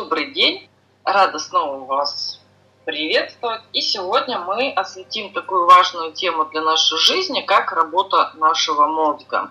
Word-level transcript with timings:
Добрый 0.00 0.30
день! 0.30 0.70
Рада 1.02 1.40
снова 1.40 1.84
вас 1.84 2.40
приветствовать. 2.84 3.62
И 3.72 3.80
сегодня 3.80 4.38
мы 4.38 4.70
осветим 4.70 5.32
такую 5.32 5.66
важную 5.66 6.12
тему 6.12 6.44
для 6.44 6.60
нашей 6.60 6.96
жизни, 6.98 7.40
как 7.40 7.72
работа 7.72 8.30
нашего 8.34 8.86
мозга. 8.86 9.50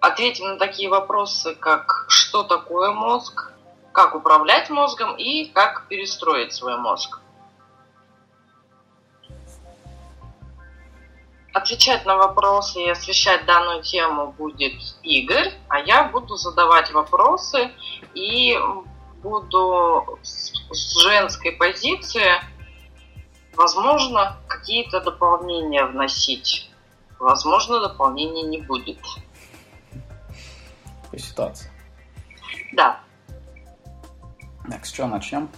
Ответим 0.00 0.48
на 0.48 0.56
такие 0.56 0.88
вопросы, 0.88 1.54
как 1.54 2.06
что 2.08 2.42
такое 2.42 2.90
мозг, 2.90 3.52
как 3.92 4.16
управлять 4.16 4.68
мозгом 4.68 5.14
и 5.14 5.44
как 5.44 5.86
перестроить 5.86 6.52
свой 6.52 6.76
мозг. 6.76 7.20
Отвечать 11.52 12.04
на 12.04 12.16
вопросы 12.16 12.80
и 12.82 12.90
освещать 12.90 13.46
данную 13.46 13.82
тему 13.82 14.32
будет 14.32 14.74
Игорь, 15.02 15.52
а 15.68 15.80
я 15.80 16.04
буду 16.04 16.36
задавать 16.36 16.92
вопросы 16.92 17.70
и 18.14 18.56
буду 19.22 20.18
с 20.22 21.00
женской 21.00 21.52
позиции, 21.52 22.30
возможно, 23.54 24.36
какие-то 24.46 25.00
дополнения 25.00 25.84
вносить. 25.84 26.70
Возможно, 27.18 27.80
дополнений 27.80 28.42
не 28.42 28.58
будет. 28.58 28.98
По 31.10 31.18
ситуации. 31.18 31.70
Да. 32.72 33.00
Так, 34.70 34.84
с 34.84 34.92
чего 34.92 35.06
начнем? 35.08 35.48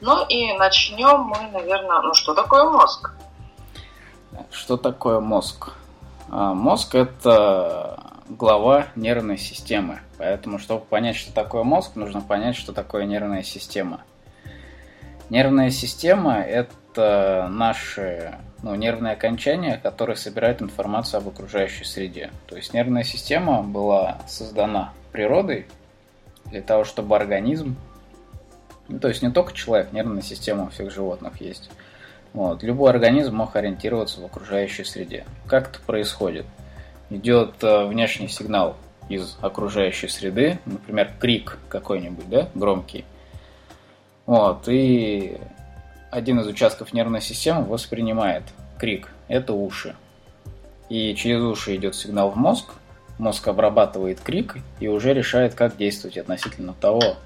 Ну 0.00 0.26
и 0.26 0.52
начнем 0.54 1.20
мы, 1.20 1.50
наверное, 1.52 2.00
ну 2.02 2.14
что 2.14 2.34
такое 2.34 2.68
мозг? 2.70 3.10
Что 4.50 4.76
такое 4.76 5.20
мозг? 5.20 5.72
А, 6.30 6.54
мозг– 6.54 6.94
это 6.96 8.00
глава 8.28 8.86
нервной 8.96 9.38
системы. 9.38 10.00
Поэтому, 10.18 10.58
чтобы 10.58 10.84
понять, 10.84 11.16
что 11.16 11.32
такое 11.32 11.62
мозг, 11.64 11.96
нужно 11.96 12.20
понять, 12.20 12.56
что 12.56 12.72
такое 12.72 13.04
нервная 13.04 13.42
система. 13.42 14.00
Нервная 15.30 15.70
система– 15.70 16.40
это 16.40 17.48
наши 17.50 18.34
ну, 18.62 18.74
нервные 18.74 19.14
окончания, 19.14 19.78
которые 19.82 20.16
собирают 20.16 20.62
информацию 20.62 21.18
об 21.18 21.28
окружающей 21.28 21.84
среде. 21.84 22.30
То 22.46 22.56
есть 22.56 22.72
нервная 22.72 23.04
система 23.04 23.62
была 23.62 24.18
создана 24.26 24.92
природой 25.12 25.66
для 26.46 26.62
того, 26.62 26.84
чтобы 26.84 27.16
организм, 27.16 27.76
ну, 28.88 28.98
то 28.98 29.08
есть 29.08 29.22
не 29.22 29.30
только 29.30 29.52
человек, 29.54 29.92
нервная 29.92 30.22
система 30.22 30.64
у 30.64 30.68
всех 30.68 30.90
животных 30.90 31.40
есть– 31.40 31.70
вот. 32.34 32.64
Любой 32.64 32.90
организм 32.90 33.36
мог 33.36 33.54
ориентироваться 33.56 34.20
в 34.20 34.24
окружающей 34.24 34.84
среде. 34.84 35.24
Как 35.46 35.70
это 35.70 35.78
происходит? 35.80 36.44
Идет 37.08 37.62
э, 37.62 37.86
внешний 37.86 38.28
сигнал 38.28 38.76
из 39.08 39.38
окружающей 39.40 40.08
среды, 40.08 40.58
например, 40.66 41.12
крик 41.20 41.58
какой-нибудь, 41.68 42.28
да, 42.28 42.48
громкий. 42.54 43.04
Вот, 44.26 44.68
и 44.68 45.38
один 46.10 46.40
из 46.40 46.46
участков 46.46 46.92
нервной 46.92 47.20
системы 47.20 47.64
воспринимает 47.64 48.42
крик. 48.78 49.10
Это 49.28 49.52
уши. 49.52 49.94
И 50.88 51.14
через 51.14 51.40
уши 51.40 51.76
идет 51.76 51.94
сигнал 51.94 52.30
в 52.30 52.36
мозг, 52.36 52.72
мозг 53.18 53.46
обрабатывает 53.46 54.20
крик 54.20 54.56
и 54.80 54.88
уже 54.88 55.14
решает, 55.14 55.54
как 55.54 55.76
действовать 55.76 56.18
относительно 56.18 56.72
того, 56.72 57.16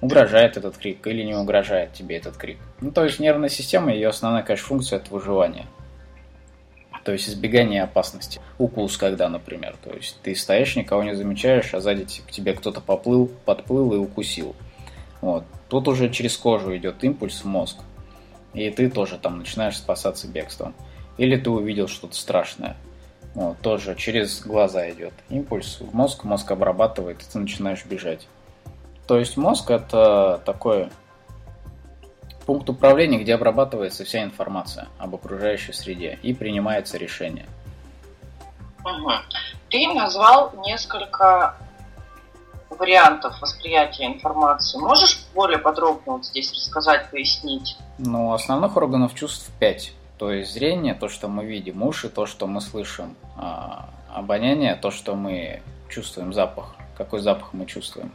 угрожает 0.00 0.56
этот 0.56 0.76
крик 0.76 1.06
или 1.06 1.22
не 1.22 1.34
угрожает 1.34 1.92
тебе 1.92 2.16
этот 2.16 2.36
крик. 2.36 2.58
Ну, 2.80 2.90
то 2.90 3.04
есть 3.04 3.20
нервная 3.20 3.48
система, 3.48 3.92
ее 3.92 4.08
основная, 4.08 4.42
конечно, 4.42 4.68
функция– 4.68 4.98
это 5.00 5.12
выживание. 5.12 5.66
То 7.04 7.12
есть 7.12 7.28
избегание 7.28 7.82
опасности. 7.82 8.40
Укус 8.58 8.96
когда, 8.96 9.28
например. 9.28 9.76
То 9.82 9.92
есть 9.92 10.18
ты 10.22 10.34
стоишь, 10.34 10.74
никого 10.76 11.02
не 11.02 11.14
замечаешь, 11.14 11.74
а 11.74 11.80
сзади 11.80 12.04
к 12.04 12.30
тебе 12.30 12.54
кто-то 12.54 12.80
поплыл, 12.80 13.30
подплыл 13.44 13.92
и 13.92 13.96
укусил. 13.98 14.56
Вот. 15.20 15.44
Тут 15.68 15.88
уже 15.88 16.08
через 16.08 16.36
кожу 16.36 16.74
идет 16.76 17.04
импульс 17.04 17.42
в 17.42 17.46
мозг. 17.46 17.78
И 18.54 18.70
ты 18.70 18.88
тоже 18.88 19.18
там 19.18 19.38
начинаешь 19.38 19.76
спасаться 19.76 20.28
бегством. 20.28 20.74
Или 21.18 21.36
ты 21.36 21.50
увидел 21.50 21.88
что-то 21.88 22.14
страшное. 22.14 22.76
Вот, 23.34 23.58
тоже 23.58 23.96
через 23.96 24.42
глаза 24.42 24.88
идет 24.90 25.12
импульс 25.28 25.80
в 25.80 25.92
мозг, 25.92 26.22
мозг 26.22 26.50
обрабатывает, 26.52 27.20
и 27.20 27.24
ты 27.32 27.38
начинаешь 27.40 27.84
бежать. 27.84 28.28
То 29.06 29.18
есть 29.18 29.36
мозг 29.36 29.70
это 29.70 30.40
такой 30.44 30.88
пункт 32.46 32.68
управления, 32.68 33.18
где 33.18 33.34
обрабатывается 33.34 34.04
вся 34.04 34.22
информация 34.22 34.88
об 34.98 35.14
окружающей 35.14 35.72
среде 35.72 36.18
и 36.22 36.32
принимается 36.32 36.96
решение. 36.98 37.46
Угу. 38.84 39.10
Ты 39.70 39.88
назвал 39.94 40.52
несколько 40.66 41.56
вариантов 42.70 43.40
восприятия 43.40 44.06
информации. 44.06 44.78
Можешь 44.78 45.26
более 45.34 45.58
подробно 45.58 46.14
вот 46.14 46.26
здесь 46.26 46.52
рассказать, 46.52 47.10
пояснить? 47.10 47.76
Ну, 47.98 48.32
основных 48.32 48.76
органов 48.76 49.14
чувств 49.14 49.50
пять. 49.58 49.92
То 50.18 50.32
есть 50.32 50.52
зрение, 50.52 50.94
то, 50.94 51.08
что 51.08 51.28
мы 51.28 51.44
видим, 51.44 51.82
уши, 51.82 52.08
то, 52.08 52.26
что 52.26 52.46
мы 52.46 52.60
слышим, 52.60 53.16
а, 53.36 53.88
обоняние, 54.12 54.76
то, 54.76 54.90
что 54.90 55.14
мы 55.14 55.60
чувствуем 55.88 56.32
запах, 56.32 56.76
какой 56.96 57.20
запах 57.20 57.52
мы 57.52 57.66
чувствуем. 57.66 58.12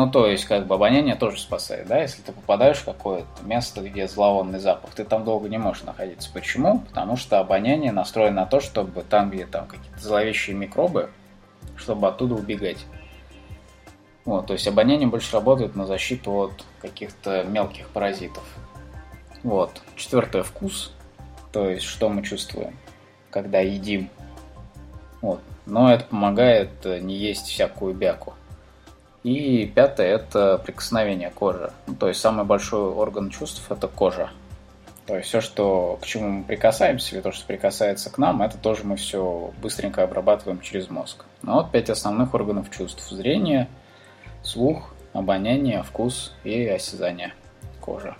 Ну, 0.00 0.10
то 0.10 0.26
есть, 0.26 0.46
как 0.46 0.66
бы 0.66 0.76
обоняние 0.76 1.14
тоже 1.14 1.38
спасает, 1.38 1.86
да? 1.86 2.00
Если 2.00 2.22
ты 2.22 2.32
попадаешь 2.32 2.78
в 2.78 2.86
какое-то 2.86 3.44
место, 3.44 3.82
где 3.82 4.08
зловонный 4.08 4.58
запах, 4.58 4.94
ты 4.94 5.04
там 5.04 5.26
долго 5.26 5.46
не 5.50 5.58
можешь 5.58 5.82
находиться. 5.82 6.30
Почему? 6.32 6.78
Потому 6.78 7.18
что 7.18 7.38
обоняние 7.38 7.92
настроено 7.92 8.36
на 8.36 8.46
то, 8.46 8.60
чтобы 8.60 9.02
там, 9.02 9.28
где 9.28 9.44
там 9.44 9.66
какие-то 9.66 10.00
зловещие 10.00 10.56
микробы, 10.56 11.10
чтобы 11.76 12.08
оттуда 12.08 12.34
убегать. 12.34 12.86
Вот, 14.24 14.46
то 14.46 14.54
есть 14.54 14.66
обоняние 14.66 15.06
больше 15.06 15.34
работает 15.34 15.76
на 15.76 15.84
защиту 15.84 16.32
от 16.32 16.64
каких-то 16.80 17.44
мелких 17.44 17.86
паразитов. 17.90 18.44
Вот. 19.42 19.82
Четвертое– 19.96 20.42
вкус. 20.44 20.94
То 21.52 21.68
есть, 21.68 21.84
что 21.84 22.08
мы 22.08 22.22
чувствуем, 22.22 22.74
когда 23.30 23.60
едим. 23.60 24.08
Вот. 25.20 25.42
Но 25.66 25.92
это 25.92 26.06
помогает 26.06 26.70
э, 26.84 27.00
не 27.00 27.16
есть 27.16 27.48
всякую 27.48 27.92
бяку. 27.92 28.32
И 29.22 29.66
пятое– 29.66 30.06
это 30.14 30.58
прикосновение 30.58 31.30
кожи. 31.30 31.72
Ну, 31.86 31.94
то 31.94 32.08
есть 32.08 32.20
самый 32.20 32.44
большой 32.44 32.90
орган 32.90 33.30
чувств– 33.30 33.62
это 33.70 33.86
кожа. 33.86 34.30
То 35.06 35.16
есть 35.16 35.28
все, 35.28 35.40
что, 35.40 35.98
к 36.00 36.06
чему 36.06 36.28
мы 36.28 36.44
прикасаемся, 36.44 37.14
или 37.14 37.22
то, 37.22 37.32
что 37.32 37.44
прикасается 37.44 38.10
к 38.10 38.18
нам, 38.18 38.42
это 38.42 38.56
тоже 38.56 38.84
мы 38.84 38.96
все 38.96 39.52
быстренько 39.60 40.04
обрабатываем 40.04 40.60
через 40.60 40.88
мозг. 40.88 41.24
Ну 41.42 41.54
вот 41.54 41.70
пять 41.72 41.90
основных 41.90 42.32
органов 42.32 42.70
чувств. 42.70 43.08
Зрение, 43.10 43.68
слух, 44.42 44.94
обоняние, 45.12 45.82
вкус 45.82 46.32
и 46.44 46.64
осязание 46.66 47.34
кожи. 47.80 48.14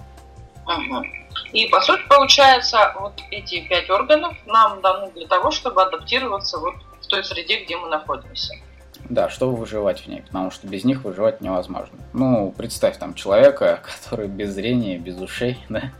И 1.52 1.66
по 1.68 1.80
сути 1.80 2.02
получается, 2.08 2.94
вот 2.98 3.14
эти 3.30 3.66
пять 3.68 3.88
органов 3.88 4.36
нам 4.46 4.80
даны 4.80 5.10
для 5.12 5.26
того, 5.26 5.50
чтобы 5.50 5.82
адаптироваться 5.82 6.58
вот 6.58 6.74
в 7.00 7.06
той 7.06 7.24
среде, 7.24 7.64
где 7.64 7.76
мы 7.76 7.88
находимся. 7.88 8.54
Да, 9.10 9.28
чтобы 9.28 9.56
выживать 9.56 10.02
в 10.02 10.06
ней, 10.06 10.22
потому 10.22 10.52
что 10.52 10.68
без 10.68 10.84
них 10.84 11.02
выживать 11.02 11.40
невозможно. 11.40 11.98
Ну, 12.12 12.54
представь 12.56 12.96
там 12.96 13.14
человека, 13.14 13.82
который 14.00 14.28
без 14.28 14.52
зрения, 14.52 14.98
без 14.98 15.20
ушей, 15.20 15.58
да, 15.68 15.90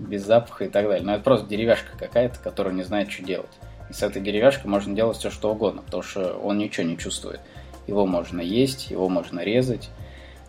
без 0.00 0.26
запаха 0.26 0.64
и 0.64 0.68
так 0.68 0.88
далее. 0.88 1.06
Но 1.06 1.14
это 1.14 1.22
просто 1.22 1.46
деревяшка 1.46 1.96
какая-то, 1.96 2.40
которая 2.40 2.74
не 2.74 2.82
знает, 2.82 3.10
что 3.10 3.22
делать. 3.22 3.50
И 3.88 3.92
с 3.92 4.02
этой 4.02 4.20
деревяшкой 4.20 4.68
можно 4.68 4.96
делать 4.96 5.16
все, 5.16 5.30
что 5.30 5.52
угодно, 5.52 5.82
потому 5.82 6.02
что 6.02 6.32
он 6.38 6.58
ничего 6.58 6.84
не 6.84 6.98
чувствует. 6.98 7.40
Его 7.86 8.04
можно 8.04 8.40
есть, 8.40 8.90
его 8.90 9.08
можно 9.08 9.40
резать, 9.40 9.90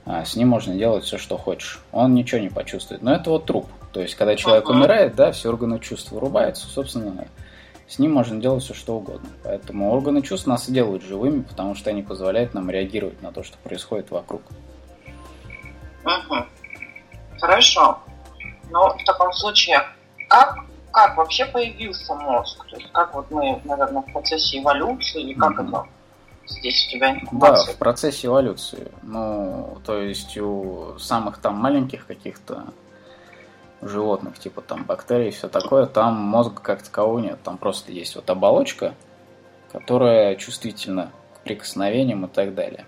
а 0.04 0.26
с 0.26 0.36
ним 0.36 0.48
можно 0.48 0.74
делать 0.74 1.04
все, 1.04 1.20
что 1.20 1.38
хочешь. 1.38 1.82
Он 1.92 2.16
ничего 2.16 2.42
не 2.42 2.50
почувствует. 2.50 3.04
Но 3.04 3.14
это 3.14 3.30
вот 3.30 3.46
труп. 3.46 3.68
То 3.94 4.02
есть, 4.02 4.16
когда 4.16 4.36
человек 4.36 4.68
умирает, 4.70 5.16
да, 5.16 5.32
все 5.32 5.50
органы 5.50 5.80
чувств 5.80 6.12
вырубаются, 6.12 6.66
собственно, 6.66 7.28
с 7.88 8.00
ним 8.00 8.14
можно 8.14 8.40
делать 8.40 8.64
все 8.64 8.74
что 8.74 8.98
угодно. 8.98 9.30
Поэтому 9.44 9.92
органы 9.92 10.22
чувств 10.22 10.48
нас 10.48 10.68
и 10.68 10.74
делают 10.74 11.04
живыми, 11.04 11.42
потому 11.42 11.76
что 11.76 11.90
они 11.90 12.04
позволяют 12.04 12.54
нам 12.54 12.70
реагировать 12.70 13.22
на 13.22 13.32
то, 13.32 13.44
что 13.44 13.58
происходит 13.60 14.12
вокруг. 14.12 14.42
Угу. 16.04 16.36
Хорошо. 17.40 18.00
Но 18.70 18.98
в 18.98 19.04
таком 19.06 19.32
случае, 19.32 19.82
как, 20.28 20.58
как 20.92 21.16
вообще 21.16 21.46
появился 21.46 22.14
мозг? 22.16 22.66
То 22.70 22.76
есть 22.76 22.92
как 22.92 23.14
вот 23.14 23.32
мы, 23.32 23.62
наверное, 23.64 24.02
в 24.02 24.12
процессе 24.12 24.60
эволюции, 24.60 25.22
или 25.22 25.34
как 25.34 25.58
mm 25.58 25.68
это 25.68 25.88
здесь 26.48 26.88
у 26.88 26.92
тебя 26.92 27.12
информация? 27.12 27.68
Да, 27.68 27.74
в 27.74 27.76
процессе 27.78 28.28
эволюции. 28.28 28.92
Ну, 29.04 29.78
то 29.86 30.02
есть 30.02 30.38
у 30.38 30.98
самых 30.98 31.40
там 31.40 31.56
маленьких 31.56 32.06
каких-то 32.06 32.66
животных, 33.82 34.40
типа 34.40 34.62
там 34.62 34.84
бактерий 34.86 35.30
и 35.30 35.32
все 35.32 35.48
такое, 35.50 35.86
там 35.86 36.16
мозга 36.16 36.62
как 36.62 36.82
такового 36.82 37.20
нет. 37.20 37.40
Там 37.44 37.58
просто 37.58 37.92
есть 37.92 38.16
вот 38.16 38.30
оболочка, 38.30 38.94
которая 39.72 40.36
чувствительна 40.36 41.12
к 41.36 41.42
прикосновениям 41.42 42.26
и 42.26 42.30
так 42.30 42.56
далее. 42.56 42.86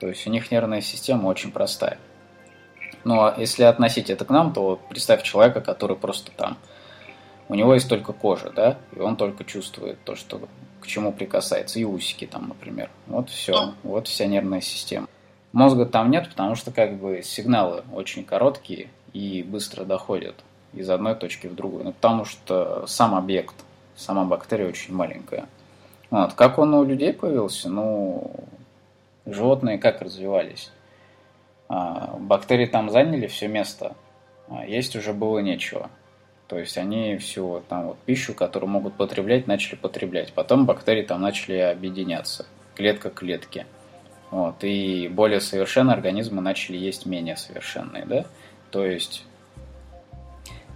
То 0.00 0.08
есть 0.08 0.26
у 0.26 0.30
них 0.30 0.50
нервная 0.50 0.80
система 0.80 1.28
очень 1.28 1.52
простая. 1.52 1.98
Ну 3.04 3.20
а 3.20 3.34
если 3.36 3.62
относить 3.64 4.10
это 4.10 4.24
к 4.24 4.30
нам, 4.30 4.52
то 4.52 4.62
вот 4.62 4.88
представь 4.88 5.22
человека, 5.22 5.60
который 5.60 5.96
просто 5.96 6.32
там, 6.32 6.56
у 7.48 7.54
него 7.54 7.74
есть 7.74 7.88
только 7.88 8.12
кожа, 8.12 8.50
да, 8.50 8.78
и 8.92 8.98
он 8.98 9.16
только 9.16 9.44
чувствует 9.44 10.02
то, 10.04 10.16
что 10.16 10.40
к 10.80 10.86
чему 10.86 11.12
прикасается, 11.12 11.78
и 11.78 11.84
усики 11.84 12.26
там, 12.26 12.48
например. 12.48 12.90
Вот 13.06 13.30
все, 13.30 13.74
вот 13.82 14.08
вся 14.08 14.26
нервная 14.26 14.60
система. 14.60 15.06
Мозга 15.52 15.86
там 15.86 16.10
нет, 16.10 16.28
потому 16.28 16.56
что 16.56 16.72
как 16.72 16.98
бы 16.98 17.22
сигналы 17.22 17.84
очень 17.92 18.24
короткие 18.24 18.88
и 19.14 19.42
быстро 19.42 19.84
доходят 19.84 20.34
из 20.74 20.90
одной 20.90 21.14
точки 21.14 21.46
в 21.46 21.54
другую. 21.54 21.84
Ну, 21.84 21.92
потому 21.92 22.26
что 22.26 22.86
сам 22.86 23.14
объект, 23.14 23.54
сама 23.96 24.24
бактерия 24.24 24.68
очень 24.68 24.94
маленькая. 24.94 25.46
Вот. 26.10 26.34
Как 26.34 26.58
он 26.58 26.74
у 26.74 26.84
людей 26.84 27.12
появился? 27.14 27.70
Ну, 27.70 28.30
животные 29.24 29.78
как 29.78 30.02
развивались? 30.02 30.70
А, 31.68 32.16
бактерии 32.18 32.66
там 32.66 32.90
заняли 32.90 33.26
все 33.26 33.48
место, 33.48 33.96
а 34.48 34.66
есть 34.66 34.96
уже 34.96 35.12
было 35.12 35.38
нечего. 35.38 35.90
То 36.48 36.58
есть 36.58 36.76
они 36.76 37.16
всю 37.16 37.62
там 37.68 37.86
вот 37.88 37.98
пищу, 38.04 38.34
которую 38.34 38.70
могут 38.70 38.94
потреблять, 38.94 39.46
начали 39.46 39.76
потреблять. 39.76 40.32
Потом 40.34 40.66
бактерии 40.66 41.02
там 41.02 41.22
начали 41.22 41.56
объединяться, 41.56 42.46
клетка 42.74 43.10
к 43.10 43.14
клетке. 43.14 43.66
Вот, 44.30 44.56
и 44.62 45.08
более 45.08 45.40
совершенные 45.40 45.94
организмы 45.94 46.42
начали 46.42 46.76
есть 46.76 47.06
менее 47.06 47.36
совершенные, 47.36 48.04
да? 48.04 48.24
То 48.74 48.84
есть 48.84 49.22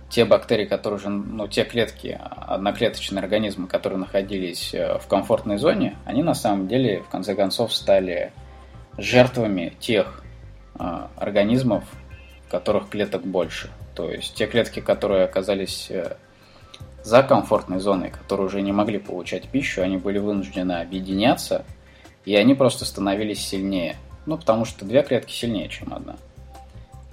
те 0.09 0.25
бактерии, 0.25 0.67
которые 0.67 0.99
уже, 0.99 1.09
ну, 1.09 1.49
те 1.49 1.65
клетки, 1.65 2.17
одноклеточные 2.47 3.21
организмы, 3.21 3.67
которые 3.67 3.99
находились 3.99 4.73
э, 4.73 4.99
в 5.01 5.09
комфортной 5.09 5.59
зоне, 5.59 5.97
они 6.05 6.23
на 6.23 6.35
самом 6.35 6.69
деле, 6.69 7.03
в 7.03 7.09
конце 7.09 7.35
концов, 7.35 7.75
стали 7.75 8.31
жертвами 8.99 9.75
тех 9.81 10.23
э, 10.79 11.09
организмов, 11.17 11.83
которых 12.49 12.89
клеток 12.89 13.27
больше. 13.27 13.69
То 13.97 14.09
есть 14.09 14.37
те 14.37 14.47
клетки, 14.47 14.79
которые 14.79 15.25
оказались 15.25 15.91
э, 15.91 16.17
за 17.03 17.25
комфортной 17.25 17.81
зоной, 17.81 18.11
которые 18.11 18.47
уже 18.47 18.63
не 18.63 18.71
могли 18.71 19.01
получать 19.01 19.49
пищу, 19.49 19.83
они 19.83 19.97
были 19.97 20.19
вынуждены 20.19 20.75
объединяться, 20.75 21.65
и 22.25 22.37
они 22.37 22.55
просто 22.55 22.85
становились 22.85 23.45
сильнее. 23.45 23.97
Ну, 24.25 24.39
потому 24.39 24.65
что 24.67 24.85
две 24.85 25.03
клетки 25.03 25.33
сильнее, 25.33 25.69
чем 25.69 25.93
одна. 25.93 26.15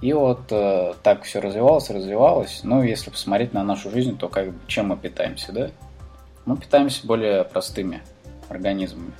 И 0.00 0.12
вот 0.12 0.40
э, 0.50 0.94
так 1.02 1.22
все 1.22 1.40
развивалось, 1.40 1.88
развивалось. 1.90 2.60
Ну, 2.62 2.82
если 2.82 3.10
посмотреть 3.10 3.54
на 3.54 3.64
нашу 3.64 3.90
жизнь, 3.90 4.18
то 4.18 4.28
как 4.28 4.48
чем 4.66 4.88
мы 4.88 4.96
питаемся, 4.96 5.52
да? 5.52 5.70
Мы 6.44 6.56
питаемся 6.56 7.06
более 7.06 7.44
простыми 7.44 8.02
организмами. 8.48 9.12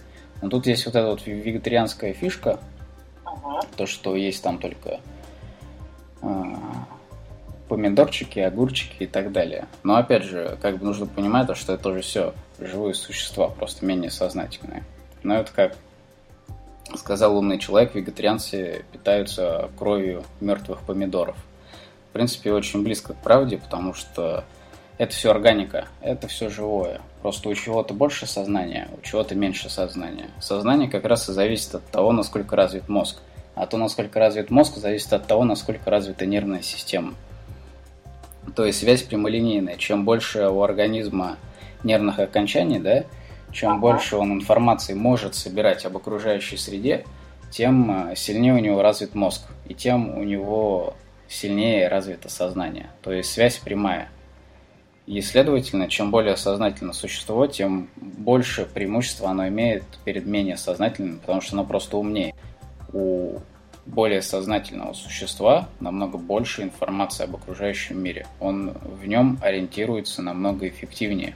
Но 0.42 0.48
тут 0.48 0.66
есть 0.66 0.84
вот 0.84 0.94
эта 0.94 1.08
вот 1.08 1.26
вегетарианская 1.26 2.12
фишка, 2.12 2.60
то, 3.76 3.86
что 3.86 4.16
есть 4.16 4.42
там 4.42 4.58
только 4.58 5.00
э, 6.22 6.26
помидорчики, 7.68 8.38
огурчики 8.38 9.04
и 9.04 9.06
так 9.06 9.32
далее. 9.32 9.66
Но 9.82 9.96
опять 9.96 10.24
же, 10.24 10.58
как 10.60 10.78
бы 10.78 10.84
нужно 10.84 11.06
понимать, 11.06 11.56
что 11.56 11.72
это 11.72 11.82
тоже 11.82 12.02
все 12.02 12.34
живые 12.58 12.94
существа, 12.94 13.48
просто 13.48 13.84
менее 13.84 14.10
сознательные. 14.10 14.84
Но 15.22 15.34
это 15.36 15.52
как 15.52 15.76
сказал 16.94 17.36
умный 17.36 17.58
человек, 17.58 17.94
вегетарианцы 17.94 18.84
питаются 18.92 19.70
кровью 19.78 20.24
мертвых 20.40 20.80
помидоров. 20.80 21.36
В 22.10 22.12
принципе, 22.12 22.52
очень 22.52 22.82
близко 22.82 23.12
к 23.12 23.22
правде, 23.22 23.58
потому 23.58 23.92
что 23.92 24.44
это 24.98 25.12
все 25.12 25.30
органика, 25.30 25.88
это 26.00 26.28
все 26.28 26.48
живое. 26.48 27.00
Просто 27.22 27.48
у 27.48 27.54
чего-то 27.54 27.92
больше 27.92 28.26
сознания, 28.26 28.88
у 28.96 29.04
чего-то 29.04 29.34
меньше 29.34 29.68
сознания. 29.68 30.30
Сознание 30.40 30.88
как 30.88 31.04
раз 31.04 31.28
и 31.28 31.32
зависит 31.32 31.74
от 31.74 31.84
того, 31.86 32.12
насколько 32.12 32.56
развит 32.56 32.88
мозг. 32.88 33.18
А 33.54 33.66
то, 33.66 33.76
насколько 33.78 34.18
развит 34.18 34.50
мозг, 34.50 34.76
зависит 34.76 35.12
от 35.12 35.26
того, 35.26 35.44
насколько 35.44 35.90
развита 35.90 36.24
нервная 36.24 36.62
система. 36.62 37.14
То 38.54 38.64
есть 38.64 38.78
связь 38.80 39.02
прямолинейная. 39.02 39.76
Чем 39.76 40.04
больше 40.04 40.46
у 40.48 40.62
организма 40.62 41.36
нервных 41.82 42.18
окончаний, 42.18 42.78
да, 42.78 43.04
чем 43.56 43.80
больше 43.80 44.16
он 44.16 44.34
информации 44.34 44.92
может 44.92 45.34
собирать 45.34 45.86
об 45.86 45.96
окружающей 45.96 46.58
среде, 46.58 47.06
тем 47.50 48.10
э, 48.10 48.14
сильнее 48.14 48.52
у 48.52 48.58
него 48.58 48.82
развит 48.82 49.14
мозг, 49.14 49.46
и 49.66 49.72
тем 49.72 50.18
у 50.18 50.24
него 50.24 50.92
сильнее 51.26 51.88
развито 51.88 52.28
сознание. 52.28 52.90
То 53.00 53.12
есть 53.12 53.32
связь 53.32 53.56
прямая. 53.56 54.10
И, 55.06 55.22
следовательно, 55.22 55.88
чем 55.88 56.10
более 56.10 56.36
сознательно 56.36 56.92
существо, 56.92 57.46
тем 57.46 57.88
больше 57.96 58.66
преимущества 58.66 59.30
оно 59.30 59.48
имеет 59.48 59.84
перед 60.04 60.26
менее 60.26 60.58
сознательным, 60.58 61.18
потому 61.20 61.40
что 61.40 61.54
оно 61.54 61.64
просто 61.64 61.96
умнее. 61.96 62.34
У 62.92 63.38
более 63.86 64.20
сознательного 64.20 64.92
существа 64.92 65.70
намного 65.80 66.18
больше 66.18 66.62
информации 66.62 67.24
об 67.24 67.36
окружающем 67.36 68.02
мире. 68.02 68.26
Он 68.38 68.74
в 68.82 69.06
нем 69.06 69.38
ориентируется 69.40 70.20
намного 70.20 70.68
эффективнее. 70.68 71.34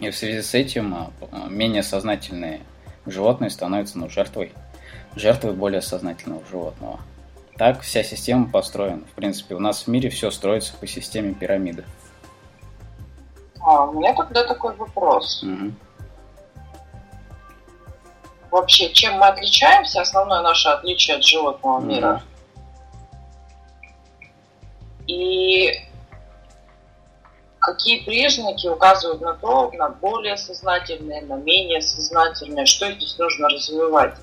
И 0.00 0.10
в 0.10 0.16
связи 0.16 0.42
с 0.42 0.54
этим 0.54 0.94
а, 0.94 1.10
менее 1.48 1.82
сознательные 1.82 2.60
животные 3.06 3.50
становятся 3.50 3.98
ну, 3.98 4.08
жертвой, 4.08 4.52
жертвой 5.14 5.52
более 5.52 5.82
сознательного 5.82 6.42
животного. 6.50 7.00
Так 7.56 7.80
вся 7.80 8.02
система 8.02 8.50
построена. 8.50 9.02
В 9.10 9.14
принципе, 9.14 9.54
у 9.54 9.60
нас 9.60 9.84
в 9.84 9.88
мире 9.88 10.10
все 10.10 10.30
строится 10.30 10.74
по 10.78 10.86
системе 10.86 11.32
пирамиды. 11.32 11.84
А, 13.60 13.86
у 13.86 13.94
меня 13.94 14.14
тогда 14.14 14.44
такой 14.44 14.74
вопрос. 14.76 15.42
Угу 15.42 15.72
вообще, 18.56 18.92
чем 18.92 19.18
мы 19.18 19.26
отличаемся, 19.26 20.00
основное 20.00 20.40
наше 20.42 20.68
отличие 20.68 21.16
от 21.16 21.24
животного 21.24 21.80
мира. 21.80 22.22
И 25.06 25.72
какие 27.66 28.04
признаки 28.04 28.66
указывают 28.68 29.20
на 29.20 29.34
то, 29.34 29.70
на 29.72 29.90
более 29.90 30.36
сознательные, 30.36 31.22
на 31.22 31.34
менее 31.34 31.82
сознательные, 31.82 32.64
что 32.64 32.90
здесь 32.92 33.18
нужно 33.18 33.48
развивать? 33.48 34.14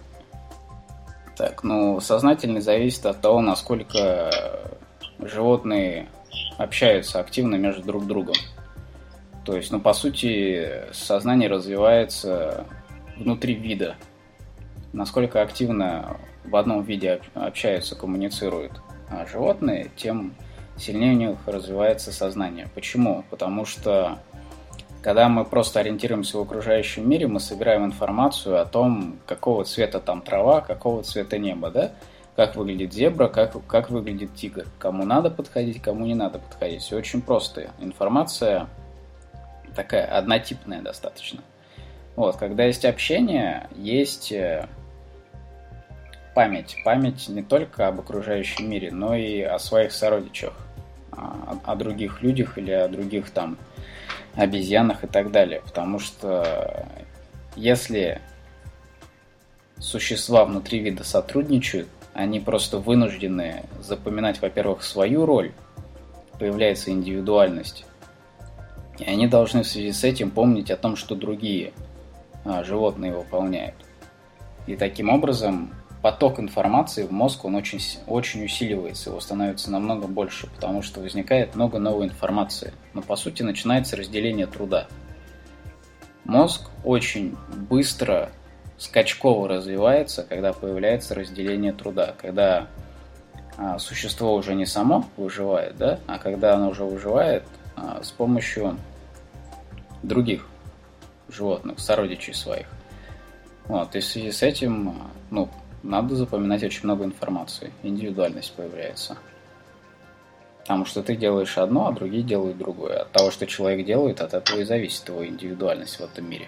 Так, 1.36 1.63
ну, 1.63 2.00
сознательный 2.00 2.62
зависит 2.62 3.06
от 3.06 3.22
того, 3.22 3.42
насколько 3.42 4.31
животные 5.19 6.10
общаются 6.57 7.19
активно 7.19 7.56
между 7.56 7.84
друг 7.84 8.07
другом. 8.07 8.36
То 9.45 9.56
есть, 9.56 9.72
ну, 9.72 9.80
по 9.80 9.94
сути, 9.94 10.86
сознание 10.94 11.50
развивается 11.50 12.66
внутри 13.18 13.54
вида 13.54 13.95
насколько 14.94 15.42
активно 15.42 16.18
в 16.45 16.56
одном 16.56 16.84
виде 16.84 17.19
общаются, 17.34 17.95
коммуницируют 17.95 18.72
а 19.10 19.25
животные, 19.25 19.92
тем 19.95 20.34
сильнее 20.77 21.13
у 21.13 21.17
них 21.17 21.37
развивается 21.45 22.11
сознание. 22.11 22.69
Почему? 22.73 23.23
Потому 23.29 23.65
что 23.65 24.19
когда 25.01 25.27
мы 25.27 25.43
просто 25.43 25.81
ориентируемся 25.81 26.37
в 26.37 26.41
окружающем 26.41 27.07
мире, 27.09 27.27
мы 27.27 27.39
собираем 27.39 27.85
информацию 27.85 28.61
о 28.61 28.65
том, 28.65 29.19
какого 29.25 29.65
цвета 29.65 29.99
там 29.99 30.21
трава, 30.21 30.61
какого 30.61 31.03
цвета 31.03 31.37
небо, 31.37 31.69
да? 31.69 31.91
Как 32.35 32.55
выглядит 32.55 32.94
зебра, 32.94 33.27
как, 33.27 33.56
как 33.68 33.89
выглядит 33.89 34.33
тигр. 34.33 34.65
Кому 34.80 35.03
надо 35.03 35.30
подходить, 35.30 35.81
кому 35.81 36.06
не 36.06 36.15
надо 36.15 36.39
подходить. 36.39 36.81
Все 36.81 36.97
очень 36.97 37.21
просто. 37.21 37.69
Информация 37.80 38.68
такая 39.75 40.06
однотипная 40.06 40.81
достаточно. 40.81 41.42
Вот, 42.15 42.37
когда 42.37 42.63
есть 42.63 42.85
общение, 42.85 43.68
есть 43.75 44.31
э, 44.31 44.68
память. 46.33 46.78
Память 46.83 47.28
не 47.30 47.44
только 47.44 47.87
об 47.87 47.99
окружающем 47.99 48.69
мире, 48.69 48.92
но 48.92 49.16
и 49.16 49.42
о 49.42 49.59
своих 49.59 49.92
сородичах, 49.92 50.54
о, 51.11 51.57
о 51.63 51.75
других 51.75 52.21
людях 52.21 52.57
или 52.57 52.71
о 52.71 52.87
других 52.87 53.30
там 53.31 53.57
обезьянах 54.35 55.04
и 55.04 55.07
так 55.07 55.31
далее. 55.31 55.61
Потому 55.61 55.99
что 55.99 56.87
если 57.56 58.21
существа 59.80 60.45
внутри 60.45 60.80
вида 60.80 61.04
сотрудничают, 61.04 61.87
они 62.13 62.40
просто 62.40 62.78
вынуждены 62.78 63.63
запоминать, 63.80 64.42
во-первых, 64.42 64.83
свою 64.83 65.25
роль, 65.25 65.52
появляется 66.40 66.92
индивидуальность, 66.92 67.85
и 68.99 69.06
они 69.06 69.28
должны 69.28 69.63
в 69.63 69.68
связи 69.68 69.92
с 69.92 70.04
этим 70.04 70.30
помнить 70.31 70.69
о 70.71 70.78
том, 70.78 70.95
что 70.95 71.16
другие 71.16 71.73
а, 72.45 72.63
животные 72.63 73.13
выполняют. 73.13 73.75
И 74.68 74.75
таким 74.75 75.09
образом 75.09 75.73
поток 76.04 76.38
информации 76.42 77.04
в 77.04 77.14
мозг, 77.14 77.45
он 77.45 77.56
очень, 77.56 77.80
очень 78.07 78.44
усиливается, 78.44 79.10
его 79.10 79.22
становится 79.22 79.72
намного 79.72 80.06
больше, 80.06 80.48
потому 80.48 80.81
что 80.81 81.00
возникает 81.00 81.56
много 81.56 81.80
новой 81.80 82.07
информации. 82.07 82.74
Но 82.94 83.02
по 83.02 83.16
сути 83.16 83.42
начинается 83.42 83.95
разделение 83.95 84.45
труда. 84.45 84.88
Мозг 86.26 86.69
очень 86.83 87.38
быстро, 87.69 88.30
скачково 88.78 89.48
развивается, 89.48 90.24
когда 90.24 90.52
появляется 90.52 91.16
разделение 91.16 91.72
труда, 91.72 92.14
когда 92.22 92.68
а, 93.57 93.80
существо 93.80 94.36
уже 94.36 94.56
не 94.56 94.66
само 94.66 95.06
выживает, 95.16 95.78
да, 95.78 96.00
а 96.06 96.19
когда 96.19 96.56
оно 96.56 96.69
уже 96.69 96.83
выживает 96.83 97.44
а, 97.78 98.04
с 98.04 98.12
помощью 98.12 98.78
других 100.02 100.45
животных, 101.30 101.80
сородичей 101.80 102.33
своих. 102.33 102.68
Вот, 103.68 103.95
и 103.95 104.02
в 104.02 104.06
связи 104.06 104.31
с 104.31 104.44
этим, 104.44 104.95
ну, 105.31 105.48
надо 105.83 106.16
запоминать 106.16 106.63
очень 106.63 106.85
много 106.85 107.04
информации. 107.04 107.71
Индивидуальность 107.83 108.54
появляется. 108.54 109.18
Потому 110.61 110.85
что 110.85 111.04
ты 111.04 111.18
делаешь 111.18 111.57
одно, 111.57 111.87
а 111.87 111.92
другие 111.92 112.23
делают 112.23 112.57
другое. 112.57 113.02
От 113.02 113.11
того, 113.11 113.31
что 113.31 113.45
человек 113.45 113.85
делает, 113.85 114.21
от 114.21 114.33
этого 114.33 114.59
и 114.59 114.63
зависит 114.63 115.09
его 115.09 115.25
индивидуальность 115.28 115.99
в 115.99 116.02
этом 116.02 116.30
мире. 116.30 116.47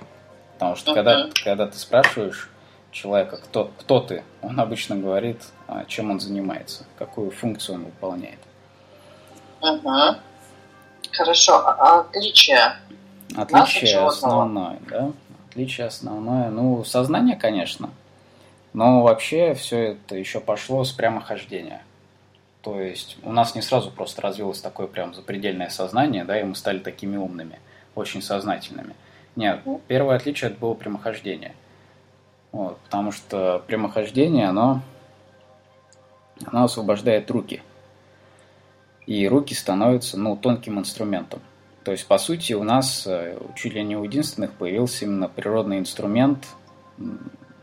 Потому 0.53 0.77
что 0.77 0.93
когда, 0.93 1.29
когда 1.43 1.67
ты 1.67 1.77
спрашиваешь 1.77 2.49
человека, 2.91 3.37
кто, 3.37 3.71
кто 3.77 3.99
ты, 3.99 4.23
он 4.41 4.57
обычно 4.57 4.95
говорит, 4.95 5.41
а, 5.67 5.83
чем 5.83 6.11
он 6.11 6.21
занимается, 6.21 6.85
какую 6.97 7.29
функцию 7.31 7.75
он 7.75 7.85
выполняет. 7.85 8.39
Угу. 9.61 10.15
Хорошо, 11.11 11.57
а 11.57 11.99
отличие? 11.99 12.77
Отличие 13.35 13.99
основное, 13.99 14.79
да? 14.89 15.11
Отличие 15.49 15.87
основное, 15.87 16.49
ну, 16.49 16.85
сознание, 16.85 17.35
конечно. 17.35 17.89
Но 18.75 19.03
вообще 19.03 19.53
все 19.53 19.93
это 19.93 20.17
еще 20.17 20.41
пошло 20.41 20.83
с 20.83 20.91
прямохождения. 20.91 21.81
То 22.61 22.81
есть 22.81 23.15
у 23.23 23.31
нас 23.31 23.55
не 23.55 23.61
сразу 23.61 23.89
просто 23.89 24.21
развилось 24.21 24.59
такое 24.59 24.87
прям 24.87 25.13
запредельное 25.13 25.69
сознание, 25.69 26.25
да, 26.25 26.37
и 26.37 26.43
мы 26.43 26.55
стали 26.55 26.79
такими 26.79 27.15
умными, 27.15 27.57
очень 27.95 28.21
сознательными. 28.21 28.93
Нет, 29.37 29.61
первое 29.87 30.17
отличие 30.17 30.51
это 30.51 30.59
было 30.59 30.73
прямохождение. 30.73 31.55
Вот, 32.51 32.77
потому 32.79 33.13
что 33.13 33.63
прямохождение, 33.65 34.49
оно, 34.49 34.81
оно 36.45 36.65
освобождает 36.65 37.31
руки. 37.31 37.61
И 39.07 39.25
руки 39.25 39.53
становятся, 39.53 40.19
ну, 40.19 40.35
тонким 40.35 40.79
инструментом. 40.79 41.39
То 41.85 41.93
есть, 41.93 42.05
по 42.07 42.17
сути, 42.17 42.51
у 42.51 42.63
нас 42.63 43.07
э, 43.07 43.39
чуть 43.55 43.73
ли 43.73 43.83
не 43.83 43.95
у 43.95 44.03
единственных 44.03 44.51
появился 44.51 45.05
именно 45.05 45.29
природный 45.29 45.79
инструмент 45.79 46.45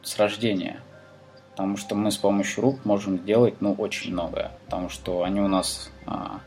с 0.03 0.19
рождения– 0.19 0.81
потому 1.53 1.77
что 1.77 1.95
мы 1.95 2.11
с 2.11 2.17
помощью 2.17 2.63
рук 2.63 2.85
можем 2.85 3.19
сделать, 3.19 3.61
ну, 3.61 3.75
очень 3.75 4.13
многое, 4.13 4.53
потому 4.65 4.89
что 4.89 5.23
они 5.23 5.41
у 5.41 5.49
нас 5.49 5.91
а, 6.07 6.41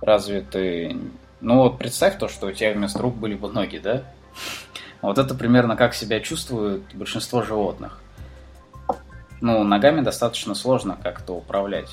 развиты. 0.00 0.96
Ну, 1.40 1.56
вот 1.56 1.78
представь 1.78 2.18
то, 2.18 2.28
что 2.28 2.46
у 2.46 2.52
тебя 2.52 2.72
вместо 2.72 3.00
рук 3.00 3.16
были 3.16 3.34
бы 3.34 3.50
ноги, 3.50 3.78
да? 3.78 4.04
Вот 5.02 5.18
это 5.18 5.34
примерно 5.34 5.76
как 5.76 5.94
себя 5.94 6.20
чувствуют 6.20 6.94
большинство 6.94 7.42
животных. 7.42 8.00
Ну, 9.40 9.62
ногами 9.64 10.00
достаточно 10.02 10.54
сложно 10.54 10.96
как-то 11.00 11.34
управлять. 11.34 11.90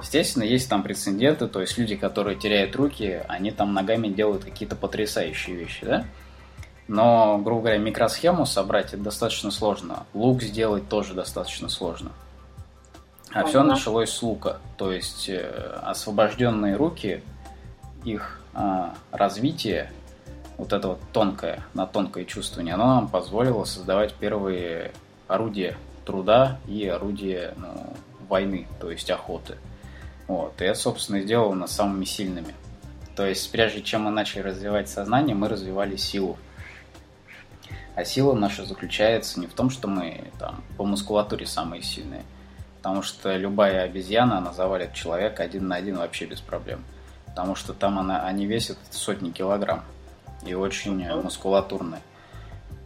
Естественно, 0.00 0.44
есть 0.44 0.68
там 0.68 0.84
прецеденты, 0.84 1.48
то 1.48 1.60
есть 1.60 1.76
люди, 1.76 1.96
которые 1.96 2.36
теряют 2.36 2.76
руки, 2.76 3.22
они 3.28 3.50
там 3.50 3.74
ногами 3.74 4.08
делают 4.08 4.44
какие-то 4.44 4.76
потрясающие 4.76 5.56
вещи, 5.56 5.84
да? 5.84 6.04
Но, 6.90 7.38
грубо 7.38 7.60
говоря, 7.60 7.78
микросхему 7.78 8.46
собрать 8.46 8.94
это 8.94 9.04
достаточно 9.04 9.52
сложно. 9.52 10.06
Лук 10.12 10.42
сделать 10.42 10.88
тоже 10.88 11.14
достаточно 11.14 11.68
сложно. 11.68 12.10
А 13.32 13.44
все 13.44 13.62
началось 13.62 14.10
с 14.10 14.20
лука. 14.22 14.58
То 14.76 14.90
есть 14.90 15.28
э, 15.28 15.78
освобожденные 15.84 16.74
руки, 16.74 17.22
их 18.02 18.40
э, 18.54 18.88
развитие, 19.12 19.92
вот 20.58 20.72
это 20.72 20.88
вот 20.88 21.00
тонкое, 21.12 21.62
на 21.74 21.86
тонкое 21.86 22.24
чувствование, 22.24 22.74
оно 22.74 22.86
нам 22.86 23.08
позволило 23.08 23.62
создавать 23.62 24.12
первые 24.14 24.90
орудия 25.28 25.76
труда 26.04 26.58
и 26.66 26.88
орудия 26.88 27.54
ну, 27.56 27.94
войны, 28.28 28.66
то 28.80 28.90
есть 28.90 29.08
охоты. 29.12 29.58
Вот. 30.26 30.60
И 30.60 30.64
это, 30.64 30.76
собственно, 30.76 31.20
сделало 31.20 31.54
нас 31.54 31.70
самыми 31.70 32.04
сильными. 32.04 32.52
То 33.14 33.26
есть, 33.26 33.48
прежде 33.52 33.80
чем 33.80 34.02
мы 34.02 34.10
начали 34.10 34.40
развивать 34.40 34.88
сознание, 34.88 35.36
мы 35.36 35.48
развивали 35.48 35.94
силу. 35.94 36.36
А 38.00 38.04
сила 38.06 38.32
наша 38.32 38.64
заключается 38.64 39.38
не 39.38 39.46
в 39.46 39.52
том, 39.52 39.68
что 39.68 39.86
мы 39.86 40.24
там 40.38 40.64
по 40.78 40.86
мускулатуре 40.86 41.44
самые 41.44 41.82
сильные, 41.82 42.22
потому 42.78 43.02
что 43.02 43.36
любая 43.36 43.82
обезьяна, 43.82 44.38
она 44.38 44.54
завалит 44.54 44.94
человека 44.94 45.42
один 45.42 45.68
на 45.68 45.76
один 45.76 45.98
вообще 45.98 46.24
без 46.24 46.40
проблем. 46.40 46.82
Потому 47.26 47.54
что 47.54 47.74
там 47.74 47.98
она, 47.98 48.24
они 48.24 48.46
весят 48.46 48.78
сотни 48.90 49.32
килограмм 49.32 49.84
и 50.46 50.54
очень 50.54 51.06
мускулатурные. 51.20 52.00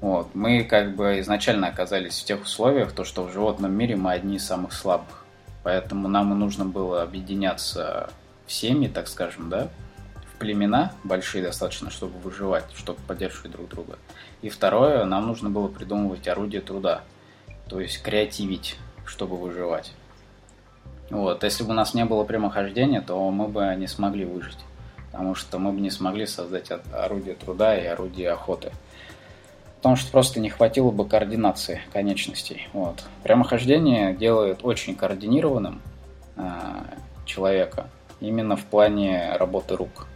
Вот. 0.00 0.35
Мы 0.35 0.64
как 0.64 0.97
бы 0.97 1.21
изначально 1.21 1.68
оказались 1.68 2.18
в 2.18 2.25
тех 2.25 2.42
условиях, 2.42 2.90
то, 2.90 3.04
что 3.04 3.23
в 3.23 3.33
животном 3.33 3.73
мире 3.73 3.94
мы 3.94 4.11
одни 4.11 4.38
из 4.38 4.44
самых 4.44 4.73
слабых. 4.73 5.25
Поэтому 5.62 6.09
нам 6.09 6.33
и 6.33 6.37
нужно 6.37 6.64
было 6.64 7.02
объединяться 7.02 8.11
всеми, 8.49 8.88
так 8.88 9.06
скажем, 9.06 9.49
да, 9.49 9.68
в 10.35 10.38
племена 10.40 10.92
большие 11.04 11.44
достаточно, 11.44 11.88
чтобы 11.90 12.18
выживать, 12.18 12.64
чтобы 12.75 12.99
поддерживать 13.06 13.52
друг 13.52 13.68
друга. 13.68 13.97
И 14.44 14.50
второе, 14.50 15.06
нам 15.06 15.26
нужно 15.26 15.48
было 15.48 15.68
придумывать 15.68 16.28
орудие 16.28 16.60
труда, 16.60 17.00
то 17.66 17.80
есть 17.80 18.02
креативить, 18.02 18.76
чтобы 19.06 19.38
выживать. 19.38 19.92
Вот, 21.08 21.42
если 21.42 21.64
бы 21.64 21.70
у 21.70 21.72
нас 21.72 21.94
не 21.94 22.04
было 22.04 22.24
прямохождения, 22.24 23.00
то 23.00 23.30
мы 23.30 23.48
бы 23.48 23.74
не 23.78 23.86
смогли 23.86 24.26
выжить, 24.26 24.58
потому 25.10 25.34
что 25.34 25.58
мы 25.58 25.72
бы 25.72 25.80
не 25.80 25.88
смогли 25.88 26.26
создать 26.26 26.70
орудие 26.92 27.36
труда 27.36 27.74
и 27.74 27.86
орудие 27.86 28.32
охоты. 28.32 28.72
Потому 29.76 29.96
что 29.96 30.12
просто 30.12 30.40
не 30.40 30.50
хватило 30.50 30.90
бы 30.90 31.08
координации 31.08 31.80
конечностей. 31.90 32.68
Вот. 32.74 33.02
Прямохождение 33.22 34.14
делает 34.14 34.58
очень 34.62 34.94
координированным 34.94 35.80
э, 36.36 36.42
человека 37.24 37.88
именно 38.20 38.56
в 38.56 38.64
плане 38.66 39.36
работы 39.38 39.74
рук. 39.74 40.06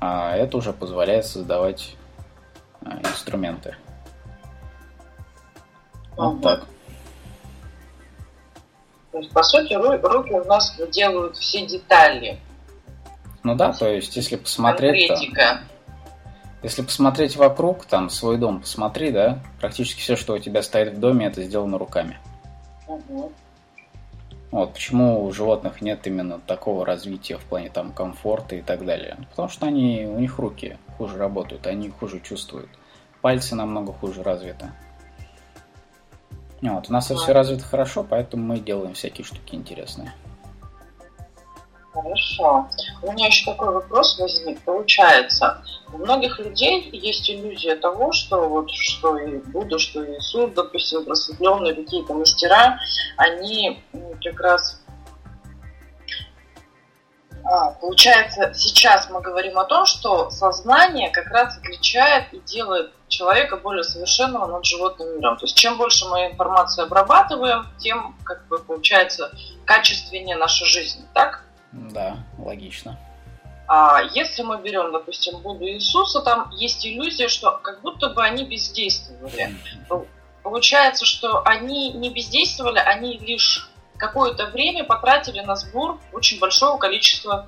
А 0.00 0.34
это 0.34 0.56
уже 0.56 0.72
позволяет 0.72 1.26
создавать 1.26 1.94
инструменты. 2.82 3.76
Вот 6.16 6.34
ага. 6.34 6.42
так. 6.42 6.66
То 9.12 9.18
есть, 9.18 9.32
по 9.32 9.42
сути, 9.42 9.74
руки 9.74 10.32
у 10.32 10.44
нас 10.44 10.78
делают 10.92 11.36
все 11.36 11.66
детали. 11.66 12.38
Ну 13.42 13.54
да, 13.54 13.72
то 13.72 13.88
есть, 13.88 14.14
если 14.16 14.36
посмотреть... 14.36 15.08
Конкретика. 15.08 15.62
если 16.62 16.82
посмотреть 16.82 17.36
вокруг, 17.36 17.86
там, 17.86 18.10
свой 18.10 18.36
дом 18.36 18.60
посмотри, 18.60 19.10
да, 19.10 19.40
практически 19.60 20.00
все, 20.00 20.16
что 20.16 20.34
у 20.34 20.38
тебя 20.38 20.62
стоит 20.62 20.94
в 20.94 21.00
доме, 21.00 21.26
это 21.26 21.42
сделано 21.42 21.78
руками. 21.78 22.18
Угу. 22.86 23.32
Вот 24.50 24.74
почему 24.74 25.24
у 25.24 25.32
животных 25.32 25.80
нет 25.80 26.06
именно 26.06 26.40
такого 26.40 26.84
развития 26.84 27.38
в 27.38 27.44
плане 27.44 27.70
там 27.70 27.92
комфорта 27.92 28.56
и 28.56 28.62
так 28.62 28.84
далее. 28.84 29.16
Потому 29.30 29.48
что 29.48 29.66
они, 29.66 30.06
у 30.06 30.18
них 30.18 30.38
руки 30.38 30.76
хуже 30.98 31.18
работают, 31.18 31.66
они 31.66 31.88
хуже 31.90 32.20
чувствуют. 32.20 32.68
Пальцы 33.20 33.54
намного 33.54 33.92
хуже 33.92 34.22
развиты. 34.22 34.70
Вот, 36.62 36.90
у 36.90 36.92
нас 36.92 37.10
это 37.10 37.20
все 37.20 37.32
развито 37.32 37.64
хорошо, 37.64 38.04
поэтому 38.08 38.44
мы 38.44 38.58
делаем 38.58 38.94
всякие 38.94 39.24
штуки 39.24 39.54
интересные. 39.54 40.12
Хорошо. 41.92 42.68
У 43.02 43.12
меня 43.12 43.26
еще 43.26 43.50
такой 43.50 43.72
вопрос 43.72 44.18
возник. 44.18 44.60
Получается, 44.62 45.62
у 45.92 45.98
многих 45.98 46.38
людей 46.38 46.88
есть 46.92 47.28
иллюзия 47.28 47.74
того, 47.74 48.12
что 48.12 48.48
вот 48.48 48.70
что 48.70 49.16
и 49.18 49.38
Будда, 49.38 49.78
что 49.78 50.04
Иисус, 50.04 50.52
допустим, 50.54 51.04
просветленные 51.04 51.74
какие-то 51.74 52.14
мастера, 52.14 52.78
они 53.16 53.82
как 54.22 54.40
раз 54.40 54.80
а, 57.42 57.72
получается, 57.72 58.52
сейчас 58.54 59.08
мы 59.10 59.20
говорим 59.20 59.58
о 59.58 59.64
том, 59.64 59.84
что 59.86 60.30
сознание 60.30 61.10
как 61.10 61.26
раз 61.28 61.56
отличает 61.58 62.32
и 62.32 62.38
делает 62.40 62.92
человека 63.08 63.56
более 63.56 63.82
совершенного 63.82 64.46
над 64.46 64.64
животным 64.64 65.16
миром. 65.16 65.36
То 65.36 65.46
есть 65.46 65.56
чем 65.56 65.76
больше 65.76 66.06
мы 66.06 66.26
информацию 66.26 66.84
обрабатываем, 66.84 67.66
тем, 67.78 68.14
как 68.24 68.46
бы, 68.46 68.58
получается, 68.58 69.32
качественнее 69.64 70.36
наша 70.36 70.64
жизнь, 70.64 71.04
так? 71.14 71.42
Да, 71.72 72.18
логично. 72.38 72.98
А 73.68 74.02
если 74.14 74.42
мы 74.42 74.60
берем, 74.60 74.90
допустим, 74.90 75.38
Будду 75.38 75.64
Иисуса, 75.64 76.22
там 76.22 76.50
есть 76.50 76.84
иллюзия, 76.84 77.28
что 77.28 77.52
как 77.62 77.80
будто 77.82 78.08
бы 78.08 78.24
они 78.24 78.44
бездействовали. 78.44 79.54
Получается, 80.42 81.04
что 81.04 81.42
они 81.44 81.92
не 81.92 82.10
бездействовали, 82.10 82.78
они 82.78 83.18
лишь 83.18 83.70
какое-то 83.96 84.46
время 84.46 84.82
потратили 84.82 85.40
на 85.40 85.54
сбор 85.54 86.00
очень 86.12 86.40
большого 86.40 86.78
количества 86.78 87.46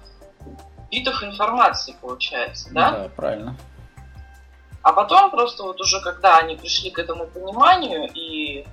битов 0.91 1.25
информации, 1.25 1.97
получается, 2.01 2.69
да? 2.73 2.91
Да, 2.93 3.09
правильно. 3.09 3.57
А 4.83 4.93
потом 4.93 5.31
просто 5.31 5.63
вот 5.63 5.81
уже 5.81 6.01
когда 6.01 6.39
они 6.39 6.57
пришли 6.57 6.91
к 6.91 6.99
этому 6.99 7.27
пониманию 7.27 8.09
и 8.13 8.67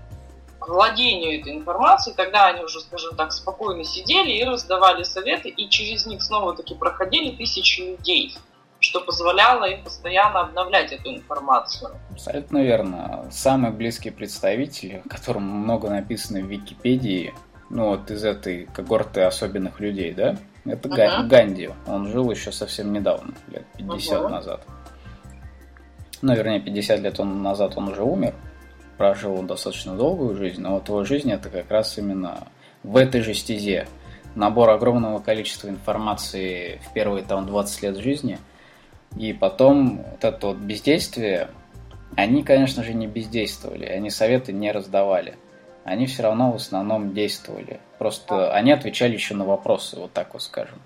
владению 0.67 1.39
этой 1.39 1.53
информацией, 1.53 2.15
тогда 2.15 2.47
они 2.47 2.63
уже, 2.63 2.79
скажем 2.81 3.15
так, 3.15 3.31
спокойно 3.31 3.83
сидели 3.83 4.31
и 4.31 4.43
раздавали 4.43 5.03
советы, 5.03 5.49
и 5.49 5.69
через 5.69 6.05
них 6.05 6.21
снова-таки 6.21 6.75
проходили 6.75 7.35
тысячи 7.35 7.81
людей, 7.81 8.35
что 8.79 9.01
позволяло 9.01 9.65
им 9.65 9.83
постоянно 9.83 10.41
обновлять 10.41 10.91
эту 10.91 11.09
информацию. 11.09 11.91
Абсолютно 12.11 12.63
верно. 12.63 13.27
Самый 13.31 13.71
близкий 13.71 14.11
представитель, 14.11 15.01
о 15.05 15.09
котором 15.09 15.43
много 15.43 15.89
написано 15.89 16.39
в 16.39 16.45
Википедии, 16.45 17.33
ну 17.69 17.89
вот 17.89 18.09
из 18.11 18.23
этой 18.23 18.65
когорты 18.65 19.21
особенных 19.21 19.79
людей, 19.79 20.13
да, 20.13 20.37
это 20.65 20.89
uh-huh. 20.89 21.27
Ганди. 21.27 21.69
Он 21.87 22.07
жил 22.07 22.29
еще 22.31 22.51
совсем 22.51 22.91
недавно, 22.93 23.33
лет 23.47 23.65
50 23.77 24.21
uh-huh. 24.21 24.27
назад. 24.29 24.65
Ну, 26.21 26.35
вернее, 26.35 26.59
50 26.59 26.99
лет 26.99 27.19
он 27.19 27.41
назад 27.41 27.77
он 27.77 27.89
уже 27.89 28.03
умер 28.03 28.35
прожил 28.99 29.39
он 29.39 29.47
достаточно 29.47 29.95
долгую 29.95 30.35
жизнь, 30.35 30.61
но 30.61 30.73
вот 30.73 30.89
его 30.89 31.05
жизнь 31.05 31.31
это 31.31 31.49
как 31.49 31.71
раз 31.71 31.97
именно 31.97 32.49
в 32.83 32.97
этой 32.97 33.21
же 33.21 33.33
стезе. 33.33 33.87
Набор 34.35 34.69
огромного 34.69 35.19
количества 35.19 35.69
информации 35.69 36.81
в 36.85 36.93
первые 36.93 37.23
там 37.23 37.47
20 37.47 37.81
лет 37.81 37.97
жизни, 37.97 38.39
и 39.17 39.31
потом 39.31 40.03
вот 40.03 40.23
это 40.23 40.47
вот 40.47 40.57
бездействие, 40.57 41.49
Они, 42.17 42.43
конечно 42.43 42.83
же, 42.83 42.93
не 42.93 43.07
бездействовали, 43.07 43.85
они 43.85 44.09
советы 44.09 44.51
не 44.51 44.71
раздавали. 44.71 45.35
Они 45.85 46.05
все 46.05 46.23
равно 46.23 46.51
в 46.51 46.55
основном 46.55 47.13
действовали. 47.13 47.79
Просто 47.99 48.51
они 48.51 48.71
отвечали 48.73 49.13
еще 49.13 49.33
на 49.33 49.45
вопросы, 49.45 49.97
вот 49.97 50.11
так 50.11 50.33
вот 50.33 50.41
скажем. 50.41 50.79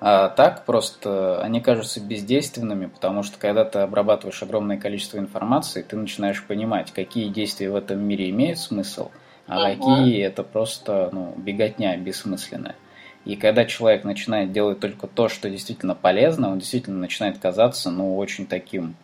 А 0.00 0.28
так 0.28 0.64
просто 0.64 1.40
они 1.42 1.60
кажутся 1.60 2.00
бездейственными, 2.00 2.86
потому 2.86 3.24
что 3.24 3.38
когда 3.38 3.64
ты 3.64 3.80
обрабатываешь 3.80 4.42
огромное 4.42 4.78
количество 4.78 5.18
информации, 5.18 5.82
ты 5.82 5.96
начинаешь 5.96 6.44
понимать, 6.44 6.92
какие 6.92 7.28
действия 7.28 7.70
в 7.70 7.74
этом 7.76 8.00
мире 8.00 8.30
имеют 8.30 8.58
смысл, 8.58 9.10
а 9.48 9.74
какие 9.74 10.22
это 10.22 10.44
просто 10.44 11.08
ну, 11.12 11.34
беготня 11.36 11.96
бессмысленная. 11.96 12.76
И 13.24 13.34
когда 13.34 13.64
человек 13.64 14.04
начинает 14.04 14.52
делать 14.52 14.78
только 14.78 15.08
то, 15.08 15.28
что 15.28 15.50
действительно 15.50 15.94
полезно, 15.94 16.50
он 16.50 16.60
действительно 16.60 16.98
начинает 16.98 17.38
казаться 17.38 17.90
ну, 17.90 18.16
очень 18.16 18.46
таким 18.46 18.94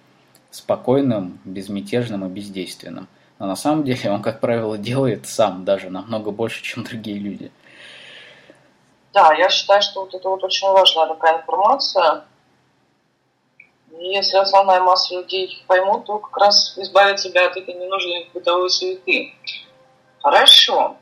спокойным, 0.51 1.41
безмятежным 1.45 2.25
и 2.25 2.29
бездейственным. 2.29 3.09
Но 3.39 3.47
на 3.47 3.57
самом 3.57 3.85
деле 3.85 4.11
он, 4.11 4.23
как 4.23 4.41
правило, 4.41 4.79
делает 4.79 5.27
сам 5.27 5.65
даже 5.65 5.91
намного 5.91 6.31
больше, 6.31 6.63
чем 6.63 6.85
другие 6.85 7.19
люди. 7.19 7.51
Да, 9.14 9.33
я 9.33 9.49
считаю, 9.49 9.80
что 9.80 10.00
вот 10.00 10.12
это 10.12 10.28
вот 10.28 10.42
очень 10.42 10.68
важная 10.68 11.06
такая 11.06 11.40
информация. 11.40 12.25
И 13.92 14.06
если 14.09 14.37
основная 14.38 14.80
масса 14.80 15.14
людей 15.14 15.62
поймут, 15.68 16.06
то 16.06 16.18
как 16.18 16.37
раз 16.37 16.76
избавят 16.76 17.21
себя 17.21 17.47
от 17.47 17.56
этой 17.56 17.75
ненужной 17.75 18.28
бытовой 18.35 18.68
суеты. 18.68 19.33
Хорошо. 20.21 20.97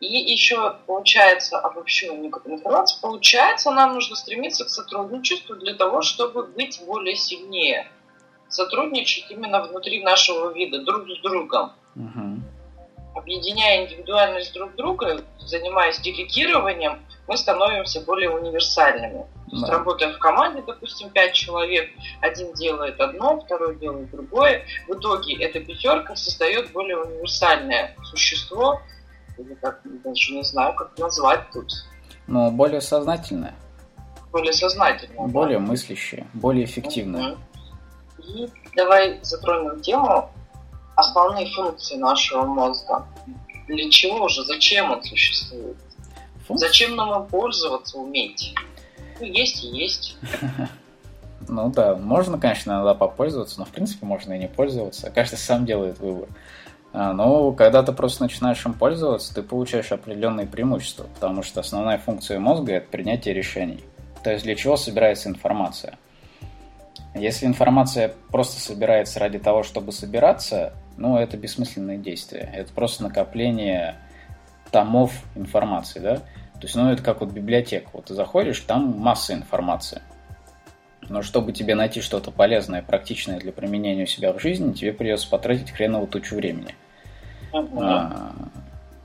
И 0.00 0.06
еще 0.06 0.76
получается 0.86 1.60
обобщение 1.60 2.18
некоторой 2.18 2.58
информации. 2.58 3.00
Получается, 3.00 3.70
нам 3.70 3.94
нужно 3.94 4.16
стремиться 4.16 4.64
к 4.64 4.70
сотрудничеству 4.70 5.54
для 5.54 5.74
того, 5.74 6.02
чтобы 6.02 6.46
быть 6.46 6.82
более 6.84 7.14
сильнее. 7.14 7.86
Сотрудничать 8.48 9.30
именно 9.30 9.62
внутри 9.62 10.02
нашего 10.02 10.52
вида, 10.52 10.82
друг 10.82 11.08
с 11.08 11.20
другом. 11.20 11.74
Угу. 11.94 12.40
Объединяя 13.14 13.84
индивидуальность 13.84 14.52
друг 14.52 14.74
друга, 14.74 15.22
занимаясь 15.38 16.00
делегированием, 16.00 17.00
мы 17.30 17.36
становимся 17.36 18.00
более 18.00 18.28
универсальными. 18.28 19.24
То 19.50 19.56
есть, 19.56 19.64
да. 19.64 19.72
работая 19.72 20.12
в 20.12 20.18
команде, 20.18 20.64
допустим, 20.66 21.10
пять 21.10 21.32
человек, 21.32 21.88
один 22.20 22.52
делает 22.54 23.00
одно, 23.00 23.40
второй 23.40 23.76
делает 23.76 24.10
другое. 24.10 24.64
В 24.88 24.94
итоге 24.94 25.36
эта 25.36 25.60
пятерка 25.60 26.16
создает 26.16 26.72
более 26.72 26.98
универсальное 26.98 27.94
существо, 28.02 28.80
или 29.38 29.54
как, 29.54 29.80
даже 29.84 30.32
не 30.32 30.42
знаю, 30.42 30.74
как 30.74 30.98
назвать 30.98 31.48
тут. 31.52 31.72
Но 32.26 32.50
более 32.50 32.80
сознательное. 32.80 33.54
Более 34.32 34.52
сознательное. 34.52 35.28
Более 35.28 35.60
да? 35.60 35.66
мыслящее, 35.66 36.26
более 36.34 36.64
эффективное. 36.64 37.36
И 38.18 38.48
давай 38.74 39.20
затронем 39.22 39.80
тему 39.80 40.32
основные 40.96 41.46
функции 41.52 41.94
нашего 41.94 42.44
мозга. 42.44 43.06
Для 43.68 43.88
чего 43.88 44.26
же, 44.26 44.42
зачем 44.42 44.90
он 44.90 45.00
существует? 45.04 45.76
Зачем 46.56 46.96
нам 46.96 47.22
им 47.22 47.28
пользоваться, 47.28 47.98
уметь? 47.98 48.54
Ну, 49.20 49.26
есть 49.26 49.64
и 49.64 49.68
есть. 49.68 50.16
Ну 51.48 51.70
да, 51.70 51.96
можно, 51.96 52.38
конечно, 52.38 52.72
иногда 52.72 52.94
попользоваться, 52.94 53.58
но 53.58 53.64
в 53.64 53.70
принципе 53.70 54.04
можно 54.04 54.34
и 54.34 54.38
не 54.38 54.46
пользоваться. 54.46 55.10
Каждый 55.10 55.38
сам 55.38 55.64
делает 55.64 55.98
выбор. 55.98 56.28
А, 56.92 57.12
но 57.12 57.52
когда 57.52 57.82
ты 57.82 57.92
просто 57.92 58.24
начинаешь 58.24 58.64
им 58.66 58.74
пользоваться, 58.74 59.34
ты 59.34 59.42
получаешь 59.42 59.90
определенные 59.90 60.46
преимущества, 60.46 61.06
потому 61.14 61.42
что 61.42 61.60
основная 61.60 61.98
функция 61.98 62.38
мозга– 62.38 62.72
это 62.74 62.88
принятие 62.88 63.34
решений. 63.34 63.82
То 64.22 64.30
есть 64.30 64.44
для 64.44 64.54
чего 64.54 64.76
собирается 64.76 65.28
информация? 65.28 65.98
Если 67.14 67.46
информация 67.46 68.12
просто 68.30 68.60
собирается 68.60 69.18
ради 69.18 69.38
того, 69.38 69.62
чтобы 69.62 69.92
собираться, 69.92 70.74
ну, 70.96 71.16
это 71.16 71.36
бессмысленное 71.36 71.96
действие. 71.96 72.48
Это 72.54 72.72
просто 72.72 73.02
накопление 73.02 73.96
томов 74.70 75.12
информации, 75.34 75.98
да? 75.98 76.22
То 76.60 76.66
есть, 76.66 76.76
ну, 76.76 76.90
это 76.90 77.02
как 77.02 77.20
вот 77.20 77.30
библиотека. 77.30 77.88
Вот 77.94 78.06
ты 78.06 78.14
заходишь, 78.14 78.60
там 78.60 78.98
масса 78.98 79.32
информации. 79.32 80.02
Но 81.08 81.22
чтобы 81.22 81.52
тебе 81.52 81.74
найти 81.74 82.02
что-то 82.02 82.30
полезное, 82.30 82.82
практичное 82.82 83.40
для 83.40 83.50
применения 83.50 84.04
у 84.04 84.06
себя 84.06 84.32
в 84.34 84.40
жизни, 84.40 84.74
тебе 84.74 84.92
придется 84.92 85.28
потратить 85.28 85.70
хреново 85.70 86.06
тучу 86.06 86.36
времени. 86.36 86.74
Uh-huh. 87.52 87.78
А, 87.80 88.32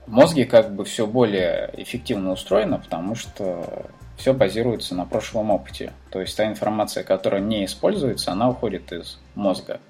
в 0.06 0.12
мозге 0.12 0.44
как 0.44 0.74
бы 0.74 0.84
все 0.84 1.06
более 1.06 1.70
эффективно 1.78 2.32
устроено, 2.32 2.78
потому 2.78 3.14
что 3.14 3.86
все 4.18 4.34
базируется 4.34 4.94
на 4.94 5.06
прошлом 5.06 5.50
опыте. 5.50 5.92
То 6.10 6.20
есть 6.20 6.36
та 6.36 6.46
информация, 6.46 7.04
которая 7.04 7.40
не 7.40 7.64
используется, 7.64 8.32
она 8.32 8.50
уходит 8.50 8.92
из 8.92 9.18
мозга. 9.34 9.80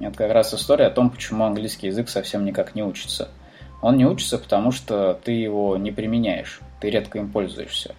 Это 0.00 0.16
как 0.16 0.32
раз 0.32 0.52
история 0.52 0.86
о 0.86 0.90
том, 0.90 1.08
почему 1.08 1.44
английский 1.44 1.86
язык 1.86 2.08
совсем 2.08 2.44
никак 2.44 2.74
не 2.74 2.82
учится. 2.82 3.28
Он 3.80 3.96
не 3.96 4.06
учится, 4.06 4.38
потому 4.38 4.72
что 4.72 5.18
ты 5.24 5.30
его 5.30 5.76
не 5.76 5.92
применяешь 5.92 6.60
ты 6.82 6.90
редко 6.90 7.18
им 7.18 7.30
пользуешься. 7.30 7.94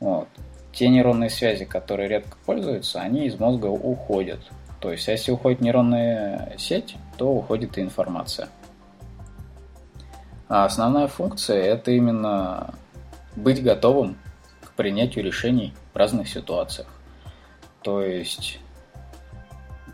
Вот. 0.00 0.26
Те 0.72 0.88
нейронные 0.88 1.28
связи, 1.28 1.66
которые 1.66 2.08
редко 2.08 2.38
пользуются, 2.46 3.00
они 3.00 3.26
из 3.26 3.38
мозга 3.38 3.66
уходят. 3.66 4.40
То 4.80 4.90
есть, 4.90 5.06
если 5.06 5.32
уходит 5.32 5.60
нейронная 5.60 6.54
сеть, 6.56 6.96
то 7.18 7.30
уходит 7.30 7.76
и 7.76 7.82
информация. 7.82 8.48
А 10.48 10.64
основная 10.64 11.08
функция– 11.08 11.62
это 11.62 11.90
именно 11.90 12.74
быть 13.36 13.62
готовым 13.62 14.16
к 14.62 14.72
принятию 14.72 15.22
решений 15.22 15.74
в 15.92 15.96
разных 15.96 16.26
ситуациях. 16.28 16.88
То 17.82 18.00
есть, 18.00 18.60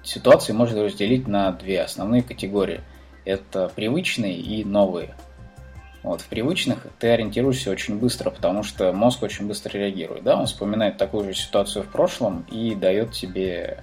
ситуации 0.04 0.52
можно 0.52 0.84
разделить 0.84 1.26
на 1.26 1.50
две 1.50 1.82
основные 1.82 2.22
категории. 2.22 2.82
Это 3.24 3.68
привычные 3.74 4.36
и 4.36 4.64
новые– 4.64 5.16
вот, 6.02 6.20
в 6.20 6.26
привычных 6.26 6.86
ты 6.98 7.10
ориентируешься 7.10 7.70
очень 7.70 7.98
быстро, 7.98 8.30
потому 8.30 8.64
что 8.64 8.92
мозг 8.92 9.22
очень 9.22 9.46
быстро 9.46 9.78
реагирует. 9.78 10.24
Да? 10.24 10.36
Он 10.36 10.46
вспоминает 10.46 10.96
такую 10.96 11.24
же 11.24 11.34
ситуацию 11.34 11.84
в 11.84 11.88
прошлом 11.88 12.44
и 12.50 12.74
дает 12.74 13.12
тебе 13.12 13.82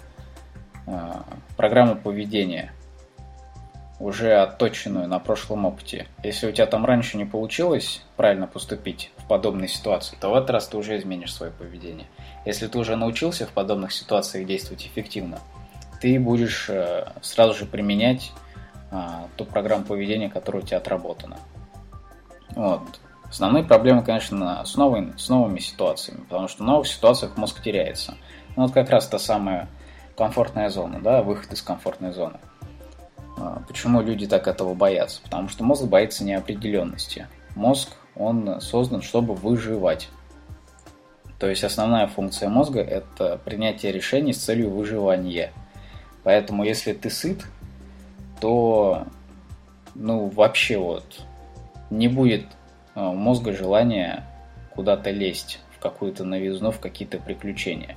э, 0.86 1.12
программу 1.56 1.96
поведения, 1.96 2.74
уже 4.00 4.34
отточенную 4.36 5.08
на 5.08 5.20
прошлом 5.20 5.66
опыте. 5.66 6.08
Если 6.24 6.48
у 6.48 6.52
тебя 6.52 6.66
там 6.66 6.86
раньше 6.86 7.18
не 7.18 7.26
получилось 7.26 8.02
правильно 8.16 8.48
поступить 8.48 9.12
в 9.18 9.28
подобной 9.28 9.68
ситуации, 9.68 10.18
то 10.20 10.30
в 10.30 10.36
этот 10.36 10.50
раз 10.52 10.68
ты 10.68 10.78
уже 10.78 10.98
изменишь 10.98 11.34
свое 11.34 11.52
поведение. 11.52 12.08
Если 12.46 12.68
ты 12.68 12.78
уже 12.78 12.96
научился 12.96 13.46
в 13.46 13.50
подобных 13.50 13.92
ситуациях 13.92 14.48
действовать 14.48 14.86
эффективно, 14.86 15.40
ты 16.02 16.20
будешь 16.20 16.70
э, 16.70 17.08
сразу 17.22 17.54
же 17.54 17.66
применять 17.66 18.32
э, 18.92 18.98
ту 19.36 19.46
программу 19.46 19.84
поведения, 19.84 20.30
которая 20.30 20.64
у 20.64 20.66
тебя 20.66 20.78
отработана. 20.78 21.40
Вот. 22.56 23.00
Основные 23.30 23.64
проблемы, 23.64 24.04
конечно, 24.04 24.64
с, 24.66 24.76
новыми, 24.76 25.14
с 25.18 25.30
новыми 25.30 25.60
ситуациями, 25.60 26.22
потому 26.22 26.48
что 26.48 26.64
в 26.64 26.66
новых 26.66 26.88
ситуациях 26.88 27.38
мозг 27.38 27.62
теряется. 27.62 28.16
Ну, 28.56 28.64
вот 28.64 28.72
как 28.72 28.90
раз 28.90 29.08
та 29.08 29.20
самая 29.20 29.70
комфортная 30.18 30.70
зона, 30.70 31.00
да, 31.00 31.22
выход 31.22 31.54
из 31.54 31.62
комфортной 31.62 32.12
зоны. 32.12 32.40
А, 33.38 33.62
почему 33.68 34.02
люди 34.02 34.28
так 34.28 34.48
этого 34.48 34.74
боятся? 34.74 35.22
Потому 35.22 35.48
что 35.48 35.64
мозг 35.64 35.86
боится 35.86 36.24
неопределенности. 36.24 37.28
Мозг, 37.56 37.90
он 38.16 38.60
создан, 38.62 39.02
чтобы 39.02 39.36
выживать. 39.36 40.10
То 41.38 41.48
есть 41.48 41.64
основная 41.64 42.08
функция 42.08 42.50
мозга– 42.50 42.82
это 42.82 43.40
принятие 43.46 43.92
решений 43.92 44.34
с 44.34 44.44
целью 44.44 44.72
выживания. 44.72 45.54
Поэтому 46.24 46.64
если 46.64 46.94
ты 46.94 47.10
сыт, 47.10 47.46
то 48.42 49.06
ну 49.96 50.28
вообще 50.28 50.78
вот 50.78 51.22
не 51.90 52.08
будет 52.08 52.46
а, 52.96 53.10
у 53.10 53.16
мозга 53.16 53.54
желания 53.54 54.26
куда-то 54.76 55.12
лезть 55.12 55.60
в 55.76 55.80
какую-то 55.82 56.24
новизну, 56.24 56.72
в 56.72 56.80
какие-то 56.80 57.18
приключения. 57.18 57.96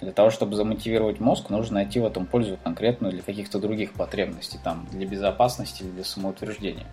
Для 0.00 0.12
того, 0.12 0.30
чтобы 0.30 0.56
замотивировать 0.56 1.20
мозг, 1.20 1.48
нужно 1.48 1.74
найти 1.74 2.00
в 2.00 2.04
этом 2.04 2.26
пользу 2.26 2.58
конкретную 2.62 3.12
для 3.12 3.22
каких-то 3.22 3.60
других 3.60 3.92
потребностей, 3.92 4.58
там, 4.62 4.86
для 4.90 5.06
безопасности 5.06 5.84
или 5.84 5.90
для 5.90 6.04
самоутверждения. 6.04 6.86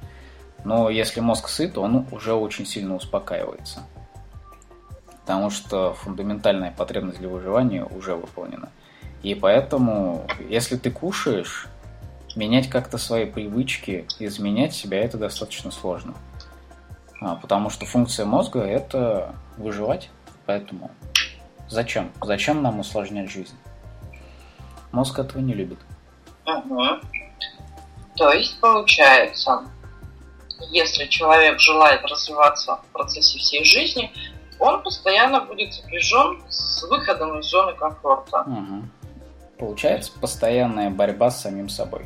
Но 0.64 0.90
если 0.90 1.20
мозг 1.20 1.48
сыт, 1.48 1.78
он 1.78 2.06
уже 2.12 2.34
очень 2.34 2.66
сильно 2.66 2.96
успокаивается. 2.96 3.84
Потому 5.22 5.50
что 5.50 5.94
фундаментальная 5.94 6.72
потребность 6.72 7.20
для 7.20 7.30
выживания 7.30 7.84
уже 7.84 8.16
выполнена. 8.16 8.70
И 9.24 9.34
поэтому, 9.36 10.26
если 10.48 10.76
ты 10.78 10.92
кушаешь, 10.92 11.68
менять 12.36 12.70
как-то 12.70 12.98
свои 12.98 13.26
привычки, 13.26 14.06
изменять 14.20 14.74
себя, 14.74 15.00
это 15.04 15.18
достаточно 15.18 15.72
сложно. 15.72 16.14
А, 17.22 17.36
потому 17.36 17.70
что 17.70 17.86
функция 17.86 18.26
мозга– 18.26 18.60
это 18.62 19.36
выживать. 19.58 20.10
Поэтому 20.46 20.92
зачем? 21.68 22.12
Зачем 22.22 22.62
нам 22.62 22.80
усложнять 22.80 23.30
жизнь? 23.30 23.56
Мозг 24.92 25.20
этого 25.20 25.42
не 25.42 25.54
любит. 25.54 25.80
Угу. 26.46 26.84
То 28.16 28.32
есть, 28.32 28.60
получается, 28.60 29.64
если 30.72 31.06
человек 31.06 31.60
желает 31.60 32.04
развиваться 32.04 32.78
в 32.78 32.94
процессе 32.94 33.38
всей 33.38 33.64
жизни, 33.64 34.12
он 34.60 34.82
постоянно 34.84 35.42
будет 35.42 35.74
сопряжен 35.74 36.42
с 36.50 36.84
выходом 36.84 37.40
из 37.40 37.46
зоны 37.46 37.74
комфорта. 37.76 38.42
Угу. 38.42 38.84
Получается 39.60 40.12
постоянная 40.20 40.90
борьба 40.90 41.32
с 41.32 41.42
самим 41.42 41.70
собой. 41.70 42.06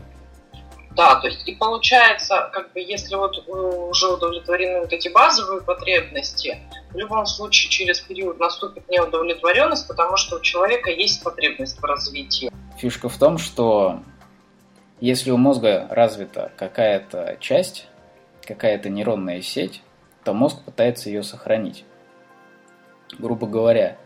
Да, 0.96 1.16
то 1.16 1.28
есть 1.28 1.48
и 1.48 1.56
получается, 1.56 2.50
как 2.54 2.72
бы, 2.74 2.80
если 2.80 3.16
вот 3.16 3.48
уже 3.48 4.08
удовлетворены 4.08 4.82
вот 4.82 4.94
эти 4.94 5.10
базовые 5.10 5.62
потребности, 5.62 6.60
в 6.92 6.98
любом 6.98 7.26
случае 7.26 7.72
через 7.72 8.00
период 8.00 8.40
наступит 8.40 8.88
неудовлетворенность, 8.90 9.88
потому 9.88 10.18
что 10.18 10.38
у 10.38 10.42
человека 10.42 10.92
есть 10.92 11.24
потребность 11.24 11.80
в 11.80 11.84
развитии. 11.84 12.52
Фишка 12.78 13.10
в 13.10 13.18
том, 13.18 13.40
что 13.40 14.02
если 15.00 15.32
у 15.32 15.38
мозга 15.38 15.88
развита 15.90 16.52
какая-то 16.58 17.38
часть, 17.40 17.88
какая-то 18.46 18.90
нейронная 18.90 19.42
сеть, 19.42 19.82
то 20.24 20.34
мозг 20.34 20.64
пытается 20.64 21.10
ее 21.10 21.24
сохранить. 21.24 21.86
Грубо 23.18 23.48
говоря, 23.48 23.98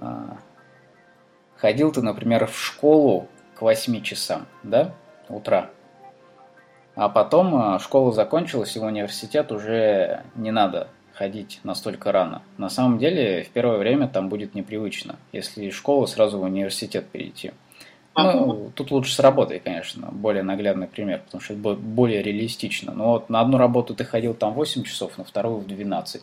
а, 0.00 0.38
ходил 1.56 1.92
ты, 1.92 2.00
например, 2.02 2.46
в 2.46 2.58
школу 2.58 3.28
к 3.54 3.62
8 3.62 4.02
часам, 4.02 4.46
да, 4.62 4.94
утра, 5.28 5.70
а 6.94 7.08
потом 7.08 7.54
а, 7.54 7.78
школа 7.78 8.12
закончилась, 8.12 8.76
и 8.76 8.78
в 8.78 8.84
университет 8.84 9.50
уже 9.52 10.22
не 10.34 10.50
надо 10.50 10.88
ходить 11.14 11.60
настолько 11.62 12.12
рано. 12.12 12.42
На 12.58 12.68
самом 12.68 12.98
деле, 12.98 13.44
в 13.44 13.50
первое 13.50 13.78
время 13.78 14.08
там 14.08 14.28
будет 14.28 14.54
непривычно, 14.54 15.16
если 15.32 15.66
из 15.66 15.74
школы 15.74 16.06
сразу 16.06 16.38
в 16.38 16.42
университет 16.42 17.06
перейти. 17.06 17.52
Ну, 18.14 18.70
тут 18.74 18.90
лучше 18.90 19.14
с 19.14 19.18
работой, 19.20 19.58
конечно, 19.58 20.08
более 20.12 20.42
наглядный 20.42 20.86
пример, 20.86 21.22
потому 21.24 21.40
что 21.40 21.54
это 21.54 21.74
более 21.74 22.22
реалистично. 22.22 22.92
Но 22.92 23.12
вот 23.12 23.30
на 23.30 23.40
одну 23.40 23.56
работу 23.56 23.94
ты 23.94 24.04
ходил 24.04 24.34
там 24.34 24.52
8 24.52 24.82
часов, 24.82 25.16
на 25.16 25.24
вторую 25.24 25.58
в 25.58 25.66
12. 25.66 26.22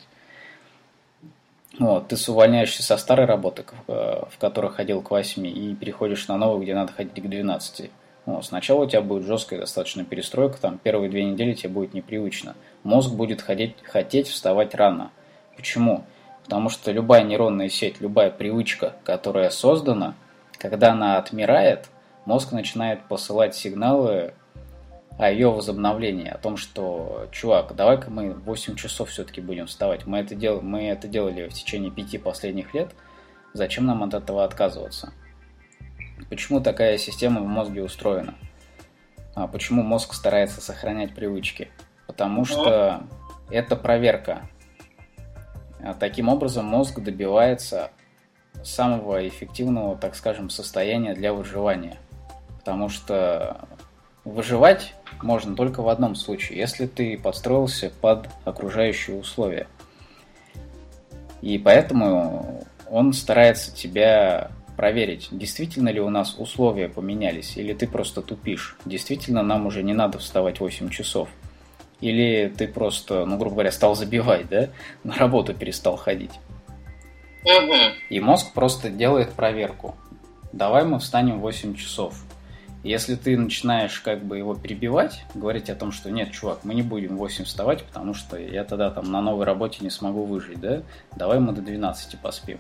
Вот, 1.80 2.08
ты 2.08 2.16
увольняешься 2.32 2.84
со 2.84 2.98
старой 2.98 3.26
работы, 3.26 3.64
э, 3.88 4.24
в 4.30 4.38
которой 4.38 4.70
ходил 4.72 5.02
к 5.02 5.10
8, 5.12 5.48
и 5.48 5.74
переходишь 5.76 6.28
на 6.28 6.38
новую, 6.38 6.62
где 6.62 6.76
надо 6.76 6.92
ходить 6.92 7.24
к 7.24 7.28
12. 7.28 7.90
Вот, 8.30 8.46
сначала 8.46 8.84
у 8.84 8.88
тебя 8.88 9.02
будет 9.02 9.24
жесткая 9.26 9.60
достаточно 9.60 10.06
перестройка, 10.06 10.62
там 10.62 10.78
первые 10.78 11.10
две 11.10 11.24
недели 11.24 11.54
тебе 11.54 11.70
будет 11.70 11.96
непривычно. 11.96 12.56
Мозг 12.84 13.12
будет 13.12 13.42
ходить, 13.42 13.74
хотеть 13.84 14.28
вставать 14.28 14.76
рано. 14.76 15.10
Почему? 15.56 16.04
Потому 16.44 16.70
что 16.70 16.92
любая 16.92 17.24
нейронная 17.24 17.70
сеть, 17.70 18.00
любая 18.02 18.30
привычка, 18.30 18.94
которая 19.04 19.50
создана, 19.50 20.14
когда 20.60 20.92
она 20.92 21.18
отмирает, 21.18 21.90
мозг 22.26 22.52
начинает 22.52 23.02
посылать 23.08 23.56
сигналы 23.56 24.36
о 25.18 25.32
ее 25.32 25.50
возобновлении, 25.50 26.30
о 26.30 26.38
том, 26.38 26.56
что, 26.56 27.28
чувак, 27.32 27.76
давай-ка 27.76 28.12
мы 28.12 28.36
8 28.36 28.76
часов 28.76 29.10
все-таки 29.10 29.42
будем 29.42 29.66
вставать. 29.66 30.06
Мы 30.06 30.20
это, 30.20 30.36
дел... 30.36 30.62
мы 30.62 30.84
это 30.84 31.08
делали 31.08 31.50
в 31.50 31.54
течение 31.56 31.90
пяти 31.90 32.20
последних 32.20 32.76
лет. 32.76 32.92
Зачем 33.54 33.88
нам 33.88 34.04
от 34.04 34.14
этого 34.14 34.44
отказываться? 34.44 35.14
Почему 36.30 36.60
такая 36.60 36.98
система 36.98 37.42
в 37.42 37.48
мозге 37.48 37.84
устроена? 37.84 38.36
А 39.36 39.48
почему 39.48 39.84
мозг 39.84 40.14
старается 40.14 40.62
сохранять 40.62 41.16
привычки? 41.16 41.70
Потому 42.08 42.46
что 42.46 43.04
это 43.50 43.76
проверка. 43.76 44.50
А 45.82 45.94
таким 45.94 46.30
образом 46.30 46.66
мозг 46.66 47.00
добивается 47.00 47.92
самого 48.64 49.28
эффективного, 49.28 49.98
так 49.98 50.16
скажем, 50.16 50.50
состояния 50.50 51.14
для 51.14 51.34
выживания. 51.34 51.98
Потому 52.58 52.90
что 52.90 53.68
выживать 54.26 54.94
можно 55.22 55.56
только 55.56 55.82
в 55.82 55.90
одном 55.90 56.16
случае, 56.16 56.60
если 56.60 56.86
ты 56.86 57.18
подстроился 57.18 57.92
под 58.02 58.28
окружающие 58.46 59.18
условия. 59.18 59.68
И 61.42 61.58
поэтому 61.58 62.66
он 62.90 63.14
старается 63.14 63.74
тебя 63.74 64.52
проверить, 64.80 65.28
действительно 65.30 65.90
ли 65.90 66.00
у 66.00 66.10
нас 66.10 66.36
условия 66.38 66.88
поменялись, 66.88 67.58
или 67.58 67.74
ты 67.74 67.86
просто 67.86 68.22
тупишь. 68.22 68.78
Действительно, 68.86 69.44
нам 69.44 69.66
уже 69.66 69.84
не 69.84 69.92
надо 69.92 70.20
вставать 70.20 70.62
8 70.62 70.88
часов. 70.88 71.28
Или 72.00 72.48
ты 72.58 72.66
просто, 72.66 73.26
ну, 73.26 73.36
грубо 73.36 73.56
говоря, 73.56 73.74
стал 73.74 73.94
забивать, 73.94 74.48
да? 74.48 74.70
На 75.04 75.16
работу 75.16 75.54
перестал 75.54 75.98
ходить. 75.98 76.32
И 78.10 78.22
мозг 78.22 78.54
просто 78.54 78.90
делает 78.90 79.34
проверку. 79.34 79.98
Давай 80.54 80.86
мы 80.86 81.00
встанем 81.00 81.40
в 81.40 81.42
8 81.42 81.76
часов. 81.76 82.16
Если 82.82 83.16
ты 83.16 83.38
начинаешь 83.38 84.00
как 84.00 84.24
бы 84.24 84.38
его 84.38 84.56
перебивать, 84.56 85.26
говорить 85.34 85.70
о 85.70 85.76
том, 85.76 85.92
что 85.92 86.10
нет, 86.10 86.32
чувак, 86.32 86.60
мы 86.64 86.74
не 86.74 86.84
будем 86.84 87.18
в 87.18 87.20
8 87.20 87.44
вставать, 87.44 87.84
потому 87.84 88.14
что 88.14 88.38
я 88.38 88.64
тогда 88.64 88.90
там 88.92 89.12
на 89.12 89.22
новой 89.22 89.44
работе 89.44 89.80
не 89.82 89.90
смогу 89.90 90.24
выжить, 90.24 90.62
да? 90.62 90.84
Давай 91.18 91.42
мы 91.42 91.52
до 91.52 91.62
12 91.62 92.18
поспим. 92.20 92.60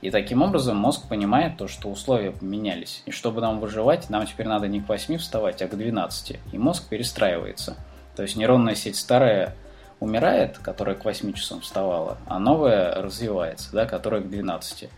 И 0.00 0.10
таким 0.10 0.42
образом 0.42 0.76
мозг 0.78 1.08
понимает 1.08 1.58
то, 1.58 1.68
что 1.68 1.90
условия 1.90 2.30
поменялись. 2.30 3.02
И 3.04 3.10
чтобы 3.10 3.40
нам 3.40 3.60
выживать, 3.60 4.08
нам 4.08 4.26
теперь 4.26 4.48
надо 4.48 4.66
не 4.66 4.80
к 4.80 4.88
8 4.88 5.18
вставать, 5.18 5.60
а 5.60 5.68
к 5.68 5.76
12. 5.76 6.38
И 6.52 6.58
мозг 6.58 6.88
перестраивается. 6.88 7.76
То 8.16 8.22
есть 8.22 8.36
нейронная 8.36 8.74
сеть 8.74 8.96
старая 8.96 9.54
умирает, 10.00 10.58
которая 10.58 10.96
к 10.96 11.04
8 11.04 11.32
часам 11.34 11.60
вставала, 11.60 12.16
а 12.26 12.38
новая 12.38 12.94
развивается, 12.94 13.70
да, 13.72 13.84
которая 13.84 14.22
к 14.22 14.30
12. 14.30 14.88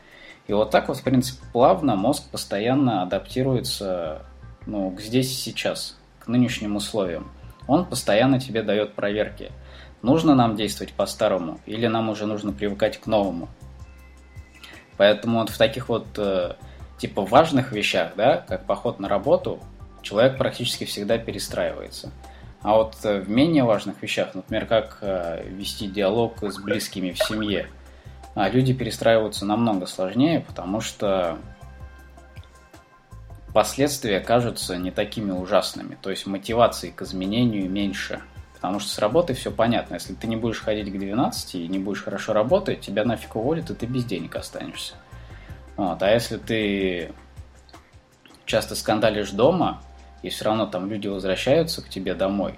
И 0.47 0.53
вот 0.53 0.71
так 0.71 0.88
вот, 0.88 0.99
в 0.99 1.03
принципе, 1.03 1.45
плавно 1.53 1.97
мозг 1.97 2.25
постоянно 2.31 3.03
адаптируется 3.03 4.23
ну, 4.67 4.91
к 4.93 5.01
здесь 5.01 5.31
и 5.33 5.35
сейчас, 5.35 5.99
к 6.21 6.29
нынешним 6.29 6.77
условиям. 6.77 7.31
Он 7.67 7.85
постоянно 7.85 8.41
тебе 8.41 8.62
дает 8.62 8.95
проверки. 8.95 9.51
Нужно 10.03 10.35
нам 10.35 10.57
действовать 10.57 10.95
по-старому 10.95 11.61
или 11.67 11.87
нам 11.87 12.09
уже 12.09 12.27
нужно 12.27 12.53
привыкать 12.53 12.99
к 12.99 13.07
новому. 13.07 13.49
Поэтому 14.97 15.41
вот 15.41 15.51
в 15.51 15.59
таких 15.59 15.89
вот 15.89 16.07
э, 16.17 16.55
типа 16.99 17.23
важных 17.23 17.73
вещах, 17.73 18.13
да, 18.17 18.45
как 18.49 18.65
поход 18.67 19.01
на 19.01 19.09
работу, 19.09 19.61
человек 20.03 20.39
практически 20.39 20.85
всегда 20.85 21.19
перестраивается. 21.19 22.11
А 22.63 22.75
вот 22.75 22.97
э, 23.05 23.21
в 23.21 23.29
менее 23.29 23.65
важных 23.65 24.03
вещах, 24.03 24.35
например, 24.35 24.67
как 24.67 24.99
э, 25.01 25.45
вести 25.49 25.89
диалог 25.89 26.43
с 26.43 26.59
близкими 26.59 27.11
в 27.11 27.19
семье, 27.19 27.67
а 28.35 28.49
люди 28.49 28.73
перестраиваются 28.73 29.45
намного 29.45 29.87
сложнее, 29.87 30.41
потому 30.41 30.81
что 30.81 31.39
последствия 33.53 34.21
кажутся 34.21 34.77
не 34.77 34.91
такими 34.91 35.33
ужасными. 35.33 35.99
То 36.01 36.11
есть 36.11 36.27
мотивации 36.27 36.91
к 36.91 37.03
изменению 37.03 37.69
меньше. 37.69 38.21
Потому 38.62 38.79
что 38.79 38.90
с 38.90 38.98
работой 39.01 39.35
все 39.35 39.51
понятно. 39.51 39.94
Если 39.94 40.14
ты 40.14 40.29
не 40.29 40.37
будешь 40.37 40.61
ходить 40.61 40.88
к 40.88 40.96
12 40.96 41.57
и 41.57 41.66
не 41.66 41.81
будешь 41.81 42.05
хорошо 42.05 42.33
работать, 42.33 42.81
тебя 42.81 43.05
нафиг 43.05 43.35
уволят, 43.35 43.70
и 43.70 43.75
ты 43.75 43.87
без 43.87 44.05
денег 44.05 44.37
останешься. 44.37 44.94
Вот. 45.77 46.01
А 46.01 46.09
если 46.09 46.37
ты 46.37 47.12
часто 48.44 48.77
скандалишь 48.77 49.33
дома, 49.33 49.83
и 50.22 50.29
все 50.29 50.44
равно 50.44 50.66
там 50.66 50.88
люди 50.88 51.09
возвращаются 51.09 51.83
к 51.83 51.88
тебе 51.88 52.14
домой, 52.14 52.57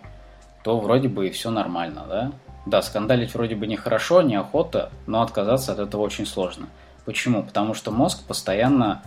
то 0.62 0.78
вроде 0.78 1.08
бы 1.08 1.26
и 1.26 1.30
все 1.30 1.50
нормально, 1.50 2.04
да? 2.06 2.32
Да, 2.66 2.82
скандалить 2.82 3.32
вроде 3.32 3.54
бы 3.54 3.66
нехорошо, 3.66 4.20
неохота, 4.20 4.92
но 5.06 5.22
отказаться 5.22 5.72
от 5.72 5.78
этого 5.78 6.02
очень 6.02 6.26
сложно. 6.26 6.68
Почему? 7.06 7.42
Потому 7.42 7.72
что 7.72 7.90
мозг 7.90 8.26
постоянно 8.26 9.02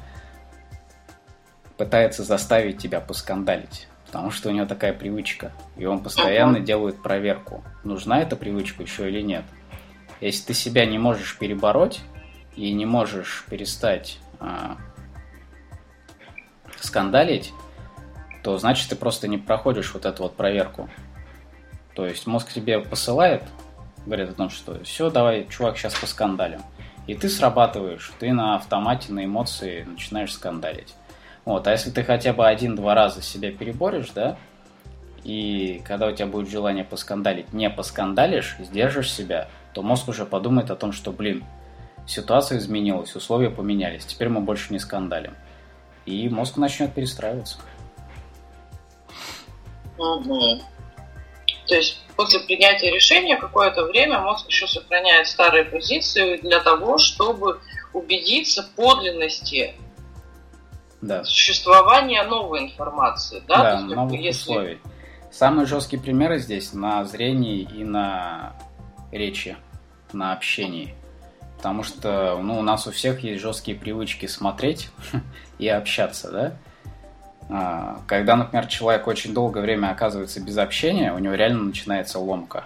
пытается 1.78 2.24
заставить 2.24 2.80
тебя 2.80 3.02
поскандалить 3.02 3.88
потому 4.08 4.32
что 4.32 4.50
у 4.50 4.52
него 4.52 4.66
такая 4.66 4.94
привычка, 4.94 5.52
и 5.76 5.86
он 5.86 6.02
постоянно 6.02 6.62
делает 6.62 7.04
проверку, 7.04 7.64
нужна 7.84 8.22
эта 8.22 8.36
привычка 8.36 8.82
еще 8.82 9.08
или 9.10 9.22
нет. 9.22 9.44
Если 10.22 10.48
ты 10.48 10.54
себя 10.54 10.86
не 10.86 10.98
можешь 10.98 11.38
перебороть 11.38 12.00
и 12.56 12.72
не 12.72 12.86
можешь 12.86 13.46
перестать 13.50 14.20
а, 14.40 14.78
скандалить, 16.80 17.54
то 18.44 18.58
значит 18.58 18.90
ты 18.90 18.96
просто 18.96 19.28
не 19.28 19.38
проходишь 19.38 19.94
вот 19.94 20.06
эту 20.06 20.24
вот 20.24 20.36
проверку. 20.36 20.90
То 21.94 22.08
есть 22.08 22.26
мозг 22.28 22.52
тебе 22.54 22.80
посылает, 22.80 23.44
говорит 24.06 24.30
о 24.30 24.34
том, 24.34 24.50
что 24.50 24.84
все, 24.84 25.10
давай, 25.10 25.48
чувак, 25.48 25.78
сейчас 25.78 25.94
поскандалим. 25.96 26.62
И 27.08 27.14
ты 27.14 27.30
срабатываешь, 27.30 28.12
ты 28.20 28.32
на 28.34 28.56
автомате, 28.56 29.12
на 29.12 29.26
эмоции 29.26 29.84
начинаешь 29.84 30.34
скандалить. 30.34 30.96
Вот, 31.48 31.66
а 31.66 31.72
если 31.72 31.92
ты 31.92 32.04
хотя 32.04 32.34
бы 32.34 32.46
один-два 32.46 32.94
раза 32.94 33.22
себя 33.22 33.54
переборешь, 33.54 34.10
да, 34.14 34.38
и 35.24 35.82
когда 35.86 36.08
у 36.08 36.12
тебя 36.12 36.26
будет 36.26 36.50
желание 36.50 36.84
поскандалить, 36.84 37.54
не 37.54 37.70
поскандалишь, 37.70 38.58
сдержишь 38.60 39.14
себя, 39.14 39.48
то 39.74 39.82
мозг 39.82 40.10
уже 40.10 40.26
подумает 40.26 40.72
о 40.72 40.76
том, 40.76 40.92
что, 40.92 41.14
блин, 41.14 41.46
ситуация 42.06 42.58
изменилась, 42.58 43.16
условия 43.16 43.50
поменялись, 43.50 44.06
теперь 44.06 44.28
мы 44.28 44.42
больше 44.42 44.74
не 44.74 44.80
скандалим. 44.80 45.38
И 46.06 46.28
мозг 46.28 46.58
начнет 46.58 46.94
перестраиваться. 46.94 47.60
Угу. 49.98 50.60
То 51.66 51.76
есть 51.76 52.04
после 52.18 52.42
принятия 52.42 52.92
решения 52.92 53.38
какое-то 53.38 53.86
время 53.86 54.20
мозг 54.20 54.50
еще 54.50 54.68
сохраняет 54.68 55.28
старые 55.28 55.64
позиции 55.64 56.36
для 56.42 56.60
того, 56.60 56.98
чтобы 56.98 57.62
убедиться 57.94 58.64
в 58.64 58.72
подлинности 58.72 59.74
да. 61.02 61.24
существования 61.24 62.24
новой 62.24 62.66
информации. 62.66 63.42
Да, 63.48 63.58
да 63.58 63.80
есть, 63.80 63.96
новых 63.96 64.20
если... 64.20 64.52
условий. 64.52 64.80
Самые 65.32 65.66
жесткие 65.66 66.02
примеры 66.02 66.40
здесь 66.40 66.74
на 66.74 67.04
зрении 67.06 67.62
и 67.62 67.84
на 67.84 68.54
речи, 69.12 69.58
на 70.14 70.34
общении. 70.34 70.96
Потому 71.58 71.84
что 71.84 72.40
ну, 72.42 72.60
у 72.60 72.62
нас 72.62 72.88
у 72.88 72.92
всех 72.92 73.22
есть 73.22 73.42
жесткие 73.42 73.78
привычки 73.78 74.26
смотреть 74.28 74.90
и 75.60 75.68
общаться, 75.68 76.32
да? 76.32 76.58
А, 77.50 78.00
когда, 78.08 78.36
например, 78.36 78.68
человек 78.68 79.08
очень 79.08 79.34
долгое 79.34 79.62
время 79.62 79.92
оказывается 79.92 80.42
без 80.42 80.58
общения, 80.58 81.14
у 81.14 81.20
него 81.20 81.34
реально 81.34 81.64
начинается 81.64 82.20
ломка. 82.20 82.66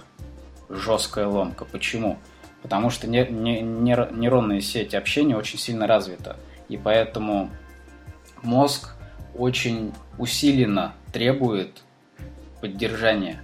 Жесткая 0.70 1.28
ломка. 1.28 1.66
Почему? 1.66 2.18
Потому 2.62 2.90
что 2.90 3.08
нейронная 3.08 4.62
сеть 4.62 4.94
общения 4.94 5.36
очень 5.36 5.60
сильно 5.60 5.88
развита. 5.88 6.38
И 6.70 6.78
поэтому 6.78 7.50
мозг 8.44 8.96
очень 9.36 9.94
усиленно 10.18 10.94
требует 11.12 11.82
поддержания. 12.62 13.42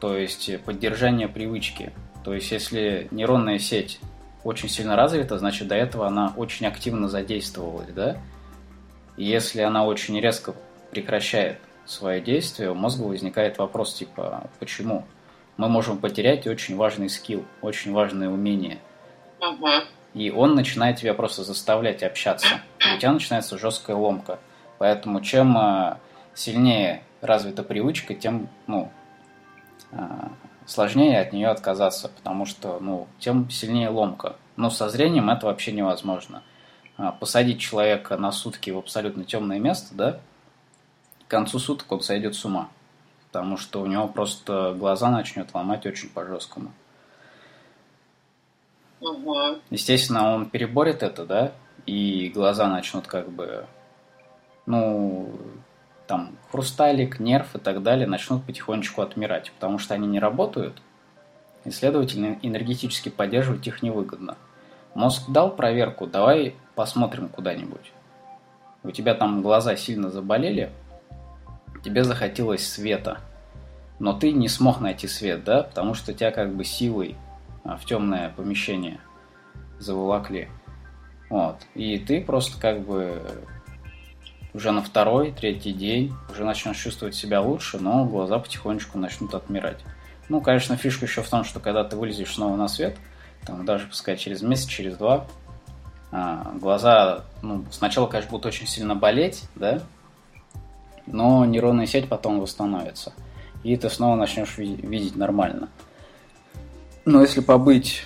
То 0.00 0.16
есть 0.16 0.60
поддержания 0.62 1.28
привычки. 1.28 1.92
То 2.24 2.34
есть 2.34 2.50
если 2.50 3.08
нейронная 3.10 3.58
сеть 3.58 4.00
очень 4.42 4.68
сильно 4.68 4.96
развита, 4.96 5.38
значит 5.38 5.68
до 5.68 5.74
этого 5.74 6.06
она 6.06 6.32
очень 6.36 6.66
активно 6.66 7.08
задействовалась, 7.08 7.88
да? 7.92 8.18
И 9.16 9.24
если 9.24 9.62
она 9.62 9.86
очень 9.86 10.20
резко 10.20 10.54
прекращает 10.90 11.58
свое 11.86 12.20
действие, 12.20 12.70
у 12.70 12.74
мозга 12.74 13.02
возникает 13.02 13.58
вопрос 13.58 13.94
типа 13.94 14.50
«почему?». 14.58 15.04
Мы 15.56 15.68
можем 15.68 15.98
потерять 15.98 16.48
очень 16.48 16.76
важный 16.76 17.08
скилл, 17.08 17.44
очень 17.62 17.92
важное 17.92 18.28
умение. 18.28 18.78
И 20.14 20.30
он 20.30 20.54
начинает 20.54 20.98
тебя 20.98 21.12
просто 21.12 21.42
заставлять 21.42 22.02
общаться. 22.02 22.60
И 22.78 22.96
у 22.96 22.98
тебя 22.98 23.12
начинается 23.12 23.58
жесткая 23.58 23.96
ломка. 23.96 24.38
Поэтому 24.78 25.20
чем 25.20 25.56
а, 25.58 25.98
сильнее 26.34 27.02
развита 27.20 27.62
привычка, 27.62 28.14
тем 28.14 28.48
ну, 28.66 28.90
а, 29.92 30.30
сложнее 30.66 31.20
от 31.20 31.32
нее 31.32 31.48
отказаться, 31.48 32.08
потому 32.08 32.46
что 32.46 32.78
ну, 32.80 33.08
тем 33.18 33.50
сильнее 33.50 33.88
ломка. 33.88 34.36
Но 34.56 34.70
со 34.70 34.88
зрением 34.88 35.30
это 35.30 35.46
вообще 35.46 35.72
невозможно. 35.72 36.42
А, 36.96 37.10
посадить 37.10 37.60
человека 37.60 38.16
на 38.16 38.30
сутки 38.30 38.70
в 38.70 38.78
абсолютно 38.78 39.24
темное 39.24 39.58
место, 39.58 39.94
да, 39.94 40.20
к 41.26 41.30
концу 41.30 41.58
суток 41.58 41.90
он 41.90 42.02
сойдет 42.02 42.36
с 42.36 42.44
ума, 42.44 42.68
потому 43.26 43.56
что 43.56 43.80
у 43.80 43.86
него 43.86 44.06
просто 44.06 44.76
глаза 44.78 45.10
начнет 45.10 45.52
ломать 45.54 45.86
очень 45.86 46.08
по-жесткому. 46.08 46.72
Угу. 49.04 49.58
Естественно, 49.70 50.34
он 50.34 50.48
переборет 50.48 51.02
это, 51.02 51.26
да, 51.26 51.52
и 51.86 52.30
глаза 52.34 52.66
начнут 52.68 53.06
как 53.06 53.30
бы, 53.30 53.66
ну, 54.66 55.30
там, 56.06 56.36
хрусталик, 56.50 57.20
нерв 57.20 57.54
и 57.54 57.58
так 57.58 57.82
далее 57.82 58.06
начнут 58.06 58.44
потихонечку 58.44 59.02
отмирать, 59.02 59.52
потому 59.52 59.78
что 59.78 59.94
они 59.94 60.06
не 60.06 60.18
работают, 60.18 60.80
и, 61.64 61.70
следовательно, 61.70 62.38
энергетически 62.42 63.08
поддерживать 63.08 63.66
их 63.66 63.82
невыгодно. 63.82 64.36
Мозг 64.94 65.28
дал 65.28 65.54
проверку, 65.54 66.06
давай 66.06 66.54
посмотрим 66.74 67.28
куда-нибудь. 67.28 67.92
У 68.82 68.90
тебя 68.90 69.14
там 69.14 69.42
глаза 69.42 69.76
сильно 69.76 70.10
заболели, 70.10 70.70
тебе 71.82 72.04
захотелось 72.04 72.66
света, 72.66 73.18
но 73.98 74.12
ты 74.12 74.32
не 74.32 74.48
смог 74.48 74.80
найти 74.80 75.08
свет, 75.08 75.44
да, 75.44 75.62
потому 75.62 75.94
что 75.94 76.12
тебя 76.12 76.30
как 76.30 76.54
бы 76.54 76.64
силой 76.64 77.16
в 77.64 77.84
темное 77.84 78.30
помещение 78.30 79.00
заволокли. 79.78 80.48
Вот. 81.30 81.56
И 81.74 81.98
ты 81.98 82.20
просто 82.22 82.60
как 82.60 82.82
бы 82.82 83.22
уже 84.52 84.70
на 84.70 84.82
второй, 84.82 85.32
третий 85.32 85.72
день 85.72 86.14
уже 86.30 86.44
начнешь 86.44 86.78
чувствовать 86.78 87.14
себя 87.14 87.40
лучше, 87.40 87.78
но 87.78 88.04
глаза 88.04 88.38
потихонечку 88.38 88.98
начнут 88.98 89.34
отмирать. 89.34 89.80
Ну, 90.28 90.40
конечно, 90.40 90.76
фишка 90.76 91.06
еще 91.06 91.22
в 91.22 91.28
том, 91.28 91.44
что 91.44 91.60
когда 91.60 91.84
ты 91.84 91.96
вылезешь 91.96 92.34
снова 92.34 92.56
на 92.56 92.68
свет, 92.68 92.96
там 93.44 93.64
даже, 93.66 93.86
пускай 93.86 94.16
через 94.16 94.42
месяц, 94.42 94.66
через 94.66 94.96
два, 94.96 95.26
а, 96.12 96.52
глаза, 96.60 97.24
ну, 97.42 97.64
сначала, 97.70 98.06
конечно, 98.06 98.30
будут 98.30 98.46
очень 98.46 98.66
сильно 98.66 98.94
болеть, 98.94 99.42
да, 99.54 99.82
но 101.06 101.44
нейронная 101.44 101.86
сеть 101.86 102.08
потом 102.08 102.40
восстановится, 102.40 103.12
и 103.64 103.76
ты 103.76 103.90
снова 103.90 104.16
начнешь 104.16 104.56
видеть 104.56 105.16
нормально. 105.16 105.68
Но 107.04 107.20
если 107.20 107.40
побыть 107.40 108.04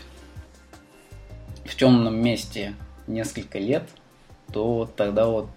в 1.64 1.76
темном 1.76 2.20
месте 2.20 2.74
несколько 3.06 3.58
лет, 3.58 3.88
то 4.52 4.88
тогда 4.96 5.26
вот 5.26 5.48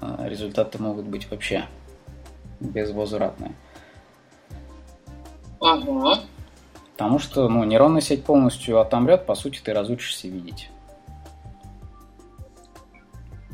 а, 0.00 0.26
результаты 0.26 0.80
могут 0.82 1.06
быть 1.06 1.30
вообще 1.30 1.66
безвозвратные. 2.60 3.54
Угу. 5.60 6.14
Потому 6.92 7.18
что 7.18 7.48
ну, 7.48 7.64
нейронная 7.64 8.02
сеть 8.02 8.24
полностью 8.24 8.80
отомрет, 8.80 9.24
по 9.24 9.34
сути, 9.34 9.60
ты 9.60 9.72
разучишься 9.72 10.28
видеть. 10.28 10.70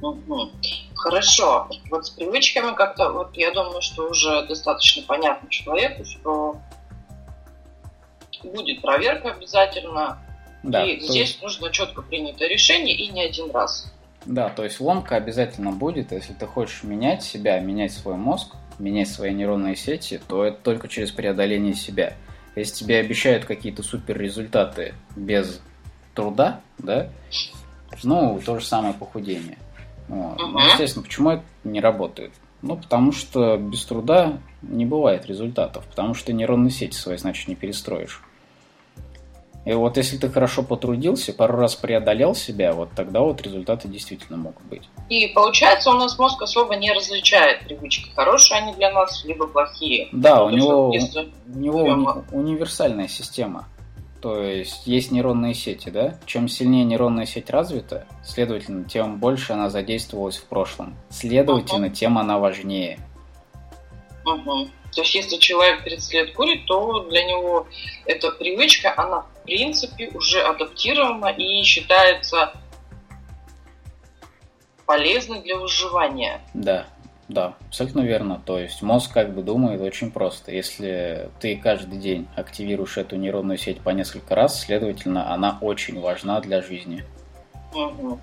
Угу. 0.03 0.51
Хорошо. 0.95 1.69
Вот 1.91 2.07
с 2.07 2.11
привычками 2.11 2.75
как-то, 2.75 3.11
вот 3.11 3.37
я 3.37 3.53
думаю, 3.53 3.81
что 3.83 4.09
уже 4.09 4.45
достаточно 4.47 5.05
понятно 5.07 5.49
человеку, 5.49 6.05
что 6.05 6.57
будет 8.47 8.83
проверка 8.83 9.33
обязательно. 9.33 10.19
Да, 10.63 10.85
и 10.85 10.99
здесь 11.01 11.15
есть... 11.15 11.43
нужно 11.43 11.71
четко 11.71 12.03
принятое 12.03 12.49
решение 12.49 12.95
и 12.95 13.09
не 13.09 13.23
один 13.23 13.51
раз. 13.51 13.93
Да, 14.25 14.49
то 14.49 14.65
есть 14.65 14.81
ломка 14.81 15.17
обязательно 15.17 15.71
будет, 15.71 16.11
если 16.11 16.33
ты 16.33 16.47
хочешь 16.47 16.83
менять 16.83 17.23
себя, 17.23 17.61
менять 17.61 17.93
свой 17.93 18.17
мозг, 18.17 18.57
менять 18.79 19.09
свои 19.09 19.33
нейронные 19.33 19.77
сети, 19.77 20.21
то 20.27 20.45
это 20.45 20.59
только 20.63 20.89
через 20.89 21.13
преодоление 21.13 21.75
себя. 21.75 22.15
Если 22.57 22.75
тебе 22.75 22.99
обещают 22.99 23.45
какие-то 23.45 23.83
супер 23.83 24.19
результаты 24.19 24.95
без 25.15 25.61
труда, 26.15 26.61
да, 26.79 27.09
ну, 28.03 28.41
то 28.45 28.59
же 28.59 28.65
самое 28.65 28.95
похудение. 28.95 29.59
Вот. 30.09 30.39
Ну, 30.39 30.59
естественно, 30.59 31.05
почему 31.05 31.31
это 31.31 31.43
не 31.65 31.81
работает? 31.81 32.33
Ну, 32.63 32.77
потому 32.77 33.13
что 33.13 33.57
без 33.57 33.85
труда 33.85 34.39
не 34.63 34.87
бывает 34.87 35.27
результатов, 35.27 35.85
потому 35.87 36.15
что 36.15 36.33
нейронные 36.33 36.71
сети 36.71 36.97
свои, 36.97 37.17
значит, 37.17 37.49
не 37.49 37.55
перестроишь. 37.55 38.23
И 39.67 39.73
вот 39.73 39.97
если 39.97 40.17
ты 40.17 40.31
хорошо 40.31 40.63
потрудился, 40.63 41.33
пару 41.33 41.59
раз 41.59 41.75
преодолел 41.75 42.37
себя, 42.37 42.73
вот 42.73 42.91
тогда 42.95 43.21
вот 43.21 43.43
результаты 43.43 43.89
действительно 43.89 44.39
могут 44.39 44.65
быть. 44.67 44.89
И 45.09 45.27
получается, 45.27 45.91
у 45.91 45.95
нас 45.95 46.17
мозг 46.21 46.41
особо 46.41 46.77
не 46.77 46.93
различает 46.93 47.65
привычки, 47.65 48.09
хорошие 48.15 48.61
они 48.61 48.75
для 48.75 48.93
нас, 48.93 49.25
либо 49.25 49.49
плохие. 49.49 50.09
Да, 50.13 50.45
у 50.45 50.51
него, 50.51 50.91
у 50.91 51.59
него 51.59 51.85
уни- 51.85 52.25
универсальная 52.31 53.09
система. 53.09 53.67
То 54.23 54.41
есть 54.41 54.87
есть 54.87 55.11
нейронные 55.11 55.53
сети, 55.53 55.91
да? 55.91 56.17
Чем 56.27 56.49
сильнее 56.49 56.85
нейронная 56.85 57.27
сеть 57.27 57.51
развита, 57.51 58.07
следовательно, 58.25 58.85
тем 58.85 59.19
больше 59.19 59.53
она 59.53 59.69
задействовалась 59.69 60.37
в 60.37 60.45
прошлом. 60.45 60.97
Следовательно, 61.11 61.87
uh-huh. 61.87 61.93
тем 61.93 62.19
она 62.19 62.39
важнее. 62.39 63.01
Угу. 64.25 64.69
То 64.95 65.03
есть, 65.03 65.15
если 65.15 65.37
человек 65.37 65.83
30 65.85 66.13
лет 66.15 66.35
курит, 66.35 66.65
то 66.67 67.01
для 67.11 67.25
него 67.25 67.67
эта 68.07 68.31
привычка, 68.31 68.95
она 68.97 69.27
принципе 69.47 70.09
уже 70.09 70.43
адаптирована 70.43 71.27
и 71.27 71.63
считается 71.63 72.53
полезной 74.85 75.43
для 75.43 75.57
выживания. 75.57 76.41
Да, 76.53 76.87
да, 77.29 77.55
абсолютно 77.67 78.01
верно. 78.01 78.41
То 78.45 78.59
есть 78.59 78.83
мозг 78.83 79.13
как 79.13 79.35
бы 79.35 79.43
думает 79.43 79.81
очень 79.81 80.11
просто. 80.11 80.53
Если 80.53 81.31
ты 81.41 81.57
каждый 81.57 81.99
день 81.99 82.29
активируешь 82.37 82.99
эту 82.99 83.17
нейронную 83.17 83.59
сеть 83.59 83.81
по 83.81 83.91
несколько 83.91 84.35
раз, 84.35 84.61
следовательно, 84.61 85.33
она 85.33 85.59
очень 85.61 86.01
важна 86.01 86.41
для 86.41 86.63
жизни. 86.63 87.05
Угу. 87.75 88.21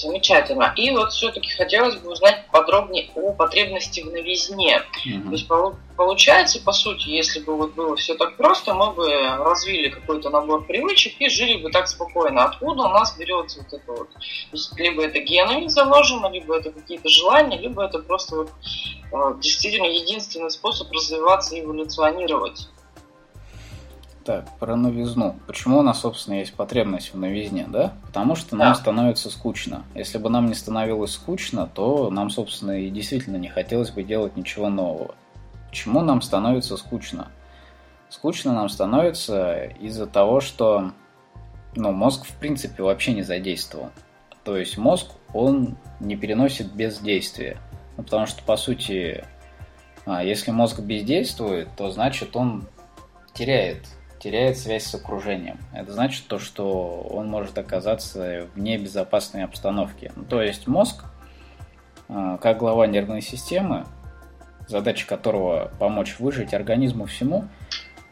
Замечательно. 0.00 0.72
И 0.76 0.90
вот 0.90 1.12
все-таки 1.12 1.50
хотелось 1.50 1.96
бы 1.96 2.12
узнать 2.12 2.46
подробнее 2.50 3.10
о 3.14 3.32
потребности 3.32 4.00
в 4.00 4.10
новизне. 4.10 4.82
Mm-hmm. 5.06 5.24
То 5.24 5.32
есть 5.32 5.48
получается, 5.96 6.62
по 6.62 6.72
сути, 6.72 7.08
если 7.08 7.40
бы 7.40 7.56
вот 7.56 7.74
было 7.74 7.96
все 7.96 8.14
так 8.14 8.36
просто, 8.36 8.72
мы 8.72 8.92
бы 8.92 9.10
развили 9.10 9.88
какой-то 9.88 10.30
набор 10.30 10.64
привычек 10.64 11.20
и 11.20 11.28
жили 11.28 11.62
бы 11.62 11.70
так 11.70 11.88
спокойно. 11.88 12.44
Откуда 12.44 12.82
у 12.84 12.88
нас 12.88 13.16
берется 13.18 13.58
вот 13.58 13.72
это 13.72 13.92
вот? 13.92 14.10
То 14.10 14.20
есть 14.52 14.78
либо 14.78 15.04
это 15.04 15.18
генами 15.20 15.68
заложено, 15.68 16.28
либо 16.28 16.56
это 16.56 16.70
какие-то 16.70 17.08
желания, 17.08 17.58
либо 17.58 17.84
это 17.84 17.98
просто 17.98 18.36
вот, 18.36 18.50
э, 19.12 19.40
действительно 19.40 19.86
единственный 19.86 20.50
способ 20.50 20.90
развиваться 20.92 21.56
и 21.56 21.60
эволюционировать. 21.60 22.68
Так, 24.24 24.46
про 24.58 24.76
новизну. 24.76 25.36
Почему 25.46 25.78
у 25.78 25.82
нас, 25.82 26.00
собственно, 26.00 26.34
есть 26.34 26.52
потребность 26.52 27.14
в 27.14 27.18
новизне, 27.18 27.66
да? 27.68 27.94
Потому 28.06 28.34
что 28.34 28.54
нам 28.54 28.72
да. 28.72 28.74
становится 28.74 29.30
скучно. 29.30 29.84
Если 29.94 30.18
бы 30.18 30.28
нам 30.28 30.46
не 30.46 30.54
становилось 30.54 31.12
скучно, 31.12 31.66
то 31.66 32.10
нам, 32.10 32.28
собственно, 32.28 32.72
и 32.72 32.90
действительно 32.90 33.36
не 33.38 33.48
хотелось 33.48 33.90
бы 33.90 34.02
делать 34.02 34.36
ничего 34.36 34.68
нового. 34.68 35.14
Почему 35.70 36.02
нам 36.02 36.20
становится 36.20 36.76
скучно? 36.76 37.28
Скучно 38.10 38.52
нам 38.52 38.68
становится 38.68 39.64
из-за 39.80 40.06
того, 40.06 40.40
что 40.40 40.92
ну, 41.74 41.92
мозг, 41.92 42.26
в 42.26 42.34
принципе, 42.34 42.82
вообще 42.82 43.14
не 43.14 43.22
задействован. 43.22 43.90
То 44.44 44.56
есть 44.56 44.76
мозг, 44.76 45.06
он 45.32 45.76
не 45.98 46.16
переносит 46.16 46.72
бездействия. 46.72 47.58
Ну, 47.96 48.02
потому 48.02 48.26
что, 48.26 48.42
по 48.42 48.56
сути, 48.56 49.24
а, 50.04 50.22
если 50.24 50.50
мозг 50.50 50.80
бездействует, 50.80 51.68
то 51.76 51.90
значит 51.90 52.36
он 52.36 52.66
теряет 53.32 53.86
теряет 54.20 54.58
связь 54.58 54.84
с 54.84 54.94
окружением. 54.94 55.58
Это 55.72 55.92
значит 55.92 56.26
то, 56.28 56.38
что 56.38 57.00
он 57.10 57.26
может 57.28 57.58
оказаться 57.58 58.46
в 58.54 58.60
небезопасной 58.60 59.44
обстановке. 59.44 60.12
Ну, 60.14 60.24
то 60.24 60.42
есть 60.42 60.66
мозг 60.66 61.04
а, 62.08 62.36
как 62.36 62.58
глава 62.58 62.86
нервной 62.86 63.22
системы, 63.22 63.86
задача 64.68 65.06
которого 65.06 65.70
помочь 65.78 66.18
выжить 66.18 66.52
организму 66.52 67.06
всему, 67.06 67.46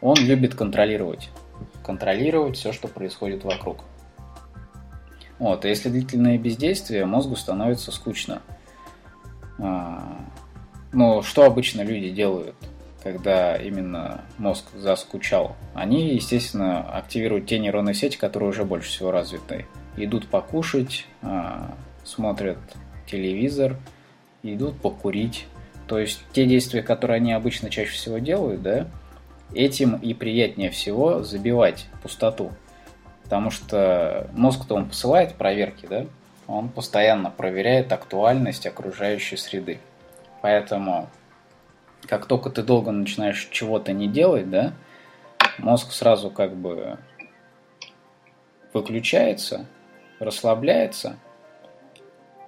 он 0.01 0.17
любит 0.17 0.55
контролировать. 0.55 1.29
Контролировать 1.83 2.57
все, 2.57 2.73
что 2.73 2.87
происходит 2.87 3.43
вокруг. 3.43 3.83
Вот, 5.37 5.63
и 5.63 5.69
если 5.69 5.89
длительное 5.89 6.37
бездействие, 6.37 7.05
мозгу 7.05 7.35
становится 7.35 7.91
скучно. 7.91 8.41
А, 9.59 10.17
ну, 10.91 11.21
что 11.21 11.43
обычно 11.43 11.81
люди 11.81 12.09
делают, 12.09 12.55
когда 13.03 13.55
именно 13.55 14.21
мозг 14.37 14.65
заскучал? 14.75 15.55
Они, 15.73 16.13
естественно, 16.15 16.81
активируют 16.81 17.47
те 17.47 17.59
нейронные 17.59 17.93
сети, 17.93 18.17
которые 18.17 18.49
уже 18.49 18.65
больше 18.65 18.89
всего 18.89 19.11
развиты. 19.11 19.65
Идут 19.97 20.27
покушать, 20.27 21.05
а, 21.21 21.73
смотрят 22.03 22.57
телевизор, 23.07 23.77
идут 24.43 24.79
покурить. 24.81 25.47
То 25.87 25.99
есть 25.99 26.21
те 26.33 26.45
действия, 26.45 26.83
которые 26.83 27.17
они 27.17 27.33
обычно 27.33 27.69
чаще 27.69 27.91
всего 27.91 28.19
делают, 28.19 28.61
да, 28.61 28.87
этим 29.53 29.95
и 29.95 30.13
приятнее 30.13 30.69
всего 30.69 31.23
забивать 31.23 31.87
пустоту. 32.03 32.51
Потому 33.23 33.51
что 33.51 34.29
мозг-то 34.33 34.75
он 34.75 34.87
посылает 34.87 35.35
проверки, 35.35 35.87
да, 35.87 36.05
он 36.47 36.69
постоянно 36.69 37.29
проверяет 37.29 37.91
актуальность 37.91 38.65
окружающей 38.65 39.37
среды. 39.37 39.79
Поэтому, 40.41 41.09
как 42.07 42.25
только 42.25 42.49
ты 42.49 42.63
долго 42.63 42.91
начинаешь 42.91 43.49
чего-то 43.51 43.93
не 43.93 44.07
делать, 44.07 44.49
да, 44.49 44.73
мозг 45.57 45.91
сразу 45.91 46.29
как 46.29 46.55
бы 46.55 46.97
выключается, 48.73 49.65
расслабляется, 50.19 51.17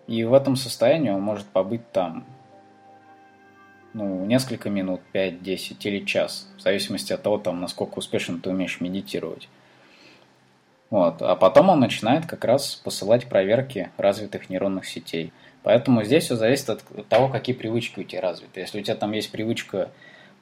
и 0.07 0.23
в 0.23 0.33
этом 0.33 0.55
состоянии 0.55 1.09
он 1.09 1.21
может 1.21 1.47
побыть 1.47 1.89
там 1.91 2.25
ну, 3.93 4.25
несколько 4.25 4.69
минут, 4.69 5.01
5, 5.11 5.41
10 5.43 5.85
или 5.85 6.05
час, 6.05 6.49
в 6.57 6.61
зависимости 6.61 7.13
от 7.13 7.21
того, 7.21 7.37
там, 7.37 7.59
насколько 7.59 7.99
успешно 7.99 8.39
ты 8.39 8.49
умеешь 8.49 8.79
медитировать. 8.79 9.49
Вот. 10.89 11.21
А 11.21 11.35
потом 11.35 11.69
он 11.69 11.79
начинает 11.79 12.25
как 12.25 12.43
раз 12.45 12.75
посылать 12.75 13.27
проверки 13.27 13.91
развитых 13.97 14.49
нейронных 14.49 14.85
сетей. 14.85 15.31
Поэтому 15.63 16.03
здесь 16.03 16.25
все 16.25 16.35
зависит 16.35 16.69
от 16.69 16.83
того, 17.07 17.29
какие 17.29 17.55
привычки 17.55 17.99
у 17.99 18.03
тебя 18.03 18.21
развиты. 18.21 18.61
Если 18.61 18.79
у 18.79 18.83
тебя 18.83 18.95
там 18.95 19.11
есть 19.11 19.31
привычка 19.31 19.91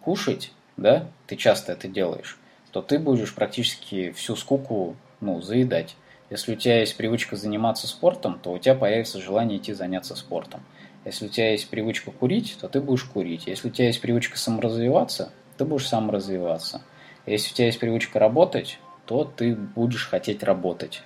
кушать, 0.01 0.51
да, 0.77 1.08
ты 1.27 1.36
часто 1.36 1.73
это 1.73 1.88
делаешь, 1.88 2.38
то 2.71 2.82
ты 2.82 2.99
будешь 2.99 3.36
практически 3.36 4.12
всю 4.12 4.36
скуку 4.36 4.95
ну, 5.19 5.41
заедать. 5.41 5.95
Если 6.29 6.53
у 6.53 6.55
тебя 6.55 6.79
есть 6.79 6.95
привычка 6.95 7.36
заниматься 7.36 7.88
спортом, 7.88 8.39
то 8.41 8.51
у 8.51 8.60
тебя 8.60 8.75
появится 8.75 9.19
желание 9.19 9.58
идти 9.58 9.73
заняться 9.73 10.15
спортом. 10.15 10.62
Если 11.03 11.25
у 11.25 11.29
тебя 11.29 11.51
есть 11.51 11.69
привычка 11.69 12.12
курить, 12.12 12.58
то 12.62 12.67
ты 12.67 12.82
будешь 12.82 13.03
курить. 13.03 13.47
Если 13.47 13.67
у 13.67 13.71
тебя 13.71 13.88
есть 13.88 14.01
привычка 14.01 14.38
саморазвиваться, 14.38 15.32
ты 15.58 15.65
будешь 15.65 15.88
саморазвиваться. 15.88 16.82
Если 17.25 17.51
у 17.51 17.55
тебя 17.55 17.65
есть 17.67 17.79
привычка 17.79 18.19
работать, 18.19 18.79
то 19.05 19.23
ты 19.23 19.55
будешь 19.55 20.08
хотеть 20.08 20.43
работать. 20.43 21.01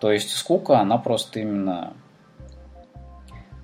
То 0.00 0.12
есть 0.12 0.30
скука, 0.30 0.78
она 0.78 0.98
просто 0.98 1.40
именно 1.40 1.94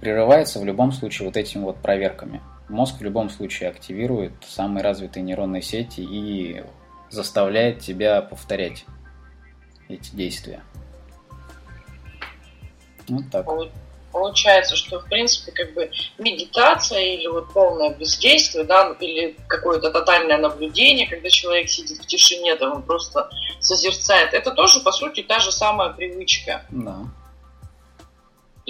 прерывается 0.01 0.59
в 0.59 0.65
любом 0.65 0.93
случае 0.93 1.29
вот 1.29 1.37
этими 1.37 1.63
вот 1.63 1.77
проверками. 1.77 2.41
Мозг 2.69 3.01
в 3.01 3.03
любом 3.03 3.31
случае 3.31 3.69
активирует 3.69 4.33
самые 4.47 4.83
развитые 4.83 5.23
нейронные 5.23 5.63
сети 5.63 6.01
и 6.01 6.63
заставляет 7.11 7.81
тебя 7.81 8.23
повторять 8.23 8.85
эти 9.89 10.15
действия. 10.15 10.63
Вот 13.09 13.25
так. 13.31 13.47
Получается, 14.13 14.75
что 14.75 14.99
в 14.99 15.05
принципе 15.05 15.53
как 15.53 15.73
бы 15.73 15.89
медитация 16.19 17.15
или 17.15 17.29
вот 17.29 17.53
полное 17.53 17.91
бездействие, 17.95 18.65
да, 18.65 18.97
или 18.99 19.37
какое-то 19.47 19.93
тотальное 19.93 20.39
наблюдение, 20.39 21.07
когда 21.09 21.29
человек 21.29 21.69
сидит 21.69 21.99
в 21.99 22.07
тишине, 22.07 22.57
там 22.57 22.73
он 22.73 22.83
просто 22.83 23.31
созерцает, 23.61 24.35
это 24.35 24.51
тоже 24.51 24.81
по 24.81 24.91
сути 24.91 25.23
та 25.23 25.39
же 25.39 25.53
самая 25.53 25.91
привычка. 25.91 26.65
Да. 26.71 27.05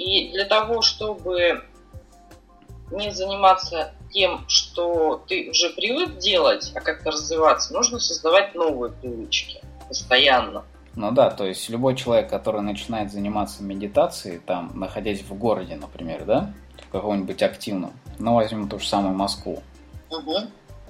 И 0.01 0.31
для 0.31 0.45
того, 0.45 0.81
чтобы 0.81 1.63
не 2.89 3.11
заниматься 3.11 3.93
тем, 4.11 4.43
что 4.47 5.23
ты 5.27 5.51
уже 5.51 5.69
привык 5.69 6.17
делать, 6.17 6.71
а 6.73 6.81
как-то 6.81 7.11
развиваться, 7.11 7.71
нужно 7.71 7.99
создавать 7.99 8.55
новые 8.55 8.91
привычки 8.91 9.61
постоянно. 9.87 10.63
Ну 10.95 11.11
да, 11.11 11.29
то 11.29 11.45
есть 11.45 11.69
любой 11.69 11.95
человек, 11.95 12.31
который 12.31 12.61
начинает 12.61 13.11
заниматься 13.11 13.63
медитацией, 13.63 14.39
там, 14.39 14.71
находясь 14.73 15.21
в 15.21 15.33
городе, 15.35 15.75
например, 15.75 16.25
да, 16.25 16.51
в 16.87 16.91
каком-нибудь 16.91 17.43
активном, 17.43 17.93
ну, 18.17 18.33
возьмем 18.33 18.67
ту 18.67 18.79
же 18.79 18.87
самую 18.87 19.13
Москву. 19.13 19.61
Угу. 20.09 20.35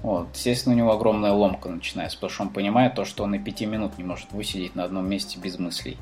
Вот, 0.00 0.28
естественно, 0.34 0.74
у 0.74 0.78
него 0.78 0.92
огромная 0.92 1.32
ломка 1.32 1.68
начинается, 1.68 2.16
потому 2.16 2.32
что 2.32 2.42
он 2.44 2.48
понимает 2.48 2.94
то, 2.94 3.04
что 3.04 3.24
он 3.24 3.34
и 3.34 3.38
пяти 3.38 3.66
минут 3.66 3.98
не 3.98 4.04
может 4.04 4.32
высидеть 4.32 4.74
на 4.74 4.84
одном 4.84 5.06
месте 5.06 5.38
без 5.38 5.58
мыслей. 5.58 5.98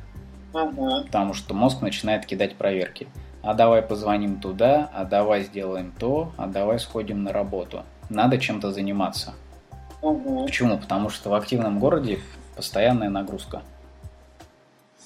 Угу. 0.52 1.04
Потому 1.06 1.34
что 1.34 1.54
мозг 1.54 1.80
начинает 1.82 2.26
кидать 2.26 2.56
проверки. 2.56 3.08
А 3.42 3.54
давай 3.54 3.82
позвоним 3.82 4.40
туда, 4.40 4.90
а 4.92 5.04
давай 5.04 5.44
сделаем 5.44 5.92
то, 5.98 6.32
а 6.36 6.46
давай 6.46 6.78
сходим 6.78 7.22
на 7.22 7.32
работу. 7.32 7.84
Надо 8.08 8.38
чем-то 8.38 8.72
заниматься. 8.72 9.34
Угу. 10.02 10.44
Почему? 10.44 10.78
Потому 10.78 11.08
что 11.08 11.30
в 11.30 11.34
активном 11.34 11.78
городе 11.78 12.18
постоянная 12.56 13.08
нагрузка 13.08 13.62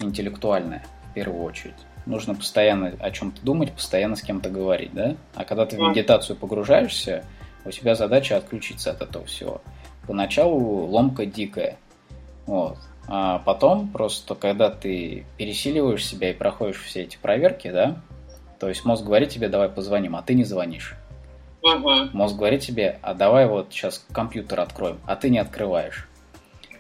интеллектуальная, 0.01 0.85
в 1.11 1.15
первую 1.15 1.43
очередь. 1.45 1.75
Нужно 2.07 2.35
постоянно 2.35 2.93
о 3.01 3.11
чем-то 3.11 3.43
думать, 3.43 3.73
постоянно 3.73 4.17
с 4.17 4.23
кем-то 4.23 4.51
говорить, 4.51 4.93
да? 4.93 5.15
А 5.35 5.45
когда 5.45 5.65
ты 5.65 5.77
в 5.77 5.81
медитацию 5.81 6.37
погружаешься, 6.37 7.25
у 7.65 7.71
тебя 7.71 7.95
задача 7.95 8.37
отключиться 8.37 8.91
от 8.91 9.01
этого 9.01 9.25
всего. 9.25 9.63
Поначалу 10.07 10.87
ломка 10.87 11.25
дикая, 11.25 11.79
вот. 12.47 12.77
А 13.07 13.39
потом 13.41 13.89
просто, 13.89 14.35
когда 14.35 14.71
ты 14.71 15.27
пересиливаешь 15.37 16.05
себя 16.05 16.31
и 16.31 16.35
проходишь 16.35 16.83
все 16.83 17.03
эти 17.03 17.19
проверки, 17.21 17.71
да, 17.71 17.97
то 18.59 18.69
есть 18.69 18.85
мозг 18.85 19.05
говорит 19.05 19.29
тебе, 19.29 19.49
давай 19.49 19.69
позвоним, 19.69 20.17
а 20.17 20.23
ты 20.23 20.35
не 20.35 20.45
звонишь. 20.45 20.95
Угу. 21.63 22.11
Мозг 22.13 22.37
говорит 22.37 22.63
тебе, 22.63 22.99
а 23.03 23.15
давай 23.15 23.47
вот 23.47 23.69
сейчас 23.71 24.05
компьютер 24.13 24.61
откроем, 24.61 24.99
а 25.07 25.17
ты 25.17 25.31
не 25.31 25.39
открываешь. 25.39 26.09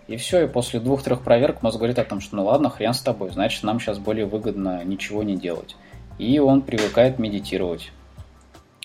И 0.06 0.16
все, 0.16 0.44
и 0.44 0.48
после 0.48 0.80
двух-трех 0.80 1.22
проверок 1.22 1.62
мозг 1.62 1.78
говорит 1.78 1.98
о 1.98 2.04
том, 2.04 2.20
что 2.20 2.36
ну 2.36 2.44
ладно, 2.44 2.68
хрен 2.68 2.92
с 2.92 3.00
тобой, 3.00 3.30
значит 3.30 3.62
нам 3.62 3.80
сейчас 3.80 3.98
более 3.98 4.26
выгодно 4.26 4.84
ничего 4.84 5.22
не 5.22 5.36
делать. 5.36 5.76
И 6.18 6.38
он 6.38 6.62
привыкает 6.62 7.18
медитировать. 7.18 7.90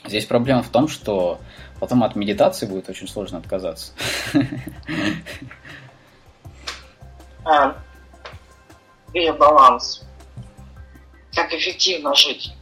Здесь 0.05 0.25
проблема 0.25 0.63
в 0.63 0.69
том, 0.69 0.87
что 0.87 1.39
потом 1.79 2.03
от 2.03 2.15
медитации 2.15 2.65
будет 2.65 2.89
очень 2.89 3.07
сложно 3.07 3.37
отказаться. 3.37 3.91
А, 7.49 7.75
биобаланс. 9.11 10.03
Как 11.33 11.51
эффективно 11.53 12.13
жить. 12.13 12.53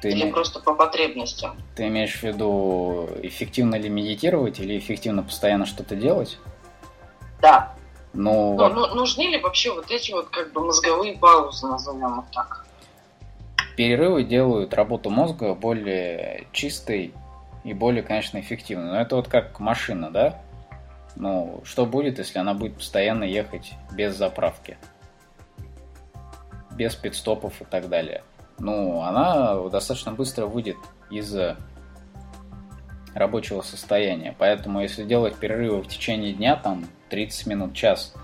Ты 0.00 0.10
Или 0.10 0.24
име- 0.24 0.32
просто 0.32 0.58
по 0.58 0.74
потребностям. 0.74 1.56
Ты 1.76 1.86
имеешь 1.86 2.16
в 2.18 2.22
виду, 2.24 3.08
эффективно 3.22 3.76
ли 3.76 3.88
медитировать 3.88 4.58
или 4.58 4.76
эффективно 4.78 5.22
постоянно 5.22 5.64
что-то 5.64 5.94
делать? 5.94 6.38
Да. 7.40 7.72
Ну, 8.12 8.56
Ну, 8.56 8.68
ну, 8.68 8.94
нужны 8.94 9.22
ли 9.22 9.38
вообще 9.38 9.72
вот 9.72 9.90
эти 9.90 10.10
вот 10.10 10.28
как 10.30 10.52
бы 10.52 10.64
мозговые 10.64 11.16
паузы, 11.16 11.66
назовем 11.66 12.20
их 12.20 12.26
так? 12.32 12.66
перерывы 13.76 14.22
делают 14.24 14.74
работу 14.74 15.08
мозга 15.08 15.54
более 15.54 16.46
чистой 16.52 17.14
и 17.64 17.72
более, 17.72 18.02
конечно, 18.02 18.38
эффективной. 18.38 18.90
Но 18.90 19.00
это 19.00 19.16
вот 19.16 19.28
как 19.28 19.58
машина, 19.60 20.10
да? 20.10 20.42
Ну, 21.16 21.60
что 21.64 21.86
будет, 21.86 22.18
если 22.18 22.38
она 22.38 22.54
будет 22.54 22.76
постоянно 22.76 23.24
ехать 23.24 23.72
без 23.92 24.16
заправки? 24.16 24.78
Без 26.72 26.94
пидстопов 26.94 27.60
и 27.60 27.64
так 27.64 27.88
далее. 27.88 28.22
Ну, 28.58 29.02
она 29.02 29.56
достаточно 29.68 30.12
быстро 30.12 30.46
выйдет 30.46 30.76
из 31.10 31.36
рабочего 33.14 33.60
состояния. 33.62 34.34
Поэтому, 34.38 34.80
если 34.80 35.04
делать 35.04 35.36
перерывы 35.36 35.82
в 35.82 35.88
течение 35.88 36.32
дня, 36.32 36.56
там 36.56 36.86
30 37.10 37.46
минут, 37.46 37.74
час, 37.74 38.14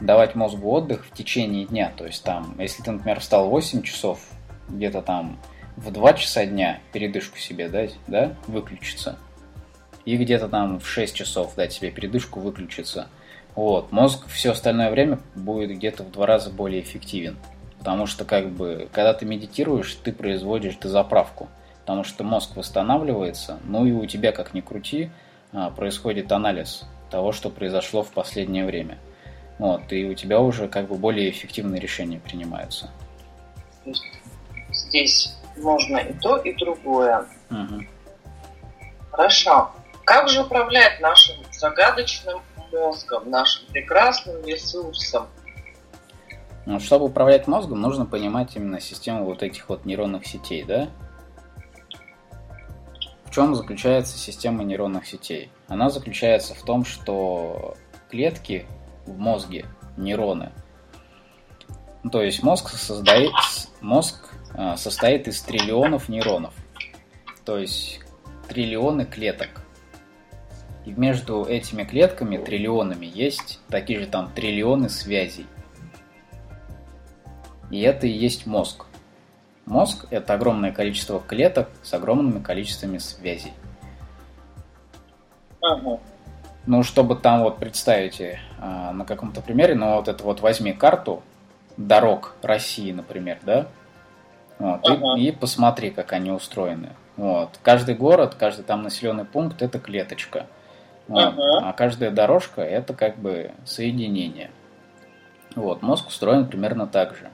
давать 0.00 0.34
мозгу 0.34 0.70
отдых 0.70 1.06
в 1.06 1.12
течение 1.12 1.66
дня. 1.66 1.92
То 1.96 2.06
есть 2.06 2.22
там, 2.24 2.54
если 2.58 2.82
ты, 2.82 2.92
например, 2.92 3.20
встал 3.20 3.46
в 3.48 3.50
8 3.50 3.82
часов, 3.82 4.20
где-то 4.68 5.02
там 5.02 5.38
в 5.76 5.90
2 5.90 6.12
часа 6.14 6.46
дня 6.46 6.80
передышку 6.92 7.38
себе 7.38 7.68
дать, 7.68 7.96
да, 8.06 8.36
выключиться. 8.46 9.18
И 10.04 10.16
где-то 10.16 10.48
там 10.48 10.80
в 10.80 10.88
6 10.88 11.14
часов 11.14 11.54
дать 11.54 11.72
себе 11.72 11.90
передышку, 11.90 12.40
выключиться. 12.40 13.08
Вот, 13.54 13.92
мозг 13.92 14.26
все 14.28 14.52
остальное 14.52 14.90
время 14.90 15.20
будет 15.34 15.76
где-то 15.76 16.02
в 16.02 16.10
два 16.10 16.26
раза 16.26 16.50
более 16.50 16.80
эффективен. 16.80 17.36
Потому 17.78 18.06
что, 18.06 18.24
как 18.24 18.48
бы, 18.48 18.88
когда 18.92 19.12
ты 19.12 19.26
медитируешь, 19.26 19.94
ты 20.02 20.12
производишь 20.12 20.76
дозаправку. 20.76 21.48
Потому 21.80 22.04
что 22.04 22.24
мозг 22.24 22.56
восстанавливается, 22.56 23.58
ну 23.64 23.84
и 23.84 23.92
у 23.92 24.06
тебя, 24.06 24.32
как 24.32 24.54
ни 24.54 24.60
крути, 24.60 25.10
а, 25.52 25.70
происходит 25.70 26.30
анализ 26.30 26.84
того, 27.10 27.32
что 27.32 27.50
произошло 27.50 28.02
в 28.02 28.10
последнее 28.12 28.64
время. 28.64 28.98
Вот, 29.58 29.92
и 29.92 30.04
у 30.04 30.14
тебя 30.14 30.40
уже 30.40 30.68
как 30.68 30.88
бы 30.88 30.94
более 30.94 31.28
эффективные 31.30 31.80
решения 31.80 32.18
принимаются. 32.18 32.90
Здесь 34.70 35.36
можно 35.56 35.98
и 35.98 36.12
то, 36.14 36.38
и 36.38 36.54
другое. 36.54 37.26
Угу. 37.50 37.84
Хорошо. 39.10 39.70
Как 40.04 40.28
же 40.28 40.42
управлять 40.42 41.00
нашим 41.00 41.36
загадочным 41.52 42.42
мозгом, 42.72 43.30
нашим 43.30 43.66
прекрасным 43.68 44.44
ресурсом? 44.44 45.28
Ну, 46.64 46.78
чтобы 46.80 47.06
управлять 47.06 47.46
мозгом, 47.46 47.80
нужно 47.80 48.06
понимать 48.06 48.54
именно 48.54 48.80
систему 48.80 49.24
вот 49.24 49.42
этих 49.42 49.68
вот 49.68 49.84
нейронных 49.84 50.26
сетей, 50.26 50.62
да? 50.64 50.88
В 53.24 53.34
чем 53.34 53.54
заключается 53.54 54.18
система 54.18 54.62
нейронных 54.62 55.06
сетей? 55.06 55.50
Она 55.68 55.90
заключается 55.90 56.54
в 56.54 56.62
том, 56.62 56.84
что 56.84 57.76
клетки 58.10 58.66
в 59.06 59.18
мозге, 59.18 59.66
нейроны, 59.96 60.52
ну, 62.02 62.10
то 62.10 62.22
есть 62.22 62.42
мозг 62.42 62.70
создает, 62.70 63.32
мозг 63.80 64.34
а, 64.54 64.76
состоит 64.76 65.28
из 65.28 65.40
триллионов 65.42 66.08
нейронов, 66.08 66.52
то 67.44 67.58
есть 67.58 68.00
триллионы 68.48 69.04
клеток. 69.04 69.61
И 70.84 70.90
между 70.90 71.44
этими 71.44 71.84
клетками, 71.84 72.36
триллионами, 72.36 73.06
есть 73.06 73.60
такие 73.68 74.00
же 74.00 74.06
там 74.06 74.30
триллионы 74.32 74.88
связей. 74.88 75.46
И 77.70 77.80
это 77.80 78.06
и 78.06 78.10
есть 78.10 78.46
мозг. 78.46 78.86
Мозг– 79.64 80.06
это 80.10 80.34
огромное 80.34 80.72
количество 80.72 81.20
клеток 81.20 81.68
с 81.82 81.94
огромными 81.94 82.42
количествами 82.42 82.98
связей. 82.98 83.52
Ага. 85.62 86.00
Ну, 86.66 86.82
чтобы 86.82 87.16
там 87.16 87.42
вот 87.42 87.58
представить 87.58 88.20
э, 88.20 88.38
на 88.58 89.04
каком-то 89.04 89.40
примере, 89.40 89.74
ну 89.74 89.94
вот 89.94 90.08
это 90.08 90.22
вот 90.24 90.40
возьми 90.40 90.72
карту 90.72 91.22
дорог 91.76 92.34
России, 92.42 92.92
например, 92.92 93.38
да, 93.42 93.68
вот, 94.58 94.80
ага. 94.84 95.16
и, 95.16 95.28
и 95.28 95.32
посмотри, 95.32 95.90
как 95.90 96.12
они 96.12 96.30
устроены. 96.30 96.90
Вот. 97.16 97.58
Каждый 97.62 97.94
город, 97.94 98.36
каждый 98.38 98.64
там 98.64 98.82
населенный 98.82 99.24
пункт– 99.24 99.62
это 99.62 99.78
клеточка. 99.78 100.46
Ага. 101.08 101.68
А 101.68 101.72
каждая 101.72 102.10
дорожка– 102.10 102.60
это 102.62 102.94
как 102.94 103.18
бы 103.18 103.52
соединение. 103.64 104.50
Вот. 105.54 105.82
Мозг 105.82 106.08
устроен 106.08 106.46
примерно 106.46 106.86
так 106.86 107.14
же. 107.14 107.30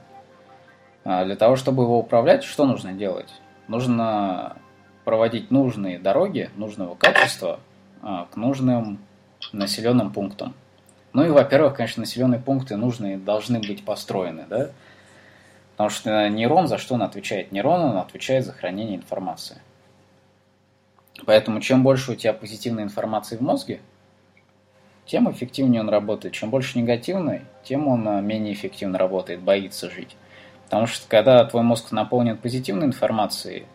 А 1.05 1.23
для 1.25 1.35
того, 1.35 1.55
чтобы 1.55 1.83
его 1.83 1.99
управлять, 1.99 2.43
что 2.43 2.65
нужно 2.65 2.93
делать? 2.93 3.33
Нужно 3.67 4.57
проводить 5.05 5.51
нужные 5.51 5.97
дороги 5.97 6.49
нужного 6.55 6.95
качества 6.95 7.59
а, 8.01 8.27
к 8.31 8.35
нужным 8.35 8.99
населенным 9.53 10.11
пунктам. 10.11 10.53
Ну 11.13 11.25
и, 11.25 11.29
во-первых, 11.29 11.75
конечно, 11.75 12.01
населенные 12.01 12.39
пункты 12.39 12.75
нужные 12.75 13.17
должны 13.17 13.59
быть 13.59 13.83
построены, 13.83 14.45
да? 14.47 14.69
Потому 15.71 15.89
что 15.89 16.29
нейрон 16.29 16.67
за 16.67 16.77
что 16.77 16.95
он 16.95 17.03
отвечает? 17.03 17.51
Нейрон 17.51 17.81
он 17.81 17.97
отвечает 17.97 18.45
за 18.45 18.51
хранение 18.51 18.97
информации. 18.97 19.61
Поэтому 21.25 21.59
чем 21.59 21.83
больше 21.83 22.13
у 22.13 22.15
тебя 22.15 22.33
позитивной 22.33 22.83
информации 22.83 23.37
в 23.37 23.41
мозге, 23.41 23.79
тем 25.05 25.29
эффективнее 25.31 25.81
он 25.81 25.89
работает. 25.89 26.33
Чем 26.33 26.49
больше 26.49 26.77
негативной, 26.77 27.41
тем 27.63 27.87
он 27.87 28.07
а, 28.07 28.21
менее 28.21 28.53
эффективно 28.53 28.97
работает, 28.97 29.41
боится 29.41 29.89
жить. 29.89 30.15
Потому 30.65 30.85
что 30.85 31.07
когда 31.07 31.43
твой 31.45 31.63
мозг 31.63 31.91
наполнен 31.91 32.37
позитивной 32.37 32.85
информацией, 32.85 33.65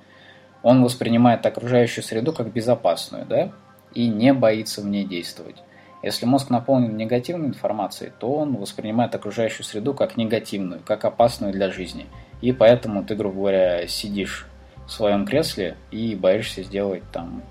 он 0.62 0.82
воспринимает 0.84 1.44
окружающую 1.44 2.04
среду 2.04 2.32
как 2.32 2.52
безопасную, 2.52 3.26
да, 3.26 3.50
и 3.94 4.08
не 4.08 4.32
боится 4.32 4.80
в 4.80 4.86
ней 4.86 5.04
действовать. 5.04 5.56
Если 6.04 6.26
мозг 6.26 6.50
наполнен 6.50 6.96
негативной 6.96 7.48
информацией, 7.48 8.12
то 8.18 8.32
он 8.32 8.56
воспринимает 8.56 9.14
окружающую 9.14 9.64
среду 9.64 9.94
как 9.94 10.16
негативную, 10.16 10.82
как 10.84 11.04
опасную 11.04 11.52
для 11.52 11.70
жизни. 11.70 12.06
И 12.42 12.52
поэтому 12.52 13.04
ты, 13.04 13.14
грубо 13.14 13.36
говоря, 13.36 13.86
сидишь 13.88 14.46
в 14.86 14.92
своем 14.92 15.26
кресле 15.26 15.76
и 15.90 16.14
боишься 16.14 16.62
сделать 16.62 17.02
там 17.12 17.42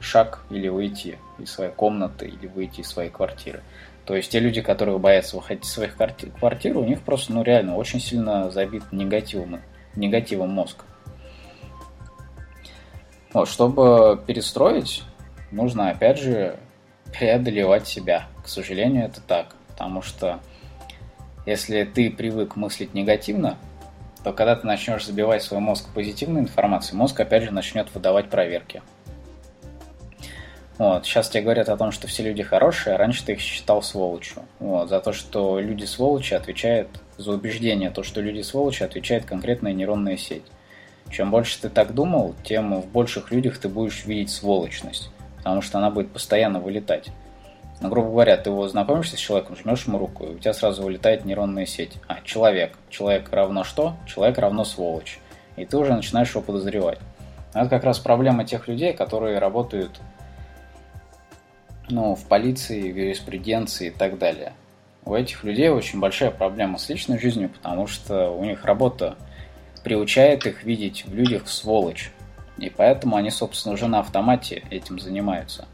шаг 0.00 0.44
или 0.50 0.68
выйти 0.68 1.18
из 1.38 1.50
своей 1.50 1.72
комнаты, 1.72 2.26
или 2.26 2.46
выйти 2.46 2.80
из 2.80 2.88
своей 2.88 3.10
квартиры. 3.10 3.62
То 4.04 4.16
есть 4.16 4.30
те 4.30 4.40
люди, 4.40 4.60
которые 4.60 4.98
боятся 4.98 5.36
выходить 5.36 5.64
из 5.64 5.72
своих 5.72 5.96
квартир, 5.96 6.76
у 6.76 6.84
них 6.84 7.02
просто, 7.02 7.32
ну 7.32 7.42
реально, 7.42 7.76
очень 7.76 8.00
сильно 8.00 8.50
забит 8.50 8.82
негативом, 8.92 9.60
негативом 9.94 10.50
мозг. 10.50 10.84
Вот, 13.32 13.48
чтобы 13.48 14.20
перестроить, 14.26 15.04
нужно, 15.52 15.90
опять 15.90 16.18
же, 16.18 16.56
преодолевать 17.16 17.86
себя. 17.86 18.26
К 18.42 18.48
сожалению, 18.48 19.04
это 19.04 19.20
так. 19.20 19.54
Потому 19.68 20.02
что 20.02 20.40
если 21.46 21.84
ты 21.84 22.10
привык 22.10 22.56
мыслить 22.56 22.94
негативно, 22.94 23.56
то 24.22 24.32
когда 24.32 24.56
ты 24.56 24.66
начнешь 24.66 25.06
забивать 25.06 25.42
свой 25.42 25.60
мозг 25.60 25.88
позитивной 25.94 26.42
информацией, 26.42 26.96
мозг 26.96 27.18
опять 27.20 27.44
же 27.44 27.50
начнет 27.50 27.92
выдавать 27.94 28.28
проверки. 28.28 28.82
Вот. 30.80 31.04
Сейчас 31.04 31.28
тебе 31.28 31.42
говорят 31.42 31.68
о 31.68 31.76
том, 31.76 31.92
что 31.92 32.06
все 32.06 32.22
люди 32.22 32.42
хорошие, 32.42 32.94
а 32.94 32.98
раньше 32.98 33.22
ты 33.22 33.32
их 33.32 33.40
считал 33.40 33.82
сволочью. 33.82 34.44
Вот. 34.60 34.88
За 34.88 35.00
то, 35.00 35.12
что 35.12 35.60
люди 35.60 35.84
сволочи 35.84 36.32
отвечают, 36.32 36.88
за 37.18 37.32
убеждение, 37.32 37.90
то, 37.90 38.02
что 38.02 38.22
люди 38.22 38.40
сволочи 38.40 38.82
отвечает 38.82 39.26
конкретная 39.26 39.74
нейронная 39.74 40.16
сеть. 40.16 40.44
Чем 41.10 41.30
больше 41.30 41.60
ты 41.60 41.68
так 41.68 41.92
думал, 41.92 42.34
тем 42.44 42.80
в 42.80 42.86
больших 42.86 43.30
людях 43.30 43.58
ты 43.58 43.68
будешь 43.68 44.06
видеть 44.06 44.30
сволочность, 44.30 45.10
потому 45.36 45.60
что 45.60 45.76
она 45.76 45.90
будет 45.90 46.12
постоянно 46.12 46.60
вылетать. 46.60 47.10
Ну, 47.80 47.88
грубо 47.88 48.10
говоря, 48.10 48.36
ты 48.36 48.50
его 48.50 48.68
знакомишься 48.68 49.16
с 49.16 49.20
человеком, 49.20 49.56
жмешь 49.56 49.86
ему 49.86 49.98
руку, 49.98 50.24
и 50.26 50.34
у 50.34 50.38
тебя 50.38 50.52
сразу 50.52 50.82
вылетает 50.82 51.24
нейронная 51.24 51.64
сеть. 51.64 51.94
А, 52.08 52.18
человек. 52.22 52.76
Человек 52.90 53.30
равно 53.32 53.64
что? 53.64 53.94
Человек 54.06 54.38
равно 54.38 54.64
сволочь. 54.64 55.18
И 55.56 55.64
ты 55.64 55.78
уже 55.78 55.94
начинаешь 55.94 56.30
его 56.30 56.42
подозревать. 56.42 56.98
Это 57.54 57.68
как 57.68 57.84
раз 57.84 57.98
проблема 57.98 58.44
тех 58.44 58.68
людей, 58.68 58.92
которые 58.92 59.38
работают 59.38 60.00
ну, 61.88 62.14
в 62.14 62.24
полиции, 62.24 62.92
в 62.92 62.96
юриспруденции 62.96 63.88
и 63.88 63.90
так 63.90 64.18
далее. 64.18 64.52
У 65.04 65.14
этих 65.14 65.42
людей 65.42 65.70
очень 65.70 65.98
большая 65.98 66.30
проблема 66.30 66.78
с 66.78 66.88
личной 66.88 67.18
жизнью, 67.18 67.48
потому 67.48 67.86
что 67.86 68.30
у 68.30 68.44
них 68.44 68.64
работа 68.64 69.16
приучает 69.82 70.46
их 70.46 70.64
видеть 70.64 71.06
в 71.06 71.14
людях 71.14 71.48
сволочь. 71.48 72.12
И 72.58 72.68
поэтому 72.68 73.16
они, 73.16 73.30
собственно, 73.30 73.74
уже 73.74 73.88
на 73.88 74.00
автомате 74.00 74.62
этим 74.70 74.98
занимаются. 74.98 75.66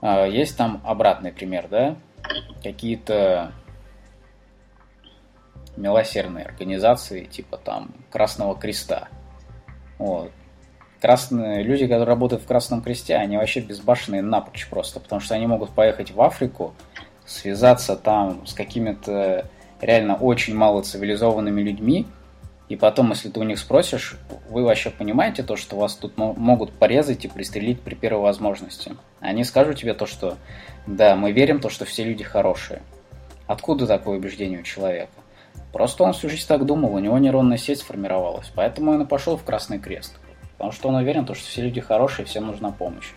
А, 0.00 0.26
есть 0.26 0.56
там 0.56 0.80
обратный 0.84 1.32
пример, 1.32 1.68
да? 1.68 1.96
Какие-то 2.62 3.52
милосердные 5.76 6.44
организации, 6.44 7.24
типа 7.24 7.56
там 7.56 7.92
Красного 8.10 8.58
Креста. 8.58 9.08
Вот 9.98 10.32
красные 11.00 11.62
люди, 11.62 11.86
которые 11.86 12.06
работают 12.06 12.42
в 12.42 12.46
Красном 12.46 12.82
Кресте, 12.82 13.16
они 13.16 13.36
вообще 13.36 13.60
безбашенные 13.60 14.22
напрочь 14.22 14.68
просто, 14.68 15.00
потому 15.00 15.20
что 15.20 15.34
они 15.34 15.46
могут 15.46 15.70
поехать 15.70 16.10
в 16.10 16.20
Африку, 16.20 16.74
связаться 17.24 17.96
там 17.96 18.46
с 18.46 18.54
какими-то 18.54 19.46
реально 19.80 20.16
очень 20.16 20.54
мало 20.54 20.82
цивилизованными 20.82 21.60
людьми, 21.60 22.06
и 22.68 22.76
потом, 22.76 23.10
если 23.10 23.30
ты 23.30 23.40
у 23.40 23.44
них 23.44 23.58
спросишь, 23.58 24.16
вы 24.50 24.62
вообще 24.62 24.90
понимаете 24.90 25.42
то, 25.42 25.56
что 25.56 25.76
вас 25.76 25.94
тут 25.94 26.16
могут 26.16 26.72
порезать 26.72 27.24
и 27.24 27.28
пристрелить 27.28 27.80
при 27.80 27.94
первой 27.94 28.22
возможности? 28.22 28.96
Они 29.20 29.44
скажут 29.44 29.78
тебе 29.78 29.94
то, 29.94 30.06
что 30.06 30.36
да, 30.86 31.16
мы 31.16 31.32
верим 31.32 31.60
то, 31.60 31.70
что 31.70 31.84
все 31.84 32.04
люди 32.04 32.24
хорошие. 32.24 32.82
Откуда 33.46 33.86
такое 33.86 34.18
убеждение 34.18 34.60
у 34.60 34.64
человека? 34.64 35.12
Просто 35.72 36.04
он 36.04 36.12
всю 36.12 36.28
жизнь 36.28 36.46
так 36.46 36.66
думал, 36.66 36.94
у 36.94 36.98
него 36.98 37.18
нейронная 37.18 37.56
сеть 37.56 37.80
сформировалась, 37.80 38.50
поэтому 38.54 38.92
он 38.92 39.02
и 39.02 39.06
пошел 39.06 39.36
в 39.36 39.44
Красный 39.44 39.78
Крест 39.78 40.18
потому 40.58 40.72
что 40.72 40.88
он 40.88 40.96
уверен, 40.96 41.24
что 41.24 41.34
все 41.34 41.62
люди 41.62 41.80
хорошие, 41.80 42.26
всем 42.26 42.46
нужна 42.48 42.72
помощь. 42.72 43.12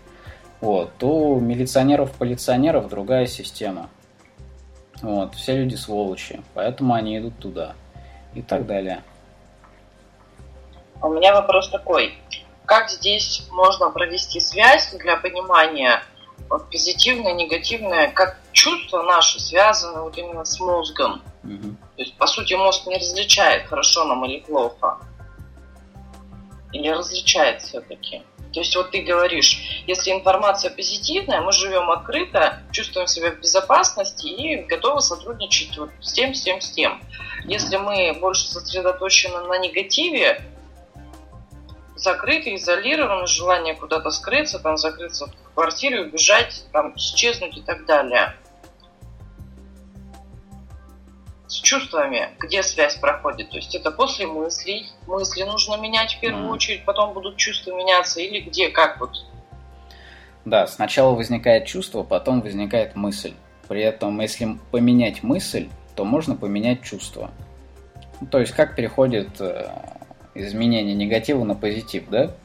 Вот. 0.62 0.92
У 1.04 1.40
милиционеров, 1.40 2.12
полиционеров 2.12 2.88
другая 2.88 3.26
система. 3.26 3.90
Вот. 5.02 5.34
Все 5.34 5.58
люди 5.58 5.74
сволочи, 5.74 6.42
поэтому 6.54 6.94
они 6.94 7.18
идут 7.18 7.36
туда 7.40 7.74
и 8.36 8.44
так 8.44 8.68
далее. 8.68 9.02
У 11.02 11.10
меня 11.10 11.34
вопрос 11.34 11.70
такой. 11.70 12.18
Как 12.66 12.90
здесь 12.90 13.48
можно 13.52 13.90
провести 13.90 14.40
связь 14.40 14.94
для 14.94 15.18
понимания 15.18 16.04
позитивное, 16.70 17.34
негативное, 17.34 18.12
как 18.12 18.38
чувства 18.52 19.04
наши 19.04 19.40
связаны 19.40 20.02
вот 20.02 20.18
именно 20.18 20.46
с 20.46 20.60
мозгом? 20.60 21.22
Угу. 21.44 21.76
То 21.96 22.02
есть, 22.02 22.18
по 22.18 22.28
сути, 22.28 22.54
мозг 22.54 22.86
не 22.88 22.98
различает, 22.98 23.68
хорошо 23.68 24.06
нам 24.06 24.26
или 24.26 24.40
плохо 24.40 24.98
или 26.72 26.90
различает 26.90 27.62
все-таки? 27.62 28.24
То 28.54 28.60
есть 28.60 28.76
вот 28.76 28.92
ты 28.92 29.02
говоришь, 29.02 29.84
если 29.88 30.12
информация 30.12 30.72
позитивная, 30.72 31.40
мы 31.40 31.54
живем 31.54 31.90
открыто, 31.90 32.62
чувствуем 32.72 33.08
себя 33.08 33.32
в 33.32 33.40
безопасности 33.40 34.28
и 34.28 34.64
готовы 34.64 35.00
сотрудничать 35.00 35.78
вот 35.78 35.90
с 36.02 36.12
тем, 36.12 36.34
с 36.34 36.42
тем, 36.42 36.60
с 36.60 36.72
тем. 36.72 37.02
Если 37.46 37.78
мы 37.78 38.14
больше 38.20 38.48
сосредоточены 38.48 39.40
на 39.46 39.58
негативе, 39.58 40.44
закрыты, 42.02 42.56
изолированы, 42.56 43.28
желание 43.28 43.76
куда-то 43.76 44.12
скрыться, 44.12 44.60
там 44.60 44.78
закрыться 44.78 45.28
в 45.28 45.54
квартире, 45.54 46.02
убежать, 46.02 46.66
там 46.72 46.96
исчезнуть 46.96 47.58
и 47.58 47.62
так 47.62 47.86
далее. 47.86 48.36
с 51.52 51.56
чувствами, 51.60 52.30
где 52.40 52.64
связь 52.64 52.96
проходит. 52.96 53.50
То 53.50 53.58
есть 53.58 53.76
это 53.76 53.92
после 53.92 54.26
мыслей, 54.26 54.88
мысли 55.06 55.44
нужно 55.44 55.76
менять 55.76 56.16
в 56.16 56.22
первую 56.22 56.48
mm. 56.48 56.54
очередь, 56.54 56.86
потом 56.86 57.14
будут 57.14 57.36
чувства 57.36 57.76
меняться, 57.76 58.22
или 58.22 58.40
где, 58.40 58.70
как 58.70 59.02
вот? 59.02 59.12
Да, 60.46 60.66
сначала 60.66 61.14
возникает 61.14 61.66
чувство, 61.66 62.04
потом 62.04 62.40
возникает 62.40 62.96
мысль. 62.96 63.34
При 63.68 63.82
этом, 63.82 64.22
если 64.22 64.58
поменять 64.72 65.24
мысль, 65.24 65.68
то 65.98 66.06
можно 66.06 66.38
поменять 66.38 66.84
чувство. 66.84 67.32
То 68.32 68.40
есть, 68.40 68.54
как 68.54 68.78
переходит 68.78 69.30
э, 69.42 69.70
изменение 70.34 70.96
негатива 70.96 71.44
на 71.44 71.56
позитив, 71.56 72.10
да? 72.10 72.36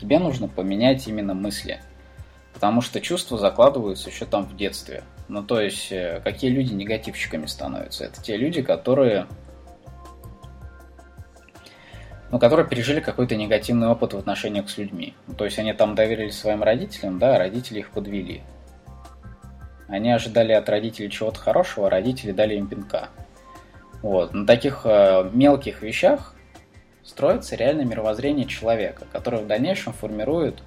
Тебе 0.00 0.18
нужно 0.18 0.48
поменять 0.48 1.06
именно 1.06 1.34
мысли. 1.34 1.80
Потому 2.52 2.80
что 2.80 3.00
чувства 3.00 3.38
закладываются 3.38 4.10
еще 4.10 4.24
там 4.24 4.44
в 4.44 4.56
детстве. 4.56 5.04
Ну, 5.28 5.42
то 5.42 5.60
есть, 5.60 5.90
э, 5.90 6.20
какие 6.22 6.50
люди 6.50 6.72
негативщиками 6.72 7.46
становятся? 7.46 8.04
Это 8.04 8.22
те 8.22 8.36
люди, 8.36 8.62
которые 8.62 9.26
ну, 12.32 12.38
которые 12.38 12.66
пережили 12.66 13.00
какой-то 13.00 13.36
негативный 13.36 13.88
опыт 13.88 14.14
в 14.14 14.18
отношениях 14.18 14.70
с 14.70 14.78
людьми. 14.78 15.14
Ну, 15.26 15.34
то 15.34 15.44
есть 15.44 15.58
они 15.58 15.74
там 15.74 15.94
доверились 15.94 16.38
своим 16.38 16.62
родителям, 16.62 17.18
да, 17.18 17.36
а 17.36 17.38
родители 17.38 17.80
их 17.80 17.90
подвели. 17.90 18.42
Они 19.86 20.10
ожидали 20.10 20.52
от 20.52 20.66
родителей 20.70 21.10
чего-то 21.10 21.38
хорошего, 21.38 21.88
а 21.88 21.90
родители 21.90 22.32
дали 22.32 22.54
им 22.54 22.68
пинка. 22.68 23.10
Вот. 24.00 24.32
На 24.32 24.46
таких 24.46 24.82
э, 24.84 25.28
мелких 25.34 25.82
вещах 25.82 26.34
строится 27.04 27.56
реальное 27.56 27.84
мировоззрение 27.84 28.46
человека, 28.46 29.06
которое 29.12 29.42
в 29.42 29.46
дальнейшем 29.46 29.92
формирует 29.92 30.62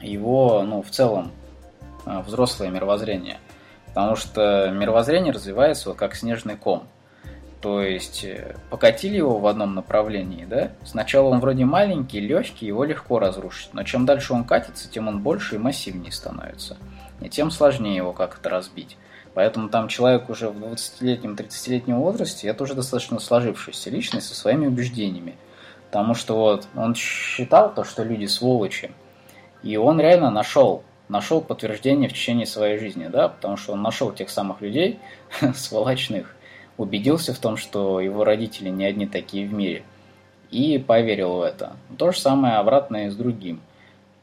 его, 0.00 0.62
ну, 0.62 0.82
в 0.82 0.90
целом, 0.90 1.32
э, 2.04 2.20
взрослое 2.20 2.70
мировоззрение. 2.70 3.38
Потому 3.88 4.16
что 4.16 4.70
мировоззрение 4.70 5.32
развивается 5.32 5.88
вот 5.88 5.98
как 5.98 6.14
снежный 6.14 6.56
ком. 6.56 6.86
То 7.60 7.82
есть 7.82 8.24
э, 8.24 8.56
покатили 8.70 9.16
его 9.16 9.38
в 9.38 9.46
одном 9.46 9.74
направлении, 9.74 10.44
да? 10.44 10.72
Сначала 10.84 11.28
он 11.28 11.40
вроде 11.40 11.64
маленький, 11.64 12.20
легкий, 12.20 12.66
его 12.66 12.84
легко 12.84 13.18
разрушить. 13.18 13.72
Но 13.72 13.82
чем 13.82 14.04
дальше 14.04 14.34
он 14.34 14.44
катится, 14.44 14.90
тем 14.90 15.08
он 15.08 15.20
больше 15.22 15.54
и 15.54 15.58
массивнее 15.58 16.12
становится. 16.12 16.76
И 17.20 17.28
тем 17.28 17.50
сложнее 17.50 17.96
его 17.96 18.12
как-то 18.12 18.50
разбить. 18.50 18.98
Поэтому 19.36 19.68
там 19.68 19.88
человек 19.88 20.30
уже 20.30 20.48
в 20.48 20.56
20-летнем, 20.56 21.34
30-летнем 21.34 22.00
возрасте, 22.00 22.48
это 22.48 22.64
уже 22.64 22.72
достаточно 22.72 23.18
сложившаяся 23.18 23.90
личность 23.90 24.28
со 24.28 24.34
своими 24.34 24.66
убеждениями. 24.66 25.36
Потому 25.90 26.14
что 26.14 26.36
вот 26.36 26.66
он 26.74 26.94
считал 26.94 27.74
то, 27.74 27.84
что 27.84 28.02
люди 28.02 28.24
сволочи. 28.24 28.92
И 29.62 29.76
он 29.76 30.00
реально 30.00 30.30
нашел, 30.30 30.84
нашел 31.10 31.42
подтверждение 31.42 32.08
в 32.08 32.14
течение 32.14 32.46
своей 32.46 32.78
жизни, 32.78 33.08
да, 33.08 33.28
потому 33.28 33.58
что 33.58 33.74
он 33.74 33.82
нашел 33.82 34.10
тех 34.10 34.30
самых 34.30 34.62
людей, 34.62 34.98
сволочных, 35.54 36.34
убедился 36.78 37.34
в 37.34 37.38
том, 37.38 37.58
что 37.58 38.00
его 38.00 38.24
родители 38.24 38.70
не 38.70 38.86
одни 38.86 39.06
такие 39.06 39.46
в 39.46 39.52
мире, 39.52 39.82
и 40.50 40.78
поверил 40.78 41.34
в 41.34 41.42
это. 41.42 41.76
То 41.98 42.10
же 42.10 42.18
самое 42.18 42.54
обратно 42.54 43.04
и 43.04 43.10
с 43.10 43.14
другим. 43.14 43.60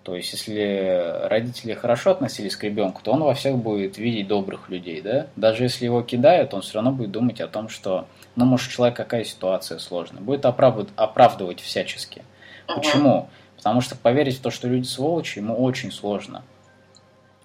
То 0.04 0.18
есть, 0.18 0.34
если 0.34 1.28
родители 1.30 1.74
хорошо 1.74 2.12
относились 2.12 2.58
к 2.58 2.64
ребенку, 2.66 3.01
то 3.01 3.14
он 3.14 3.24
во 3.24 3.34
всех 3.34 3.58
будет 3.58 3.97
видеть 3.97 4.28
добрых 4.28 4.70
людей, 4.70 5.01
да? 5.01 5.28
Даже 5.38 5.64
если 5.64 5.86
его 5.86 6.01
кидают, 6.01 6.54
он 6.54 6.62
все 6.62 6.76
равно 6.76 6.91
будет 6.91 7.12
думать 7.12 7.39
о 7.39 7.47
том, 7.47 7.70
что, 7.70 8.06
ну, 8.36 8.43
может, 8.43 8.70
человек 8.70 8.97
какая 8.97 9.24
ситуация 9.24 9.80
сложная. 9.80 10.22
Будет 10.22 10.45
оправдывать, 10.45 10.89
оправдывать 10.97 11.62
всячески. 11.62 12.24
Почему? 12.68 13.30
Потому 13.56 13.80
что 13.80 13.95
поверить 13.95 14.39
в 14.39 14.41
то, 14.41 14.51
что 14.51 14.68
люди 14.68 14.86
сволочи, 14.86 15.39
ему 15.39 15.56
очень 15.56 15.91
сложно. 15.91 16.43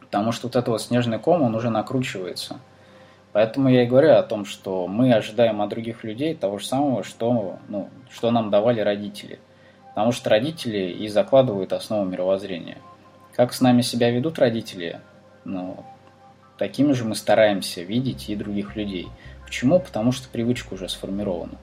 Потому 0.01 0.33
что 0.33 0.49
вот 0.49 0.57
этот 0.57 0.69
вот 0.69 0.83
снежный 0.83 1.21
ком, 1.21 1.43
он 1.43 1.55
уже 1.55 1.71
накручивается. 1.71 2.59
Поэтому 3.33 3.69
я 3.69 3.85
и 3.85 3.87
говорю 3.87 4.15
о 4.15 4.23
том, 4.25 4.45
что 4.45 4.89
мы 4.89 5.13
ожидаем 5.13 5.63
от 5.63 5.69
других 5.69 6.03
людей 6.03 6.35
того 6.35 6.59
же 6.59 6.67
самого, 6.67 7.05
что, 7.05 7.59
ну, 7.69 7.89
что 8.11 8.33
нам 8.33 8.51
давали 8.51 8.81
родители. 8.81 9.39
Потому 9.99 10.13
что 10.13 10.31
родители 10.31 10.93
и 10.93 11.09
закладывают 11.09 11.73
основу 11.73 12.05
мировоззрения. 12.05 12.79
Как 13.35 13.53
с 13.53 13.61
нами 13.61 13.83
себя 13.83 14.13
ведут 14.13 14.39
родители, 14.39 15.01
ну, 15.45 15.85
такими 16.57 16.93
же 16.93 17.05
мы 17.05 17.17
стараемся 17.17 17.83
видеть 17.83 18.29
и 18.29 18.37
других 18.37 18.77
людей. 18.77 19.09
Почему? 19.45 19.81
Потому 19.81 20.13
что 20.13 20.29
привычка 20.29 20.75
уже 20.75 20.89
сформирована. 20.89 21.59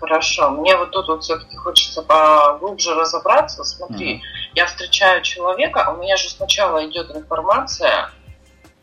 Хорошо. 0.00 0.50
Мне 0.50 0.76
вот 0.76 0.90
тут 0.90 1.06
вот 1.06 1.22
все-таки 1.22 1.54
хочется 1.54 2.02
поглубже 2.02 2.96
разобраться. 2.96 3.62
Смотри, 3.62 4.16
угу. 4.16 4.22
я 4.56 4.66
встречаю 4.66 5.22
человека, 5.22 5.94
у 5.96 6.02
меня 6.02 6.16
же 6.16 6.28
сначала 6.28 6.84
идет 6.90 7.14
информация, 7.14 8.10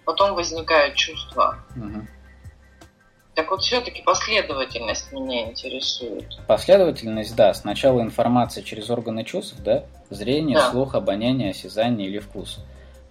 потом 0.06 0.34
возникает 0.34 0.96
чувство. 0.96 1.58
Угу. 1.76 2.08
Так 3.36 3.50
вот, 3.50 3.62
все-таки 3.62 4.04
последовательность 4.04 5.12
меня 5.12 5.50
интересует. 5.50 6.26
Последовательность, 6.48 7.36
да. 7.36 7.54
Сначала 7.54 8.02
информация 8.02 8.64
через 8.64 8.90
органы 8.90 9.24
чувств, 9.24 9.56
да? 9.64 9.86
Зрение, 10.10 10.58
да. 10.58 10.70
слух, 10.70 10.94
обоняние, 10.94 11.52
осязание 11.52 12.08
или 12.08 12.20
вкус. 12.20 12.60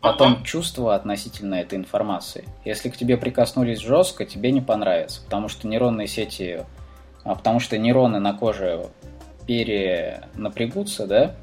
Потом 0.01 0.35
uh 0.35 0.45
чувство 0.45 0.95
относительно 0.97 1.57
этой 1.57 1.79
информации. 1.79 2.45
Если 2.64 2.89
к 2.89 2.97
тебе 2.97 3.16
прикоснулись 3.16 3.79
жестко, 3.79 4.25
тебе 4.25 4.51
не 4.51 4.61
понравится, 4.61 5.23
потому 5.23 5.49
что 5.49 5.68
нейронные 5.68 6.09
сети, 6.09 6.64
а 7.23 7.37
потому 7.37 7.61
что 7.61 7.79
нейроны 7.79 8.18
на 8.18 8.35
коже 8.35 8.87
перенапрягутся, 9.47 11.07
да, 11.07 11.37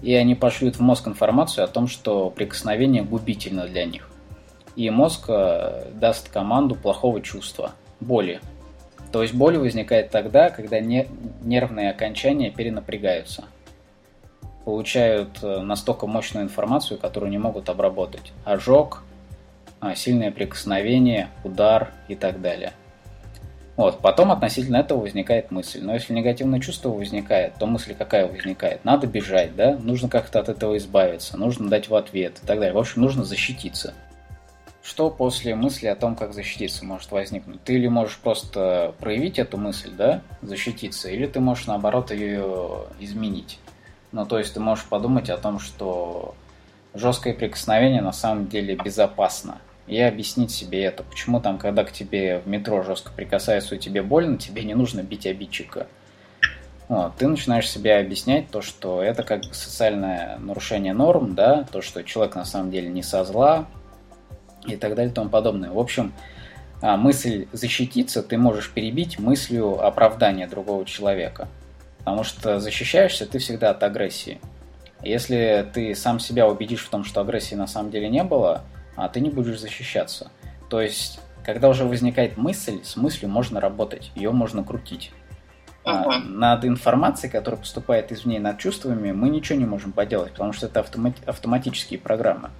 и 0.00 0.14
они 0.14 0.36
пошлют 0.36 0.76
в 0.76 0.80
мозг 0.80 1.08
информацию 1.08 1.64
о 1.64 1.68
том, 1.68 1.88
что 1.88 2.30
прикосновение 2.30 3.02
губительно 3.02 3.66
для 3.66 3.84
них 3.84 4.08
и 4.78 4.90
мозг 4.90 5.24
э, 5.26 5.90
даст 5.94 6.28
команду 6.28 6.76
плохого 6.76 7.20
чувства, 7.20 7.72
боли. 8.00 8.40
То 9.12 9.22
есть 9.22 9.34
боль 9.34 9.56
возникает 9.56 10.10
тогда, 10.10 10.50
когда 10.50 10.80
нервные 10.80 11.90
окончания 11.90 12.50
перенапрягаются. 12.50 13.44
Получают 14.64 15.38
э, 15.42 15.60
настолько 15.60 16.06
мощную 16.06 16.44
информацию, 16.44 16.98
которую 16.98 17.30
не 17.30 17.38
могут 17.38 17.70
обработать. 17.70 18.32
Ожог, 18.44 19.02
а, 19.80 19.94
сильное 19.94 20.30
прикосновение, 20.30 21.28
удар 21.42 21.92
и 22.08 22.14
так 22.14 22.42
далее. 22.42 22.72
Вот, 23.76 24.00
потом 24.00 24.32
относительно 24.32 24.78
этого 24.78 25.00
возникает 25.00 25.50
мысль. 25.52 25.80
Но 25.82 25.94
если 25.94 26.12
негативное 26.12 26.60
чувство 26.60 26.90
возникает, 26.90 27.54
то 27.54 27.66
мысль 27.66 27.94
какая 27.94 28.26
возникает? 28.26 28.84
Надо 28.84 29.06
бежать, 29.06 29.54
да? 29.54 29.78
Нужно 29.80 30.08
как-то 30.08 30.40
от 30.40 30.48
этого 30.48 30.76
избавиться, 30.76 31.38
нужно 31.38 31.70
дать 31.70 31.88
в 31.88 31.94
ответ 31.94 32.40
и 32.42 32.46
так 32.46 32.58
далее. 32.58 32.74
В 32.74 32.78
общем, 32.78 33.02
нужно 33.02 33.24
защититься 33.24 33.94
что 34.88 35.10
после 35.10 35.54
мысли 35.54 35.86
о 35.86 35.94
том, 35.94 36.16
как 36.16 36.32
защититься, 36.32 36.82
может 36.82 37.10
возникнуть? 37.10 37.62
Ты 37.62 37.74
или 37.74 37.88
можешь 37.88 38.16
просто 38.16 38.94
проявить 38.98 39.38
эту 39.38 39.58
мысль, 39.58 39.90
да, 39.90 40.22
защититься, 40.40 41.10
или 41.10 41.26
ты 41.26 41.40
можешь, 41.40 41.66
наоборот, 41.66 42.10
ее 42.10 42.86
изменить. 42.98 43.58
Ну, 44.12 44.24
то 44.24 44.38
есть 44.38 44.54
ты 44.54 44.60
можешь 44.60 44.86
подумать 44.86 45.28
о 45.28 45.36
том, 45.36 45.58
что 45.58 46.34
жесткое 46.94 47.34
прикосновение 47.34 48.00
на 48.00 48.12
самом 48.12 48.48
деле 48.48 48.76
безопасно. 48.76 49.58
И 49.86 50.00
объяснить 50.00 50.52
себе 50.52 50.84
это. 50.84 51.02
Почему 51.02 51.38
там, 51.40 51.58
когда 51.58 51.84
к 51.84 51.92
тебе 51.92 52.38
в 52.38 52.48
метро 52.48 52.82
жестко 52.82 53.12
прикасаются 53.14 53.74
и 53.74 53.78
тебе 53.78 54.02
больно, 54.02 54.38
тебе 54.38 54.64
не 54.64 54.74
нужно 54.74 55.02
бить 55.02 55.26
обидчика. 55.26 55.86
Вот, 56.88 57.14
ты 57.16 57.28
начинаешь 57.28 57.68
себе 57.68 57.98
объяснять 57.98 58.50
то, 58.50 58.62
что 58.62 59.02
это 59.02 59.22
как 59.22 59.40
бы 59.40 59.52
социальное 59.52 60.38
нарушение 60.38 60.94
норм, 60.94 61.34
да, 61.34 61.66
то, 61.70 61.82
что 61.82 62.02
человек 62.02 62.36
на 62.36 62.46
самом 62.46 62.70
деле 62.70 62.88
не 62.88 63.02
со 63.02 63.24
зла, 63.24 63.66
и 64.66 64.76
так 64.76 64.94
далее 64.94 65.10
и 65.10 65.14
тому 65.14 65.30
подобное. 65.30 65.70
В 65.70 65.78
общем, 65.78 66.12
а, 66.80 66.96
мысль 66.96 67.46
защититься 67.52 68.22
ты 68.22 68.38
можешь 68.38 68.70
перебить 68.70 69.18
мыслью 69.18 69.84
оправдания 69.84 70.46
другого 70.46 70.84
человека. 70.84 71.48
Потому 71.98 72.24
что 72.24 72.60
защищаешься 72.60 73.26
ты 73.26 73.38
всегда 73.38 73.70
от 73.70 73.82
агрессии. 73.82 74.40
Если 75.02 75.68
ты 75.72 75.94
сам 75.94 76.18
себя 76.20 76.48
убедишь 76.48 76.84
в 76.84 76.88
том, 76.88 77.04
что 77.04 77.20
агрессии 77.20 77.54
на 77.54 77.66
самом 77.66 77.90
деле 77.90 78.08
не 78.08 78.24
было, 78.24 78.62
а 78.96 79.08
ты 79.08 79.20
не 79.20 79.30
будешь 79.30 79.60
защищаться. 79.60 80.30
То 80.68 80.80
есть, 80.80 81.20
когда 81.44 81.68
уже 81.68 81.84
возникает 81.84 82.36
мысль, 82.36 82.80
с 82.82 82.96
мыслью 82.96 83.30
можно 83.30 83.60
работать, 83.60 84.10
ее 84.14 84.32
можно 84.32 84.64
крутить. 84.64 85.12
Uh-huh. 85.84 86.18
Над 86.18 86.64
информацией, 86.64 87.30
которая 87.30 87.60
поступает 87.60 88.12
извне, 88.12 88.40
над 88.40 88.58
чувствами, 88.58 89.12
мы 89.12 89.28
ничего 89.28 89.58
не 89.58 89.64
можем 89.64 89.92
поделать, 89.92 90.32
потому 90.32 90.52
что 90.52 90.66
это 90.66 90.80
автомати- 90.80 91.24
автоматические 91.26 92.00
программы. 92.00 92.50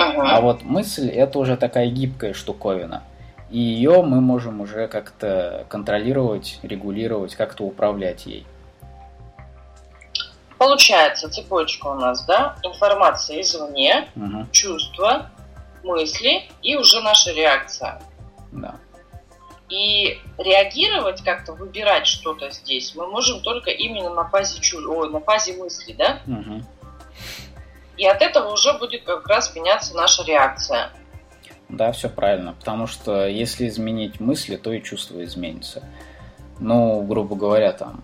Ага. 0.00 0.36
А 0.36 0.40
вот 0.40 0.62
мысль 0.62 1.08
это 1.08 1.38
уже 1.38 1.56
такая 1.56 1.88
гибкая 1.88 2.34
штуковина. 2.34 3.02
И 3.50 3.58
ее 3.58 4.02
мы 4.02 4.20
можем 4.20 4.60
уже 4.60 4.86
как-то 4.86 5.66
контролировать, 5.68 6.60
регулировать, 6.62 7.34
как-то 7.34 7.64
управлять 7.64 8.26
ей. 8.26 8.46
Получается, 10.56 11.28
цепочка 11.28 11.86
у 11.86 11.94
нас, 11.94 12.24
да? 12.26 12.56
Информация 12.62 13.40
извне, 13.40 14.08
угу. 14.14 14.46
чувства, 14.52 15.30
мысли 15.82 16.42
и 16.62 16.76
уже 16.76 17.00
наша 17.00 17.32
реакция. 17.32 18.00
Да. 18.52 18.76
И 19.70 20.18
реагировать, 20.36 21.22
как-то 21.22 21.54
выбирать 21.54 22.06
что-то 22.06 22.50
здесь 22.50 22.94
мы 22.94 23.06
можем 23.06 23.40
только 23.40 23.70
именно 23.70 24.10
на 24.10 24.28
фазе, 24.28 24.60
чу... 24.60 24.78
Ой, 24.92 25.10
на 25.10 25.20
фазе 25.20 25.56
мысли, 25.56 25.92
да? 25.92 26.20
Угу. 26.26 26.62
И 28.00 28.06
от 28.06 28.22
этого 28.22 28.50
уже 28.54 28.72
будет 28.78 29.04
как 29.04 29.28
раз 29.28 29.54
меняться 29.54 29.94
наша 29.94 30.24
реакция. 30.24 30.88
Да, 31.68 31.92
все 31.92 32.08
правильно. 32.08 32.54
Потому 32.58 32.86
что 32.86 33.26
если 33.26 33.68
изменить 33.68 34.20
мысли, 34.20 34.56
то 34.56 34.72
и 34.72 34.82
чувство 34.82 35.22
изменится. 35.22 35.82
Ну, 36.60 37.02
грубо 37.02 37.36
говоря, 37.36 37.72
там, 37.72 38.02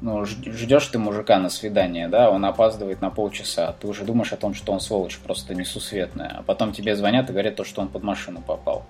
ну, 0.00 0.24
ждешь 0.24 0.86
ты 0.86 1.00
мужика 1.00 1.40
на 1.40 1.48
свидание, 1.48 2.06
да, 2.06 2.30
он 2.30 2.44
опаздывает 2.44 3.00
на 3.00 3.10
полчаса, 3.10 3.74
ты 3.80 3.88
уже 3.88 4.04
думаешь 4.04 4.32
о 4.32 4.36
том, 4.36 4.54
что 4.54 4.72
он 4.72 4.78
сволочь 4.78 5.18
просто 5.18 5.54
несусветная, 5.54 6.36
а 6.38 6.42
потом 6.42 6.72
тебе 6.72 6.94
звонят 6.94 7.28
и 7.30 7.32
говорят 7.32 7.56
то, 7.56 7.64
что 7.64 7.80
он 7.82 7.88
под 7.88 8.04
машину 8.04 8.40
попал. 8.40 8.86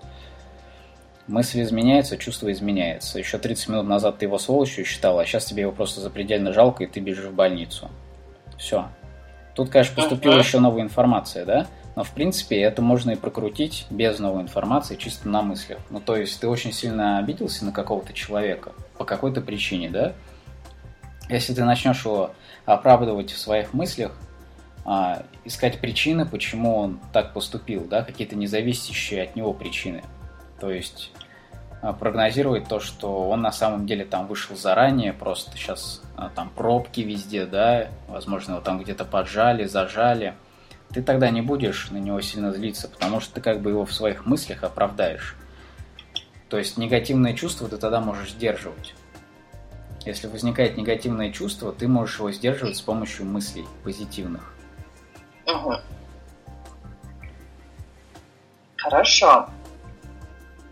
Мысль 1.26 1.62
изменяется, 1.62 2.18
чувство 2.18 2.52
изменяется. 2.52 3.18
Еще 3.18 3.38
30 3.38 3.68
минут 3.70 3.86
назад 3.86 4.18
ты 4.18 4.26
его 4.26 4.36
сволочью 4.36 4.84
считал, 4.84 5.18
а 5.18 5.24
сейчас 5.24 5.46
тебе 5.46 5.62
его 5.62 5.72
просто 5.72 6.02
запредельно 6.02 6.52
жалко, 6.52 6.84
и 6.84 6.86
ты 6.86 7.00
бежишь 7.00 7.26
в 7.26 7.34
больницу. 7.34 7.90
Все. 8.58 8.88
Тут, 9.54 9.70
конечно, 9.70 9.94
поступила 9.94 10.38
еще 10.38 10.58
новая 10.58 10.82
информация, 10.82 11.44
да? 11.44 11.66
Но, 11.96 12.02
в 12.02 12.10
принципе, 12.10 12.60
это 12.60 12.82
можно 12.82 13.12
и 13.12 13.16
прокрутить 13.16 13.86
без 13.88 14.18
новой 14.18 14.42
информации, 14.42 14.96
чисто 14.96 15.28
на 15.28 15.42
мыслях. 15.42 15.78
Ну, 15.90 16.00
то 16.00 16.16
есть, 16.16 16.40
ты 16.40 16.48
очень 16.48 16.72
сильно 16.72 17.18
обиделся 17.18 17.64
на 17.64 17.70
какого-то 17.70 18.12
человека 18.12 18.72
по 18.98 19.04
какой-то 19.04 19.40
причине, 19.40 19.90
да? 19.90 20.12
Если 21.28 21.54
ты 21.54 21.64
начнешь 21.64 22.04
его 22.04 22.32
оправдывать 22.66 23.30
в 23.30 23.38
своих 23.38 23.72
мыслях, 23.72 24.12
а, 24.84 25.22
искать 25.44 25.80
причины, 25.80 26.26
почему 26.26 26.76
он 26.76 27.00
так 27.12 27.32
поступил, 27.32 27.84
да, 27.84 28.02
какие-то 28.02 28.36
независящие 28.36 29.22
от 29.22 29.36
него 29.36 29.54
причины. 29.54 30.02
То 30.60 30.70
есть 30.70 31.10
прогнозировать 31.92 32.66
то, 32.66 32.80
что 32.80 33.28
он 33.28 33.42
на 33.42 33.52
самом 33.52 33.86
деле 33.86 34.04
там 34.04 34.26
вышел 34.26 34.56
заранее, 34.56 35.12
просто 35.12 35.56
сейчас 35.56 36.02
а, 36.16 36.30
там 36.30 36.48
пробки 36.48 37.00
везде, 37.00 37.44
да, 37.46 37.88
возможно, 38.08 38.52
его 38.52 38.60
там 38.62 38.82
где-то 38.82 39.04
поджали, 39.04 39.64
зажали. 39.64 40.34
Ты 40.90 41.02
тогда 41.02 41.30
не 41.30 41.42
будешь 41.42 41.90
на 41.90 41.98
него 41.98 42.20
сильно 42.20 42.52
злиться, 42.52 42.88
потому 42.88 43.20
что 43.20 43.34
ты 43.34 43.40
как 43.40 43.60
бы 43.60 43.70
его 43.70 43.84
в 43.84 43.92
своих 43.92 44.26
мыслях 44.26 44.62
оправдаешь. 44.62 45.36
То 46.48 46.58
есть 46.58 46.78
негативное 46.78 47.34
чувство 47.34 47.68
ты 47.68 47.76
тогда 47.76 48.00
можешь 48.00 48.30
сдерживать. 48.30 48.94
Если 50.06 50.26
возникает 50.28 50.76
негативное 50.76 51.32
чувство, 51.32 51.72
ты 51.72 51.88
можешь 51.88 52.18
его 52.18 52.30
сдерживать 52.30 52.76
с 52.76 52.80
помощью 52.80 53.26
мыслей 53.26 53.64
позитивных. 53.82 54.54
Угу. 55.46 55.74
Хорошо. 58.76 59.48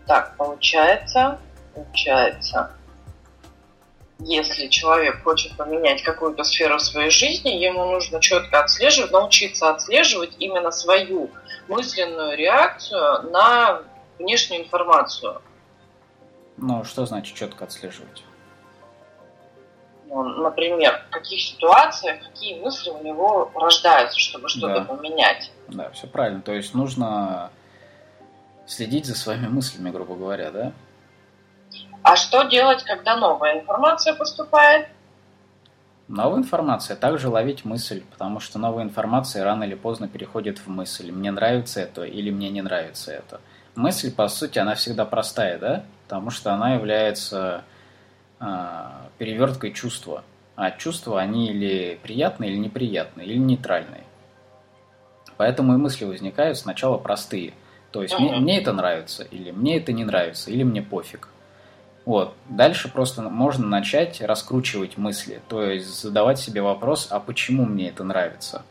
Так, 0.05 0.35
получается, 0.37 1.39
получается, 1.73 2.71
если 4.19 4.67
человек 4.67 5.23
хочет 5.23 5.55
поменять 5.57 6.03
какую-то 6.03 6.43
сферу 6.43 6.79
своей 6.79 7.09
жизни, 7.09 7.49
ему 7.49 7.85
нужно 7.85 8.19
четко 8.19 8.59
отслеживать, 8.61 9.11
научиться 9.11 9.69
отслеживать 9.69 10.35
именно 10.39 10.71
свою 10.71 11.29
мысленную 11.67 12.37
реакцию 12.37 13.31
на 13.31 13.81
внешнюю 14.19 14.63
информацию. 14.63 15.41
Ну, 16.57 16.83
что 16.83 17.05
значит 17.05 17.35
четко 17.35 17.65
отслеживать? 17.65 18.23
Ну, 20.07 20.23
например, 20.23 21.03
в 21.09 21.13
каких 21.13 21.41
ситуациях, 21.41 22.19
какие 22.23 22.59
мысли 22.59 22.91
у 22.91 23.01
него 23.03 23.51
рождаются, 23.55 24.19
чтобы 24.19 24.47
что-то 24.47 24.81
да. 24.81 24.85
поменять. 24.85 25.51
Да, 25.69 25.89
все 25.89 26.07
правильно. 26.07 26.41
То 26.41 26.53
есть 26.53 26.75
нужно 26.75 27.49
следить 28.65 29.05
за 29.05 29.15
своими 29.15 29.47
мыслями, 29.47 29.89
грубо 29.91 30.15
говоря, 30.15 30.51
да? 30.51 30.73
А 32.01 32.15
что 32.15 32.43
делать, 32.43 32.83
когда 32.83 33.15
новая 33.15 33.61
информация 33.61 34.13
поступает? 34.13 34.87
Новая 36.09 36.39
информация 36.39 36.97
также 36.97 37.29
ловить 37.29 37.63
мысль, 37.63 38.03
потому 38.11 38.39
что 38.39 38.59
новая 38.59 38.83
информация 38.83 39.43
рано 39.43 39.63
или 39.63 39.75
поздно 39.75 40.07
переходит 40.07 40.59
в 40.59 40.67
мысль. 40.67 41.11
Мне 41.11 41.31
нравится 41.31 41.79
это 41.79 42.03
или 42.03 42.29
мне 42.29 42.49
не 42.49 42.61
нравится 42.61 43.13
это. 43.13 43.39
Мысль, 43.75 44.13
по 44.13 44.27
сути, 44.27 44.59
она 44.59 44.75
всегда 44.75 45.05
простая, 45.05 45.57
да? 45.57 45.85
Потому 46.03 46.29
что 46.29 46.53
она 46.53 46.75
является 46.75 47.63
э, 48.39 48.45
переверткой 49.17 49.71
чувства. 49.71 50.23
А 50.55 50.71
чувства, 50.71 51.19
они 51.21 51.47
или 51.47 51.97
приятные, 52.03 52.51
или 52.51 52.57
неприятные, 52.59 53.25
или 53.25 53.37
нейтральные. 53.37 54.03
Поэтому 55.37 55.73
и 55.73 55.77
мысли 55.77 56.05
возникают 56.05 56.57
сначала 56.57 56.97
простые– 56.97 57.53
то 57.93 58.01
есть 58.01 58.17
мне, 58.19 58.35
мне 58.37 58.57
это 58.57 58.73
нравится, 58.73 59.23
или 59.23 59.51
мне 59.51 59.77
это 59.77 59.93
не 59.93 60.03
нравится, 60.03 60.49
или 60.49 60.63
мне 60.63 60.81
пофиг. 60.81 61.29
Вот. 62.05 62.33
Дальше 62.49 62.91
просто 62.91 63.21
можно 63.21 63.67
начать 63.67 64.19
раскручивать 64.19 64.97
мысли, 64.97 65.41
то 65.47 65.61
есть 65.61 66.01
задавать 66.01 66.39
себе 66.39 66.63
вопрос, 66.63 67.07
а 67.11 67.19
почему 67.19 67.65
мне 67.65 67.89
это 67.89 68.03
нравится? 68.03 68.63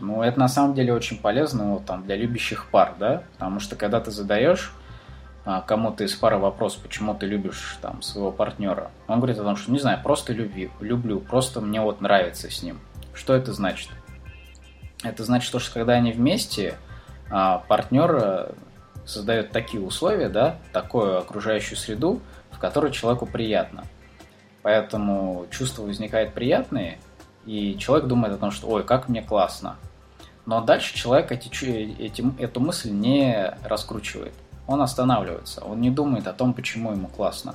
Ну, 0.00 0.22
это 0.22 0.38
на 0.38 0.48
самом 0.48 0.74
деле 0.74 0.92
очень 0.92 1.18
полезно 1.18 1.74
вот, 1.74 1.86
там, 1.86 2.04
для 2.04 2.16
любящих 2.16 2.68
пар, 2.70 2.94
да, 2.98 3.22
потому 3.34 3.60
что 3.60 3.76
когда 3.76 4.00
ты 4.00 4.10
задаешь 4.10 4.72
а, 5.46 5.62
кому-то 5.62 6.04
из 6.04 6.14
пары 6.14 6.36
вопрос, 6.36 6.74
почему 6.74 7.14
ты 7.14 7.26
любишь 7.26 7.78
там 7.80 8.02
своего 8.02 8.32
партнера, 8.32 8.90
он 9.06 9.18
говорит 9.18 9.38
о 9.38 9.44
том, 9.44 9.56
что 9.56 9.70
не 9.70 9.78
знаю, 9.78 10.00
просто 10.02 10.32
люби, 10.32 10.68
люблю, 10.80 11.20
просто 11.20 11.60
мне 11.60 11.80
вот 11.80 12.00
нравится 12.00 12.50
с 12.50 12.62
ним. 12.62 12.80
Что 13.14 13.34
это 13.34 13.52
значит? 13.52 13.88
Это 15.02 15.24
значит, 15.24 15.48
что 15.48 15.60
когда 15.72 15.94
они 15.94 16.12
вместе, 16.12 16.76
партнер 17.30 18.16
э, 18.16 18.52
создает 19.06 19.52
такие 19.52 19.82
условия, 19.82 20.28
да, 20.28 20.56
такую 20.72 21.18
окружающую 21.18 21.78
среду, 21.78 22.20
в 22.50 22.58
которой 22.58 22.92
человеку 22.92 23.26
приятно. 23.26 23.84
Поэтому 24.62 25.46
чувства 25.50 25.82
возникают 25.82 26.34
приятные, 26.34 26.98
и 27.46 27.76
человек 27.78 28.08
думает 28.08 28.34
о 28.34 28.38
том, 28.38 28.50
что 28.50 28.68
ой, 28.68 28.84
как 28.84 29.08
мне 29.08 29.22
классно. 29.22 29.76
Но 30.44 30.60
дальше 30.60 30.94
человек 30.94 31.32
эти, 31.32 31.48
эти, 32.02 32.24
эту 32.40 32.60
мысль 32.60 32.90
не 32.90 33.54
раскручивает. 33.64 34.34
Он 34.66 34.82
останавливается, 34.82 35.64
он 35.64 35.80
не 35.80 35.90
думает 35.90 36.26
о 36.26 36.32
том, 36.32 36.52
почему 36.52 36.92
ему 36.92 37.08
классно. 37.08 37.54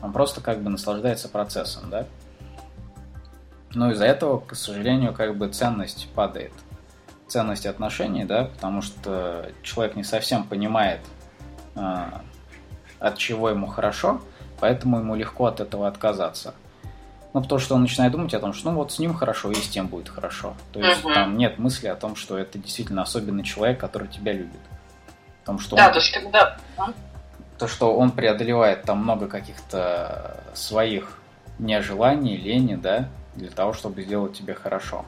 Он 0.00 0.12
просто 0.12 0.40
как 0.40 0.62
бы 0.62 0.70
наслаждается 0.70 1.28
процессом, 1.28 1.90
да? 1.90 2.06
Но 3.74 3.90
из-за 3.90 4.06
этого, 4.06 4.38
к 4.38 4.54
сожалению, 4.54 5.12
как 5.12 5.36
бы 5.36 5.48
ценность 5.48 6.08
падает– 6.14 6.52
ценности 7.28 7.68
отношений, 7.68 8.24
да, 8.24 8.44
потому 8.44 8.82
что 8.82 9.50
человек 9.62 9.96
не 9.96 10.04
совсем 10.04 10.44
понимает, 10.44 11.00
э, 11.76 12.04
от 12.98 13.18
чего 13.18 13.50
ему 13.50 13.66
хорошо, 13.66 14.20
поэтому 14.60 14.98
ему 14.98 15.14
легко 15.14 15.46
от 15.46 15.60
этого 15.60 15.86
отказаться. 15.86 16.54
Ну, 17.34 17.42
потому 17.42 17.60
что 17.60 17.74
он 17.74 17.82
начинает 17.82 18.12
думать 18.12 18.32
о 18.34 18.40
том, 18.40 18.52
что 18.52 18.70
ну 18.70 18.78
вот 18.78 18.90
с 18.90 18.98
ним 18.98 19.14
хорошо, 19.14 19.50
и 19.50 19.54
с 19.54 19.68
тем 19.68 19.86
будет 19.86 20.08
хорошо. 20.08 20.54
То 20.72 20.80
есть 20.80 21.04
угу. 21.04 21.12
там 21.12 21.36
нет 21.36 21.58
мысли 21.58 21.86
о 21.86 21.94
том, 21.94 22.16
что 22.16 22.38
это 22.38 22.58
действительно 22.58 23.02
особенный 23.02 23.44
человек, 23.44 23.78
который 23.78 24.08
тебя 24.08 24.32
любит. 24.32 24.60
О 25.44 25.46
том, 25.46 25.58
что 25.58 25.76
да, 25.76 25.86
он... 25.86 25.92
то 25.92 25.98
есть 25.98 26.12
когда... 26.12 26.56
То, 27.58 27.66
что 27.66 27.96
он 27.96 28.12
преодолевает 28.12 28.84
там 28.84 28.98
много 28.98 29.26
каких-то 29.26 30.42
своих 30.54 31.18
нежеланий, 31.58 32.36
лени, 32.36 32.76
да, 32.76 33.08
для 33.34 33.50
того, 33.50 33.72
чтобы 33.72 34.02
сделать 34.02 34.32
тебе 34.36 34.54
хорошо. 34.54 35.04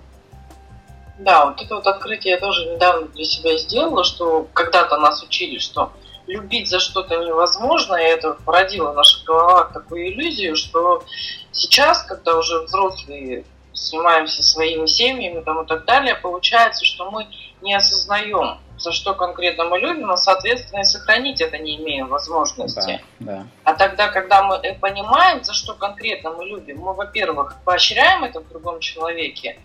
Да, 1.21 1.47
вот 1.47 1.61
это 1.61 1.75
вот 1.75 1.87
открытие 1.87 2.35
я 2.35 2.41
тоже 2.41 2.65
недавно 2.65 3.07
для 3.09 3.25
себя 3.27 3.57
сделала, 3.59 4.05
что 4.05 4.49
когда-то 4.55 4.97
нас 4.97 5.23
учили, 5.23 5.59
что 5.59 5.93
любить 6.27 6.69
за 6.69 6.81
что-то 6.81 7.19
невозможно, 7.19 7.97
и 7.97 8.05
это 8.05 8.39
породило 8.47 8.93
в 8.93 8.95
наших 8.95 9.25
головах 9.25 9.73
такую 9.75 10.09
иллюзию, 10.09 10.57
что 10.57 11.05
сейчас, 11.53 12.05
когда 12.05 12.39
уже 12.39 12.61
взрослые 12.63 13.45
занимаемся 13.75 14.43
своими 14.43 14.87
семьями 14.87 15.43
там, 15.43 15.63
и 15.63 15.67
так 15.67 15.85
далее, 15.85 16.15
получается, 16.15 16.87
что 16.87 17.11
мы 17.11 17.27
не 17.61 17.75
осознаем, 17.75 18.59
за 18.79 18.93
что 18.93 19.15
конкретно 19.15 19.65
мы 19.65 19.79
любим, 19.79 20.11
а, 20.11 20.17
соответственно, 20.17 20.81
и 20.81 20.85
сохранить 20.85 21.43
это 21.43 21.59
не 21.59 21.77
имеем 21.77 22.09
возможности. 22.09 23.03
Да, 23.19 23.33
да. 23.33 23.47
А 23.65 23.75
тогда, 23.75 24.09
когда 24.09 24.43
мы 24.43 24.59
понимаем, 24.81 25.45
за 25.45 25.53
что 25.53 25.75
конкретно 25.75 26.31
мы 26.31 26.47
любим, 26.47 26.79
мы, 26.79 26.95
во-первых, 26.95 27.57
поощряем 27.65 28.25
это 28.25 28.41
в 28.41 28.49
другом 28.49 28.81
человеке, 28.81 29.59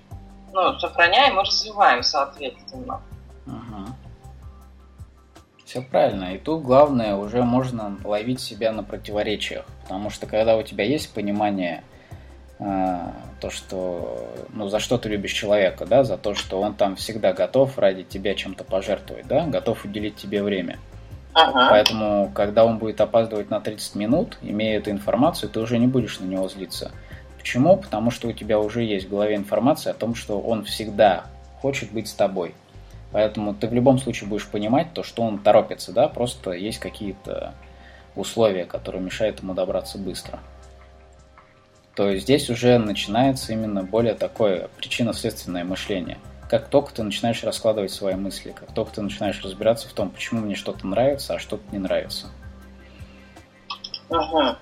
ну, 0.55 0.79
сохраняем 0.79 1.37
и 1.37 1.43
развиваем, 1.43 2.01
соответственно. 2.01 3.01
Ага. 3.45 3.93
Все 5.65 5.81
правильно. 5.81 6.33
И 6.33 6.37
тут 6.37 6.63
главное 6.63 7.15
уже 7.15 7.43
можно 7.43 7.97
ловить 8.03 8.39
себя 8.39 8.71
на 8.71 8.81
противоречиях. 8.81 9.65
Потому 9.83 10.09
что 10.09 10.27
когда 10.27 10.55
у 10.55 10.63
тебя 10.63 10.85
есть 10.85 11.13
понимание, 11.13 11.83
э, 12.59 12.97
то, 13.41 13.49
что, 13.49 14.33
ну, 14.53 14.69
за 14.69 14.79
что 14.79 14.97
ты 14.97 15.09
любишь 15.09 15.33
человека, 15.33 15.85
да, 15.85 16.05
за 16.05 16.17
то, 16.17 16.33
что 16.35 16.61
он 16.61 16.73
там 16.73 16.95
всегда 16.95 17.33
готов 17.33 17.77
ради 17.77 18.03
тебя 18.03 18.33
чем-то 18.33 18.63
пожертвовать, 18.63 19.27
да, 19.27 19.45
готов 19.47 19.83
уделить 19.83 20.15
тебе 20.15 20.41
время. 20.41 20.79
Ага. 21.33 21.67
Поэтому, 21.69 22.31
когда 22.33 22.63
он 22.63 22.77
будет 22.77 23.01
опаздывать 23.01 23.49
на 23.49 23.59
30 23.59 23.95
минут, 23.95 24.37
имея 24.41 24.77
эту 24.77 24.91
информацию, 24.91 25.49
ты 25.49 25.59
уже 25.59 25.77
не 25.79 25.87
будешь 25.87 26.17
на 26.19 26.25
него 26.25 26.47
злиться. 26.47 26.93
Почему? 27.45 27.77
Потому 27.77 28.09
что 28.09 28.27
у 28.27 28.31
тебя 28.31 28.59
уже 28.59 28.81
есть 28.81 29.05
в 29.05 29.09
голове 29.11 29.35
информация 29.35 29.91
о 29.91 29.93
том, 29.93 30.15
что 30.15 30.39
он 30.39 30.63
всегда 30.63 31.25
хочет 31.61 31.91
быть 31.91 32.07
с 32.07 32.13
тобой. 32.13 32.55
Поэтому 33.11 33.53
ты 33.53 33.67
в 33.67 33.73
любом 33.75 33.99
случае 33.99 34.27
будешь 34.27 34.47
понимать 34.47 34.93
то, 34.93 35.03
что 35.03 35.21
он 35.21 35.37
торопится, 35.37 35.91
да, 35.91 36.07
просто 36.07 36.53
есть 36.53 36.79
какие-то 36.79 37.53
условия, 38.15 38.65
которые 38.65 39.03
мешают 39.03 39.43
ему 39.43 39.53
добраться 39.53 39.99
быстро. 39.99 40.39
То 41.93 42.09
есть 42.09 42.23
здесь 42.23 42.49
уже 42.49 42.79
начинается 42.79 43.53
именно 43.53 43.83
более 43.83 44.15
такое 44.15 44.67
причинно-следственное 44.77 45.63
мышление. 45.63 46.17
как 46.49 46.67
только 46.67 46.95
ты 46.95 47.03
начинаешь 47.03 47.43
раскладывать 47.43 47.91
свои 47.91 48.15
мысли, 48.15 48.55
как 48.59 48.71
только 48.71 48.91
ты 48.93 49.01
начинаешь 49.03 49.43
разбираться 49.43 49.87
в 49.87 49.93
том, 49.93 50.09
почему 50.09 50.41
мне 50.41 50.55
что-то 50.55 50.87
нравится, 50.87 51.35
а 51.35 51.39
что-то 51.39 51.63
не 51.71 51.77
нравится. 51.77 52.25
Угу. 54.09 54.55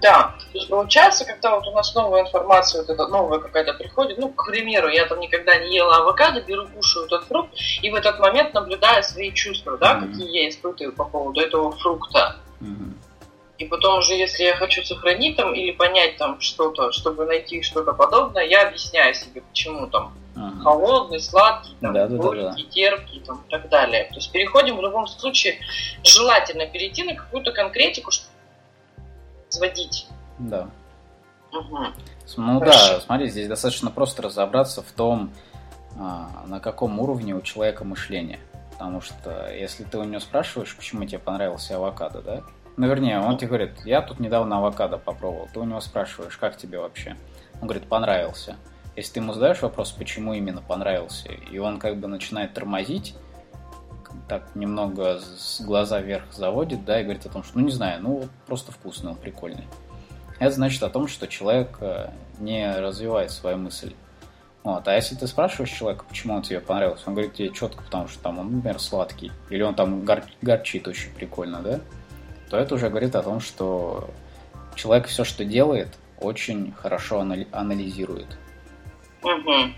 Да, 0.00 0.34
то 0.38 0.58
есть 0.58 0.68
получается, 0.68 1.24
когда 1.24 1.54
вот 1.56 1.66
у 1.66 1.72
нас 1.72 1.94
новая 1.94 2.22
информация, 2.22 2.82
вот 2.82 2.90
эта 2.90 3.06
новая 3.08 3.38
какая-то 3.38 3.74
приходит, 3.74 4.18
ну, 4.18 4.30
к 4.30 4.46
примеру, 4.46 4.88
я 4.88 5.06
там 5.06 5.20
никогда 5.20 5.56
не 5.56 5.74
ела 5.74 5.96
авокадо, 5.98 6.40
беру, 6.40 6.66
кушаю 6.68 7.06
этот 7.06 7.24
фрукт, 7.24 7.54
и 7.82 7.90
в 7.90 7.94
этот 7.94 8.18
момент 8.18 8.54
наблюдаю 8.54 9.02
свои 9.02 9.32
чувства, 9.32 9.76
да, 9.78 9.94
mm-hmm. 9.94 10.12
какие 10.12 10.42
я 10.42 10.48
испытываю 10.48 10.94
по 10.94 11.04
поводу 11.04 11.40
этого 11.40 11.72
фрукта. 11.72 12.36
Mm-hmm. 12.60 12.94
И 13.60 13.66
потом 13.66 13.98
уже, 13.98 14.14
если 14.14 14.44
я 14.44 14.56
хочу 14.56 14.82
сохранить 14.82 15.36
там 15.36 15.54
или 15.54 15.72
понять 15.72 16.16
там 16.16 16.40
что-то, 16.40 16.92
чтобы 16.92 17.26
найти 17.26 17.60
что-то 17.60 17.92
подобное, 17.92 18.44
я 18.44 18.66
объясняю 18.66 19.12
себе, 19.12 19.42
почему 19.42 19.86
там 19.86 20.14
ага. 20.34 20.62
холодный, 20.62 21.20
сладкий, 21.20 21.76
там, 21.82 21.92
да, 21.92 22.06
горький, 22.06 22.42
да, 22.42 22.52
да. 22.52 22.70
терпкий 22.70 23.20
там, 23.20 23.44
и 23.46 23.50
так 23.50 23.68
далее. 23.68 24.04
То 24.04 24.14
есть 24.14 24.32
переходим 24.32 24.78
в 24.78 24.80
любом 24.80 25.06
случае, 25.06 25.58
желательно 26.02 26.66
перейти 26.66 27.02
на 27.02 27.14
какую-то 27.14 27.52
конкретику, 27.52 28.10
чтобы 28.10 28.30
сводить. 29.50 30.08
Да. 30.38 30.70
Угу. 31.52 31.78
Ну 32.36 32.60
Хорошо. 32.60 32.94
да, 32.94 33.00
смотри, 33.00 33.28
здесь 33.28 33.48
достаточно 33.48 33.90
просто 33.90 34.22
разобраться 34.22 34.82
в 34.82 34.92
том, 34.92 35.32
а, 35.98 36.44
на 36.46 36.60
каком 36.60 36.98
уровне 37.00 37.34
у 37.34 37.40
человека 37.40 37.84
мышление. 37.84 38.38
Потому 38.72 39.00
что 39.00 39.52
если 39.52 39.84
ты 39.84 39.98
у 39.98 40.04
него 40.04 40.20
спрашиваешь, 40.20 40.74
почему 40.74 41.04
тебе 41.04 41.18
понравился 41.18 41.76
авокадо, 41.76 42.22
да, 42.22 42.42
ну, 42.76 42.86
вернее, 42.86 43.20
он 43.20 43.36
тебе 43.36 43.48
говорит, 43.48 43.72
я 43.84 44.00
тут 44.00 44.20
недавно 44.20 44.56
авокадо 44.56 44.96
попробовал. 44.96 45.48
Ты 45.52 45.60
у 45.60 45.64
него 45.64 45.80
спрашиваешь, 45.80 46.38
как 46.38 46.56
тебе 46.56 46.78
вообще? 46.78 47.16
Он 47.60 47.68
говорит, 47.68 47.86
понравился. 47.86 48.56
Если 48.96 49.14
ты 49.14 49.20
ему 49.20 49.34
задаешь 49.34 49.60
вопрос, 49.60 49.92
почему 49.92 50.32
именно 50.32 50.62
понравился, 50.62 51.28
и 51.28 51.58
он 51.58 51.78
как 51.78 51.98
бы 51.98 52.08
начинает 52.08 52.54
тормозить, 52.54 53.14
так 54.28 54.54
немного 54.54 55.20
с 55.20 55.60
глаза 55.60 56.00
вверх 56.00 56.32
заводит, 56.32 56.84
да, 56.84 57.00
и 57.00 57.04
говорит 57.04 57.26
о 57.26 57.28
том, 57.28 57.42
что, 57.42 57.58
ну, 57.58 57.64
не 57.64 57.72
знаю, 57.72 58.02
ну, 58.02 58.28
просто 58.46 58.72
вкусный, 58.72 59.10
он 59.10 59.16
прикольный. 59.16 59.64
Это 60.38 60.54
значит 60.54 60.82
о 60.82 60.88
том, 60.88 61.08
что 61.08 61.26
человек 61.26 61.76
э, 61.80 62.10
не 62.38 62.70
развивает 62.78 63.30
свою 63.30 63.58
мысль. 63.58 63.92
Вот. 64.62 64.86
А 64.88 64.94
если 64.94 65.14
ты 65.14 65.26
спрашиваешь 65.26 65.70
человека, 65.70 66.04
почему 66.08 66.34
он 66.34 66.42
тебе 66.42 66.60
понравился, 66.60 67.04
он 67.06 67.14
говорит 67.14 67.34
тебе 67.34 67.50
четко, 67.50 67.82
потому 67.82 68.08
что 68.08 68.22
там 68.22 68.38
он, 68.38 68.56
например, 68.56 68.78
сладкий, 68.78 69.32
или 69.48 69.62
он 69.62 69.74
там 69.74 70.04
гор- 70.04 70.24
горчит 70.42 70.86
очень 70.86 71.12
прикольно, 71.12 71.60
да? 71.62 71.80
то 72.50 72.56
это 72.56 72.74
уже 72.74 72.88
говорит 72.90 73.14
о 73.14 73.22
том, 73.22 73.40
что 73.40 74.10
человек 74.74 75.06
все, 75.06 75.24
что 75.24 75.44
делает, 75.44 75.88
очень 76.18 76.72
хорошо 76.72 77.20
анализирует. 77.52 78.26
Угу. 79.22 79.72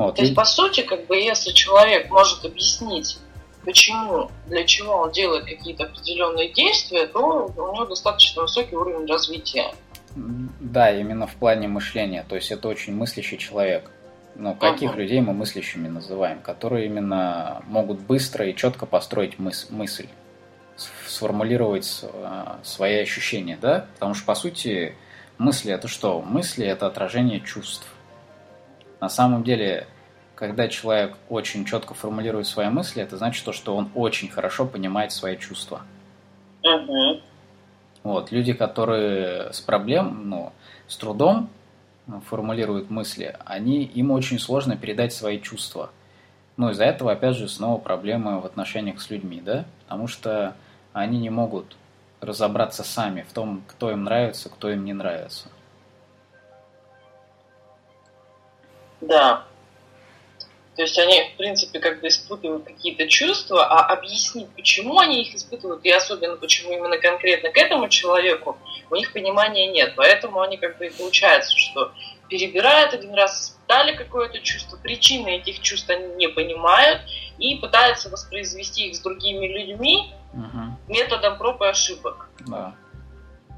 Вот. 0.00 0.14
То 0.14 0.22
есть, 0.22 0.34
по 0.34 0.46
сути, 0.46 0.80
как 0.80 1.06
бы, 1.06 1.16
если 1.16 1.50
человек 1.50 2.10
может 2.10 2.42
объяснить, 2.44 3.18
почему, 3.66 4.30
для 4.46 4.64
чего 4.64 4.94
он 4.94 5.12
делает 5.12 5.44
какие-то 5.44 5.84
определенные 5.84 6.50
действия, 6.50 7.06
то 7.06 7.52
у 7.54 7.74
него 7.74 7.84
достаточно 7.84 8.42
высокий 8.42 8.76
уровень 8.76 9.06
развития. 9.06 9.74
Да, 10.16 10.90
именно 10.90 11.26
в 11.26 11.34
плане 11.34 11.68
мышления. 11.68 12.24
То 12.26 12.36
есть 12.36 12.50
это 12.50 12.68
очень 12.68 12.94
мыслящий 12.94 13.36
человек. 13.36 13.90
Ну, 14.36 14.54
каких 14.54 14.92
uh 14.92 14.96
людей 14.96 15.20
мы 15.20 15.34
мыслящими 15.34 15.88
называем, 15.88 16.40
которые 16.40 16.86
именно 16.86 17.62
могут 17.66 18.00
быстро 18.00 18.46
и 18.48 18.56
четко 18.56 18.86
построить 18.86 19.34
мыс- 19.34 19.66
мысль 19.68 20.06
сформулировать 21.06 22.00
э, 22.04 22.44
свои 22.62 23.00
ощущения, 23.00 23.58
да? 23.60 23.86
Потому 23.94 24.14
что, 24.14 24.24
по 24.24 24.34
сути, 24.34 24.94
мысли 25.36 25.74
это 25.74 25.88
что? 25.88 26.22
Мысли 26.22 26.64
это 26.64 26.86
отражение 26.86 27.40
чувств. 27.40 27.86
На 29.00 29.08
самом 29.08 29.44
деле, 29.44 29.86
когда 30.34 30.68
человек 30.68 31.16
очень 31.28 31.64
четко 31.64 31.94
формулирует 31.94 32.46
свои 32.46 32.68
мысли, 32.68 33.02
это 33.02 33.16
значит 33.16 33.44
то, 33.44 33.52
что 33.52 33.76
он 33.76 33.90
очень 33.94 34.28
хорошо 34.28 34.66
понимает 34.66 35.12
свои 35.12 35.36
чувства. 35.36 35.82
Угу. 36.62 37.20
Вот, 38.02 38.32
люди, 38.32 38.52
которые 38.52 39.52
с 39.52 39.60
проблем, 39.60 40.28
ну, 40.28 40.52
с 40.88 40.96
трудом 40.96 41.48
формулируют 42.28 42.90
мысли, 42.90 43.36
они, 43.44 43.84
им 43.84 44.10
очень 44.10 44.38
сложно 44.38 44.76
передать 44.76 45.12
свои 45.12 45.40
чувства. 45.40 45.90
Ну, 46.56 46.70
из-за 46.70 46.84
этого, 46.84 47.12
опять 47.12 47.36
же, 47.36 47.48
снова 47.48 47.78
проблемы 47.78 48.40
в 48.40 48.46
отношениях 48.46 49.00
с 49.00 49.10
людьми, 49.10 49.40
да? 49.44 49.64
Потому 49.84 50.08
что 50.08 50.54
они 50.92 51.18
не 51.18 51.30
могут 51.30 51.76
разобраться 52.20 52.84
сами 52.84 53.22
в 53.22 53.32
том, 53.32 53.62
кто 53.66 53.90
им 53.90 54.04
нравится, 54.04 54.48
кто 54.48 54.70
им 54.70 54.84
не 54.84 54.92
нравится. 54.92 55.48
Да. 59.00 59.44
То 60.76 60.82
есть 60.82 60.98
они, 60.98 61.30
в 61.34 61.36
принципе, 61.36 61.78
как 61.78 62.00
бы 62.00 62.08
испытывают 62.08 62.64
какие-то 62.64 63.06
чувства, 63.06 63.66
а 63.66 63.92
объяснить, 63.92 64.48
почему 64.54 64.98
они 64.98 65.22
их 65.22 65.34
испытывают, 65.34 65.84
и 65.84 65.90
особенно 65.90 66.36
почему 66.36 66.72
именно 66.72 66.96
конкретно 66.96 67.50
к 67.50 67.56
этому 67.58 67.88
человеку, 67.88 68.56
у 68.88 68.94
них 68.94 69.12
понимания 69.12 69.66
нет. 69.66 69.94
Поэтому 69.96 70.40
они 70.40 70.56
как 70.56 70.78
бы 70.78 70.86
и 70.86 70.90
получается, 70.90 71.56
что 71.56 71.92
перебирают 72.28 72.94
один 72.94 73.12
раз, 73.14 73.50
испытали 73.50 73.94
какое-то 73.94 74.40
чувство, 74.40 74.76
причины 74.76 75.36
этих 75.36 75.60
чувств 75.60 75.90
они 75.90 76.14
не 76.14 76.28
понимают 76.28 77.02
и 77.38 77.56
пытаются 77.56 78.08
воспроизвести 78.08 78.88
их 78.88 78.96
с 78.96 79.00
другими 79.00 79.46
людьми, 79.46 80.12
угу. 80.32 80.78
методом 80.88 81.36
проб 81.36 81.60
и 81.62 81.66
ошибок. 81.66 82.30
Да. 82.46 82.74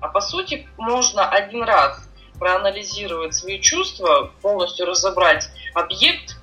А 0.00 0.08
по 0.08 0.20
сути 0.20 0.66
можно 0.76 1.28
один 1.28 1.62
раз 1.62 2.08
проанализировать 2.38 3.34
свои 3.34 3.60
чувства, 3.60 4.32
полностью 4.40 4.86
разобрать 4.86 5.48
объект 5.74 6.36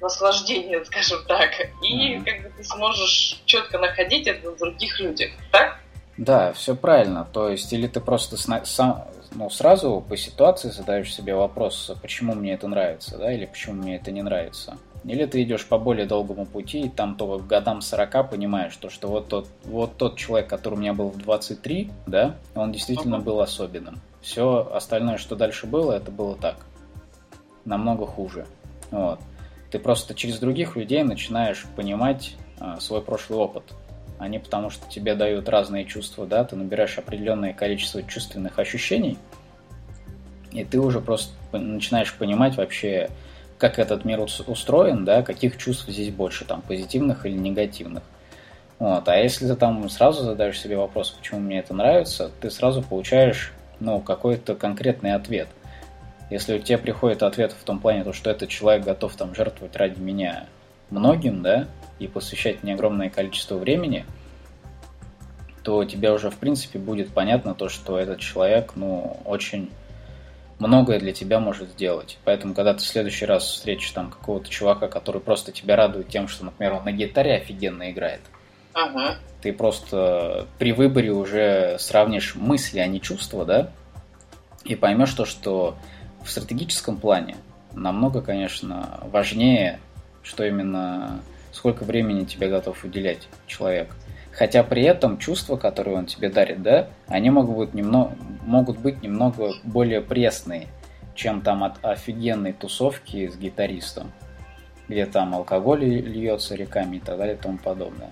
наслаждения, 0.00 0.84
скажем 0.84 1.24
так, 1.26 1.50
и 1.82 2.16
угу. 2.16 2.24
как 2.24 2.42
бы 2.42 2.52
ты 2.56 2.64
сможешь 2.64 3.42
четко 3.44 3.78
находить 3.78 4.26
это 4.26 4.50
в 4.50 4.58
других 4.58 5.00
людях, 5.00 5.30
так? 5.50 5.78
Да, 6.16 6.52
все 6.52 6.76
правильно. 6.76 7.26
То 7.32 7.48
есть, 7.48 7.72
или 7.72 7.88
ты 7.88 8.00
просто 8.00 8.36
сам, 8.36 9.08
ну, 9.32 9.50
сразу 9.50 10.04
по 10.08 10.16
ситуации 10.16 10.70
задаешь 10.70 11.12
себе 11.12 11.34
вопрос, 11.34 11.90
почему 12.00 12.34
мне 12.34 12.52
это 12.52 12.68
нравится, 12.68 13.18
да, 13.18 13.32
или 13.32 13.46
почему 13.46 13.82
мне 13.82 13.96
это 13.96 14.12
не 14.12 14.22
нравится. 14.22 14.78
Или 15.04 15.26
ты 15.26 15.42
идешь 15.42 15.66
по 15.66 15.78
более 15.78 16.06
долгому 16.06 16.46
пути, 16.46 16.82
и 16.82 16.88
там 16.88 17.16
то 17.16 17.38
к 17.38 17.46
годам 17.46 17.82
40 17.82 18.30
понимаешь, 18.30 18.76
то, 18.76 18.88
что 18.88 19.08
вот 19.08 19.28
тот, 19.28 19.48
вот 19.64 19.98
тот 19.98 20.16
человек, 20.16 20.48
который 20.48 20.74
у 20.74 20.78
меня 20.78 20.94
был 20.94 21.10
в 21.10 21.18
23, 21.18 21.90
да, 22.06 22.36
он 22.54 22.72
действительно 22.72 23.18
был 23.18 23.40
особенным. 23.40 24.00
Все 24.24 24.70
остальное, 24.72 25.18
что 25.18 25.36
дальше 25.36 25.66
было, 25.66 25.92
это 25.92 26.10
было 26.10 26.34
так. 26.34 26.56
Намного 27.66 28.06
хуже. 28.06 28.46
Вот. 28.90 29.20
Ты 29.70 29.78
просто 29.78 30.14
через 30.14 30.38
других 30.38 30.76
людей 30.76 31.02
начинаешь 31.02 31.66
понимать 31.76 32.34
а, 32.58 32.80
свой 32.80 33.02
прошлый 33.02 33.38
опыт. 33.38 33.64
Они 34.18 34.38
потому 34.38 34.70
что 34.70 34.88
тебе 34.88 35.14
дают 35.14 35.50
разные 35.50 35.84
чувства, 35.84 36.26
да, 36.26 36.42
ты 36.42 36.56
набираешь 36.56 36.96
определенное 36.96 37.52
количество 37.52 38.02
чувственных 38.02 38.58
ощущений, 38.58 39.18
и 40.52 40.64
ты 40.64 40.80
уже 40.80 41.02
просто 41.02 41.34
начинаешь 41.52 42.14
понимать 42.14 42.56
вообще, 42.56 43.10
как 43.58 43.78
этот 43.78 44.06
мир 44.06 44.20
устроен, 44.20 45.04
да, 45.04 45.22
каких 45.22 45.58
чувств 45.58 45.86
здесь 45.86 46.10
больше, 46.10 46.46
там, 46.46 46.62
позитивных 46.62 47.26
или 47.26 47.36
негативных. 47.36 48.04
Вот. 48.78 49.06
А 49.06 49.16
если 49.18 49.46
ты 49.46 49.54
там 49.54 49.86
сразу 49.90 50.22
задаешь 50.22 50.58
себе 50.58 50.78
вопрос, 50.78 51.10
почему 51.10 51.40
мне 51.40 51.58
это 51.58 51.74
нравится, 51.74 52.30
ты 52.40 52.50
сразу 52.50 52.80
получаешь 52.82 53.52
ну, 53.80 54.00
какой-то 54.00 54.54
конкретный 54.54 55.14
ответ. 55.14 55.48
Если 56.30 56.56
у 56.56 56.58
тебя 56.58 56.78
приходит 56.78 57.22
ответ 57.22 57.52
в 57.52 57.64
том 57.64 57.80
плане, 57.80 58.04
то, 58.04 58.12
что 58.12 58.30
этот 58.30 58.48
человек 58.48 58.84
готов 58.84 59.14
там 59.14 59.34
жертвовать 59.34 59.76
ради 59.76 60.00
меня 60.00 60.46
многим, 60.90 61.42
да, 61.42 61.68
и 61.98 62.08
посвящать 62.08 62.62
мне 62.62 62.74
огромное 62.74 63.10
количество 63.10 63.56
времени, 63.56 64.04
то 65.62 65.84
тебе 65.84 66.12
уже, 66.12 66.30
в 66.30 66.36
принципе, 66.36 66.78
будет 66.78 67.10
понятно 67.10 67.54
то, 67.54 67.68
что 67.68 67.98
этот 67.98 68.20
человек, 68.20 68.72
ну, 68.76 69.20
очень 69.24 69.70
многое 70.58 70.98
для 70.98 71.12
тебя 71.12 71.40
может 71.40 71.70
сделать. 71.70 72.18
Поэтому, 72.24 72.54
когда 72.54 72.74
ты 72.74 72.80
в 72.80 72.86
следующий 72.86 73.26
раз 73.26 73.44
встретишь 73.44 73.90
там 73.90 74.10
какого-то 74.10 74.48
чувака, 74.48 74.88
который 74.88 75.20
просто 75.20 75.52
тебя 75.52 75.76
радует 75.76 76.08
тем, 76.08 76.28
что, 76.28 76.44
например, 76.44 76.74
он 76.74 76.84
на 76.84 76.92
гитаре 76.92 77.34
офигенно 77.34 77.90
играет, 77.90 78.20
ага. 78.74 79.16
ты 79.40 79.52
просто 79.52 80.46
при 80.58 80.72
выборе 80.72 81.12
уже 81.12 81.76
сравнишь 81.78 82.34
мысли, 82.34 82.78
а 82.78 82.86
не 82.86 83.00
чувства, 83.00 83.44
да, 83.44 83.70
и 84.64 84.74
поймешь 84.74 85.12
то, 85.12 85.24
что 85.24 85.76
в 86.22 86.30
стратегическом 86.30 86.96
плане 86.96 87.36
намного, 87.72 88.20
конечно, 88.22 89.00
важнее, 89.10 89.78
что 90.22 90.44
именно 90.44 91.22
сколько 91.52 91.84
времени 91.84 92.24
тебе 92.24 92.48
готов 92.48 92.82
уделять 92.84 93.28
человек. 93.46 93.94
Хотя 94.32 94.64
при 94.64 94.82
этом 94.82 95.18
чувства, 95.18 95.56
которые 95.56 95.96
он 95.96 96.06
тебе 96.06 96.28
дарит, 96.28 96.62
да, 96.62 96.88
они 97.06 97.30
могут 97.30 97.56
быть 97.56 97.74
немного, 97.74 98.16
могут 98.44 98.78
быть 98.78 99.02
немного 99.02 99.52
более 99.62 100.00
пресные, 100.00 100.66
чем 101.14 101.40
там 101.40 101.62
от 101.62 101.84
офигенной 101.84 102.52
тусовки 102.52 103.28
с 103.28 103.36
гитаристом, 103.36 104.10
где 104.88 105.06
там 105.06 105.34
алкоголь 105.34 105.84
льется 105.84 106.56
реками 106.56 106.96
и 106.96 107.00
так 107.00 107.16
далее 107.16 107.36
и 107.36 107.38
тому 107.38 107.58
подобное. 107.58 108.10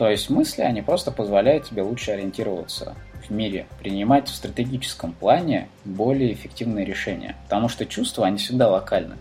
То 0.00 0.08
есть 0.08 0.30
мысли, 0.30 0.62
они 0.62 0.80
просто 0.80 1.12
позволяют 1.12 1.66
тебе 1.68 1.82
лучше 1.82 2.12
ориентироваться 2.12 2.94
в 3.22 3.30
мире, 3.30 3.66
принимать 3.80 4.28
в 4.28 4.34
стратегическом 4.34 5.12
плане 5.12 5.68
более 5.84 6.32
эффективные 6.32 6.86
решения. 6.86 7.36
Потому 7.44 7.68
что 7.68 7.84
чувства, 7.84 8.26
они 8.26 8.38
всегда 8.38 8.70
локальны. 8.70 9.16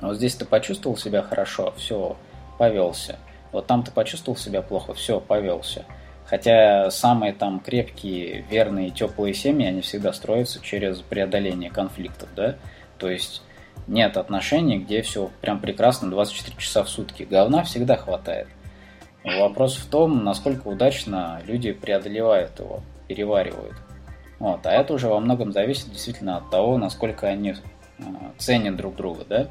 Вот 0.00 0.16
здесь 0.16 0.34
ты 0.34 0.46
почувствовал 0.46 0.96
себя 0.96 1.22
хорошо, 1.22 1.72
все, 1.76 2.16
повелся. 2.58 3.20
Вот 3.52 3.68
там 3.68 3.84
ты 3.84 3.92
почувствовал 3.92 4.36
себя 4.36 4.62
плохо, 4.62 4.94
все, 4.94 5.20
повелся. 5.20 5.84
Хотя 6.26 6.90
самые 6.90 7.32
там 7.32 7.60
крепкие, 7.60 8.44
верные, 8.50 8.90
теплые 8.90 9.32
семьи, 9.32 9.68
они 9.68 9.82
всегда 9.82 10.12
строятся 10.12 10.60
через 10.60 10.98
преодоление 11.02 11.70
конфликтов, 11.70 12.28
да? 12.34 12.56
То 12.98 13.08
есть 13.08 13.42
нет 13.86 14.16
отношений, 14.16 14.80
где 14.80 15.02
все 15.02 15.30
прям 15.40 15.60
прекрасно 15.60 16.10
24 16.10 16.56
часа 16.58 16.82
в 16.82 16.88
сутки. 16.88 17.22
Говна 17.22 17.62
всегда 17.62 17.96
хватает. 17.96 18.48
Вопрос 19.24 19.76
в 19.76 19.88
том, 19.88 20.24
насколько 20.24 20.68
удачно 20.68 21.40
люди 21.46 21.72
преодолевают 21.72 22.58
его, 22.58 22.82
переваривают. 23.06 23.76
Вот. 24.38 24.66
А 24.66 24.72
это 24.72 24.94
уже 24.94 25.08
во 25.08 25.20
многом 25.20 25.52
зависит 25.52 25.90
действительно 25.90 26.38
от 26.38 26.50
того, 26.50 26.76
насколько 26.76 27.28
они 27.28 27.50
э, 27.50 28.02
ценят 28.38 28.76
друг 28.76 28.96
друга, 28.96 29.24
да? 29.28 29.48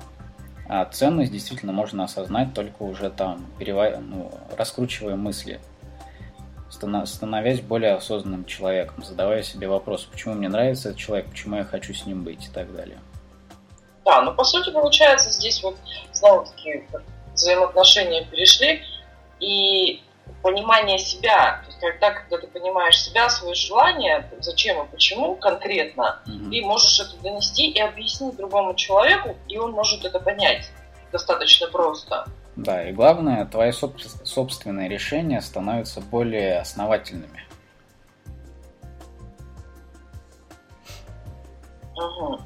А 0.67 0.83
ценность 0.85 1.31
действительно 1.31 1.71
можно 1.71 2.03
осознать 2.03 2.53
только 2.53 2.83
уже 2.83 3.09
там, 3.09 3.45
перева... 3.57 3.97
ну, 3.99 4.31
раскручивая 4.57 5.15
мысли, 5.15 5.61
становясь 6.69 7.61
более 7.61 7.93
осознанным 7.93 8.45
человеком, 8.45 9.03
задавая 9.03 9.43
себе 9.43 9.67
вопрос, 9.67 10.03
почему 10.03 10.33
мне 10.33 10.49
нравится 10.49 10.89
этот 10.89 10.99
человек, 10.99 11.29
почему 11.29 11.57
я 11.57 11.63
хочу 11.63 11.93
с 11.93 12.05
ним 12.05 12.23
быть 12.23 12.45
и 12.45 12.49
так 12.49 12.73
далее. 12.73 12.99
Да, 14.05 14.21
ну 14.21 14.33
по 14.33 14.43
сути 14.43 14.71
получается 14.71 15.29
здесь 15.29 15.61
вот 15.63 15.77
снова 16.11 16.45
такие 16.45 16.85
взаимоотношения 17.33 18.25
перешли 18.25 18.81
и 19.41 20.01
понимание 20.41 20.97
себя, 20.97 21.61
то 21.63 21.67
есть 21.67 21.79
когда, 21.79 22.11
когда 22.11 22.37
ты 22.37 22.47
понимаешь 22.47 22.99
себя, 23.01 23.29
свои 23.29 23.53
желания, 23.53 24.31
зачем 24.39 24.85
и 24.85 24.89
почему 24.89 25.35
конкретно, 25.35 26.21
mm-hmm. 26.25 26.49
ты 26.49 26.65
можешь 26.65 26.99
это 26.99 27.21
донести 27.21 27.69
и 27.69 27.79
объяснить 27.79 28.37
другому 28.37 28.73
человеку, 28.75 29.35
и 29.47 29.57
он 29.57 29.71
может 29.71 30.05
это 30.05 30.19
понять 30.19 30.71
достаточно 31.11 31.67
просто. 31.67 32.25
Да, 32.55 32.87
и 32.87 32.93
главное, 32.93 33.45
твои 33.45 33.71
собственные 33.71 34.89
решения 34.89 35.41
становятся 35.41 36.01
более 36.01 36.59
основательными. 36.59 37.45
Угу. 41.95 42.39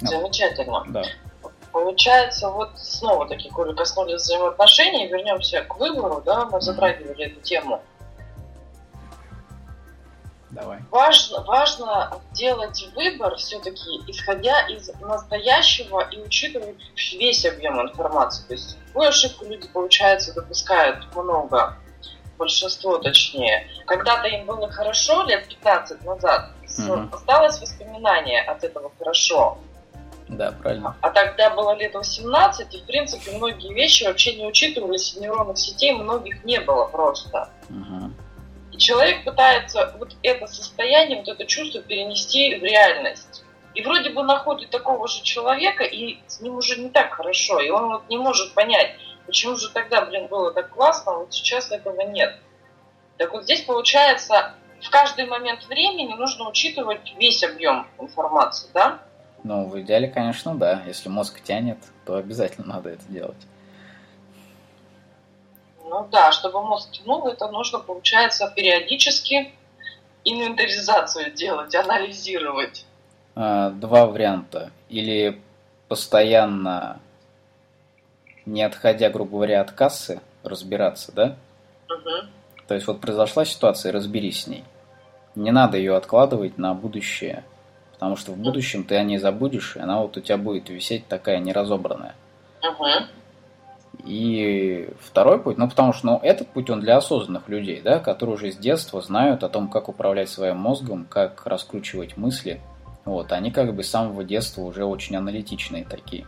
Замечательно. 0.00 0.84
Да. 0.88 1.04
Получается, 1.72 2.50
вот 2.50 2.78
снова 2.78 3.26
таки, 3.26 3.48
коли 3.48 3.74
коснулись 3.74 4.22
взаимоотношений, 4.22 5.08
вернемся 5.08 5.62
к 5.62 5.76
выбору, 5.78 6.22
да, 6.24 6.44
мы 6.44 6.60
затрагивали 6.60 7.26
эту 7.26 7.40
тему. 7.40 7.82
Давай. 10.50 10.80
Важно, 10.90 11.42
важно 11.44 12.20
делать 12.32 12.86
выбор 12.94 13.36
все-таки 13.36 14.02
исходя 14.06 14.66
из 14.66 14.90
настоящего 15.00 16.06
и 16.10 16.20
учитывать 16.20 16.76
весь 16.94 17.46
объем 17.46 17.80
информации. 17.80 18.46
То 18.46 18.52
есть 18.52 18.76
такую 18.88 19.08
ошибку 19.08 19.46
люди, 19.46 19.66
получается, 19.68 20.34
допускают 20.34 21.06
много, 21.16 21.78
большинство 22.36 22.98
точнее. 22.98 23.66
Когда-то 23.86 24.28
им 24.28 24.44
было 24.44 24.70
хорошо 24.70 25.22
лет 25.22 25.48
15 25.48 26.04
назад, 26.04 26.50
угу. 26.78 27.08
осталось 27.12 27.58
воспоминание 27.58 28.42
от 28.42 28.62
этого 28.62 28.92
хорошо. 28.98 29.56
Да, 30.32 30.52
правильно. 30.52 30.96
А 31.00 31.10
тогда 31.10 31.50
было 31.50 31.74
лет 31.76 31.94
18, 31.94 32.74
и, 32.74 32.78
в 32.78 32.86
принципе, 32.86 33.32
многие 33.32 33.72
вещи 33.72 34.04
вообще 34.04 34.34
не 34.34 34.46
учитывались, 34.46 35.16
нейронных 35.16 35.58
сетей 35.58 35.92
многих 35.92 36.42
не 36.44 36.60
было 36.60 36.86
просто. 36.86 37.50
Угу. 37.68 38.10
И 38.72 38.78
человек 38.78 39.24
пытается 39.24 39.94
вот 39.98 40.16
это 40.22 40.46
состояние, 40.46 41.18
вот 41.18 41.28
это 41.28 41.44
чувство 41.46 41.82
перенести 41.82 42.56
в 42.58 42.62
реальность. 42.62 43.44
И 43.74 43.82
вроде 43.82 44.10
бы 44.10 44.22
находит 44.22 44.70
такого 44.70 45.06
же 45.08 45.22
человека, 45.22 45.84
и 45.84 46.18
с 46.26 46.40
ним 46.40 46.56
уже 46.56 46.80
не 46.80 46.88
так 46.88 47.12
хорошо, 47.12 47.60
и 47.60 47.70
он 47.70 47.92
вот 47.92 48.08
не 48.08 48.16
может 48.16 48.54
понять, 48.54 48.96
почему 49.26 49.56
же 49.56 49.70
тогда, 49.70 50.04
блин, 50.04 50.26
было 50.28 50.52
так 50.52 50.70
классно, 50.70 51.12
а 51.12 51.18
вот 51.18 51.32
сейчас 51.32 51.70
этого 51.70 52.02
нет. 52.02 52.38
Так 53.18 53.32
вот 53.32 53.44
здесь 53.44 53.62
получается, 53.62 54.54
в 54.80 54.90
каждый 54.90 55.26
момент 55.26 55.64
времени 55.66 56.14
нужно 56.14 56.48
учитывать 56.48 57.14
весь 57.18 57.42
объем 57.44 57.86
информации, 57.98 58.68
да? 58.74 59.02
Ну, 59.44 59.66
в 59.66 59.80
идеале, 59.80 60.08
конечно, 60.08 60.54
да. 60.54 60.82
Если 60.86 61.08
мозг 61.08 61.40
тянет, 61.42 61.78
то 62.06 62.16
обязательно 62.16 62.66
надо 62.74 62.90
это 62.90 63.04
делать. 63.08 63.46
Ну 65.84 66.06
да, 66.10 66.32
чтобы 66.32 66.62
мозг 66.62 66.90
тянул, 66.92 67.26
это 67.26 67.48
нужно, 67.48 67.78
получается, 67.78 68.50
периодически 68.54 69.52
инвентаризацию 70.24 71.32
делать, 71.32 71.74
анализировать. 71.74 72.86
А, 73.34 73.70
два 73.70 74.06
варианта. 74.06 74.70
Или 74.88 75.40
постоянно, 75.88 77.00
не 78.46 78.62
отходя, 78.62 79.10
грубо 79.10 79.32
говоря, 79.32 79.60
от 79.60 79.72
кассы, 79.72 80.20
разбираться, 80.44 81.12
да? 81.12 81.36
Угу. 81.90 82.28
То 82.68 82.74
есть 82.74 82.86
вот 82.86 83.00
произошла 83.00 83.44
ситуация, 83.44 83.92
разберись 83.92 84.44
с 84.44 84.46
ней. 84.46 84.64
Не 85.34 85.50
надо 85.50 85.78
ее 85.78 85.96
откладывать 85.96 86.58
на 86.58 86.74
будущее 86.74 87.44
Потому 88.02 88.16
что 88.16 88.32
в 88.32 88.36
будущем 88.36 88.82
ты 88.82 88.96
о 88.96 89.04
ней 89.04 89.18
забудешь, 89.18 89.76
и 89.76 89.78
она 89.78 90.00
вот 90.00 90.16
у 90.16 90.20
тебя 90.20 90.36
будет 90.36 90.68
висеть 90.68 91.06
такая 91.06 91.38
неразобранная. 91.38 92.16
Угу. 92.60 94.02
И 94.04 94.88
второй 94.98 95.38
путь, 95.38 95.56
ну 95.56 95.68
потому 95.68 95.92
что 95.92 96.06
ну, 96.06 96.20
этот 96.20 96.48
путь 96.48 96.68
он 96.68 96.80
для 96.80 96.96
осознанных 96.96 97.48
людей, 97.48 97.80
да, 97.80 98.00
которые 98.00 98.34
уже 98.34 98.50
с 98.50 98.56
детства 98.56 99.00
знают 99.02 99.44
о 99.44 99.48
том, 99.48 99.68
как 99.68 99.88
управлять 99.88 100.28
своим 100.28 100.56
мозгом, 100.56 101.06
как 101.08 101.46
раскручивать 101.46 102.16
мысли. 102.16 102.60
Вот, 103.04 103.30
они 103.30 103.52
как 103.52 103.72
бы 103.72 103.84
с 103.84 103.90
самого 103.90 104.24
детства 104.24 104.62
уже 104.62 104.84
очень 104.84 105.14
аналитичные 105.14 105.84
такие. 105.84 106.26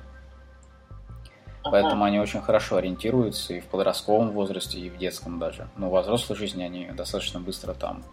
Поэтому 1.64 2.04
они 2.04 2.20
очень 2.20 2.40
хорошо 2.40 2.76
ориентируются 2.76 3.54
и 3.54 3.58
в 3.58 3.64
подростковом 3.64 4.30
возрасте, 4.30 4.78
и 4.78 4.90
в 4.90 4.96
детском 4.96 5.40
даже. 5.40 5.66
Но 5.76 5.90
в 5.90 6.00
взрослой 6.00 6.36
жизни 6.36 6.62
они 6.62 6.86
достаточно 6.96 7.40
быстро 7.40 7.74
там 7.74 8.04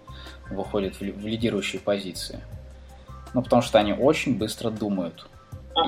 выходят 0.50 0.96
в 1.00 1.04
лидирующие 1.04 1.80
позиции. 1.80 2.42
Ну, 3.34 3.42
потому 3.42 3.62
что 3.62 3.80
они 3.80 3.94
очень 3.94 4.38
быстро 4.38 4.70
думают 4.70 5.28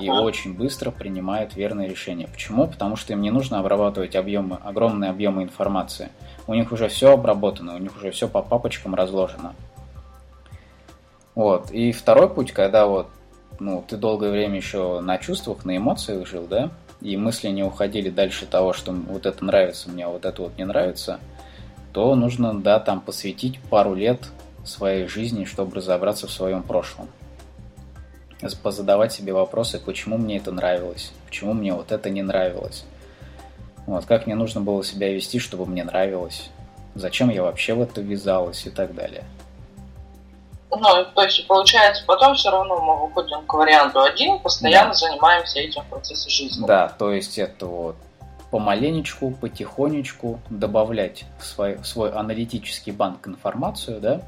и 0.01 0.09
очень 0.09 0.53
быстро 0.53 0.91
принимают 0.91 1.55
верные 1.55 1.89
решения. 1.89 2.27
Почему? 2.27 2.67
Потому 2.67 2.95
что 2.95 3.13
им 3.13 3.21
не 3.21 3.31
нужно 3.31 3.59
обрабатывать 3.59 4.15
объемы, 4.15 4.57
огромные 4.63 5.09
объемы 5.09 5.43
информации. 5.43 6.09
У 6.47 6.53
них 6.53 6.71
уже 6.71 6.87
все 6.87 7.13
обработано, 7.13 7.75
у 7.75 7.77
них 7.77 7.95
уже 7.97 8.11
все 8.11 8.27
по 8.27 8.41
папочкам 8.41 8.95
разложено. 8.95 9.53
Вот. 11.35 11.71
И 11.71 11.91
второй 11.91 12.29
путь, 12.29 12.51
когда 12.51 12.85
вот 12.85 13.07
ну, 13.59 13.83
ты 13.87 13.97
долгое 13.97 14.31
время 14.31 14.57
еще 14.57 14.99
на 15.01 15.17
чувствах, 15.17 15.65
на 15.65 15.77
эмоциях 15.77 16.27
жил, 16.27 16.47
да, 16.47 16.71
и 17.01 17.17
мысли 17.17 17.49
не 17.49 17.63
уходили 17.63 18.09
дальше 18.09 18.45
того, 18.45 18.73
что 18.73 18.91
вот 18.91 19.25
это 19.25 19.43
нравится 19.43 19.89
мне, 19.89 20.05
а 20.05 20.09
вот 20.09 20.25
это 20.25 20.41
вот 20.41 20.57
не 20.57 20.65
нравится, 20.65 21.19
то 21.91 22.15
нужно, 22.15 22.59
да, 22.59 22.79
там 22.79 23.01
посвятить 23.01 23.59
пару 23.69 23.93
лет 23.93 24.29
своей 24.65 25.07
жизни, 25.07 25.45
чтобы 25.45 25.75
разобраться 25.75 26.27
в 26.27 26.31
своем 26.31 26.63
прошлом 26.63 27.09
позадавать 28.49 29.13
себе 29.13 29.33
вопросы, 29.33 29.79
почему 29.79 30.17
мне 30.17 30.37
это 30.37 30.51
нравилось, 30.51 31.11
почему 31.25 31.53
мне 31.53 31.73
вот 31.73 31.91
это 31.91 32.09
не 32.09 32.21
нравилось. 32.21 32.85
Вот, 33.85 34.05
как 34.05 34.25
мне 34.25 34.35
нужно 34.35 34.61
было 34.61 34.83
себя 34.83 35.13
вести, 35.13 35.39
чтобы 35.39 35.65
мне 35.65 35.83
нравилось, 35.83 36.49
зачем 36.95 37.29
я 37.29 37.43
вообще 37.43 37.73
в 37.73 37.81
это 37.81 38.01
ввязалась 38.01 38.65
и 38.65 38.69
так 38.69 38.93
далее. 38.95 39.23
Ну, 40.69 41.05
то 41.13 41.23
есть, 41.23 41.45
получается, 41.47 42.03
потом 42.07 42.35
все 42.35 42.49
равно 42.49 42.81
мы 42.81 43.07
выходим 43.07 43.45
к 43.45 43.53
варианту 43.53 44.01
один, 44.01 44.39
постоянно 44.39 44.89
да. 44.89 44.95
занимаемся 44.95 45.59
этим 45.59 45.83
в 45.83 45.85
процессе 45.85 46.29
жизни. 46.29 46.65
Да, 46.65 46.89
то 46.89 47.11
есть 47.11 47.37
это 47.37 47.67
вот 47.67 47.95
помаленечку, 48.49 49.31
потихонечку 49.31 50.39
добавлять 50.49 51.25
в 51.39 51.45
свой, 51.45 51.75
в 51.75 51.85
свой 51.85 52.11
аналитический 52.11 52.91
банк 52.91 53.27
информацию, 53.27 53.99
да, 53.99 54.21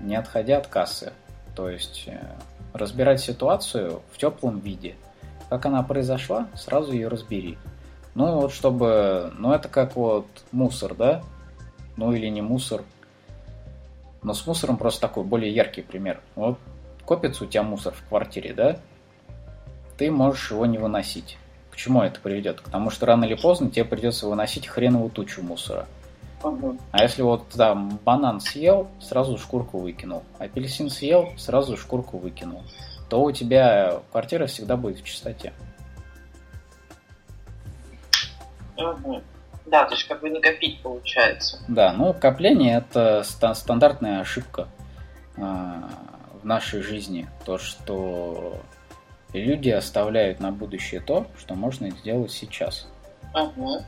не 0.00 0.16
отходя 0.16 0.58
от 0.58 0.66
кассы. 0.66 1.12
То 1.56 1.68
есть 1.68 2.04
э, 2.06 2.18
разбирать 2.74 3.20
ситуацию 3.20 4.02
в 4.12 4.18
теплом 4.18 4.58
виде. 4.58 4.96
Как 5.48 5.64
она 5.64 5.82
произошла, 5.82 6.48
сразу 6.54 6.92
ее 6.92 7.08
разбери. 7.08 7.56
Ну 8.14 8.40
вот 8.40 8.52
чтобы, 8.52 9.32
ну 9.38 9.52
это 9.52 9.68
как 9.68 9.96
вот 9.96 10.26
мусор, 10.52 10.94
да? 10.94 11.22
Ну 11.96 12.12
или 12.12 12.26
не 12.26 12.42
мусор. 12.42 12.82
Но 14.22 14.34
с 14.34 14.46
мусором 14.46 14.76
просто 14.76 15.02
такой 15.02 15.24
более 15.24 15.54
яркий 15.54 15.82
пример. 15.82 16.20
Вот 16.34 16.58
копится 17.04 17.44
у 17.44 17.46
тебя 17.46 17.62
мусор 17.62 17.94
в 17.94 18.08
квартире, 18.08 18.52
да? 18.52 18.76
Ты 19.96 20.10
можешь 20.10 20.50
его 20.50 20.66
не 20.66 20.78
выносить. 20.78 21.38
К 21.70 21.76
чему 21.76 22.02
это 22.02 22.18
приведет? 22.20 22.60
К 22.60 22.68
тому, 22.68 22.90
что 22.90 23.06
рано 23.06 23.24
или 23.24 23.34
поздно 23.34 23.70
тебе 23.70 23.84
придется 23.84 24.26
выносить 24.26 24.66
хреновую 24.66 25.10
тучу 25.10 25.42
мусора. 25.42 25.86
А 26.90 27.02
если 27.02 27.22
вот 27.22 27.48
там 27.48 27.98
банан 28.04 28.40
съел, 28.40 28.88
сразу 29.00 29.38
шкурку 29.38 29.78
выкинул, 29.78 30.22
апельсин 30.38 30.90
съел, 30.90 31.32
сразу 31.36 31.76
шкурку 31.76 32.18
выкинул, 32.18 32.62
то 33.08 33.22
у 33.22 33.32
тебя 33.32 34.00
квартира 34.12 34.46
всегда 34.46 34.76
будет 34.76 34.98
в 34.98 35.04
чистоте. 35.04 35.52
Угу. 38.76 39.22
Да, 39.66 39.84
то 39.84 39.94
есть 39.94 40.06
как 40.06 40.20
бы 40.20 40.28
не 40.28 40.40
копить 40.40 40.82
получается. 40.82 41.58
Да, 41.68 41.92
ну 41.92 42.12
копление 42.12 42.78
это 42.78 43.22
стандартная 43.24 44.20
ошибка 44.20 44.68
э, 45.36 45.40
в 45.40 46.44
нашей 46.44 46.82
жизни. 46.82 47.28
То, 47.46 47.56
что 47.56 48.60
люди 49.32 49.70
оставляют 49.70 50.40
на 50.40 50.52
будущее 50.52 51.00
то, 51.00 51.26
что 51.38 51.54
можно 51.54 51.90
сделать 51.90 52.30
сейчас. 52.30 52.86
Угу. 53.34 53.84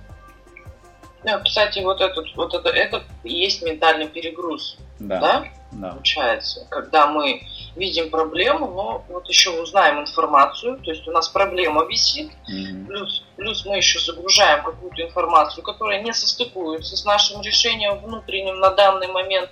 Да, 1.26 1.40
кстати, 1.40 1.80
вот 1.80 2.00
этот, 2.00 2.24
вот 2.36 2.54
это, 2.54 2.68
это 2.68 3.02
и 3.24 3.34
есть 3.34 3.60
ментальный 3.60 4.06
перегруз. 4.06 4.78
Да. 5.00 5.18
Да? 5.20 5.44
Да. 5.72 5.90
Получается, 5.90 6.64
когда 6.70 7.08
мы 7.08 7.42
видим 7.74 8.10
проблему, 8.10 8.68
но 8.68 9.04
вот 9.08 9.28
еще 9.28 9.50
узнаем 9.60 10.00
информацию, 10.00 10.78
то 10.78 10.88
есть 10.92 11.06
у 11.08 11.10
нас 11.10 11.28
проблема 11.28 11.84
висит, 11.84 12.30
Мгм. 12.48 12.86
плюс, 12.86 13.24
плюс 13.36 13.66
мы 13.66 13.76
еще 13.78 13.98
загружаем 13.98 14.62
какую-то 14.64 15.02
информацию, 15.02 15.64
которая 15.64 16.00
не 16.00 16.14
состыкуется 16.14 16.96
с 16.96 17.04
нашим 17.04 17.42
решением 17.42 17.98
внутренним 17.98 18.60
на 18.60 18.70
данный 18.70 19.08
момент, 19.08 19.50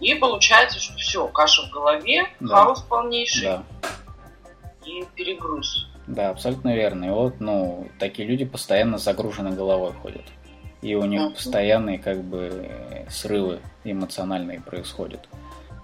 и 0.00 0.14
получается, 0.14 0.78
что 0.78 0.94
все, 0.98 1.26
каша 1.28 1.62
в 1.62 1.70
голове, 1.70 2.26
Да. 2.40 2.56
хаос 2.56 2.82
полнейший 2.82 3.46
Да. 3.48 3.62
и 4.84 5.02
перегруз. 5.14 5.86
Да, 6.06 6.28
абсолютно 6.28 6.74
верно. 6.74 7.06
И 7.06 7.10
вот, 7.10 7.40
ну, 7.40 7.88
такие 7.98 8.28
люди 8.28 8.44
постоянно 8.44 8.98
загружены 8.98 9.52
головой 9.52 9.94
ходят. 10.02 10.20
И 10.84 10.94
у 10.94 11.04
них 11.06 11.32
постоянные, 11.32 11.98
как 11.98 12.22
бы, 12.22 12.68
срывы 13.08 13.60
эмоциональные 13.84 14.60
происходят. 14.60 15.26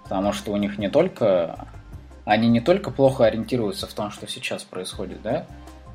Потому 0.02 0.34
что 0.34 0.52
у 0.52 0.56
них 0.58 0.76
не 0.76 0.90
только... 0.90 1.66
Они 2.26 2.48
не 2.48 2.60
только 2.60 2.90
плохо 2.90 3.24
ориентируются 3.24 3.86
в 3.86 3.94
том, 3.94 4.10
что 4.10 4.28
сейчас 4.28 4.62
происходит, 4.62 5.22
да? 5.22 5.46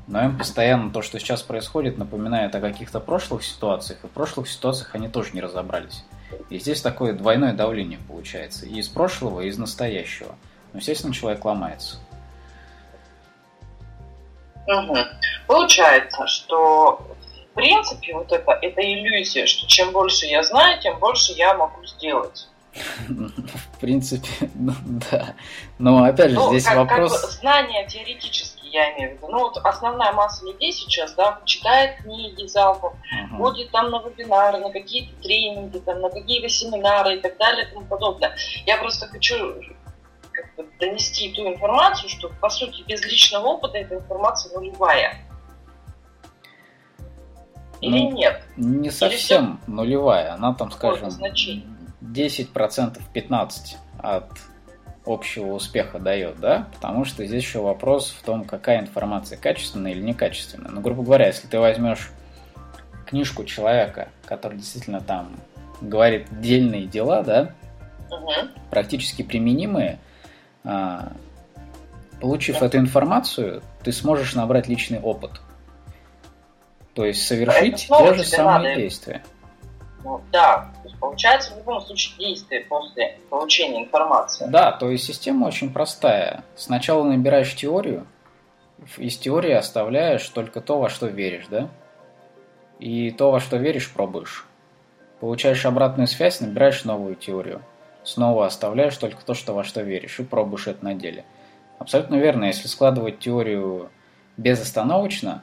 Но 0.08 0.24
им 0.24 0.36
постоянно 0.36 0.90
то, 0.90 1.02
что 1.02 1.20
сейчас 1.20 1.40
происходит, 1.42 1.98
напоминает 1.98 2.52
о 2.56 2.60
каких-то 2.60 2.98
прошлых 2.98 3.44
ситуациях. 3.44 4.00
И 4.02 4.08
в 4.08 4.10
прошлых 4.10 4.48
ситуациях 4.48 4.92
они 4.96 5.06
тоже 5.06 5.30
не 5.34 5.40
разобрались. 5.40 6.04
И 6.50 6.58
здесь 6.58 6.82
такое 6.82 7.12
двойное 7.12 7.52
давление 7.52 8.00
получается. 8.08 8.66
И 8.66 8.74
из 8.74 8.88
прошлого, 8.88 9.42
и 9.42 9.46
из 9.46 9.56
настоящего. 9.56 10.34
Но, 10.72 10.80
естественно, 10.80 11.14
человек 11.14 11.44
ломается. 11.44 11.98
Мгм. 14.66 14.96
Получается, 15.46 16.26
что 16.26 17.06
принципе 17.56 18.14
вот 18.14 18.30
это, 18.30 18.52
это 18.62 18.80
иллюзия, 18.80 19.46
что 19.46 19.66
чем 19.66 19.90
больше 19.90 20.26
я 20.26 20.42
знаю, 20.44 20.80
тем 20.80 20.98
больше 21.00 21.32
я 21.32 21.54
могу 21.54 21.84
сделать. 21.84 22.48
В 23.08 23.80
принципе, 23.80 24.28
ну, 24.54 24.72
да. 25.10 25.34
Но 25.78 26.04
опять 26.04 26.30
же, 26.30 26.36
Ну, 26.36 26.50
здесь 26.50 26.64
как, 26.64 26.74
как 26.74 26.90
вопрос... 26.90 27.22
бы 27.22 27.28
знания 27.28 27.86
теоретически, 27.88 28.66
я 28.66 28.92
имею 28.94 29.12
в 29.12 29.14
виду. 29.14 29.28
Ну, 29.28 29.38
вот 29.40 29.56
основная 29.64 30.12
масса 30.12 30.44
людей 30.44 30.72
сейчас, 30.72 31.14
да, 31.14 31.40
читает 31.46 31.96
книги 32.02 32.46
залпом, 32.46 32.94
Мгм. 33.10 33.38
ходит 33.38 33.70
там 33.70 33.90
на 33.90 34.02
вебинары, 34.02 34.58
на 34.58 34.70
какие-то 34.70 35.14
тренинги, 35.22 35.78
там, 35.78 36.00
на 36.02 36.10
какие-то 36.10 36.48
семинары 36.48 37.16
и 37.16 37.20
так 37.20 37.38
далее 37.38 37.66
и 37.66 37.72
тому 37.72 37.86
подобное. 37.86 38.36
Я 38.66 38.76
просто 38.76 39.06
хочу 39.08 39.36
как 40.32 40.54
бы, 40.56 40.66
донести 40.78 41.32
ту 41.32 41.46
информацию, 41.48 42.10
что, 42.10 42.28
по 42.28 42.50
сути, 42.50 42.82
без 42.86 43.02
личного 43.06 43.46
опыта 43.46 43.78
эта 43.78 43.94
информация 43.94 44.52
нулевая. 44.52 45.25
Или 47.86 48.00
Ну, 48.00 48.12
нет? 48.12 48.42
Не 48.56 48.90
совсем 48.90 49.60
нулевая. 49.66 50.34
Она 50.34 50.54
там, 50.54 50.70
скажем, 50.70 51.10
значений? 51.10 51.66
10%, 52.02 53.00
15% 53.14 53.76
от 53.98 54.28
общего 55.04 55.52
успеха 55.52 55.98
дает, 55.98 56.40
да? 56.40 56.68
Потому 56.74 57.04
что 57.04 57.24
здесь 57.24 57.42
еще 57.44 57.60
вопрос 57.60 58.10
в 58.10 58.24
том, 58.24 58.44
какая 58.44 58.80
информация 58.80 59.38
качественная 59.38 59.92
или 59.92 60.02
некачественная. 60.02 60.70
Ну, 60.70 60.80
грубо 60.80 61.02
говоря, 61.02 61.26
если 61.28 61.46
ты 61.46 61.60
возьмешь 61.60 62.10
книжку 63.06 63.44
человека, 63.44 64.08
который 64.24 64.58
действительно 64.58 65.00
там 65.00 65.36
говорит 65.80 66.26
дельные 66.40 66.86
дела, 66.86 67.22
да, 67.22 67.52
Мгм. 68.10 68.50
практически 68.70 69.22
применимые, 69.22 69.98
а, 70.64 71.12
получив 72.20 72.62
эту 72.62 72.78
информацию, 72.78 73.62
ты 73.84 73.92
сможешь 73.92 74.34
набрать 74.34 74.66
личный 74.68 74.98
опыт. 74.98 75.40
То 76.96 77.04
есть 77.04 77.26
совершить 77.26 77.80
снова 77.80 78.08
те 78.08 78.14
же 78.14 78.24
самые 78.24 78.70
надо. 78.70 78.80
действия. 78.80 79.22
Ну, 80.02 80.22
да, 80.32 80.72
то 80.82 80.88
есть 80.88 80.98
получается 80.98 81.52
в 81.52 81.58
любом 81.58 81.82
случае 81.82 82.16
действие 82.16 82.62
после 82.62 83.18
получения 83.28 83.84
информации. 83.84 84.46
Да, 84.48 84.72
то 84.72 84.90
есть 84.90 85.04
система 85.04 85.46
очень 85.46 85.70
простая. 85.70 86.42
Сначала 86.56 87.04
набираешь 87.04 87.54
теорию, 87.54 88.06
из 88.96 89.18
теории 89.18 89.52
оставляешь 89.52 90.26
только 90.30 90.62
то, 90.62 90.78
во 90.78 90.88
что 90.88 91.06
веришь, 91.06 91.46
да? 91.50 91.68
И 92.78 93.10
то, 93.10 93.30
во 93.30 93.40
что 93.40 93.58
веришь, 93.58 93.92
пробуешь. 93.92 94.46
Получаешь 95.20 95.66
обратную 95.66 96.06
связь, 96.06 96.40
набираешь 96.40 96.84
новую 96.84 97.14
теорию. 97.14 97.60
Снова 98.04 98.46
оставляешь 98.46 98.96
только 98.96 99.22
то, 99.22 99.34
что 99.34 99.52
во 99.52 99.64
что 99.64 99.82
веришь, 99.82 100.18
и 100.18 100.24
пробуешь 100.24 100.66
это 100.66 100.82
на 100.82 100.94
деле. 100.94 101.26
Абсолютно 101.78 102.14
верно, 102.14 102.46
если 102.46 102.68
складывать 102.68 103.18
теорию 103.18 103.90
безостановочно, 104.38 105.42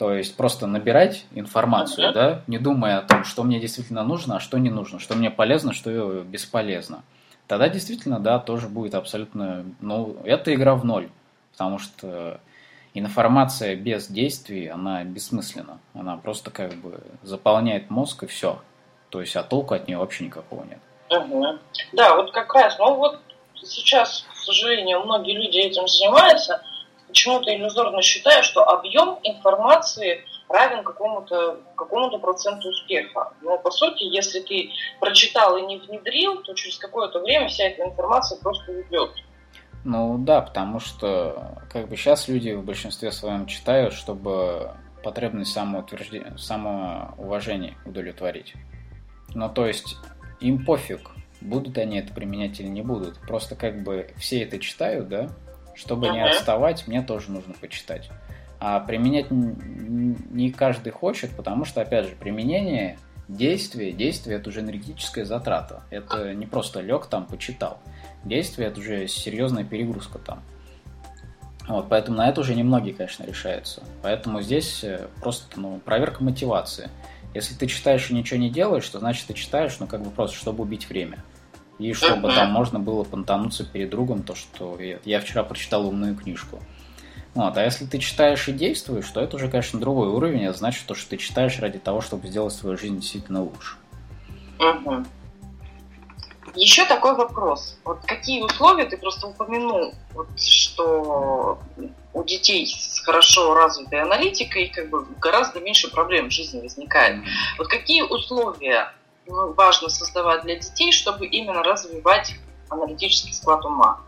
то 0.00 0.14
есть 0.14 0.34
просто 0.34 0.66
набирать 0.66 1.26
информацию, 1.32 2.14
да, 2.14 2.40
не 2.46 2.56
думая 2.56 3.00
о 3.00 3.02
том, 3.02 3.22
что 3.22 3.42
мне 3.42 3.60
действительно 3.60 4.02
нужно, 4.02 4.36
а 4.36 4.40
что 4.40 4.56
не 4.56 4.70
нужно, 4.70 4.98
что 4.98 5.14
мне 5.14 5.30
полезно, 5.30 5.74
что 5.74 6.22
бесполезно. 6.22 7.02
Тогда 7.46 7.68
действительно, 7.68 8.18
да, 8.18 8.38
тоже 8.38 8.68
будет 8.68 8.94
абсолютно, 8.94 9.66
ну, 9.82 10.16
это 10.24 10.54
игра 10.54 10.74
в 10.74 10.86
ноль, 10.86 11.10
потому 11.52 11.78
что 11.78 12.40
информация 12.94 13.76
без 13.76 14.08
действий, 14.08 14.68
она 14.68 15.04
бессмысленна. 15.04 15.78
Она 15.92 16.16
просто 16.16 16.50
как 16.50 16.72
бы 16.76 17.02
заполняет 17.22 17.90
мозг 17.90 18.22
и 18.22 18.26
все. 18.26 18.62
То 19.10 19.20
есть, 19.20 19.36
а 19.36 19.42
толку 19.42 19.74
от 19.74 19.86
нее 19.86 19.98
вообще 19.98 20.24
никакого 20.24 20.64
нет. 20.64 20.78
Мгм. 21.10 21.58
Да, 21.92 22.16
вот 22.16 22.30
как 22.30 22.54
раз, 22.54 22.78
ну 22.78 22.94
вот 22.94 23.20
сейчас, 23.54 24.24
к 24.32 24.36
сожалению, 24.36 25.04
многие 25.04 25.36
люди 25.36 25.58
этим 25.58 25.86
занимаются, 25.86 26.62
почему-то 27.10 27.54
иллюзорно 27.54 28.00
считая, 28.02 28.42
что 28.42 28.64
объем 28.68 29.18
информации 29.22 30.24
равен 30.48 30.82
какому-то 30.82 31.60
какому 31.76 32.18
проценту 32.18 32.68
успеха. 32.68 33.32
Но 33.42 33.58
по 33.58 33.70
сути, 33.70 34.02
если 34.04 34.40
ты 34.40 34.70
прочитал 34.98 35.56
и 35.56 35.62
не 35.62 35.78
внедрил, 35.78 36.42
то 36.42 36.54
через 36.54 36.78
какое-то 36.78 37.20
время 37.20 37.48
вся 37.48 37.64
эта 37.64 37.84
информация 37.84 38.38
просто 38.40 38.72
уйдет. 38.72 39.10
Ну 39.84 40.18
да, 40.18 40.42
потому 40.42 40.80
что 40.80 41.58
как 41.70 41.88
бы 41.88 41.96
сейчас 41.96 42.28
люди 42.28 42.52
в 42.52 42.64
большинстве 42.64 43.12
своем 43.12 43.46
читают, 43.46 43.94
чтобы 43.94 44.72
потребность 45.02 45.52
самоутверждения, 45.52 46.36
самоуважения 46.36 47.76
удовлетворить. 47.86 48.54
Ну 49.34 49.48
то 49.48 49.66
есть 49.66 49.96
им 50.40 50.64
пофиг, 50.64 51.10
будут 51.40 51.78
они 51.78 51.98
это 51.98 52.12
применять 52.12 52.60
или 52.60 52.68
не 52.68 52.82
будут. 52.82 53.18
Просто 53.20 53.56
как 53.56 53.82
бы 53.82 54.10
все 54.18 54.42
это 54.42 54.58
читают, 54.58 55.08
да? 55.08 55.28
Чтобы 55.80 56.10
не 56.10 56.22
отставать, 56.22 56.86
мне 56.86 57.00
тоже 57.00 57.30
нужно 57.30 57.54
почитать. 57.54 58.10
А 58.58 58.80
применять 58.80 59.30
не 59.30 60.50
каждый 60.50 60.92
хочет, 60.92 61.34
потому 61.34 61.64
что, 61.64 61.80
опять 61.80 62.06
же, 62.06 62.14
применение 62.14 62.98
действия, 63.28 63.90
действие 63.90 64.36
это 64.36 64.50
уже 64.50 64.60
энергетическая 64.60 65.24
затрата. 65.24 65.82
Это 65.90 66.34
не 66.34 66.44
просто 66.44 66.80
лег 66.80 67.06
там, 67.06 67.24
почитал. 67.24 67.78
Действие 68.24 68.68
это 68.68 68.80
уже 68.80 69.08
серьезная 69.08 69.64
перегрузка 69.64 70.18
там. 70.18 70.42
Вот, 71.66 71.88
поэтому 71.88 72.18
на 72.18 72.28
это 72.28 72.42
уже 72.42 72.54
немногие, 72.54 72.92
конечно, 72.92 73.24
решаются. 73.24 73.82
Поэтому 74.02 74.42
здесь 74.42 74.84
э, 74.84 75.06
просто 75.20 75.58
ну, 75.58 75.78
проверка 75.78 76.22
мотивации. 76.22 76.90
Если 77.32 77.54
ты 77.54 77.68
читаешь 77.68 78.10
и 78.10 78.14
ничего 78.14 78.38
не 78.38 78.50
делаешь, 78.50 78.88
то 78.88 78.98
значит 78.98 79.28
ты 79.28 79.34
читаешь, 79.34 79.78
ну 79.78 79.86
как 79.86 80.02
бы 80.02 80.10
просто, 80.10 80.36
чтобы 80.36 80.62
убить 80.62 80.88
время. 80.90 81.24
И 81.80 81.94
чтобы 81.94 82.28
там 82.28 82.50
можно 82.50 82.78
было 82.78 83.04
понтануться 83.04 83.64
перед 83.64 83.88
другом, 83.88 84.22
то, 84.22 84.34
что 84.34 84.78
я, 85.04 85.20
вчера 85.20 85.42
прочитал 85.42 85.86
умную 85.86 86.14
книжку. 86.14 86.60
Вот, 87.34 87.56
а 87.56 87.64
если 87.64 87.86
ты 87.86 87.98
читаешь 87.98 88.48
и 88.48 88.52
действуешь, 88.52 89.08
то 89.08 89.20
это 89.20 89.36
уже, 89.36 89.48
конечно, 89.48 89.80
другой 89.80 90.08
уровень, 90.08 90.44
это 90.44 90.58
значит, 90.58 90.84
то, 90.86 90.94
что 90.94 91.10
ты 91.10 91.16
читаешь 91.16 91.58
ради 91.58 91.78
того, 91.78 92.02
чтобы 92.02 92.28
сделать 92.28 92.52
свою 92.52 92.76
жизнь 92.76 93.00
действительно 93.00 93.42
лучше. 93.42 93.76
Мгм. 94.58 95.06
Еще 96.54 96.84
такой 96.84 97.14
вопрос. 97.14 97.78
Вот 97.84 98.00
какие 98.04 98.42
условия 98.42 98.84
ты 98.84 98.98
просто 98.98 99.28
упомянул, 99.28 99.94
вот, 100.12 100.28
что 100.38 101.60
у 102.12 102.24
детей 102.24 102.66
с 102.66 103.00
хорошо 103.00 103.54
развитой 103.54 104.02
аналитикой 104.02 104.68
как 104.68 104.90
бы 104.90 105.06
гораздо 105.20 105.60
меньше 105.60 105.90
проблем 105.90 106.28
в 106.28 106.32
жизни 106.32 106.60
возникает. 106.60 107.22
Вот 107.56 107.68
какие 107.68 108.02
условия 108.02 108.92
важно 109.30 109.88
создавать 109.88 110.42
для 110.42 110.56
детей, 110.56 110.92
чтобы 110.92 111.26
именно 111.26 111.62
развивать 111.62 112.34
аналитический 112.68 113.32
склад 113.34 113.64
ума? 113.64 114.00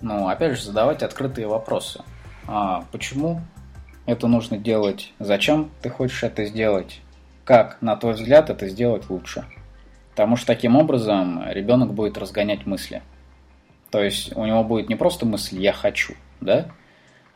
Ну, 0.00 0.28
опять 0.28 0.56
же, 0.56 0.62
задавать 0.62 1.02
открытые 1.02 1.46
вопросы. 1.46 2.02
А 2.46 2.84
почему 2.92 3.40
это 4.06 4.26
нужно 4.26 4.58
делать? 4.58 5.12
Зачем 5.18 5.70
ты 5.80 5.88
хочешь 5.88 6.22
это 6.22 6.44
сделать? 6.44 7.00
Как, 7.44 7.80
на 7.80 7.96
твой 7.96 8.14
взгляд, 8.14 8.50
это 8.50 8.68
сделать 8.68 9.08
лучше? 9.08 9.44
Потому 10.10 10.36
что 10.36 10.46
таким 10.46 10.76
образом 10.76 11.42
ребенок 11.50 11.92
будет 11.92 12.18
разгонять 12.18 12.66
мысли. 12.66 13.02
То 13.90 14.02
есть 14.02 14.36
у 14.36 14.44
него 14.44 14.62
будет 14.64 14.88
не 14.88 14.96
просто 14.96 15.26
мысль 15.26 15.60
«я 15.60 15.72
хочу», 15.72 16.14
да? 16.40 16.66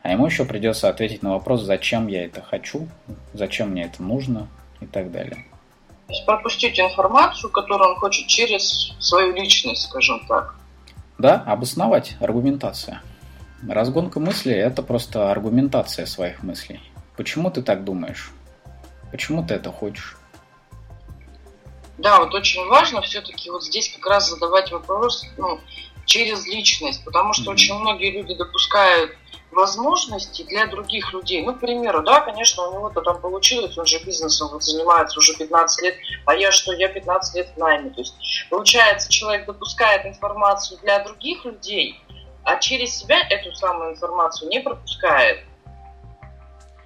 А 0.01 0.11
ему 0.11 0.25
еще 0.25 0.45
придется 0.45 0.89
ответить 0.89 1.23
на 1.23 1.31
вопрос 1.31 1.61
«зачем 1.61 2.07
я 2.07 2.25
это 2.25 2.41
хочу?», 2.41 2.87
«зачем 3.33 3.71
мне 3.71 3.85
это 3.85 4.01
нужно?» 4.03 4.47
и 4.79 4.85
так 4.85 5.11
далее. 5.11 5.45
То 6.09 6.13
есть 6.13 6.25
пропустить 6.25 6.79
информацию, 6.79 7.51
которую 7.51 7.91
он 7.91 7.95
хочет 7.97 8.25
через 8.25 8.93
свою 8.99 9.31
личность, 9.31 9.83
скажем 9.83 10.25
так. 10.27 10.55
Да, 11.19 11.43
обосновать, 11.45 12.15
аргументация. 12.19 13.03
Разгонка 13.67 14.19
мысли– 14.19 14.51
это 14.55 14.81
просто 14.81 15.29
аргументация 15.29 16.07
своих 16.07 16.41
мыслей. 16.41 16.81
Почему 17.15 17.51
ты 17.51 17.61
так 17.61 17.83
думаешь? 17.83 18.31
Почему 19.11 19.45
ты 19.45 19.53
это 19.53 19.71
хочешь? 19.71 20.17
Да, 21.99 22.21
вот 22.21 22.33
очень 22.33 22.65
важно 22.65 23.01
все-таки 23.01 23.51
вот 23.51 23.63
здесь 23.63 23.93
как 23.93 24.07
раз 24.07 24.31
задавать 24.31 24.71
вопрос 24.71 25.27
ну, 25.37 25.59
через 26.05 26.43
личность, 26.47 27.05
потому 27.05 27.33
что 27.33 27.51
mm-hmm. 27.51 27.53
очень 27.53 27.75
многие 27.75 28.09
люди 28.09 28.33
допускают 28.33 29.15
возможности 29.51 30.43
для 30.43 30.67
других 30.67 31.13
людей. 31.13 31.43
Ну, 31.45 31.53
к 31.55 31.59
примеру, 31.59 32.03
да, 32.03 32.21
конечно, 32.21 32.67
у 32.67 32.73
него-то 32.73 33.01
там 33.01 33.19
получилось, 33.19 33.77
он 33.77 33.85
же 33.85 34.03
бизнесом 34.03 34.49
вот 34.51 34.63
занимается 34.63 35.19
уже 35.19 35.35
15 35.35 35.83
лет, 35.83 35.95
а 36.25 36.35
я 36.35 36.51
что, 36.51 36.73
я 36.73 36.87
15 36.87 37.35
лет 37.35 37.49
в 37.55 37.57
найме. 37.57 37.89
То 37.89 38.01
есть, 38.01 38.13
получается, 38.49 39.09
человек 39.09 39.45
допускает 39.45 40.05
информацию 40.05 40.79
для 40.81 41.03
других 41.03 41.45
людей, 41.45 41.99
а 42.43 42.57
через 42.57 42.97
себя 42.97 43.17
эту 43.29 43.53
самую 43.53 43.93
информацию 43.93 44.49
не 44.49 44.59
пропускает. 44.59 45.43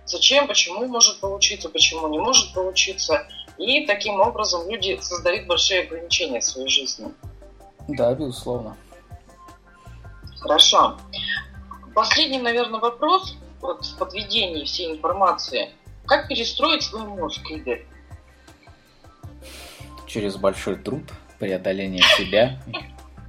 Зачем, 0.05 0.47
почему 0.47 0.85
может 0.87 1.19
получиться, 1.19 1.69
почему 1.69 2.07
не 2.07 2.19
может 2.19 2.53
получиться. 2.53 3.25
И 3.57 3.85
таким 3.85 4.19
образом 4.19 4.69
люди 4.69 4.99
создают 5.01 5.47
большие 5.47 5.83
ограничения 5.83 6.39
в 6.39 6.43
своей 6.43 6.67
жизни. 6.67 7.13
Да, 7.87 8.13
безусловно. 8.13 8.75
Хорошо. 10.39 10.97
Последний, 11.93 12.39
наверное, 12.39 12.79
вопрос 12.79 13.37
вот, 13.61 13.85
в 13.85 13.97
подведении 13.97 14.65
всей 14.65 14.91
информации. 14.91 15.69
Как 16.05 16.27
перестроить 16.27 16.83
свой 16.83 17.05
мозг, 17.05 17.49
Игорь? 17.49 17.85
Через 20.07 20.35
большой 20.35 20.75
труд, 20.75 21.03
преодоление 21.39 22.03
себя, 22.17 22.59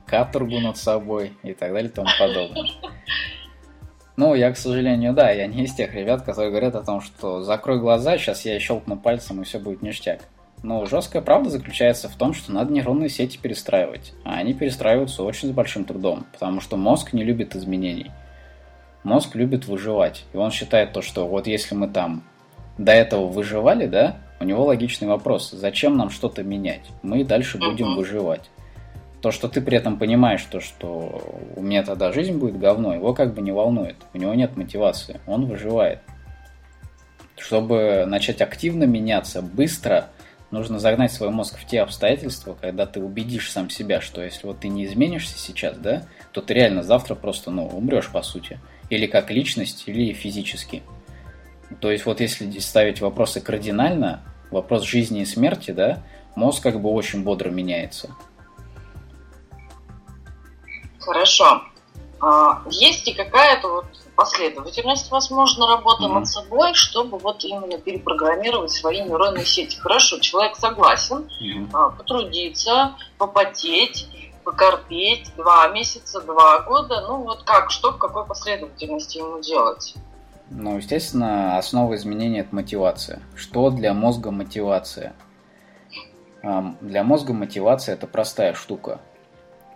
каторгу 0.06 0.60
над 0.60 0.76
собой 0.76 1.32
и 1.42 1.52
так 1.52 1.72
далее 1.72 1.90
и 1.90 1.92
тому 1.92 2.08
подобное. 2.18 2.70
Ну, 4.16 4.34
я, 4.34 4.52
к 4.52 4.56
сожалению, 4.56 5.12
да, 5.12 5.30
я 5.30 5.46
не 5.46 5.64
из 5.64 5.74
тех 5.74 5.92
ребят, 5.92 6.22
которые 6.22 6.50
говорят 6.50 6.76
о 6.76 6.84
том, 6.84 7.00
что 7.00 7.42
закрой 7.42 7.80
глаза, 7.80 8.16
сейчас 8.16 8.44
я 8.44 8.60
щелкну 8.60 8.96
пальцем 8.96 9.42
и 9.42 9.44
все 9.44 9.58
будет 9.58 9.82
ништяк. 9.82 10.20
Но 10.62 10.86
жесткая 10.86 11.20
правда 11.20 11.50
заключается 11.50 12.08
в 12.08 12.14
том, 12.14 12.32
что 12.32 12.52
надо 12.52 12.72
нейронные 12.72 13.08
сети 13.08 13.38
перестраивать. 13.38 14.14
А 14.24 14.36
они 14.36 14.54
перестраиваются 14.54 15.22
очень 15.22 15.48
с 15.48 15.52
большим 15.52 15.84
трудом, 15.84 16.26
потому 16.32 16.60
что 16.60 16.76
мозг 16.76 17.12
не 17.12 17.24
любит 17.24 17.56
изменений. 17.56 18.12
Мозг 19.04 19.34
любит 19.34 19.66
выживать. 19.66 20.24
И 20.32 20.36
он 20.36 20.50
считает 20.50 20.92
то, 20.92 21.02
что 21.02 21.28
вот 21.28 21.46
если 21.46 21.74
мы 21.74 21.88
там 21.88 22.24
до 22.78 22.92
этого 22.92 23.26
выживали, 23.26 23.86
да, 23.86 24.16
у 24.40 24.44
него 24.44 24.64
логичный 24.64 25.06
вопрос, 25.06 25.50
зачем 25.50 25.96
нам 25.96 26.10
что-то 26.10 26.42
менять? 26.42 26.82
Мы 27.02 27.22
дальше 27.22 27.58
будем 27.58 27.96
выживать. 27.96 28.50
То, 29.20 29.30
что 29.30 29.48
ты 29.48 29.60
при 29.60 29.76
этом 29.76 29.98
понимаешь, 29.98 30.42
то, 30.50 30.60
что 30.60 31.22
у 31.54 31.62
меня 31.62 31.82
тогда 31.82 32.12
жизнь 32.12 32.36
будет 32.36 32.58
говно, 32.58 32.94
его 32.94 33.14
как 33.14 33.34
бы 33.34 33.42
не 33.42 33.52
волнует. 33.52 33.96
У 34.12 34.18
него 34.18 34.34
нет 34.34 34.56
мотивации, 34.56 35.20
он 35.26 35.46
выживает. 35.46 36.00
Чтобы 37.38 38.04
начать 38.06 38.40
активно 38.40 38.84
меняться 38.84 39.42
быстро, 39.42 40.08
нужно 40.50 40.78
загнать 40.78 41.12
свой 41.12 41.30
мозг 41.30 41.58
в 41.58 41.66
те 41.66 41.80
обстоятельства, 41.80 42.56
когда 42.58 42.86
ты 42.86 43.00
убедишь 43.00 43.50
сам 43.50 43.70
себя, 43.70 44.00
что 44.00 44.22
если 44.22 44.46
вот 44.46 44.60
ты 44.60 44.68
не 44.68 44.84
изменишься 44.84 45.38
сейчас, 45.38 45.76
да, 45.76 46.04
то 46.32 46.40
ты 46.40 46.54
реально 46.54 46.82
завтра 46.82 47.14
просто, 47.14 47.50
ну, 47.50 47.66
умрешь 47.66 48.10
по 48.10 48.22
сути. 48.22 48.58
Или 48.90 49.06
как 49.06 49.30
личность, 49.30 49.84
или 49.86 50.12
физически. 50.12 50.82
То 51.80 51.90
есть 51.90 52.06
вот 52.06 52.20
если 52.20 52.58
ставить 52.58 53.00
вопросы 53.00 53.40
кардинально, 53.40 54.22
вопрос 54.50 54.82
жизни 54.82 55.22
и 55.22 55.26
смерти, 55.26 55.70
да, 55.70 56.02
мозг 56.36 56.62
как 56.62 56.80
бы 56.80 56.90
очень 56.90 57.22
бодро 57.22 57.50
меняется. 57.50 58.14
Хорошо. 61.00 61.62
А, 62.20 62.62
есть 62.70 63.06
ли 63.06 63.12
какая-то 63.12 63.68
вот 63.68 63.86
последовательность, 64.16 65.10
возможно, 65.10 65.66
работы 65.66 66.04
mm-hmm. 66.04 66.14
над 66.14 66.26
собой, 66.28 66.74
чтобы 66.74 67.18
вот 67.18 67.44
именно 67.44 67.78
перепрограммировать 67.78 68.70
свои 68.70 69.02
нейронные 69.02 69.44
сети. 69.44 69.76
Хорошо, 69.78 70.18
человек 70.20 70.56
согласен 70.56 71.28
mm-hmm. 71.42 71.96
потрудиться, 71.96 72.94
попотеть, 73.18 74.06
покорпеть 74.44 75.32
два 75.36 75.68
месяца, 75.68 76.20
два 76.20 76.60
года. 76.60 77.00
Ну 77.08 77.22
вот 77.22 77.42
как, 77.44 77.70
что 77.70 77.92
в 77.92 77.98
какой 77.98 78.26
последовательности 78.26 79.18
ему 79.18 79.40
делать? 79.40 79.94
Ну, 80.50 80.76
естественно, 80.76 81.56
основа 81.56 81.94
изменения– 81.94 82.40
это 82.40 82.54
мотивация. 82.54 83.22
Что 83.34 83.70
для 83.70 83.94
мозга 83.94 84.30
мотивация? 84.30 85.14
Для 86.42 87.02
мозга 87.02 87.32
мотивация– 87.32 87.94
это 87.94 88.06
простая 88.06 88.54
штука– 88.54 89.00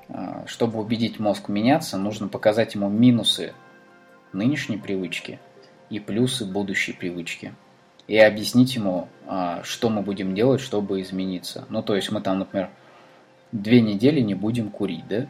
а, 0.09 0.45
чтобы 0.47 0.81
убедить 0.81 1.19
мозг 1.19 1.49
меняться, 1.49 1.99
нужно 1.99 2.29
показать 2.29 2.75
ему 2.75 2.89
минусы 2.89 3.53
нынешней 4.33 4.79
привычки 4.79 5.39
и 5.91 6.01
плюсы 6.01 6.45
будущей 6.45 6.93
привычки. 6.93 7.55
И 8.07 8.16
объяснить 8.16 8.75
ему, 8.75 9.09
а, 9.27 9.62
что 9.64 9.91
мы 9.91 10.01
будем 10.01 10.35
делать, 10.35 10.62
чтобы 10.62 11.03
измениться. 11.03 11.66
Ну, 11.69 11.83
то 11.83 11.95
есть 11.95 12.11
мы 12.11 12.23
там, 12.23 12.39
например, 12.39 12.71
две 13.53 13.80
недели 13.80 14.20
не 14.20 14.34
будем 14.34 14.70
курить, 14.70 15.07
да? 15.09 15.26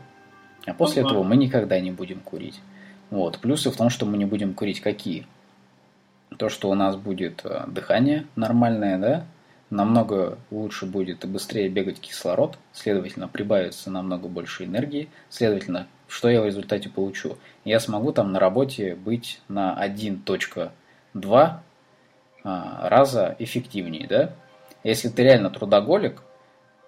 А 0.67 0.75
после 0.75 1.03
этого 1.03 1.23
мы 1.23 1.37
никогда 1.37 1.81
не 1.81 1.91
будем 1.91 2.21
курить. 2.21 2.61
Вот. 3.11 3.39
Плюсы 3.39 3.71
в 3.71 3.77
том, 3.77 3.91
что 3.91 4.07
мы 4.07 4.19
не 4.19 4.27
будем 4.27 4.55
курить 4.55 4.81
какие? 4.81 5.27
То, 6.37 6.49
что 6.49 6.69
у 6.69 6.75
нас 6.75 6.97
будет 6.97 7.41
а, 7.45 7.67
дыхание 7.67 8.27
нормальное, 8.37 8.99
да? 8.99 9.25
намного 9.71 10.39
лучше 10.51 10.87
будет 10.87 11.25
и 11.25 11.29
быстрее 11.29 11.69
бегать 11.69 12.01
кислород, 12.01 12.59
следовательно, 12.73 13.29
прибавится 13.29 13.91
намного 13.91 14.29
больше 14.29 14.65
энергии, 14.65 15.09
следовательно, 15.29 15.87
что 16.07 16.29
я 16.29 16.41
в 16.41 16.47
результате 16.47 16.89
получу? 16.89 17.37
Я 17.65 17.81
смогу 17.81 18.13
там 18.13 18.33
на 18.33 18.39
работе 18.39 18.95
быть 18.95 19.41
на 19.49 19.77
1.2 19.79 21.53
а, 22.45 22.89
раза 22.89 23.37
эффективнее, 23.39 24.07
да? 24.07 24.33
Если 24.85 25.09
ты 25.09 25.23
реально 25.23 25.51
трудоголик, 25.51 26.23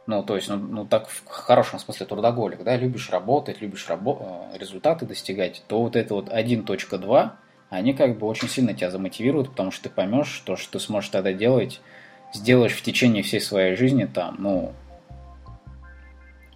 ну, 0.07 0.23
то 0.23 0.37
есть, 0.37 0.49
ну, 0.49 0.57
ну 0.57 0.85
так 0.87 1.09
в 1.09 1.27
хорошем 1.27 1.79
смысле 1.79 2.07
трудоголик, 2.07 2.63
да, 2.63 2.77
любишь 2.77 3.11
работать, 3.11 3.61
любишь 3.61 3.87
рабо- 3.89 4.51
э, 4.53 4.59
результаты 4.59 5.07
достигать, 5.07 5.63
то 5.69 5.83
вот 5.83 5.97
это 5.97 6.15
вот 6.15 6.29
1.2, 6.29 7.37
они 7.69 7.95
как 7.95 8.19
бы 8.19 8.27
очень 8.27 8.49
сильно 8.49 8.75
тебя 8.75 8.91
замотивируют, 8.91 9.51
потому 9.51 9.71
что 9.71 9.85
ты 9.85 9.91
поймешь, 9.91 10.29
что, 10.29 10.57
что 10.57 10.73
ты 10.73 10.81
сможешь 10.81 11.11
тогда 11.11 11.33
делать 11.33 11.81
сделаешь 12.33 12.73
в 12.73 12.83
течение 12.83 13.23
всей 13.23 13.41
своей 13.41 13.77
жизни 13.77 14.05
там, 14.05 14.37
ну, 14.39 14.73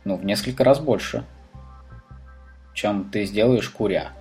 ну, 0.05 0.17
в 0.17 0.25
несколько 0.25 0.65
раз 0.65 0.81
больше, 0.81 1.25
чем 2.75 3.11
ты 3.11 3.25
сделаешь 3.25 3.69
куря. 3.69 4.13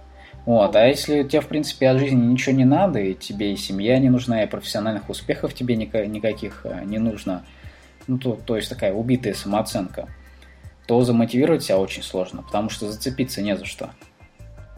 Вот, 0.45 0.75
а 0.75 0.85
если 0.85 1.23
тебе, 1.23 1.41
в 1.41 1.47
принципе, 1.47 1.89
от 1.89 1.99
жизни 1.99 2.25
ничего 2.25 2.55
не 2.55 2.65
надо, 2.65 2.99
и 2.99 3.13
тебе 3.13 3.53
и 3.53 3.57
семья 3.57 3.97
не 3.99 4.09
нужна, 4.09 4.43
и 4.43 4.47
профессиональных 4.47 5.09
успехов 5.09 5.53
тебе 5.53 5.75
никаких 5.75 6.65
э, 6.65 6.83
не 6.85 6.97
нужно, 6.97 7.45
ну, 8.07 8.17
то, 8.17 8.35
то 8.35 8.55
есть 8.55 8.69
такая 8.69 8.93
убитая 8.93 9.33
самооценка, 9.33 10.07
то 10.87 11.01
замотивировать 11.03 11.63
себя 11.63 11.77
очень 11.77 12.03
сложно, 12.03 12.43
потому 12.43 12.69
что 12.69 12.91
зацепиться 12.91 13.41
не 13.41 13.55
за 13.55 13.65
что. 13.65 13.91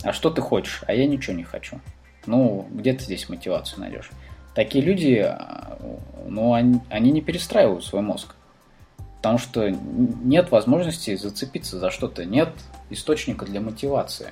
А 0.04 0.14
что 0.14 0.30
ты 0.30 0.42
хочешь? 0.42 0.84
А 0.88 0.94
я 0.94 1.08
ничего 1.08 1.36
не 1.36 1.44
хочу. 1.44 1.80
Ну, 2.26 2.68
где 2.72 2.94
ты 2.94 3.04
здесь 3.04 3.30
мотивацию 3.30 3.80
найдешь? 3.80 4.12
такие 4.56 4.84
люди, 4.84 5.18
а, 5.24 5.78
ну, 6.26 6.54
они, 6.54 6.80
они 6.90 7.12
не 7.12 7.22
перестраивают 7.22 7.84
свой 7.84 8.02
мозг. 8.02 8.34
Потому 9.18 9.38
что 9.38 9.70
нет 9.70 10.50
возможности 10.50 11.16
зацепиться 11.16 11.78
за 11.78 11.92
что-то, 11.92 12.26
нет 12.26 12.50
источника 12.90 13.46
для 13.46 13.60
мотивации. 13.60 14.32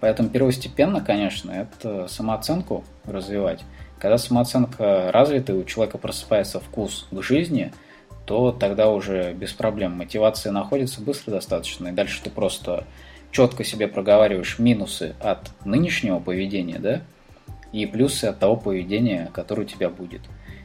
Поэтому 0.00 0.28
первостепенно, 0.28 1.00
конечно, 1.00 1.50
это 1.50 2.08
самооценку 2.08 2.84
развивать. 3.04 3.64
Когда 4.04 4.18
самооценка 4.18 5.10
развита, 5.12 5.54
у 5.54 5.64
человека 5.64 5.96
просыпается 5.96 6.60
вкус 6.60 7.06
к 7.10 7.22
жизни, 7.22 7.72
то 8.26 8.52
тогда 8.52 8.90
уже 8.90 9.32
без 9.32 9.54
проблем 9.54 9.92
мотивация 9.92 10.52
находится 10.52 11.00
быстро 11.00 11.30
достаточно, 11.30 11.88
и 11.88 11.92
дальше 11.92 12.20
ты 12.22 12.28
просто 12.28 12.84
четко 13.30 13.64
себе 13.64 13.88
проговариваешь 13.88 14.58
минусы 14.58 15.14
от 15.20 15.48
нынешнего 15.64 16.18
поведения, 16.18 16.78
да, 16.78 17.00
и 17.72 17.86
плюсы 17.86 18.26
от 18.26 18.38
того 18.38 18.56
поведения, 18.56 19.30
которое 19.32 19.62
у 19.62 19.64
тебя 19.64 19.88
будет. 19.88 20.20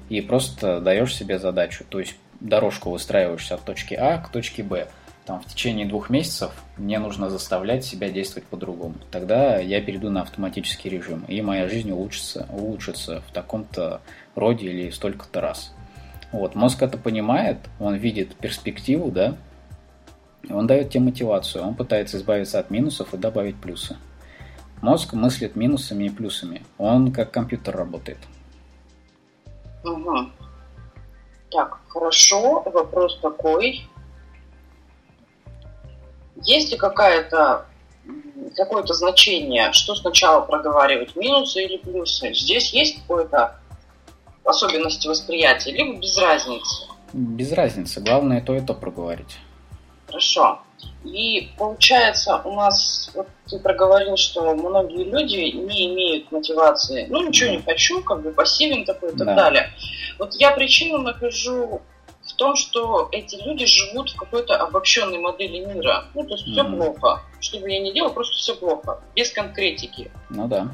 И 0.10 0.20
просто 0.20 0.82
даешь 0.82 1.16
себе 1.16 1.40
задачу, 1.40 1.86
то 1.88 2.02
есть 2.02 2.18
дорожку 2.42 2.90
выстраиваешься 2.90 3.56
от 3.56 3.64
точки 3.64 3.94
А 3.94 4.18
к 4.18 4.34
точке 4.34 4.64
Б. 4.64 4.90
Там 5.30 5.42
в 5.42 5.46
течение 5.46 5.86
двух 5.86 6.10
месяцев 6.10 6.52
мне 6.76 6.98
нужно 6.98 7.30
заставлять 7.30 7.86
себя 7.86 8.10
действовать 8.10 8.48
по-другому. 8.48 8.96
Тогда 9.12 9.60
я 9.60 9.80
перейду 9.80 10.10
на 10.10 10.24
автоматический 10.24 10.90
режим, 10.90 11.24
и 11.28 11.40
моя 11.44 11.70
жизнь 11.70 11.92
улучшится, 11.92 12.48
улучшится 12.50 13.22
в 13.22 13.32
таком-то 13.32 14.02
роде 14.34 14.66
или 14.66 14.90
столько-то 14.90 15.40
раз. 15.40 15.72
Вот, 16.32 16.56
мозг 16.56 16.82
это 16.82 16.98
понимает, 16.98 17.60
он 17.80 17.94
видит 17.94 18.34
перспективу, 18.38 19.12
да, 19.12 19.36
он 20.50 20.66
дает 20.66 20.90
тебе 20.90 21.04
мотивацию, 21.04 21.64
он 21.64 21.76
пытается 21.76 22.18
избавиться 22.18 22.58
от 22.58 22.72
минусов 22.72 23.14
и 23.14 23.18
добавить 23.18 23.62
плюсы. 23.62 23.98
Мозг 24.82 25.14
мыслит 25.14 25.56
минусами 25.56 26.06
и 26.06 26.10
плюсами. 26.10 26.64
Он 26.80 27.12
как 27.12 27.30
компьютер 27.30 27.78
работает. 27.78 28.18
Угу. 29.84 30.32
Так, 31.52 31.78
хорошо. 31.88 32.64
Вопрос 32.66 33.20
такой. 33.22 33.88
Есть 36.44 36.72
ли 36.72 36.78
какая-то 36.78 37.66
какое-то 38.56 38.94
значение, 38.94 39.72
что 39.74 39.96
сначала 39.96 40.42
проговаривать, 40.42 41.16
минусы 41.16 41.64
или 41.64 41.78
плюсы. 41.78 42.34
Здесь 42.34 42.74
есть 42.74 43.02
какое-то 43.02 43.60
особенности 44.44 45.08
восприятия, 45.08 45.72
либо 45.72 46.00
без 46.00 46.18
разницы? 46.18 46.86
Без 47.14 47.52
разницы. 47.52 48.02
Главное 48.02 48.42
то 48.42 48.56
и 48.56 48.62
то 48.62 48.74
проговорить. 48.74 49.38
Хорошо. 50.08 50.60
И 51.04 51.52
получается, 51.58 52.42
у 52.44 52.56
нас, 52.56 53.12
вот 53.14 53.28
ты 53.48 53.60
проговорил, 53.60 54.18
что 54.18 54.56
многие 54.56 55.04
люди 55.04 55.56
не 55.56 55.94
имеют 55.94 56.32
мотивации. 56.32 57.06
Ну, 57.10 57.28
ничего 57.28 57.52
не 57.52 57.62
хочу, 57.62 58.02
как 58.04 58.22
бы 58.22 58.32
пассивен 58.32 58.86
такой 58.86 59.14
и 59.14 59.18
так 59.18 59.28
да. 59.28 59.36
далее. 59.36 59.70
Вот 60.18 60.34
я 60.36 60.52
причину 60.52 61.00
нахожу 61.00 61.82
в 62.30 62.34
том, 62.36 62.56
что 62.56 63.10
эти 63.12 63.36
люди 63.36 63.66
живут 63.66 64.12
в 64.12 64.16
какой-то 64.16 64.56
обобщенной 64.56 65.18
модели 65.18 65.66
мира. 65.66 66.06
Ну, 66.14 66.24
то 66.24 66.36
есть 66.36 66.48
mm-hmm. 66.48 66.52
все 66.52 66.64
плохо. 66.64 67.22
Что 67.40 67.60
бы 67.60 67.70
я 67.70 67.80
ни 67.80 67.92
делал, 67.92 68.12
просто 68.12 68.36
все 68.36 68.56
плохо. 68.56 69.02
Без 69.16 69.32
конкретики. 69.32 70.12
Ну 70.30 70.48
да. 70.48 70.68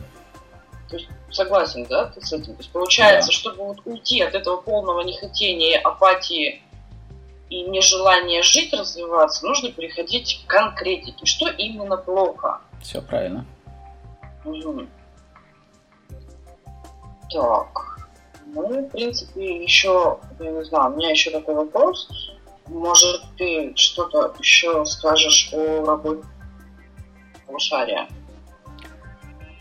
То 0.89 0.97
есть 0.97 1.09
согласен, 1.31 1.85
да, 1.89 2.05
ты 2.05 2.21
с 2.21 2.31
этим? 2.31 2.53
То 2.53 2.59
есть 2.59 2.71
получается, 2.71 3.29
да. 3.29 3.33
чтобы 3.33 3.63
вот 3.63 3.79
уйти 3.85 4.21
от 4.21 4.35
этого 4.35 4.57
полного 4.57 5.01
нехотения, 5.01 5.79
апатии 5.79 6.61
и 7.49 7.61
нежелания 7.63 8.41
жить, 8.41 8.73
развиваться, 8.73 9.45
нужно 9.45 9.71
переходить 9.71 10.43
к 10.45 10.49
конкретике. 10.49 11.25
Что 11.25 11.49
именно 11.49 11.97
плохо? 11.97 12.61
Все 12.81 13.01
правильно. 13.01 13.45
Угу. 14.43 14.87
Так. 17.31 17.94
Ну, 18.55 18.87
в 18.87 18.89
принципе, 18.89 19.61
еще, 19.61 20.17
я 20.39 20.49
не 20.49 20.63
знаю, 20.63 20.93
у 20.93 20.95
меня 20.95 21.09
еще 21.11 21.29
такой 21.29 21.55
вопрос. 21.55 22.07
Может, 22.67 23.21
ты 23.37 23.73
что-то 23.75 24.33
еще 24.39 24.85
скажешь 24.85 25.51
о 25.53 25.85
работе 25.85 26.23
полушария? 27.45 28.07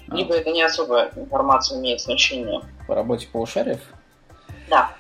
А. 0.09 0.15
Либо 0.15 0.35
это 0.35 0.51
не 0.53 0.63
особо 0.63 1.11
информация 1.17 1.79
имеет 1.81 2.01
значение. 2.01 2.61
По 2.87 2.95
работе 2.95 3.27
полушариев? 3.31 3.83
Да. 4.71 4.93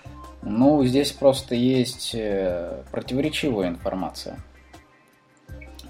Ну, 0.43 0.85
здесь 0.85 1.13
просто 1.13 1.55
есть 1.55 2.15
э, 2.15 2.83
противоречивая 2.91 3.69
информация. 3.69 4.39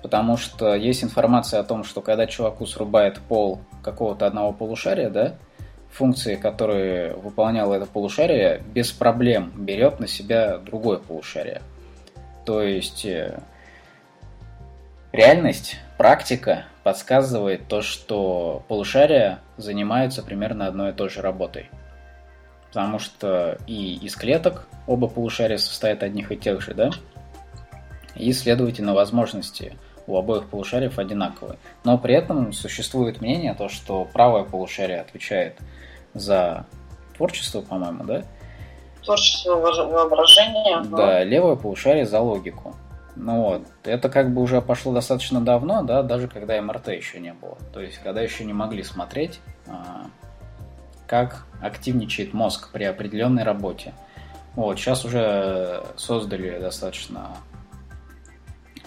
Потому 0.03 0.37
что 0.37 0.75
есть 0.75 1.03
информация 1.03 1.61
о 1.61 1.65
том, 1.65 1.83
что 1.83 2.03
когда 2.03 2.27
чуваку 2.27 2.67
срубает 2.67 3.19
пол 3.21 3.61
какого-то 3.83 4.27
одного 4.27 4.53
полушария, 4.53 5.09
да, 5.09 5.37
функции, 5.95 6.35
которые 6.37 7.15
выполняло 7.15 7.75
это 7.75 7.87
полушарие, 7.87 8.63
без 8.75 8.93
проблем 8.93 9.53
берет 9.57 10.01
на 10.01 10.07
себя 10.07 10.59
другое 10.59 10.99
полушарие. 10.99 11.63
То 12.45 12.63
есть 12.63 13.07
э, 13.07 13.41
реальность, 15.13 15.77
практика 15.97 16.65
подсказывает 16.83 17.69
то, 17.69 17.81
что 17.81 18.63
полушария 18.69 19.41
занимаются 19.57 20.23
примерно 20.23 20.67
одной 20.67 20.91
и 20.91 20.93
той 20.93 21.09
же 21.09 21.23
работой 21.23 21.71
потому 22.75 22.99
что 22.99 23.57
и 23.69 23.95
из 24.03 24.17
клеток 24.17 24.67
оба 24.89 25.07
полушария 25.07 25.59
состоят 25.59 26.03
одних 26.03 26.33
и 26.33 26.37
тех 26.37 26.61
же, 26.61 26.75
да? 26.75 26.91
И, 28.17 28.33
следовательно, 28.33 28.95
возможности 28.95 29.79
у 30.07 30.17
обоих 30.17 30.49
полушариев 30.49 30.99
одинаковые. 30.99 31.59
Но 31.85 31.99
при 31.99 32.15
этом 32.15 32.53
существует 32.53 33.21
мнение, 33.21 33.55
то, 33.55 33.69
что 33.69 34.05
правое 34.05 34.45
полушарие 34.45 35.01
отвечает 35.01 35.57
за 36.13 36.67
творчество, 37.17 37.61
по-моему, 37.61 38.05
да? 38.05 38.23
Творчество 39.03 39.57
воображения. 39.57 40.83
Да, 40.85 41.25
левое 41.25 41.57
полушарие 41.57 42.07
за 42.07 42.21
логику. 42.21 42.75
Ну 43.17 43.43
вот, 43.43 43.63
это 43.85 44.09
как 44.09 44.35
бы 44.35 44.43
уже 44.43 44.61
пошло 44.61 44.93
достаточно 44.93 45.41
давно, 45.41 45.83
да, 45.83 46.03
даже 46.03 46.27
когда 46.27 46.61
МРТ 46.61 46.89
еще 46.89 47.21
не 47.21 47.33
было. 47.33 47.57
То 47.73 47.81
есть, 47.81 47.99
когда 47.99 48.21
еще 48.21 48.45
не 48.45 48.53
могли 48.53 48.83
смотреть 48.83 49.41
а, 49.69 50.07
как 51.07 51.45
активничает 51.61 52.33
мозг 52.35 52.71
при 52.73 52.85
определенной 52.85 53.45
работе. 53.45 53.95
Вот, 54.57 54.79
сейчас 54.79 55.05
уже 55.05 55.85
создали 55.97 56.59
достаточно 56.59 57.37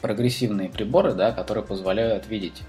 прогрессивные 0.02 0.70
приборы, 0.70 1.14
да, 1.14 1.32
которые 1.32 1.64
позволяют 1.64 2.28
видеть, 2.28 2.62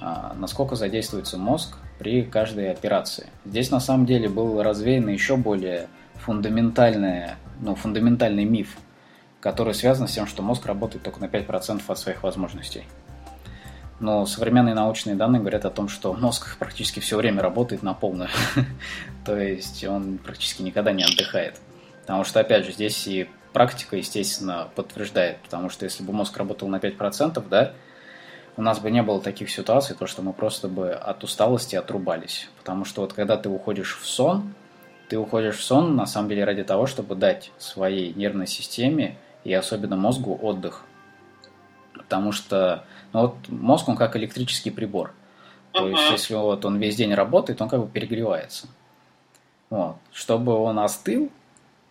а, 0.00 0.34
насколько 0.34 0.76
задействуется 0.76 1.38
мозг 1.38 1.76
при 1.98 2.22
каждой 2.22 2.70
операции. 2.70 3.28
Здесь 3.44 3.70
на 3.70 3.80
самом 3.80 4.06
деле 4.06 4.28
был 4.28 4.62
развеян 4.62 5.08
еще 5.08 5.36
более 5.36 5.88
фундаментальный, 6.14 7.30
ну, 7.60 7.74
фундаментальный 7.74 8.44
миф, 8.44 8.76
который 9.40 9.74
связан 9.74 10.08
с 10.08 10.12
тем, 10.12 10.26
что 10.26 10.42
мозг 10.42 10.66
работает 10.66 11.04
только 11.04 11.20
на 11.20 11.26
5% 11.26 11.82
от 11.88 11.98
своих 11.98 12.22
возможностей. 12.22 12.84
Но 13.98 14.26
современные 14.26 14.74
научные 14.74 15.16
данные 15.16 15.40
говорят 15.40 15.64
о 15.64 15.70
том, 15.70 15.88
что 15.88 16.12
мозг 16.12 16.58
практически 16.58 17.00
все 17.00 17.16
время 17.16 17.40
работает 17.40 17.82
на 17.82 17.94
полную. 17.94 18.28
То 19.24 19.38
есть 19.38 19.82
он 19.84 20.18
практически 20.18 20.62
никогда 20.62 20.92
не 20.92 21.02
отдыхает. 21.02 21.58
Потому 22.02 22.24
что, 22.24 22.40
опять 22.40 22.66
же, 22.66 22.72
здесь 22.72 23.06
и 23.06 23.28
практика, 23.56 23.96
естественно, 23.96 24.68
подтверждает. 24.74 25.38
Потому 25.38 25.70
что 25.70 25.86
если 25.86 26.02
бы 26.02 26.12
мозг 26.12 26.36
работал 26.36 26.68
на 26.68 26.76
5%, 26.76 27.42
да, 27.48 27.72
у 28.58 28.60
нас 28.60 28.80
бы 28.80 28.90
не 28.90 29.02
было 29.02 29.18
таких 29.18 29.48
ситуаций, 29.48 29.96
то 29.96 30.06
что 30.06 30.20
мы 30.20 30.34
просто 30.34 30.68
бы 30.68 30.90
от 30.90 31.24
усталости 31.24 31.74
отрубались. 31.74 32.50
Потому 32.58 32.84
что 32.84 33.00
вот 33.00 33.14
когда 33.14 33.38
ты 33.38 33.48
уходишь 33.48 33.96
в 33.96 34.06
сон, 34.06 34.52
ты 35.08 35.16
уходишь 35.16 35.56
в 35.56 35.64
сон 35.64 35.96
на 35.96 36.04
самом 36.04 36.28
деле 36.28 36.44
ради 36.44 36.64
того, 36.64 36.84
чтобы 36.84 37.14
дать 37.14 37.50
своей 37.56 38.12
нервной 38.12 38.46
системе 38.46 39.16
и 39.42 39.54
особенно 39.54 39.96
мозгу 39.96 40.38
отдых. 40.42 40.82
Потому 41.94 42.32
что 42.32 42.84
ну, 43.14 43.22
вот 43.22 43.36
мозг, 43.48 43.88
он 43.88 43.96
как 43.96 44.16
электрический 44.16 44.70
прибор. 44.70 45.14
То 45.72 45.88
есть, 45.88 46.10
если 46.10 46.34
вот 46.34 46.62
он 46.66 46.76
весь 46.76 46.96
день 46.96 47.14
работает, 47.14 47.62
он 47.62 47.70
как 47.70 47.80
бы 47.80 47.88
перегревается. 47.88 48.66
Вот. 49.70 49.96
Чтобы 50.12 50.52
он 50.52 50.78
остыл, 50.78 51.30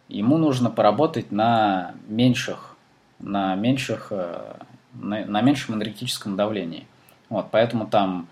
ему 0.07 0.37
нужно 0.37 0.69
поработать 0.69 1.31
на 1.31 1.95
меньших, 2.07 2.75
на 3.19 3.55
меньших, 3.55 4.07
э, 4.11 4.55
на, 4.93 5.25
на 5.25 5.41
меньшем 5.41 5.75
энергетическом 5.75 6.35
давлении. 6.35 6.87
Вот, 7.29 7.47
поэтому 7.51 7.87
там 7.87 8.27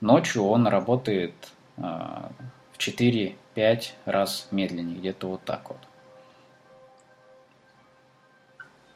ночью 0.00 0.44
он 0.44 0.66
работает 0.66 1.34
э, 1.76 1.82
в 1.82 2.78
4-5 2.78 3.34
раз 4.06 4.48
медленнее, 4.50 4.96
где-то 4.96 5.28
вот 5.28 5.42
так 5.44 5.68
вот. 5.68 5.78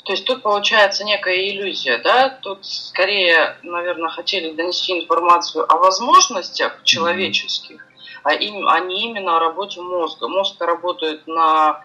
То 0.05 0.12
есть 0.12 0.26
тут 0.26 0.42
получается 0.42 1.02
некая 1.05 1.48
иллюзия, 1.48 1.98
да? 1.98 2.28
Тут 2.28 2.66
скорее, 2.66 3.56
наверное, 3.62 4.10
хотели 4.10 4.52
донести 4.52 5.01
информацию 5.01 5.64
о 5.66 5.78
возможностях 5.78 6.82
человеческих, 6.84 7.86
а, 8.22 8.34
им, 8.34 8.68
а 8.68 8.80
не 8.80 9.05
именно 9.05 9.38
о 9.38 9.40
работе 9.40 9.80
мозга. 9.80 10.28
Мозг 10.28 10.60
работает 10.60 11.26
на 11.26 11.82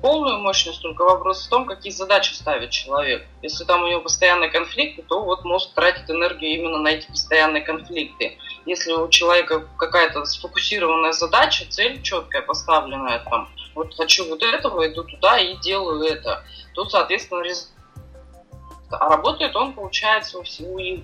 полную 0.00 0.38
мощность, 0.38 0.82
только 0.82 1.02
вопрос 1.02 1.46
в 1.46 1.48
том, 1.48 1.66
какие 1.66 1.92
задачи 1.92 2.32
ставит 2.32 2.70
человек. 2.70 3.26
Если 3.42 3.64
там 3.64 3.82
у 3.82 3.88
него 3.88 4.00
постоянные 4.00 4.50
конфликты, 4.50 5.02
то 5.02 5.22
вот 5.22 5.44
мозг 5.44 5.74
тратит 5.74 6.08
энергию 6.10 6.52
именно 6.52 6.78
на 6.78 6.88
эти 6.88 7.06
постоянные 7.06 7.62
конфликты. 7.62 8.38
Если 8.66 8.92
у 8.92 9.08
человека 9.08 9.66
какая-то 9.76 10.24
сфокусированная 10.24 11.12
задача, 11.12 11.66
цель 11.68 12.02
четкая 12.02 12.42
поставленная, 12.42 13.20
там, 13.20 13.48
вот 13.74 13.94
хочу 13.96 14.28
вот 14.28 14.42
этого, 14.42 14.86
иду 14.86 15.04
туда 15.04 15.38
и 15.38 15.56
делаю 15.56 16.02
это, 16.02 16.44
то, 16.74 16.88
соответственно, 16.88 17.42
результат 17.42 17.77
а 18.90 19.08
работает 19.08 19.54
он, 19.54 19.74
получается, 19.74 20.38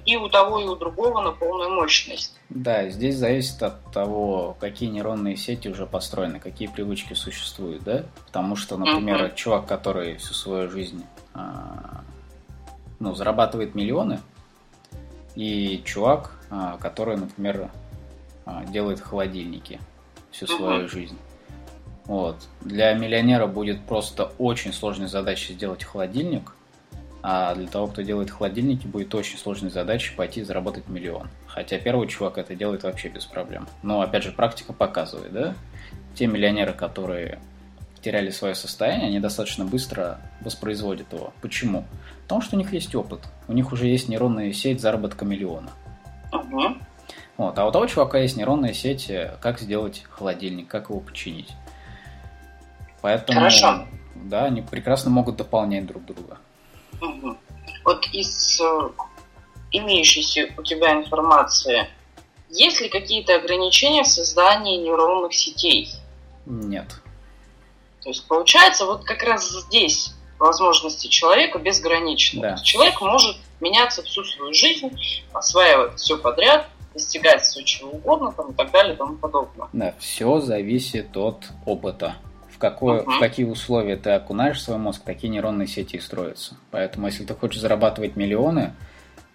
и 0.05 0.17
у 0.17 0.29
того, 0.29 0.61
и 0.61 0.65
у 0.65 0.77
другого 0.77 1.21
на 1.21 1.33
полную 1.33 1.71
мощность. 1.71 2.39
Да, 2.49 2.89
здесь 2.89 3.17
зависит 3.17 3.63
от 3.63 3.93
того, 3.93 4.57
какие 4.59 4.89
нейронные 4.89 5.37
сети 5.37 5.69
уже 5.69 5.87
построены, 5.87 6.41
какие 6.41 6.69
привычки 6.69 7.15
существуют, 7.15 7.83
да? 7.85 8.05
Потому 8.27 8.57
что, 8.57 8.77
например, 8.77 9.25
uh-huh. 9.25 9.35
чувак, 9.35 9.67
который 9.67 10.17
всю 10.17 10.35
свою 10.35 10.71
жизнь 10.71 11.05
а, 11.35 12.03
ну, 13.01 13.15
зарабатывает 13.15 13.75
миллионы, 13.75 14.21
и 15.35 15.83
чувак, 15.85 16.33
а, 16.51 16.77
который, 16.79 17.17
например, 17.17 17.71
а, 18.47 18.65
делает 18.65 19.01
холодильники 19.01 19.81
всю 20.31 20.47
свою 20.47 20.85
uh-huh. 20.85 20.89
жизнь. 20.89 21.19
Вот. 22.05 22.37
Для 22.61 22.93
миллионера 22.95 23.47
будет 23.47 23.81
просто 23.83 24.33
очень 24.39 24.73
сложной 24.73 25.09
задачей 25.09 25.55
сделать 25.55 25.85
холодильник, 25.85 26.53
а 27.27 27.55
для 27.55 27.69
того, 27.69 27.87
кто 27.87 28.03
делает 28.03 28.31
холодильники, 28.31 28.87
будет 28.87 29.15
очень 29.15 29.39
сложной 29.39 29.71
задачей 29.71 30.15
пойти 30.15 30.43
заработать 30.43 30.89
миллион. 30.89 31.31
Хотя 31.47 31.79
первый 31.79 32.07
чувак 32.07 32.37
это 32.37 32.55
делает 32.55 32.83
вообще 32.83 33.09
без 33.09 33.25
проблем. 33.25 33.67
Но, 33.83 34.03
опять 34.03 34.25
же, 34.25 34.31
практика 34.31 34.75
показывает, 34.75 35.33
да? 35.33 35.55
Те 36.15 36.27
миллионеры, 36.27 36.75
которые 36.75 37.39
теряли 38.03 38.29
свое 38.29 38.55
состояние, 38.55 39.07
они 39.07 39.21
достаточно 39.21 39.65
быстро 39.65 40.21
воспроизводят 40.43 41.15
его. 41.15 41.33
Почему? 41.41 41.87
Потому 42.25 42.43
что 42.43 42.57
у 42.57 42.59
них 42.59 42.75
есть 42.75 42.95
опыт. 42.95 43.21
У 43.49 43.55
них 43.55 43.73
уже 43.73 43.87
есть 43.87 44.11
нейронная 44.11 44.53
сеть 44.53 44.83
заработка 44.83 45.25
миллиона. 45.25 45.71
Угу. 46.31 46.77
Вот. 47.39 47.59
А 47.59 47.67
у 47.67 47.73
того 47.73 47.87
чувака 47.87 48.19
есть 48.19 48.37
нейронная 48.37 48.75
сеть, 48.75 49.09
э, 49.09 49.35
как 49.41 49.61
сделать 49.61 50.05
холодильник, 50.11 50.69
как 50.69 50.91
его 50.91 51.01
починить. 51.01 51.49
Поэтому, 53.01 53.39
Хорошо. 53.39 53.87
да, 54.15 54.45
они 54.45 54.61
прекрасно 54.61 55.11
могут 55.11 55.37
дополнять 55.37 55.87
друг 55.87 56.05
друга. 56.05 56.37
Вот 57.85 58.07
из 58.13 58.61
э, 58.61 58.91
имеющейся 59.73 60.49
у 60.57 60.63
тебя 60.63 60.95
информации, 60.95 61.89
есть 62.51 62.81
ли 62.81 62.89
какие-то 62.89 63.35
ограничения 63.35 64.03
в 64.03 64.09
создании 64.09 64.79
нейронных 64.79 65.35
сетей? 65.35 65.91
Нет. 66.47 66.87
То 68.03 68.11
есть 68.11 68.27
получается 68.27 68.87
вот 68.87 69.05
как 69.05 69.23
раз 69.23 69.51
здесь 69.51 70.15
возможности 70.39 71.09
человека 71.09 71.59
безграничны. 71.59 72.43
Да. 72.43 72.57
Человек 72.57 73.01
может 73.01 73.37
меняться 73.61 74.03
всю 74.03 74.25
свою 74.25 74.53
жизнь, 74.53 74.91
осваивать 75.33 75.99
все 75.99 76.19
подряд, 76.19 76.69
достигать 76.93 77.43
все 77.43 77.63
чего 77.65 77.91
угодно 77.91 78.33
там, 78.33 78.53
и 78.53 78.55
так 78.55 78.71
далее 78.71 78.95
и 78.95 78.97
тому 78.97 79.17
подобное. 79.17 79.69
Да, 79.73 79.95
все 79.99 80.41
зависит 80.41 81.17
от 81.17 81.45
опыта. 81.67 82.17
Какое, 82.65 83.03
uh-huh. 83.03 83.19
в 83.19 83.21
какие 83.21 83.45
условия 83.45 83.97
ты 83.97 84.13
окунаешь 84.13 84.63
свой 84.63 84.79
мозг, 84.79 85.03
такие 85.05 85.29
нейронные 85.29 85.69
сети 85.69 85.97
и 85.97 86.01
строятся. 86.01 86.55
Поэтому, 86.71 87.09
если 87.09 87.23
ты 87.23 87.35
хочешь 87.35 87.61
зарабатывать 87.61 88.17
миллионы, 88.17 88.73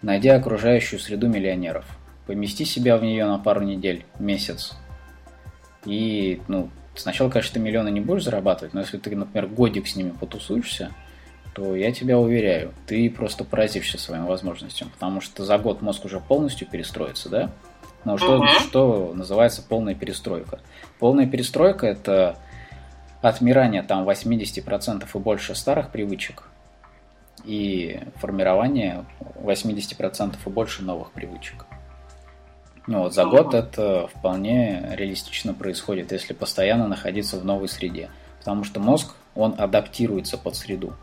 найди 0.02 0.30
окружающую 0.30 1.00
среду 1.00 1.28
миллионеров. 1.28 1.86
Помести 2.26 2.66
себя 2.66 2.98
в 2.98 3.04
нее 3.04 3.28
на 3.28 3.38
пару 3.38 3.62
недель, 3.62 4.04
месяц. 4.18 4.74
И, 5.86 6.42
ну, 6.48 6.72
сначала, 6.96 7.30
конечно, 7.30 7.54
ты 7.54 7.60
миллионы 7.60 7.92
не 7.92 8.02
будешь 8.02 8.24
зарабатывать, 8.24 8.74
но 8.74 8.80
если 8.80 8.98
ты, 8.98 9.16
например, 9.16 9.46
годик 9.46 9.88
с 9.88 9.96
ними 9.96 10.10
потусуешься, 10.10 10.90
то 11.54 11.76
я 11.76 11.92
тебя 11.92 12.18
уверяю, 12.18 12.74
ты 12.88 13.12
просто 13.12 13.44
поразишься 13.44 14.00
своим 14.00 14.26
возможностям, 14.26 14.90
потому 14.90 15.22
что 15.22 15.46
за 15.46 15.60
год 15.60 15.84
мозг 15.84 16.04
уже 16.06 16.20
полностью 16.20 16.68
перестроится, 16.68 17.30
да? 17.30 17.52
Но 18.06 18.18
что, 18.18 18.38
uh-huh. 18.38 18.60
что 18.68 19.14
называется 19.14 19.62
полная 19.62 19.94
перестройка? 19.94 20.62
Полная 20.98 21.28
перестройка– 21.28 21.86
это 21.88 22.40
отмирание 23.22 23.84
там 23.84 24.08
80% 24.08 25.08
и 25.14 25.18
больше 25.18 25.56
старых 25.56 25.92
привычек 25.92 26.44
и 27.44 28.00
формирование 28.18 29.06
80% 29.36 30.36
и 30.46 30.50
больше 30.50 30.84
новых 30.84 31.12
привычек. 31.12 31.66
Ну, 32.88 33.04
вот 33.04 33.14
за 33.14 33.26
год 33.26 33.54
это 33.54 34.08
вполне 34.08 34.90
реалистично 34.94 35.54
происходит, 35.54 36.12
если 36.12 36.34
постоянно 36.34 36.88
находиться 36.88 37.40
в 37.40 37.46
новой 37.46 37.68
среде. 37.68 38.10
Потому 38.40 38.64
что 38.64 38.80
мозг, 38.80 39.14
он 39.36 39.54
адаптируется 39.58 40.38
под 40.38 40.56
среду. 40.56 40.94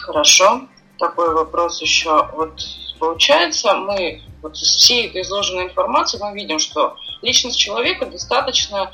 Хорошо. 0.00 0.62
Такой 0.98 1.32
вопрос 1.34 1.80
еще. 1.80 2.26
Вот 2.34 2.60
получается, 2.98 3.74
мы 3.76 4.22
вот 4.42 4.56
из 4.56 4.68
всей 4.68 5.08
этой 5.08 5.22
изложенной 5.22 5.66
информации 5.66 6.18
мы 6.20 6.34
видим, 6.34 6.58
что 6.58 6.96
личность 7.22 7.58
человека 7.58 8.06
достаточно 8.06 8.92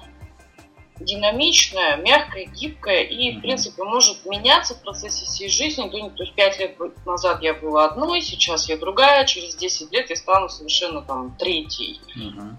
динамичная, 1.01 1.97
мягкая, 1.97 2.47
гибкая 2.47 3.03
и, 3.03 3.37
в 3.37 3.41
принципе, 3.41 3.83
может 3.83 4.25
меняться 4.27 4.75
в 4.75 4.83
процессе 4.83 5.25
всей 5.25 5.49
жизни. 5.49 5.89
То 5.89 6.23
есть 6.23 6.35
пять 6.35 6.59
лет 6.59 6.77
назад 7.05 7.43
я 7.43 7.55
была 7.55 7.87
одной, 7.87 8.23
сейчас 8.23 8.69
я 8.69 8.77
другая, 8.77 9.25
через 9.27 9.57
10 9.57 9.93
лет 9.93 10.11
я 10.11 10.17
стану 10.17 10.49
совершенно 10.49 11.03
там 11.03 11.35
третьей. 11.37 12.01
Угу. 12.17 12.57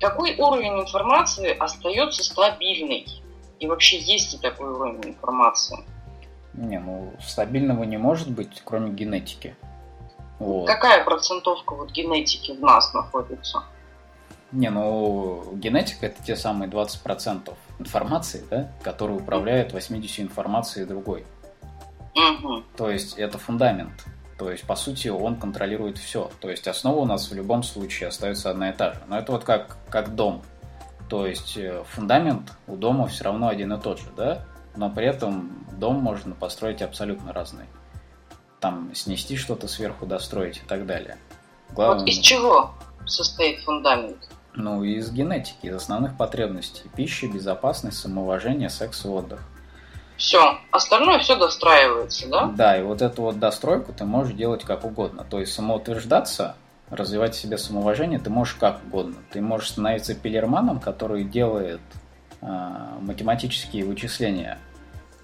Какой 0.00 0.36
уровень 0.36 0.80
информации 0.80 1.56
остается 1.56 2.22
стабильный? 2.22 3.06
И 3.58 3.66
вообще 3.66 3.98
есть 3.98 4.34
ли 4.34 4.38
такой 4.38 4.68
уровень 4.68 5.10
информации? 5.10 5.84
Не, 6.52 6.78
ну 6.78 7.12
стабильного 7.20 7.84
не 7.84 7.96
может 7.96 8.30
быть, 8.30 8.62
кроме 8.64 8.92
генетики. 8.92 9.56
Вот. 10.38 10.66
Какая 10.66 11.02
процентовка 11.04 11.74
вот 11.74 11.90
генетики 11.90 12.52
в 12.52 12.60
нас 12.60 12.92
находится? 12.92 13.64
Не, 14.52 14.70
ну 14.70 15.54
генетика 15.54 16.06
это 16.06 16.22
те 16.22 16.36
самые 16.36 16.70
20% 16.70 17.52
информации, 17.78 18.44
да, 18.50 18.70
которые 18.82 19.18
управляют 19.18 19.72
80 19.72 20.20
информацией 20.20 20.86
другой. 20.86 21.24
Угу. 22.14 22.62
То 22.76 22.90
есть 22.90 23.18
это 23.18 23.38
фундамент. 23.38 24.06
То 24.38 24.50
есть, 24.50 24.64
по 24.64 24.76
сути, 24.76 25.08
он 25.08 25.36
контролирует 25.36 25.98
все. 25.98 26.30
То 26.40 26.50
есть 26.50 26.68
основа 26.68 27.00
у 27.00 27.04
нас 27.06 27.30
в 27.30 27.34
любом 27.34 27.62
случае 27.62 28.08
остается 28.08 28.50
одна 28.50 28.70
и 28.70 28.72
та 28.72 28.92
же. 28.92 29.00
Но 29.08 29.18
это 29.18 29.32
вот 29.32 29.44
как, 29.44 29.78
как 29.88 30.14
дом. 30.14 30.42
То 31.08 31.26
есть 31.26 31.56
э, 31.56 31.82
фундамент 31.88 32.52
у 32.66 32.76
дома 32.76 33.06
все 33.06 33.24
равно 33.24 33.48
один 33.48 33.72
и 33.72 33.80
тот 33.80 33.98
же, 33.98 34.08
да? 34.16 34.44
но 34.76 34.90
при 34.90 35.06
этом 35.06 35.66
дом 35.72 35.96
можно 35.96 36.34
построить 36.34 36.82
абсолютно 36.82 37.32
разный. 37.32 37.66
Там 38.60 38.94
снести 38.94 39.36
что-то 39.36 39.68
сверху, 39.68 40.06
достроить 40.06 40.58
и 40.58 40.66
так 40.66 40.86
далее. 40.86 41.16
Главное, 41.70 42.00
вот 42.00 42.08
из 42.08 42.18
чего 42.18 42.74
состоит 43.06 43.60
фундамент? 43.60 44.16
Ну, 44.54 44.82
из 44.82 45.10
генетики, 45.10 45.66
из 45.66 45.74
основных 45.74 46.16
потребностей. 46.16 46.82
Пища, 46.96 47.26
безопасность, 47.26 47.98
самоуважение, 47.98 48.70
секс 48.70 49.04
и 49.04 49.08
отдых. 49.08 49.40
Все, 50.16 50.58
остальное 50.70 51.18
все 51.18 51.36
достраивается, 51.36 52.28
да? 52.28 52.46
Да, 52.46 52.78
и 52.78 52.82
вот 52.82 53.02
эту 53.02 53.22
вот 53.22 53.38
достройку 53.38 53.92
ты 53.92 54.04
можешь 54.04 54.34
делать 54.34 54.64
как 54.64 54.84
угодно. 54.84 55.26
То 55.28 55.40
есть 55.40 55.52
самоутверждаться, 55.52 56.56
развивать 56.88 57.34
в 57.34 57.38
себе 57.38 57.58
самоуважение 57.58 58.18
ты 58.18 58.30
можешь 58.30 58.54
как 58.54 58.80
угодно. 58.86 59.16
Ты 59.30 59.42
можешь 59.42 59.70
становиться 59.70 60.14
пилерманом, 60.14 60.80
который 60.80 61.24
делает 61.24 61.82
э, 62.40 62.46
математические 63.00 63.84
вычисления 63.84 64.58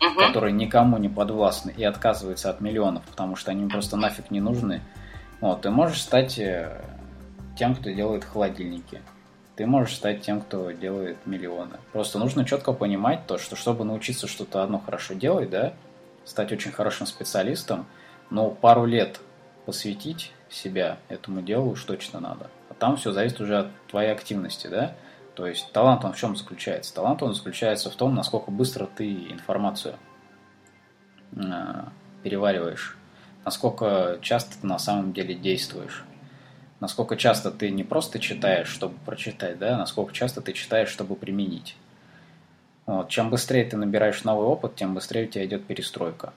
угу. 0.03 0.21
которые 0.21 0.53
никому 0.53 0.99
не 0.99 1.09
подвластны 1.09 1.73
и 1.77 1.85
отказываются 1.85 2.51
от 2.51 2.61
миллионов, 2.61 3.03
потому 3.05 3.37
что 3.37 3.51
они 3.51 3.69
просто 3.69 3.97
нафиг 3.97 4.31
не 4.31 4.41
нужны, 4.41 4.83
вот, 5.41 5.63
ты 5.63 5.71
можешь 5.71 6.01
стать 6.01 6.39
э, 6.39 6.81
тем, 7.57 7.75
кто 7.75 7.91
делает 7.91 8.25
холодильники. 8.25 9.03
Ты 9.57 9.67
можешь 9.67 9.97
стать 9.97 10.23
тем, 10.23 10.41
кто 10.41 10.71
делает 10.71 11.27
миллионы. 11.27 11.77
Просто 11.93 12.19
нужно 12.19 12.45
четко 12.45 12.73
понимать 12.73 13.27
то, 13.27 13.39
что 13.39 13.55
чтобы 13.55 13.85
научиться 13.85 14.27
что-то 14.27 14.63
одно 14.63 14.79
хорошо 14.79 15.15
делать, 15.15 15.51
да, 15.51 15.75
стать 16.25 16.53
очень 16.53 16.73
хорошим 16.73 17.07
специалистом, 17.07 17.87
но 18.31 18.51
пару 18.51 18.87
лет 18.87 19.21
посвятить 19.67 20.33
себя 20.49 20.99
этому 21.09 21.43
делу 21.43 21.73
уж 21.73 21.85
точно 21.85 22.21
надо. 22.21 22.51
А 22.71 22.75
там 22.75 22.97
все 22.97 23.13
зависит 23.13 23.41
уже 23.41 23.59
от 23.59 23.69
твоей 23.89 24.11
активности, 24.11 24.67
да. 24.67 24.95
То 25.35 25.47
есть 25.47 25.71
талант 25.73 26.05
он 26.05 26.13
в 26.13 26.17
чем 26.17 26.37
заключается? 26.37 26.95
Талант 26.95 27.23
он 27.23 27.35
заключается 27.35 27.91
в 27.91 27.95
том, 27.95 28.15
насколько 28.15 28.51
быстро 28.51 28.87
ты 28.87 29.11
информацию 29.31 29.97
э, 31.37 31.85
перевариваешь, 32.23 32.97
насколько 33.45 34.19
часто 34.21 34.61
ты 34.61 34.67
на 34.67 34.79
самом 34.79 35.13
деле 35.13 35.35
действуешь, 35.35 36.05
насколько 36.83 37.17
часто 37.17 37.53
ты 37.53 37.71
не 37.71 37.85
просто 37.85 38.19
читаешь, 38.19 38.67
чтобы 38.67 38.97
прочитать, 39.07 39.57
да, 39.57 39.79
насколько 39.79 40.13
часто 40.13 40.41
ты 40.41 40.53
читаешь, 40.53 40.89
чтобы 40.89 41.15
применить. 41.15 41.77
Вот. 42.87 43.09
Чем 43.09 43.31
быстрее 43.31 43.65
ты 43.65 43.77
набираешь 43.77 44.25
новый 44.25 44.47
опыт, 44.49 44.75
тем 44.75 44.93
быстрее 44.93 45.27
у 45.27 45.29
тебя 45.29 45.45
идет 45.45 45.65
перестройка. 45.65 46.33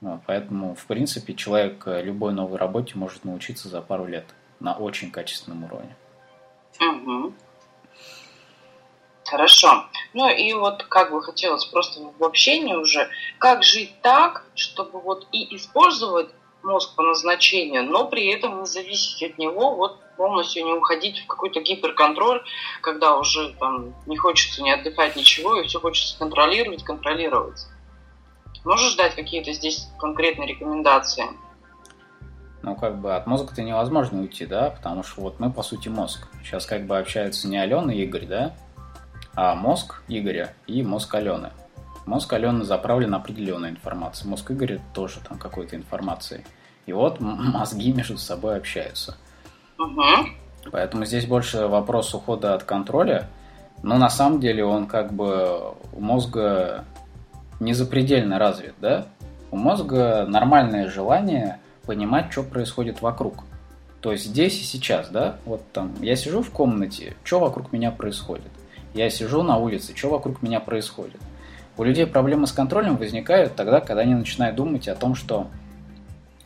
Вот. 0.00 0.20
Поэтому, 0.26 0.74
в 0.74 0.86
принципе, 0.86 1.34
человек 1.34 1.82
любой 1.86 2.32
новой 2.32 2.56
работе 2.56 2.94
может 2.94 3.26
научиться 3.26 3.68
за 3.68 3.82
пару 3.82 4.06
лет 4.06 4.24
на 4.58 4.72
очень 4.72 5.10
качественном 5.10 5.64
уровне. 5.64 5.94
Угу. 6.80 7.34
Хорошо. 9.26 9.84
Ну 10.14 10.30
и 10.30 10.54
вот 10.54 10.84
как 10.84 11.10
бы 11.12 11.22
хотелось 11.22 11.66
просто 11.66 12.00
в 12.18 12.24
общении 12.24 12.74
уже, 12.74 13.10
как 13.36 13.62
жить 13.62 13.92
так, 14.00 14.46
чтобы 14.54 14.98
вот 14.98 15.26
и 15.30 15.54
использовать 15.54 16.30
мозг 16.62 16.94
по 16.96 17.02
назначению, 17.02 17.84
но 17.84 18.06
при 18.06 18.26
этом 18.26 18.60
не 18.60 18.66
зависеть 18.66 19.22
от 19.22 19.38
него, 19.38 19.74
вот 19.74 19.98
полностью 20.16 20.64
не 20.64 20.72
уходить 20.72 21.20
в 21.20 21.26
какой-то 21.26 21.60
гиперконтроль, 21.60 22.42
когда 22.82 23.16
уже 23.16 23.54
там 23.54 23.94
не 24.06 24.16
хочется 24.16 24.62
ни 24.62 24.70
отдыхать, 24.70 25.16
ничего, 25.16 25.60
и 25.60 25.66
все 25.66 25.80
хочется 25.80 26.18
контролировать, 26.18 26.82
контролировать. 26.82 27.66
Можешь 28.64 28.96
дать 28.96 29.14
какие-то 29.14 29.52
здесь 29.52 29.88
конкретные 29.98 30.48
рекомендации? 30.48 31.24
Ну, 32.62 32.74
как 32.74 33.00
бы 33.00 33.14
от 33.14 33.26
мозга-то 33.26 33.62
невозможно 33.62 34.20
уйти, 34.20 34.44
да, 34.44 34.70
потому 34.70 35.04
что 35.04 35.20
вот 35.20 35.38
мы, 35.38 35.52
по 35.52 35.62
сути, 35.62 35.88
мозг. 35.88 36.26
Сейчас 36.42 36.66
как 36.66 36.86
бы 36.86 36.98
общаются 36.98 37.46
не 37.46 37.56
Алена 37.56 37.94
и 37.94 38.02
Игорь, 38.02 38.26
да, 38.26 38.56
а 39.36 39.54
мозг 39.54 40.02
Игоря 40.08 40.54
и 40.66 40.82
мозг 40.82 41.14
Алены. 41.14 41.52
Мозг 42.08 42.32
Алены 42.32 42.64
заправлен 42.64 43.14
определенной 43.14 43.68
информацией, 43.68 44.30
мозг 44.30 44.50
Игоря 44.50 44.80
тоже 44.94 45.20
там 45.28 45.38
какой-то 45.38 45.76
информацией. 45.76 46.42
И 46.86 46.92
вот 46.94 47.20
мозги 47.20 47.92
между 47.92 48.16
собой 48.16 48.56
общаются. 48.56 49.18
Угу. 49.78 50.70
Поэтому 50.72 51.04
здесь 51.04 51.26
больше 51.26 51.66
вопрос 51.66 52.14
ухода 52.14 52.54
от 52.54 52.62
контроля, 52.62 53.28
но 53.82 53.98
на 53.98 54.08
самом 54.08 54.40
деле 54.40 54.64
он 54.64 54.86
как 54.86 55.12
бы 55.12 55.74
у 55.92 56.00
мозга 56.00 56.86
не 57.60 57.74
запредельно 57.74 58.38
развит, 58.38 58.74
да? 58.80 59.06
У 59.50 59.58
мозга 59.58 60.24
нормальное 60.26 60.88
желание 60.88 61.60
понимать, 61.84 62.32
что 62.32 62.42
происходит 62.42 63.02
вокруг. 63.02 63.44
То 64.00 64.12
есть 64.12 64.24
здесь 64.24 64.58
и 64.58 64.64
сейчас, 64.64 65.10
да? 65.10 65.36
Вот 65.44 65.60
там 65.72 65.92
я 66.00 66.16
сижу 66.16 66.40
в 66.40 66.50
комнате, 66.52 67.16
что 67.22 67.38
вокруг 67.38 67.70
меня 67.70 67.90
происходит? 67.90 68.50
Я 68.94 69.10
сижу 69.10 69.42
на 69.42 69.58
улице, 69.58 69.94
что 69.94 70.08
вокруг 70.08 70.40
меня 70.40 70.58
происходит? 70.58 71.20
У 71.78 71.84
людей 71.84 72.06
проблемы 72.06 72.48
с 72.48 72.52
контролем 72.52 72.96
возникают 72.96 73.54
тогда, 73.54 73.80
когда 73.80 74.02
они 74.02 74.14
начинают 74.14 74.56
думать 74.56 74.88
о 74.88 74.96
том, 74.96 75.14
что, 75.14 75.46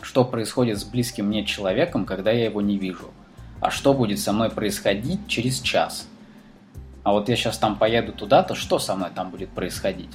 что 0.03 0.27
происходит 0.27 0.79
с 0.79 0.85
близким 0.85 1.29
мне 1.29 1.47
человеком, 1.47 2.05
когда 2.05 2.31
я 2.31 2.45
его 2.45 2.61
не 2.61 2.77
вижу. 2.77 3.11
А 3.59 3.71
что 3.71 3.95
будет 3.95 4.21
со 4.21 4.35
мной 4.35 4.51
происходить 4.51 5.27
через 5.29 5.61
час? 5.61 6.07
А 7.03 7.13
вот 7.13 7.31
я 7.31 7.37
сейчас 7.37 7.57
там 7.57 7.77
поеду 7.77 8.13
туда-то, 8.13 8.55
что 8.55 8.79
со 8.79 8.95
мной 8.95 9.09
там 9.15 9.31
будет 9.31 9.49
происходить? 9.49 10.11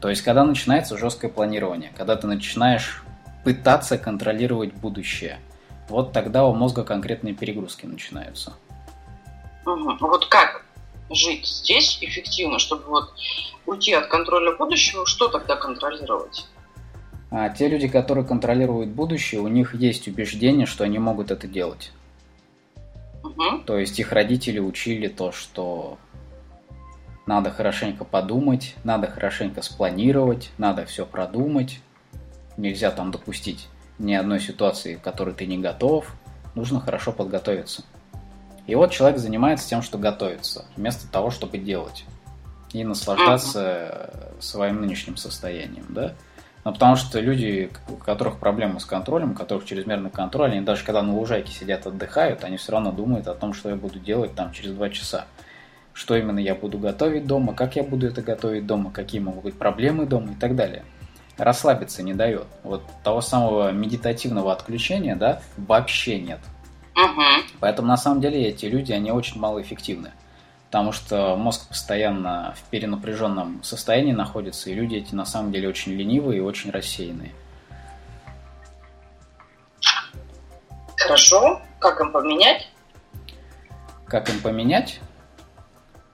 То 0.00 0.08
есть, 0.08 0.22
когда 0.22 0.44
начинается 0.44 0.96
жесткое 0.96 1.32
планирование, 1.32 1.90
когда 1.96 2.14
ты 2.14 2.28
начинаешь 2.28 3.02
пытаться 3.44 3.98
контролировать 3.98 4.72
будущее. 4.72 5.38
Вот 5.88 6.12
тогда 6.12 6.46
у 6.46 6.54
мозга 6.54 6.84
конкретные 6.84 7.34
перегрузки 7.34 7.86
начинаются. 7.86 8.52
Вот 9.64 10.26
как 10.26 10.64
жить 11.10 11.46
здесь 11.46 11.98
эффективно, 12.00 12.58
чтобы 12.58 12.84
вот 12.84 13.12
уйти 13.66 13.92
от 13.92 14.06
контроля 14.06 14.56
будущего, 14.56 15.06
что 15.06 15.28
тогда 15.28 15.56
контролировать? 15.56 16.46
А 17.30 17.48
те 17.48 17.68
люди, 17.68 17.86
которые 17.86 18.24
контролируют 18.24 18.90
будущее, 18.90 19.40
у 19.40 19.48
них 19.48 19.74
есть 19.74 20.08
убеждение, 20.08 20.66
что 20.66 20.84
они 20.84 20.98
могут 20.98 21.30
это 21.30 21.46
делать. 21.46 21.92
Угу. 23.22 23.62
То 23.66 23.78
есть 23.78 23.98
их 23.98 24.12
родители 24.12 24.58
учили 24.58 25.06
то, 25.08 25.30
что 25.30 25.98
надо 27.26 27.50
хорошенько 27.50 28.04
подумать, 28.04 28.74
надо 28.82 29.06
хорошенько 29.06 29.62
спланировать, 29.62 30.50
надо 30.58 30.84
все 30.86 31.06
продумать. 31.06 31.80
Нельзя 32.56 32.90
там 32.90 33.12
допустить 33.12 33.68
ни 33.98 34.14
одной 34.14 34.40
ситуации, 34.40 34.96
к 34.96 35.02
которой 35.02 35.34
ты 35.34 35.46
не 35.46 35.58
готов. 35.58 36.12
Нужно 36.56 36.80
хорошо 36.80 37.12
подготовиться. 37.12 37.84
И 38.70 38.74
вот 38.76 38.92
человек 38.92 39.18
занимается 39.18 39.68
тем, 39.68 39.82
что 39.82 39.98
готовится, 39.98 40.64
вместо 40.76 41.10
того, 41.10 41.30
чтобы 41.30 41.58
делать. 41.58 42.04
И 42.72 42.84
наслаждаться 42.84 44.12
своим 44.38 44.80
нынешним 44.80 45.16
состоянием, 45.16 45.86
да? 45.88 46.14
Ну, 46.64 46.72
потому 46.72 46.94
что 46.94 47.18
люди, 47.18 47.68
у 47.88 47.94
которых 47.94 48.38
проблемы 48.38 48.78
с 48.78 48.84
контролем, 48.84 49.32
у 49.32 49.34
которых 49.34 49.64
чрезмерный 49.64 50.10
контроль, 50.10 50.52
они 50.52 50.60
даже 50.60 50.84
когда 50.84 51.02
на 51.02 51.16
лужайке 51.16 51.50
сидят, 51.50 51.84
отдыхают, 51.84 52.44
они 52.44 52.58
все 52.58 52.70
равно 52.70 52.92
думают 52.92 53.26
о 53.26 53.34
том, 53.34 53.54
что 53.54 53.70
я 53.70 53.74
буду 53.74 53.98
делать 53.98 54.36
там 54.36 54.52
через 54.52 54.70
два 54.70 54.88
часа. 54.88 55.24
Что 55.92 56.14
именно 56.14 56.38
я 56.38 56.54
буду 56.54 56.78
готовить 56.78 57.26
дома, 57.26 57.54
как 57.54 57.74
я 57.74 57.82
буду 57.82 58.06
это 58.06 58.22
готовить 58.22 58.66
дома, 58.66 58.92
какие 58.92 59.20
могут 59.20 59.42
быть 59.42 59.58
проблемы 59.58 60.06
дома 60.06 60.30
и 60.30 60.36
так 60.36 60.54
далее. 60.54 60.84
Расслабиться 61.38 62.04
не 62.04 62.14
дает. 62.14 62.46
Вот 62.62 62.84
того 63.02 63.20
самого 63.20 63.72
медитативного 63.72 64.52
отключения, 64.52 65.16
да, 65.16 65.42
вообще 65.56 66.20
нет. 66.20 66.38
Угу. 66.96 67.58
Поэтому 67.60 67.88
на 67.88 67.96
самом 67.96 68.20
деле 68.20 68.48
эти 68.48 68.66
люди, 68.66 68.92
они 68.92 69.12
очень 69.12 69.40
малоэффективны 69.40 70.12
потому 70.70 70.92
что 70.92 71.34
мозг 71.34 71.66
постоянно 71.66 72.54
в 72.56 72.70
перенапряженном 72.70 73.60
состоянии 73.64 74.12
находится, 74.12 74.70
и 74.70 74.74
люди 74.74 74.94
эти 74.94 75.16
на 75.16 75.24
самом 75.24 75.50
деле 75.50 75.68
очень 75.68 75.94
ленивые 75.94 76.38
и 76.38 76.40
очень 76.40 76.70
рассеянные. 76.70 77.32
Хорошо. 80.96 81.60
Как 81.80 82.00
им 82.00 82.12
поменять? 82.12 82.68
Как 84.06 84.28
им 84.28 84.38
поменять? 84.38 85.00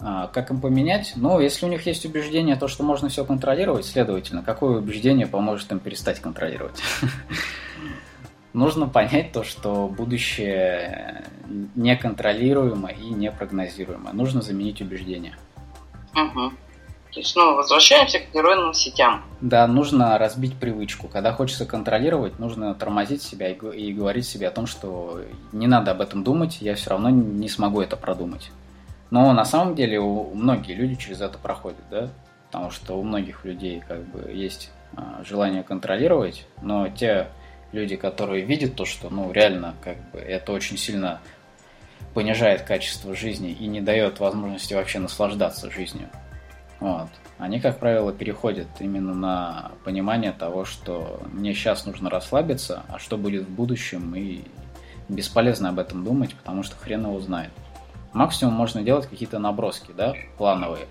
А, 0.00 0.28
как 0.28 0.50
им 0.50 0.62
поменять? 0.62 1.12
Ну, 1.16 1.38
если 1.38 1.66
у 1.66 1.68
них 1.68 1.84
есть 1.84 2.06
убеждение, 2.06 2.56
то, 2.56 2.66
что 2.66 2.82
можно 2.82 3.10
все 3.10 3.26
контролировать, 3.26 3.84
следовательно, 3.84 4.42
какое 4.42 4.78
убеждение 4.78 5.26
поможет 5.26 5.70
им 5.70 5.80
перестать 5.80 6.20
контролировать? 6.20 6.80
нужно 8.56 8.88
понять 8.88 9.32
то, 9.32 9.44
что 9.44 9.86
будущее 9.86 11.24
неконтролируемо 11.74 12.88
и 12.88 13.10
непрогнозируемо. 13.10 14.12
Нужно 14.12 14.40
заменить 14.40 14.80
убеждения. 14.80 15.36
Угу. 16.14 16.50
То 17.12 17.20
есть 17.20 17.30
снова 17.30 17.56
возвращаемся 17.56 18.18
к 18.18 18.34
нейронным 18.34 18.74
сетям. 18.74 19.22
Да, 19.40 19.66
нужно 19.66 20.18
разбить 20.18 20.54
привычку. 20.54 21.06
Когда 21.06 21.32
хочется 21.32 21.66
контролировать, 21.66 22.38
нужно 22.38 22.74
тормозить 22.74 23.22
себя 23.22 23.50
и, 23.50 23.92
говорить 23.92 24.26
себе 24.26 24.48
о 24.48 24.50
том, 24.50 24.66
что 24.66 25.20
не 25.52 25.66
надо 25.66 25.92
об 25.92 26.00
этом 26.00 26.24
думать, 26.24 26.58
я 26.60 26.74
все 26.74 26.90
равно 26.90 27.10
не 27.10 27.48
смогу 27.48 27.80
это 27.80 27.96
продумать. 27.96 28.50
Но 29.10 29.32
на 29.32 29.44
самом 29.44 29.74
деле 29.74 30.00
у, 30.00 30.34
многие 30.34 30.74
люди 30.74 30.96
через 30.96 31.20
это 31.20 31.38
проходят, 31.38 31.84
да? 31.90 32.08
Потому 32.50 32.70
что 32.70 32.98
у 32.98 33.02
многих 33.02 33.44
людей 33.44 33.82
как 33.86 34.02
бы 34.08 34.32
есть 34.32 34.70
а, 34.96 35.22
желание 35.24 35.62
контролировать, 35.62 36.46
но 36.62 36.88
те 36.88 37.28
люди, 37.72 37.96
которые 37.96 38.44
видят 38.44 38.74
то, 38.74 38.84
что, 38.84 39.10
ну, 39.10 39.32
реально, 39.32 39.74
как 39.82 39.96
бы, 40.10 40.18
это 40.18 40.52
очень 40.52 40.78
сильно 40.78 41.20
понижает 42.14 42.62
качество 42.62 43.14
жизни 43.14 43.50
и 43.50 43.66
не 43.66 43.80
дает 43.80 44.20
возможности 44.20 44.74
вообще 44.74 44.98
наслаждаться 44.98 45.70
жизнью. 45.70 46.08
Вот. 46.80 47.08
Они, 47.38 47.60
как 47.60 47.78
правило, 47.78 48.12
переходят 48.12 48.68
именно 48.80 49.12
на 49.12 49.72
понимание 49.84 50.32
того, 50.32 50.64
что 50.64 51.20
мне 51.30 51.52
сейчас 51.52 51.84
нужно 51.84 52.08
расслабиться, 52.08 52.84
а 52.88 52.98
что 52.98 53.18
будет 53.18 53.44
в 53.44 53.50
будущем, 53.50 54.14
и 54.14 54.42
бесполезно 55.08 55.68
об 55.68 55.78
этом 55.78 56.04
думать, 56.04 56.34
потому 56.34 56.62
что 56.62 56.76
хрен 56.76 57.04
его 57.04 57.20
знает. 57.20 57.50
Максимум 58.12 58.54
можно 58.54 58.82
делать 58.82 59.06
какие-то 59.06 59.38
наброски, 59.38 59.92
да, 59.94 60.14
плановые. 60.38 60.86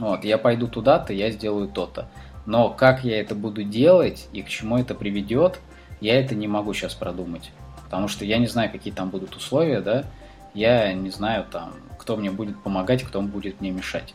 Вот, 0.00 0.24
я 0.24 0.38
пойду 0.38 0.66
туда-то, 0.66 1.12
я 1.12 1.30
сделаю 1.30 1.68
то-то. 1.68 2.08
Но 2.48 2.70
как 2.70 3.04
я 3.04 3.20
это 3.20 3.34
буду 3.34 3.62
делать 3.62 4.26
и 4.32 4.40
к 4.40 4.48
чему 4.48 4.78
это 4.78 4.94
приведет, 4.94 5.60
я 6.00 6.18
это 6.18 6.34
не 6.34 6.48
могу 6.48 6.72
сейчас 6.72 6.94
продумать. 6.94 7.50
Потому 7.84 8.08
что 8.08 8.24
я 8.24 8.38
не 8.38 8.46
знаю, 8.46 8.72
какие 8.72 8.90
там 8.90 9.10
будут 9.10 9.36
условия, 9.36 9.82
да, 9.82 10.06
я 10.54 10.94
не 10.94 11.10
знаю 11.10 11.44
там, 11.52 11.74
кто 11.98 12.16
мне 12.16 12.30
будет 12.30 12.58
помогать, 12.62 13.02
кто 13.02 13.20
будет 13.20 13.60
мне 13.60 13.70
мешать. 13.70 14.14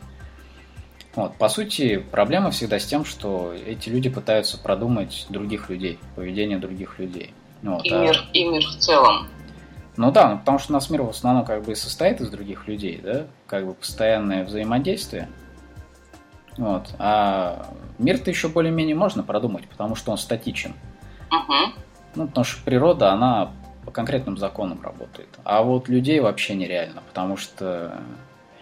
Вот, 1.14 1.36
по 1.36 1.48
сути, 1.48 2.04
проблема 2.10 2.50
всегда 2.50 2.80
с 2.80 2.86
тем, 2.86 3.04
что 3.04 3.54
эти 3.54 3.88
люди 3.88 4.10
пытаются 4.10 4.58
продумать 4.58 5.26
других 5.28 5.70
людей, 5.70 6.00
поведение 6.16 6.58
других 6.58 6.98
людей. 6.98 7.32
Вот, 7.62 7.84
и, 7.84 7.94
а... 7.94 8.00
мир, 8.00 8.20
и 8.32 8.48
мир 8.48 8.64
в 8.64 8.78
целом. 8.78 9.28
Ну 9.96 10.10
да, 10.10 10.30
ну, 10.30 10.38
потому 10.38 10.58
что 10.58 10.72
у 10.72 10.74
нас 10.74 10.90
мир 10.90 11.02
в 11.02 11.10
основном 11.10 11.44
как 11.44 11.62
бы 11.62 11.70
и 11.70 11.76
состоит 11.76 12.20
из 12.20 12.30
других 12.30 12.66
людей, 12.66 13.00
да, 13.00 13.26
как 13.46 13.64
бы 13.64 13.74
постоянное 13.74 14.44
взаимодействие. 14.44 15.28
Вот. 16.56 16.94
А 16.98 17.66
мир-то 17.98 18.30
еще 18.30 18.48
более-менее 18.48 18.94
можно 18.94 19.22
продумать, 19.22 19.66
потому 19.68 19.94
что 19.96 20.12
он 20.12 20.18
статичен. 20.18 20.74
Угу. 21.30 21.72
Ну, 22.14 22.26
потому 22.28 22.44
что 22.44 22.64
природа, 22.64 23.12
она 23.12 23.50
по 23.84 23.90
конкретным 23.90 24.38
законам 24.38 24.80
работает. 24.82 25.28
А 25.44 25.62
вот 25.62 25.88
людей 25.88 26.20
вообще 26.20 26.54
нереально, 26.54 27.02
потому 27.08 27.36
что 27.36 28.00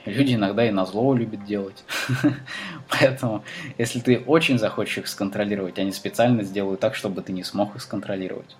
люди 0.05 0.35
иногда 0.35 0.66
и 0.66 0.70
на 0.70 0.86
зло 0.86 1.14
любят 1.14 1.44
делать. 1.44 1.85
Поэтому, 2.89 3.44
если 3.78 4.01
ты 4.01 4.19
очень 4.19 4.59
захочешь 4.59 4.98
их 4.98 5.09
сконтролировать, 5.09 5.78
они 5.78 5.93
специально 5.93 6.43
сделают 6.43 6.81
так, 6.81 6.94
чтобы 6.94 7.23
ты 7.23 7.32
не 7.32 7.44
смог 7.44 7.77
их 7.77 7.82
сконтролировать. 7.82 8.56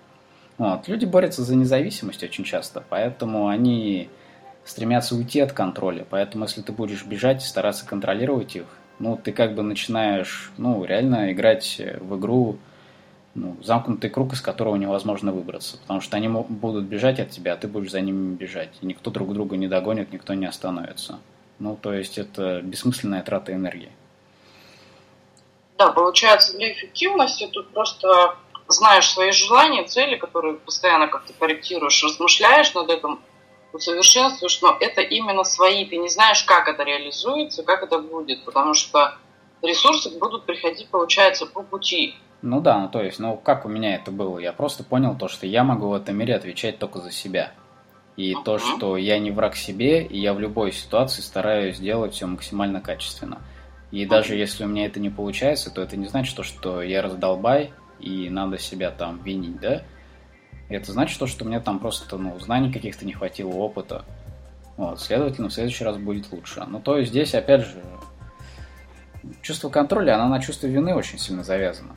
Вот. 0.57 0.87
Люди 0.87 1.05
борются 1.05 1.43
за 1.43 1.55
независимость 1.55 2.23
очень 2.23 2.43
часто, 2.43 2.83
поэтому 2.87 3.47
они 3.47 4.09
стремятся 4.63 5.15
уйти 5.15 5.39
от 5.39 5.51
контроля. 5.51 6.05
Поэтому, 6.09 6.45
если 6.45 6.61
ты 6.61 6.71
будешь 6.71 7.03
бежать 7.03 7.43
и 7.43 7.47
стараться 7.47 7.85
контролировать 7.85 8.55
их, 8.55 8.65
ну, 9.03 9.17
ты 9.17 9.33
как 9.33 9.53
бы 9.53 9.63
начинаешь, 9.63 10.51
ну, 10.57 10.85
реально 10.85 11.33
играть 11.33 11.81
в 11.99 12.17
игру, 12.17 12.57
ну, 13.35 13.57
замкнутый 13.61 14.09
круг, 14.09 14.31
из 14.31 14.41
которого 14.41 14.77
невозможно 14.77 15.33
выбраться, 15.33 15.77
потому 15.77 15.99
что 15.99 16.15
они 16.15 16.29
будут 16.29 16.85
бежать 16.85 17.19
от 17.19 17.29
тебя, 17.29 17.53
а 17.53 17.57
ты 17.57 17.67
будешь 17.67 17.91
за 17.91 17.99
ними 17.99 18.33
бежать, 18.33 18.69
и 18.81 18.85
никто 18.85 19.11
друг 19.11 19.33
друга 19.33 19.57
не 19.57 19.67
догонит, 19.67 20.13
никто 20.13 20.33
не 20.33 20.45
остановится. 20.45 21.19
Ну, 21.59 21.75
то 21.75 21.93
есть 21.93 22.17
это 22.17 22.61
бессмысленная 22.61 23.23
трата 23.23 23.53
энергии. 23.53 23.91
Да, 25.77 25.91
получается, 25.91 26.57
для 26.57 26.71
эффективности 26.71 27.49
тут 27.51 27.71
просто 27.71 28.37
знаешь 28.69 29.09
свои 29.09 29.31
желания, 29.31 29.83
цели, 29.83 30.15
которые 30.15 30.55
постоянно 30.55 31.07
как-то 31.07 31.33
корректируешь, 31.33 32.01
размышляешь 32.03 32.73
над 32.73 32.89
этим, 32.89 33.19
усовершенствуешь, 33.73 34.61
но 34.61 34.77
это 34.79 35.01
именно 35.01 35.43
свои, 35.43 35.85
ты 35.85 35.97
не 35.97 36.09
знаешь, 36.09 36.43
как 36.43 36.67
это 36.67 36.83
реализуется, 36.83 37.63
как 37.63 37.83
это 37.83 37.99
будет, 37.99 38.45
потому 38.45 38.73
что 38.73 39.15
ресурсы 39.61 40.17
будут 40.17 40.45
приходить, 40.45 40.87
получается, 40.89 41.45
по 41.45 41.63
пути. 41.63 42.15
Ну 42.41 42.61
да, 42.61 42.77
ну 42.79 42.89
то 42.89 43.01
есть, 43.01 43.19
ну 43.19 43.37
как 43.37 43.65
у 43.65 43.69
меня 43.69 43.95
это 43.95 44.11
было? 44.11 44.37
Я 44.37 44.53
просто 44.53 44.83
понял 44.83 45.15
то, 45.17 45.27
что 45.27 45.47
я 45.47 45.63
могу 45.63 45.87
в 45.87 45.93
этом 45.93 46.17
мире 46.17 46.35
отвечать 46.35 46.77
только 46.77 46.99
за 46.99 47.11
себя. 47.11 47.53
И 48.15 48.33
uh-huh. 48.33 48.43
то, 48.43 48.59
что 48.59 48.97
я 48.97 49.17
не 49.17 49.31
враг 49.31 49.55
себе, 49.55 50.05
и 50.05 50.19
я 50.19 50.33
в 50.33 50.39
любой 50.39 50.71
ситуации 50.71 51.21
стараюсь 51.21 51.77
сделать 51.77 52.13
все 52.13 52.27
максимально 52.27 52.79
качественно. 52.79 53.41
И 53.91 54.03
uh-huh. 54.03 54.09
даже 54.09 54.35
если 54.35 54.65
у 54.65 54.67
меня 54.67 54.85
это 54.85 54.99
не 54.99 55.09
получается, 55.09 55.71
то 55.71 55.81
это 55.81 55.97
не 55.97 56.05
значит, 56.05 56.35
то, 56.35 56.43
что 56.43 56.83
я 56.83 57.01
раздолбай, 57.01 57.73
и 57.99 58.29
надо 58.29 58.59
себя 58.59 58.91
там 58.91 59.23
винить, 59.23 59.59
да? 59.59 59.83
Это 60.73 60.91
значит 60.91 61.19
то, 61.19 61.27
что 61.27 61.45
мне 61.45 61.59
там 61.59 61.79
просто, 61.79 62.17
ну, 62.17 62.39
знаний 62.39 62.71
каких-то 62.71 63.05
не 63.05 63.13
хватило, 63.13 63.51
опыта. 63.51 64.05
Вот, 64.77 64.99
следовательно, 64.99 65.49
в 65.49 65.53
следующий 65.53 65.83
раз 65.83 65.97
будет 65.97 66.31
лучше. 66.31 66.63
Ну, 66.67 66.79
то 66.79 66.97
есть 66.97 67.11
здесь, 67.11 67.35
опять 67.35 67.61
же, 67.61 67.83
чувство 69.41 69.69
контроля, 69.69 70.15
оно 70.15 70.29
на 70.29 70.41
чувство 70.41 70.67
вины 70.67 70.95
очень 70.95 71.19
сильно 71.19 71.43
завязано 71.43 71.95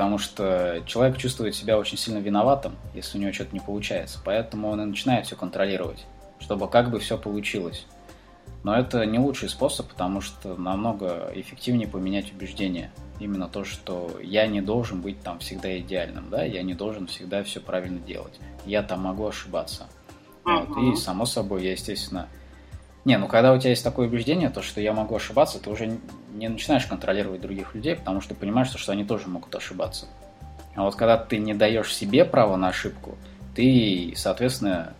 потому 0.00 0.16
что 0.16 0.82
человек 0.86 1.18
чувствует 1.18 1.54
себя 1.54 1.76
очень 1.76 1.98
сильно 1.98 2.20
виноватым, 2.20 2.74
если 2.94 3.18
у 3.18 3.20
него 3.20 3.34
что-то 3.34 3.52
не 3.52 3.60
получается. 3.60 4.18
Поэтому 4.24 4.70
он 4.70 4.80
и 4.80 4.84
начинает 4.86 5.26
все 5.26 5.36
контролировать, 5.36 6.06
чтобы 6.38 6.68
как 6.68 6.90
бы 6.90 7.00
все 7.00 7.18
получилось. 7.18 7.86
Но 8.62 8.74
это 8.74 9.04
не 9.04 9.18
лучший 9.18 9.50
способ, 9.50 9.88
потому 9.88 10.22
что 10.22 10.54
намного 10.56 11.30
эффективнее 11.34 11.86
поменять 11.86 12.32
убеждения. 12.32 12.90
Именно 13.20 13.48
то, 13.48 13.64
что 13.64 14.18
я 14.22 14.46
не 14.46 14.60
должен 14.60 15.02
быть 15.02 15.22
там 15.22 15.38
всегда 15.38 15.78
идеальным, 15.78 16.30
да, 16.30 16.42
я 16.42 16.62
не 16.62 16.74
должен 16.74 17.06
всегда 17.06 17.44
все 17.44 17.60
правильно 17.60 18.00
делать. 18.00 18.40
Я 18.66 18.82
там 18.82 19.00
могу 19.00 19.26
ошибаться. 19.26 19.86
Uh-huh. 20.44 20.66
Вот. 20.66 20.94
И 20.94 20.96
само 20.96 21.26
собой, 21.26 21.64
я, 21.64 21.72
естественно, 21.72 22.28
не, 23.04 23.16
ну 23.16 23.28
когда 23.28 23.52
у 23.52 23.58
тебя 23.58 23.70
есть 23.70 23.84
такое 23.84 24.08
убеждение, 24.08 24.50
то 24.50 24.62
что 24.62 24.80
я 24.80 24.92
могу 24.92 25.16
ошибаться, 25.16 25.58
ты 25.58 25.70
уже 25.70 25.98
не 26.34 26.48
начинаешь 26.48 26.86
контролировать 26.86 27.40
других 27.40 27.74
людей, 27.74 27.96
потому 27.96 28.20
что 28.20 28.34
понимаешь, 28.34 28.70
что 28.74 28.92
они 28.92 29.04
тоже 29.04 29.28
могут 29.28 29.54
ошибаться. 29.54 30.06
А 30.74 30.82
вот 30.82 30.96
когда 30.96 31.16
ты 31.16 31.38
не 31.38 31.54
даешь 31.54 31.94
себе 31.94 32.24
право 32.24 32.56
на 32.56 32.68
ошибку, 32.68 33.16
ты, 33.54 34.12
соответственно, 34.16 34.94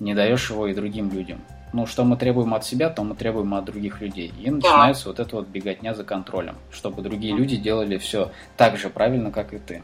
не 0.00 0.14
даешь 0.14 0.50
его 0.50 0.66
и 0.66 0.74
другим 0.74 1.10
людям. 1.10 1.40
Ну, 1.72 1.86
что 1.86 2.04
мы 2.04 2.16
требуем 2.16 2.52
от 2.52 2.64
себя, 2.64 2.90
то 2.90 3.02
мы 3.02 3.14
требуем 3.14 3.54
от 3.54 3.64
других 3.64 4.00
людей. 4.00 4.32
И 4.38 4.50
начинается 4.50 5.04
да. 5.04 5.10
вот 5.10 5.20
эта 5.20 5.36
вот 5.36 5.46
беготня 5.46 5.94
за 5.94 6.04
контролем, 6.04 6.56
чтобы 6.70 7.00
другие 7.00 7.34
люди 7.34 7.56
делали 7.56 7.96
все 7.96 8.30
так 8.56 8.76
же 8.76 8.90
правильно, 8.90 9.30
как 9.30 9.54
и 9.54 9.58
ты. 9.58 9.82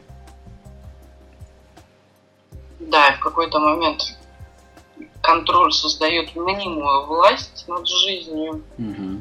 Да, 2.81 3.13
в 3.13 3.21
какой-то 3.21 3.59
момент 3.59 4.19
контроль 5.23 5.73
создает 5.73 6.35
мнимую 6.37 7.07
власть 7.07 7.65
над 7.69 7.87
жизнью. 7.87 8.63
Угу. 8.79 9.21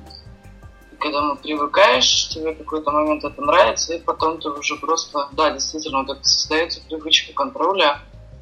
И 0.92 0.96
когда 1.00 1.22
мы 1.22 1.36
привыкаешь, 1.38 2.30
тебе 2.30 2.54
в 2.54 2.58
какой-то 2.58 2.92
момент 2.92 3.24
это 3.24 3.42
нравится, 3.42 3.96
и 3.96 4.00
потом 4.00 4.40
ты 4.40 4.50
уже 4.50 4.76
просто, 4.76 5.28
да, 5.32 5.52
действительно, 5.52 6.04
вот 6.04 6.18
это 6.18 6.24
создается 6.28 6.82
привычка 6.88 7.34
контроля, 7.34 8.00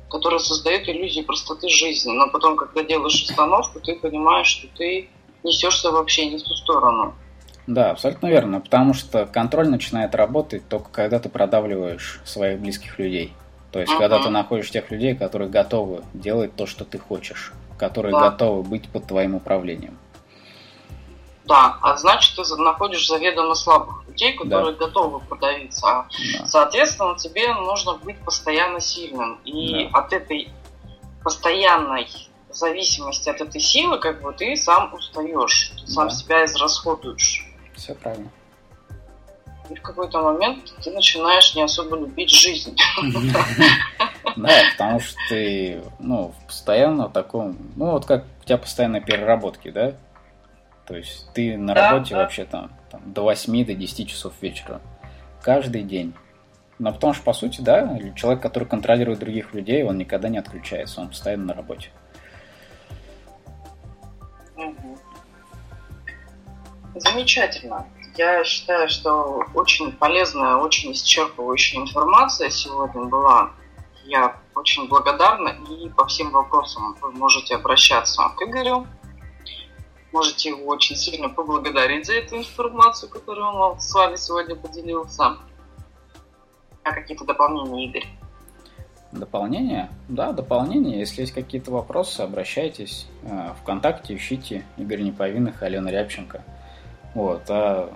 которая 0.09 0.39
создает 0.39 0.87
иллюзию 0.87 1.25
простоты 1.25 1.69
жизни. 1.69 2.11
Но 2.11 2.29
потом, 2.29 2.55
когда 2.55 2.83
делаешь 2.83 3.23
остановку, 3.23 3.79
ты 3.79 3.95
понимаешь, 3.95 4.47
что 4.47 4.67
ты 4.75 5.09
несешься 5.43 5.91
вообще 5.91 6.27
не 6.27 6.37
в 6.37 6.43
ту 6.43 6.53
сторону. 6.55 7.13
Да, 7.67 7.91
абсолютно 7.91 8.27
верно, 8.27 8.61
потому 8.61 8.93
что 8.93 9.25
контроль 9.25 9.69
начинает 9.69 10.13
работать 10.13 10.67
только 10.69 10.89
когда 10.91 11.19
ты 11.19 11.29
продавливаешь 11.29 12.21
своих 12.23 12.59
близких 12.59 12.99
людей. 12.99 13.33
То 13.71 13.79
есть, 13.79 13.91
uh-huh. 13.91 13.97
когда 13.97 14.21
ты 14.21 14.29
находишь 14.29 14.69
тех 14.69 14.91
людей, 14.91 15.15
которые 15.15 15.49
готовы 15.49 16.03
делать 16.13 16.55
то, 16.55 16.65
что 16.67 16.85
ты 16.85 16.99
хочешь, 16.99 17.53
которые 17.77 18.13
да. 18.13 18.29
готовы 18.29 18.63
быть 18.63 18.87
под 18.87 19.07
твоим 19.07 19.35
управлением. 19.35 19.97
Да, 21.45 21.77
а 21.81 21.95
значит, 21.97 22.35
ты 22.35 22.55
находишь 22.55 23.07
заведомо 23.07 23.53
слабых 23.53 24.03
людей, 24.07 24.33
которые 24.33 24.73
да. 24.73 24.85
готовы 24.85 25.19
подавиться. 25.19 25.87
А, 25.87 26.07
да. 26.33 26.45
Соответственно, 26.47 27.17
тебе 27.17 27.53
нужно 27.53 27.93
быть 27.95 28.17
постоянно 28.19 28.79
сильным. 28.79 29.39
И 29.45 29.83
да. 29.85 29.99
от 29.99 30.13
этой 30.13 30.49
постоянной 31.23 32.07
зависимости 32.49 33.29
от 33.29 33.41
этой 33.41 33.61
силы, 33.61 33.99
как 33.99 34.21
бы 34.21 34.33
ты 34.33 34.55
сам 34.55 34.93
устаешь, 34.93 35.71
ты 35.75 35.81
да. 35.87 35.91
сам 35.91 36.09
себя 36.09 36.45
израсходуешь. 36.45 37.45
Все 37.75 37.93
правильно 37.93 38.31
и 39.69 39.75
в 39.75 39.81
какой-то 39.81 40.21
момент 40.21 40.73
ты 40.83 40.91
начинаешь 40.91 41.55
не 41.55 41.63
особо 41.63 41.97
любить 41.97 42.29
жизнь. 42.29 42.75
Да, 44.35 44.49
потому 44.73 44.99
что 44.99 45.15
ты, 45.29 45.81
ну, 45.99 46.33
постоянно 46.45 47.07
в 47.07 47.13
таком, 47.13 47.55
ну, 47.77 47.91
вот 47.91 48.05
как 48.05 48.25
у 48.41 48.43
тебя 48.43 48.57
постоянно 48.57 48.99
переработки, 48.99 49.69
да? 49.69 49.93
То 50.85 50.95
есть 50.95 51.27
ты 51.33 51.57
на 51.57 51.73
работе 51.73 52.15
вообще 52.15 52.45
там, 52.45 52.71
там 52.91 53.01
до 53.11 53.23
8 53.23 53.65
до 53.65 53.73
10 53.73 54.09
часов 54.09 54.33
вечера. 54.41 54.81
Каждый 55.41 55.83
день. 55.83 56.13
Но 56.77 56.91
потому 56.91 57.13
что, 57.13 57.23
по 57.23 57.33
сути, 57.33 57.61
да, 57.61 57.97
человек, 58.15 58.41
который 58.41 58.67
контролирует 58.67 59.19
других 59.19 59.53
людей, 59.53 59.83
он 59.83 59.97
никогда 59.97 60.27
не 60.27 60.37
отключается, 60.37 61.01
он 61.01 61.09
постоянно 61.09 61.45
на 61.45 61.53
работе. 61.53 61.89
Замечательно. 66.95 67.85
Я 68.17 68.43
считаю, 68.45 68.87
что 68.87 69.43
очень 69.53 69.91
полезная, 69.91 70.55
очень 70.55 70.91
исчерпывающая 70.91 71.81
информация 71.81 72.49
сегодня 72.49 73.03
была. 73.05 73.51
Я 74.05 74.37
очень 74.53 74.87
благодарна 74.87 75.55
и 75.69 75.89
по 75.89 76.05
всем 76.05 76.31
вопросам 76.31 76.95
вы 77.01 77.11
можете 77.11 77.55
обращаться 77.55 78.21
к 78.37 78.41
Игорю. 78.43 78.87
Можете 80.15 80.51
его 80.51 80.67
очень 80.67 80.95
сильно 80.95 81.27
поблагодарить 81.27 82.05
за 82.05 82.13
эту 82.13 82.37
информацию, 82.37 83.09
которую 83.09 83.47
он 83.47 83.81
с 83.81 83.93
вами 83.93 84.15
сегодня 84.15 84.55
поделился. 84.55 85.35
А 86.83 86.93
какие-то 86.93 87.25
дополнения, 87.25 87.87
Игорь? 87.89 88.05
Дополнения? 89.11 89.89
Да, 90.07 90.31
дополнения. 90.31 90.99
Если 90.99 91.19
есть 91.19 91.33
какие-то 91.33 91.71
вопросы, 91.71 92.21
обращайтесь. 92.21 93.07
Э, 93.23 93.55
Вконтакте 93.61 94.15
ищите 94.15 94.63
Игорь 94.77 95.01
Неповинных, 95.01 95.61
Алена 95.61 95.91
Рябченко. 95.91 96.45
Вот. 97.13 97.41
А 97.49 97.91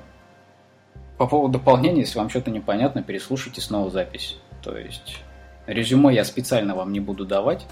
по 1.17 1.25
поводу 1.25 1.53
дополнения, 1.53 2.01
если 2.01 2.19
вам 2.19 2.29
что-то 2.29 2.51
непонятно, 2.51 3.01
переслушайте 3.01 3.61
снова 3.61 3.89
запись. 3.89 4.37
То 4.61 4.77
есть 4.77 5.19
резюме 5.67 6.13
я 6.13 6.25
специально 6.25 6.75
вам 6.75 6.91
не 6.91 6.99
буду 6.99 7.25
давать, 7.25 7.65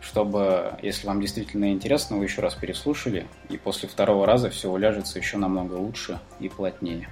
чтобы, 0.00 0.78
если 0.82 1.06
вам 1.06 1.20
действительно 1.20 1.72
интересно, 1.72 2.16
вы 2.16 2.24
еще 2.24 2.40
раз 2.40 2.54
переслушали, 2.54 3.28
и 3.48 3.56
после 3.56 3.88
второго 3.88 4.26
раза 4.26 4.50
все 4.50 4.70
уляжется 4.70 5.18
еще 5.18 5.36
намного 5.36 5.74
лучше 5.74 6.20
и 6.38 6.48
плотнее. 6.48 7.08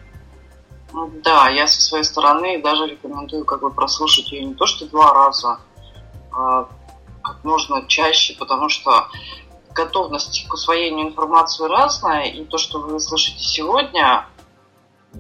Ну 0.93 1.10
да, 1.23 1.48
я 1.51 1.66
со 1.66 1.82
своей 1.82 2.05
стороны 2.05 2.62
даже 2.62 2.86
рекомендую 2.86 3.44
как 3.44 3.60
бы 3.60 3.70
прослушать 3.70 4.32
ее 4.32 4.44
не 4.44 4.55
то 4.55 4.66
что 4.66 4.86
два 4.86 5.12
раза, 5.12 5.59
а 6.32 6.69
как 7.23 7.44
можно 7.44 7.86
чаще, 7.86 8.35
потому 8.39 8.70
что 8.70 9.09
готовность 9.74 10.47
к 10.48 10.55
усвоению 10.55 11.09
информации 11.09 11.69
разная, 11.69 12.24
и 12.24 12.44
то, 12.44 12.56
что 12.56 12.81
вы 12.81 12.98
слышите 13.01 13.43
сегодня, 13.43 14.24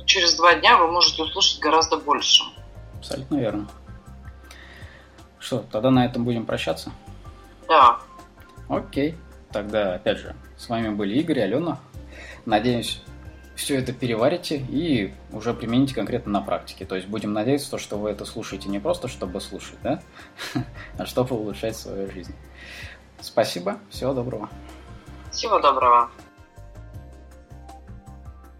через 0.06 0.36
два 0.36 0.54
дня 0.54 0.78
вы 0.78 0.90
можете 0.90 1.22
услышать 1.22 1.60
гораздо 1.60 1.98
больше. 1.98 2.44
Абсолютно 2.96 3.36
верно. 3.36 3.68
Что, 5.38 5.58
тогда 5.70 5.90
на 5.90 6.06
этом 6.06 6.24
будем 6.24 6.46
прощаться? 6.46 6.90
Да. 7.68 8.00
Окей. 8.68 9.16
Тогда, 9.52 9.94
опять 9.94 10.18
же, 10.18 10.34
с 10.56 10.68
вами 10.68 10.90
были 10.90 11.18
Игорь 11.18 11.38
и 11.38 11.42
Алена. 11.42 11.78
Надеюсь, 12.44 13.02
все 13.54 13.78
это 13.78 13.92
переварите 13.92 14.56
и 14.56 15.12
уже 15.32 15.54
примените 15.54 15.94
конкретно 15.94 16.32
на 16.32 16.40
практике. 16.40 16.84
То 16.84 16.96
есть 16.96 17.08
будем 17.08 17.32
надеяться, 17.32 17.78
что 17.78 17.96
вы 17.98 18.10
это 18.10 18.24
слушаете 18.24 18.68
не 18.68 18.78
просто, 18.78 19.08
чтобы 19.08 19.40
слушать, 19.40 19.78
да? 19.82 20.00
а 20.98 21.06
чтобы 21.06 21.36
улучшать 21.36 21.76
свою 21.76 22.10
жизнь. 22.10 22.34
Спасибо, 23.20 23.78
всего 23.90 24.14
доброго. 24.14 24.48
Всего 25.30 25.58
доброго. 25.58 26.10